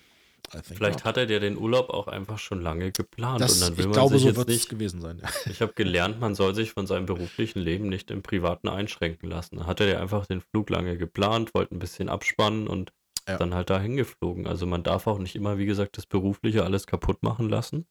Vielleicht 0.63 0.99
not. 0.99 1.05
hat 1.05 1.17
er 1.17 1.29
ja 1.29 1.39
den 1.39 1.57
Urlaub 1.57 1.89
auch 1.89 2.07
einfach 2.07 2.39
schon 2.39 2.61
lange 2.61 2.91
geplant 2.91 3.41
das, 3.41 3.53
und 3.53 3.61
dann 3.61 3.77
will 3.77 3.85
man 3.85 3.93
glaube, 3.93 4.19
sich 4.19 4.21
so 4.23 4.41
jetzt 4.41 4.47
nicht 4.47 4.69
gewesen 4.69 5.01
sein. 5.01 5.21
Ich 5.49 5.61
habe 5.61 5.73
gelernt, 5.73 6.19
man 6.19 6.35
soll 6.35 6.55
sich 6.55 6.71
von 6.71 6.87
seinem 6.87 7.05
beruflichen 7.05 7.59
Leben 7.59 7.89
nicht 7.89 8.11
im 8.11 8.21
Privaten 8.21 8.67
einschränken 8.67 9.29
lassen. 9.29 9.65
Hat 9.65 9.79
er 9.79 9.87
ja 9.87 9.99
einfach 9.99 10.25
den 10.25 10.41
Flug 10.41 10.69
lange 10.69 10.97
geplant, 10.97 11.53
wollte 11.53 11.75
ein 11.75 11.79
bisschen 11.79 12.09
abspannen 12.09 12.67
und 12.67 12.91
ja. 13.27 13.37
dann 13.37 13.53
halt 13.53 13.69
dahin 13.69 13.97
geflogen. 13.97 14.47
Also 14.47 14.65
man 14.65 14.83
darf 14.83 15.07
auch 15.07 15.19
nicht 15.19 15.35
immer, 15.35 15.57
wie 15.57 15.65
gesagt, 15.65 15.97
das 15.97 16.05
Berufliche 16.05 16.63
alles 16.63 16.87
kaputt 16.87 17.23
machen 17.23 17.49
lassen. 17.49 17.85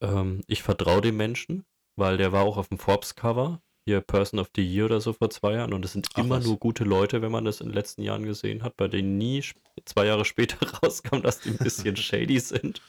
Ähm, 0.00 0.42
ich 0.46 0.62
vertraue 0.62 1.00
dem 1.00 1.16
Menschen, 1.16 1.64
weil 1.96 2.16
der 2.16 2.32
war 2.32 2.44
auch 2.44 2.56
auf 2.56 2.68
dem 2.68 2.78
Forbes-Cover 2.78 3.60
hier 3.90 4.00
Person 4.00 4.38
of 4.38 4.50
the 4.54 4.62
Year 4.62 4.84
oder 4.86 5.00
so 5.00 5.12
vor 5.12 5.30
zwei 5.30 5.54
Jahren 5.54 5.72
und 5.72 5.84
es 5.84 5.92
sind 5.92 6.08
Ach, 6.14 6.18
immer 6.18 6.36
was? 6.36 6.44
nur 6.44 6.58
gute 6.58 6.84
Leute, 6.84 7.22
wenn 7.22 7.32
man 7.32 7.44
das 7.44 7.60
in 7.60 7.68
den 7.68 7.74
letzten 7.74 8.02
Jahren 8.02 8.24
gesehen 8.24 8.62
hat, 8.62 8.76
bei 8.76 8.88
denen 8.88 9.18
nie 9.18 9.42
zwei 9.84 10.06
Jahre 10.06 10.24
später 10.24 10.56
rauskam, 10.82 11.22
dass 11.22 11.40
die 11.40 11.50
ein 11.50 11.58
bisschen 11.58 11.96
shady 11.96 12.38
sind. 12.38 12.80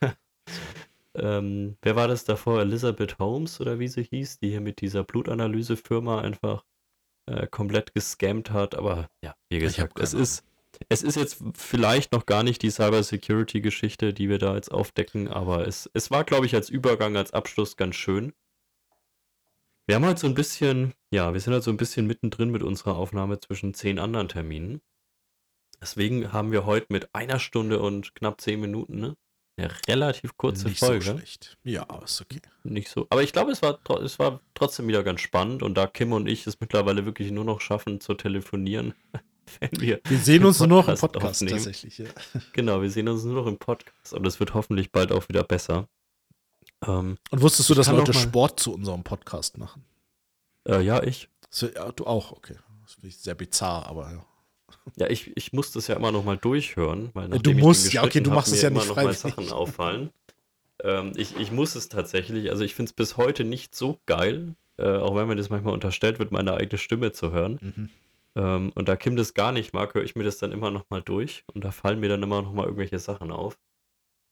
ähm, 1.14 1.76
wer 1.82 1.96
war 1.96 2.08
das 2.08 2.24
davor? 2.24 2.60
Elizabeth 2.60 3.18
Holmes 3.18 3.60
oder 3.60 3.78
wie 3.78 3.88
sie 3.88 4.04
hieß, 4.04 4.38
die 4.38 4.50
hier 4.50 4.62
mit 4.62 4.80
dieser 4.80 5.04
Blutanalysefirma 5.04 6.20
einfach 6.22 6.64
äh, 7.26 7.46
komplett 7.46 7.94
gescammt 7.94 8.50
hat. 8.50 8.74
Aber 8.74 9.10
ja, 9.22 9.34
wie 9.50 9.58
gesagt, 9.58 10.00
es 10.00 10.14
ist, 10.14 10.44
es 10.88 11.02
ist 11.02 11.16
jetzt 11.16 11.42
vielleicht 11.54 12.12
noch 12.12 12.24
gar 12.24 12.42
nicht 12.42 12.62
die 12.62 12.70
Cybersecurity-Geschichte, 12.70 14.14
die 14.14 14.30
wir 14.30 14.38
da 14.38 14.54
jetzt 14.54 14.72
aufdecken, 14.72 15.28
aber 15.28 15.66
es, 15.66 15.90
es 15.92 16.10
war, 16.10 16.24
glaube 16.24 16.46
ich, 16.46 16.54
als 16.54 16.70
Übergang, 16.70 17.16
als 17.16 17.32
Abschluss 17.32 17.76
ganz 17.76 17.96
schön. 17.96 18.32
Wir 19.88 19.94
haben 19.94 20.04
halt 20.04 20.18
so 20.18 20.26
ein 20.26 20.34
bisschen, 20.34 20.92
ja, 21.10 21.32
wir 21.32 21.40
sind 21.40 21.54
halt 21.54 21.64
so 21.64 21.70
ein 21.70 21.78
bisschen 21.78 22.06
mittendrin 22.06 22.50
mit 22.50 22.62
unserer 22.62 22.96
Aufnahme 22.96 23.40
zwischen 23.40 23.72
zehn 23.72 23.98
anderen 23.98 24.28
Terminen. 24.28 24.82
Deswegen 25.80 26.30
haben 26.30 26.52
wir 26.52 26.66
heute 26.66 26.88
mit 26.90 27.14
einer 27.14 27.38
Stunde 27.38 27.80
und 27.80 28.14
knapp 28.14 28.38
zehn 28.38 28.60
Minuten, 28.60 29.00
ne? 29.00 29.16
Eine 29.56 29.70
relativ 29.88 30.36
kurze 30.36 30.68
Nicht 30.68 30.80
Folge. 30.80 31.06
so 31.06 31.16
schlecht. 31.16 31.56
Ja, 31.64 31.86
ist 32.04 32.20
okay. 32.20 32.42
Nicht 32.64 32.90
so. 32.90 33.06
Aber 33.08 33.22
ich 33.22 33.32
glaube, 33.32 33.50
es 33.50 33.62
war, 33.62 33.78
es 34.02 34.18
war 34.18 34.42
trotzdem 34.52 34.88
wieder 34.88 35.02
ganz 35.02 35.22
spannend 35.22 35.62
und 35.62 35.74
da 35.74 35.86
Kim 35.86 36.12
und 36.12 36.28
ich 36.28 36.46
es 36.46 36.60
mittlerweile 36.60 37.06
wirklich 37.06 37.30
nur 37.30 37.44
noch 37.44 37.62
schaffen 37.62 37.98
zu 37.98 38.12
telefonieren, 38.12 38.92
wenn 39.60 39.80
wir. 39.80 40.00
Wir 40.06 40.18
sehen 40.18 40.44
uns 40.44 40.58
nur 40.58 40.68
noch 40.68 40.88
im 40.88 40.98
Podcast 40.98 41.42
aufnehmen. 41.42 41.56
tatsächlich, 41.56 41.96
ja. 41.96 42.08
Genau, 42.52 42.82
wir 42.82 42.90
sehen 42.90 43.08
uns 43.08 43.24
nur 43.24 43.36
noch 43.36 43.46
im 43.46 43.56
Podcast, 43.56 44.12
aber 44.12 44.24
das 44.24 44.38
wird 44.38 44.52
hoffentlich 44.52 44.92
bald 44.92 45.12
auch 45.12 45.30
wieder 45.30 45.44
besser. 45.44 45.88
Ähm, 46.86 47.18
Und 47.30 47.42
wusstest 47.42 47.68
du, 47.70 47.74
dass 47.74 47.88
Leute 47.88 48.14
Sport 48.14 48.60
zu 48.60 48.72
unserem 48.72 49.02
Podcast 49.02 49.58
machen? 49.58 49.84
Äh, 50.66 50.80
ja, 50.82 51.02
ich. 51.02 51.28
So, 51.50 51.66
ja, 51.66 51.90
du 51.92 52.06
auch, 52.06 52.32
okay. 52.32 52.56
Das 52.82 52.94
finde 52.94 53.08
ich 53.08 53.18
sehr 53.18 53.34
bizarr, 53.34 53.86
aber 53.86 54.12
ja. 54.12 54.24
Ja, 54.96 55.08
ich, 55.08 55.36
ich 55.36 55.52
muss 55.52 55.72
das 55.72 55.86
ja 55.86 55.96
immer 55.96 56.12
noch 56.12 56.24
mal 56.24 56.36
durchhören, 56.36 57.10
weil 57.14 57.28
du 57.28 57.52
musst, 57.52 57.92
ja, 57.92 58.04
okay, 58.04 58.20
du 58.20 58.30
machst 58.30 58.52
es 58.52 58.62
ja 58.62 58.70
nicht 58.70 58.84
freiwillig. 58.84 59.22
Noch 59.24 59.36
mal 59.36 59.44
Sachen 59.44 59.52
auffallen. 59.52 60.10
ähm, 60.82 61.12
ich, 61.16 61.36
ich 61.36 61.52
muss 61.52 61.74
es 61.74 61.88
tatsächlich, 61.88 62.50
also 62.50 62.64
ich 62.64 62.74
finde 62.74 62.90
es 62.90 62.92
bis 62.94 63.16
heute 63.16 63.44
nicht 63.44 63.74
so 63.74 63.98
geil, 64.06 64.54
äh, 64.78 64.96
auch 64.96 65.14
wenn 65.16 65.26
mir 65.28 65.36
das 65.36 65.50
manchmal 65.50 65.74
unterstellt 65.74 66.18
wird, 66.18 66.32
meine 66.32 66.54
eigene 66.54 66.78
Stimme 66.78 67.12
zu 67.12 67.32
hören. 67.32 67.58
Mhm. 67.60 67.90
Ähm, 68.36 68.72
und 68.74 68.88
da 68.88 68.96
Kim 68.96 69.16
das 69.16 69.34
gar 69.34 69.52
nicht 69.52 69.74
mag, 69.74 69.94
höre 69.94 70.04
ich 70.04 70.16
mir 70.16 70.24
das 70.24 70.38
dann 70.38 70.52
immer 70.52 70.70
noch 70.70 70.88
mal 70.90 71.02
durch 71.02 71.44
und 71.52 71.64
da 71.64 71.70
fallen 71.70 72.00
mir 72.00 72.08
dann 72.08 72.22
immer 72.22 72.42
noch 72.42 72.52
mal 72.52 72.64
irgendwelche 72.64 72.98
Sachen 72.98 73.30
auf. 73.30 73.58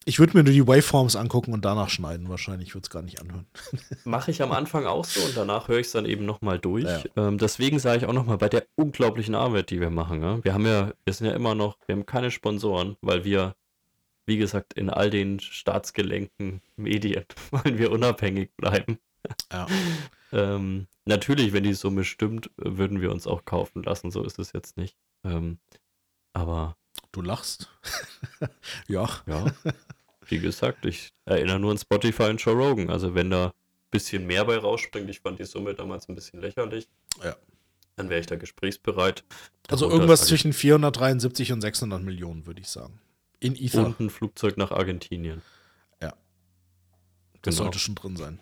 Ich 0.08 0.20
würde 0.20 0.36
mir 0.36 0.44
nur 0.44 0.52
die 0.52 0.66
Waveforms 0.66 1.16
angucken 1.16 1.52
und 1.52 1.64
danach 1.64 1.90
schneiden. 1.90 2.28
Wahrscheinlich 2.28 2.74
würde 2.74 2.84
es 2.84 2.90
gar 2.90 3.02
nicht 3.02 3.20
anhören. 3.20 3.44
Mache 4.04 4.30
ich 4.30 4.40
am 4.40 4.52
Anfang 4.52 4.86
auch 4.86 5.04
so 5.04 5.20
und 5.20 5.36
danach 5.36 5.66
höre 5.66 5.80
ich 5.80 5.88
es 5.88 5.92
dann 5.92 6.06
eben 6.06 6.24
nochmal 6.24 6.60
durch. 6.60 6.84
Ja. 6.84 7.02
Ähm, 7.16 7.38
deswegen 7.38 7.80
sage 7.80 7.98
ich 7.98 8.06
auch 8.06 8.12
nochmal 8.12 8.38
bei 8.38 8.48
der 8.48 8.66
unglaublichen 8.76 9.34
Arbeit, 9.34 9.70
die 9.70 9.80
wir 9.80 9.90
machen. 9.90 10.22
Ja? 10.22 10.44
Wir 10.44 10.54
haben 10.54 10.64
ja, 10.64 10.92
wir 11.04 11.12
sind 11.12 11.26
ja 11.26 11.32
immer 11.32 11.56
noch, 11.56 11.76
wir 11.86 11.96
haben 11.96 12.06
keine 12.06 12.30
Sponsoren, 12.30 12.96
weil 13.00 13.24
wir, 13.24 13.56
wie 14.26 14.36
gesagt, 14.36 14.74
in 14.74 14.90
all 14.90 15.10
den 15.10 15.40
staatsgelenken 15.40 16.62
Medien 16.76 17.24
wollen 17.50 17.76
wir 17.76 17.90
unabhängig 17.90 18.50
bleiben. 18.56 19.00
Ja. 19.52 19.66
ähm, 20.32 20.86
natürlich, 21.04 21.52
wenn 21.52 21.64
die 21.64 21.74
Summe 21.74 22.04
stimmt, 22.04 22.52
würden 22.56 23.00
wir 23.00 23.10
uns 23.10 23.26
auch 23.26 23.44
kaufen 23.44 23.82
lassen. 23.82 24.12
So 24.12 24.22
ist 24.22 24.38
es 24.38 24.52
jetzt 24.52 24.76
nicht. 24.76 24.96
Ähm, 25.24 25.58
aber. 26.32 26.76
Du 27.10 27.22
lachst. 27.22 27.70
ja. 28.88 29.08
Ja 29.26 29.46
wie 30.28 30.38
gesagt, 30.38 30.84
ich 30.86 31.10
erinnere 31.24 31.58
nur 31.58 31.72
an 31.72 31.78
Spotify 31.78 32.24
und 32.24 32.40
Joe 32.40 32.54
Rogan. 32.54 32.90
Also 32.90 33.14
wenn 33.14 33.30
da 33.30 33.46
ein 33.46 33.52
bisschen 33.90 34.26
mehr 34.26 34.44
bei 34.44 34.56
rausspringt, 34.58 35.08
ich 35.10 35.20
fand 35.20 35.38
die 35.38 35.44
Summe 35.44 35.74
damals 35.74 36.08
ein 36.08 36.14
bisschen 36.14 36.40
lächerlich. 36.40 36.88
Ja. 37.22 37.36
Dann 37.96 38.10
wäre 38.10 38.20
ich 38.20 38.26
da 38.26 38.36
gesprächsbereitet. 38.36 39.24
Also 39.68 39.90
irgendwas 39.90 40.26
zwischen 40.26 40.52
473 40.52 41.52
und 41.52 41.60
600 41.62 42.02
Millionen, 42.02 42.46
würde 42.46 42.60
ich 42.60 42.68
sagen. 42.68 43.00
In 43.40 43.56
Ether. 43.56 43.86
Und 43.86 44.00
ein 44.00 44.10
Flugzeug 44.10 44.56
nach 44.56 44.70
Argentinien. 44.70 45.42
Ja. 46.02 46.14
Das 47.42 47.54
genau. 47.54 47.64
sollte 47.64 47.78
schon 47.78 47.94
drin 47.94 48.16
sein. 48.16 48.38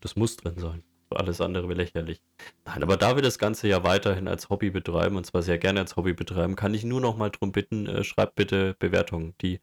Das 0.00 0.16
muss 0.16 0.36
drin 0.36 0.58
sein. 0.58 0.82
Alles 1.10 1.40
andere 1.40 1.68
wäre 1.68 1.78
lächerlich. 1.78 2.22
Nein, 2.64 2.82
aber 2.84 2.96
da 2.96 3.16
wir 3.16 3.22
das 3.22 3.38
Ganze 3.38 3.66
ja 3.66 3.82
weiterhin 3.82 4.28
als 4.28 4.48
Hobby 4.48 4.70
betreiben, 4.70 5.16
und 5.16 5.26
zwar 5.26 5.42
sehr 5.42 5.58
gerne 5.58 5.80
als 5.80 5.96
Hobby 5.96 6.12
betreiben, 6.12 6.54
kann 6.54 6.72
ich 6.72 6.84
nur 6.84 7.00
noch 7.00 7.16
mal 7.16 7.30
drum 7.30 7.50
bitten, 7.50 7.86
äh, 7.86 8.04
schreibt 8.04 8.36
bitte 8.36 8.76
Bewertungen. 8.78 9.34
Die 9.40 9.60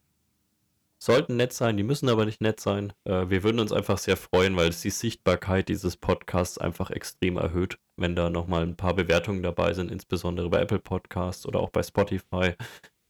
sollten 0.99 1.37
nett 1.37 1.53
sein, 1.53 1.77
die 1.77 1.83
müssen 1.83 2.09
aber 2.09 2.25
nicht 2.25 2.41
nett 2.41 2.59
sein. 2.59 2.93
Äh, 3.03 3.29
wir 3.29 3.43
würden 3.43 3.59
uns 3.59 3.71
einfach 3.71 3.97
sehr 3.97 4.17
freuen, 4.17 4.55
weil 4.55 4.69
es 4.69 4.81
die 4.81 4.89
Sichtbarkeit 4.89 5.69
dieses 5.69 5.97
Podcasts 5.97 6.57
einfach 6.57 6.91
extrem 6.91 7.37
erhöht, 7.37 7.77
wenn 7.97 8.15
da 8.15 8.29
nochmal 8.29 8.63
ein 8.63 8.75
paar 8.75 8.95
Bewertungen 8.95 9.43
dabei 9.43 9.73
sind, 9.73 9.91
insbesondere 9.91 10.49
bei 10.49 10.61
Apple 10.61 10.79
Podcasts 10.79 11.45
oder 11.45 11.59
auch 11.59 11.69
bei 11.69 11.83
Spotify, 11.83 12.53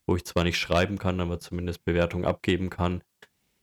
wo 0.05 0.15
ich 0.15 0.25
zwar 0.25 0.43
nicht 0.43 0.57
schreiben 0.57 0.97
kann, 0.97 1.19
aber 1.21 1.39
zumindest 1.39 1.85
Bewertungen 1.85 2.25
abgeben 2.25 2.69
kann. 2.69 3.01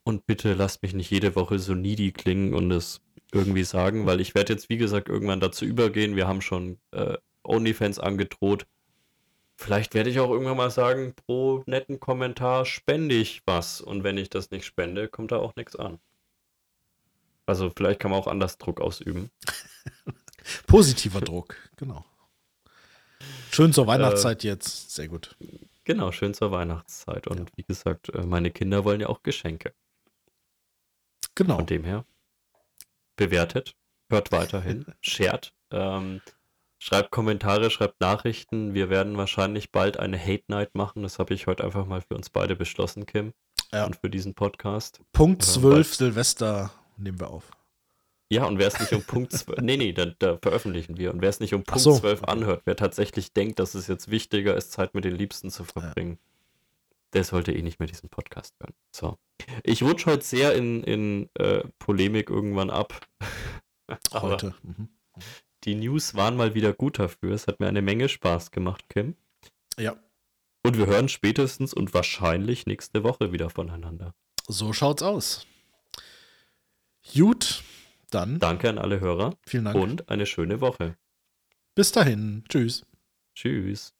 Und 0.07 0.27
bitte 0.27 0.53
lasst 0.55 0.83
mich 0.83 0.95
nicht 0.95 1.11
jede 1.11 1.35
Woche 1.35 1.59
so 1.59 1.75
needy 1.75 2.13
klingen 2.13 2.55
und 2.55 2.71
es 2.71 3.01
irgendwie 3.33 3.65
sagen, 3.65 4.07
weil 4.07 4.21
ich 4.21 4.35
werde 4.35 4.53
jetzt, 4.53 4.69
wie 4.69 4.77
gesagt, 4.77 5.09
irgendwann 5.09 5.41
dazu 5.41 5.65
übergehen. 5.65 6.15
Wir 6.15 6.29
haben 6.29 6.41
schon 6.41 6.79
äh, 6.93 7.17
OnlyFans 7.43 7.99
angedroht. 7.99 8.67
Vielleicht 9.57 9.95
werde 9.95 10.11
ich 10.11 10.19
auch 10.19 10.31
irgendwann 10.31 10.57
mal 10.57 10.71
sagen, 10.71 11.15
pro 11.15 11.63
netten 11.67 12.01
Kommentar 12.01 12.65
spende 12.67 13.15
ich 13.15 13.43
was. 13.47 13.81
Und 13.81 14.03
wenn 14.03 14.19
ich 14.19 14.29
das 14.29 14.51
nicht 14.51 14.65
spende, 14.65 15.09
kommt 15.09 15.33
da 15.33 15.37
auch 15.37 15.55
nichts 15.57 15.77
an. 15.77 16.01
Also 17.47 17.71
vielleicht 17.75 18.01
kann 18.01 18.11
man 18.11 18.21
auch 18.21 18.27
anders 18.27 18.59
Druck 18.59 18.81
ausüben. 18.81 19.31
Positiver 20.67 21.21
Druck, 21.21 21.57
genau. 21.77 22.05
Schön 23.51 23.73
zur 23.73 23.87
Weihnachtszeit 23.87 24.45
äh, 24.45 24.49
jetzt, 24.49 24.91
sehr 24.91 25.09
gut. 25.09 25.37
Genau, 25.85 26.13
schön 26.13 26.35
zur 26.35 26.51
Weihnachtszeit. 26.51 27.27
Und 27.29 27.51
ja. 27.51 27.57
wie 27.57 27.63
gesagt, 27.63 28.09
äh, 28.09 28.23
meine 28.23 28.51
Kinder 28.51 28.85
wollen 28.85 29.01
ja 29.01 29.09
auch 29.09 29.23
Geschenke. 29.23 29.73
Genau. 31.35 31.57
Von 31.57 31.67
dem 31.67 31.85
her, 31.85 32.05
bewertet, 33.17 33.77
hört 34.09 34.33
weiterhin, 34.33 34.87
shared. 35.01 35.53
Ähm, 35.71 36.21
Schreibt 36.87 37.13
Kommentare, 37.13 37.71
schreibt 37.71 38.03
Nachrichten. 38.03 38.75
Wir 38.75 38.91
werden 38.91 39.17
wahrscheinlich 39.17 39.73
bald 39.73 39.99
eine 39.99 40.21
Hate 40.21 40.45
Night 40.49 40.75
machen. 40.75 41.03
Das 41.03 41.19
habe 41.19 41.33
ich 41.33 41.47
heute 41.47 41.65
einfach 41.65 41.87
mal 41.87 42.03
für 42.03 42.15
uns 42.15 42.29
beide 42.29 42.57
beschlossen, 42.57 43.07
Kim. 43.07 43.33
Ja. 43.73 43.87
Und 43.87 43.97
für 43.97 44.11
diesen 44.11 44.35
Podcast. 44.35 45.01
Punkt 45.13 45.43
12 45.43 45.79
äh, 45.79 45.95
Silvester 45.95 46.73
nehmen 46.99 47.19
wir 47.19 47.31
auf. 47.31 47.51
Ja, 48.29 48.45
und 48.45 48.59
wer 48.59 48.69
es 48.69 48.79
nicht 48.79 48.93
um 48.93 49.03
Punkt 49.03 49.33
12, 49.33 49.61
nee, 49.63 49.79
nee, 49.79 49.95
da, 49.95 50.05
da, 50.19 50.37
veröffentlichen 50.37 50.99
wir. 50.99 51.11
Und 51.11 51.23
wer 51.23 51.31
es 51.31 51.41
nicht 51.41 51.55
um 51.55 51.63
Punkt 51.63 51.81
so. 51.81 51.97
12 51.97 52.25
anhört, 52.25 52.61
wer 52.67 52.77
tatsächlich 52.77 53.33
denkt, 53.33 53.61
dass 53.61 53.75
es 53.75 53.87
jetzt 53.87 54.11
wichtiger 54.11 54.55
ist, 54.55 54.71
Zeit 54.73 54.93
mit 54.95 55.07
den 55.07 55.17
Liebsten 55.17 55.49
zu 55.49 55.65
verbringen, 55.65 56.19
ja. 56.21 56.99
der 57.15 57.25
sollte 57.25 57.53
eh 57.53 57.63
nicht 57.63 57.79
mehr 57.79 57.89
diesen 57.89 58.11
Podcast 58.11 58.53
hören. 58.61 58.75
So. 58.93 59.17
Ich 59.63 59.83
rutsche 59.83 60.11
heute 60.11 60.23
sehr 60.23 60.55
in, 60.55 60.85
in 60.85 61.31
äh, 61.39 61.65
Polemik 61.79 62.29
irgendwann 62.29 62.69
ab. 62.69 63.07
heute. 64.13 64.55
Mhm. 64.63 64.91
Die 65.65 65.75
News 65.75 66.15
waren 66.15 66.37
mal 66.37 66.55
wieder 66.55 66.73
gut 66.73 66.99
dafür. 66.99 67.33
Es 67.33 67.47
hat 67.47 67.61
mir 67.61 67.69
eine 67.69 67.83
Menge 67.83 68.09
Spaß 68.09 68.51
gemacht, 68.51 68.89
Kim. 68.89 69.17
Ja. 69.79 69.97
Und 70.63 70.79
wir 70.79 70.87
hören 70.87 71.09
spätestens 71.09 71.73
und 71.75 71.95
wahrscheinlich 71.95 72.67
nächste 72.67 73.03
Woche 73.03 73.33
wieder 73.33 73.51
voneinander. 73.51 74.15
So 74.47 74.73
schaut's 74.73 75.03
aus. 75.03 75.47
Gut, 77.15 77.63
dann. 78.11 78.39
Danke 78.39 78.69
an 78.69 78.79
alle 78.79 79.01
Hörer. 79.01 79.37
Vielen 79.47 79.65
Dank. 79.65 79.77
Und 79.77 80.09
eine 80.09 80.27
schöne 80.27 80.61
Woche. 80.61 80.97
Bis 81.75 81.93
dahin. 81.93 82.45
Tschüss. 82.49 82.85
Tschüss. 83.35 83.95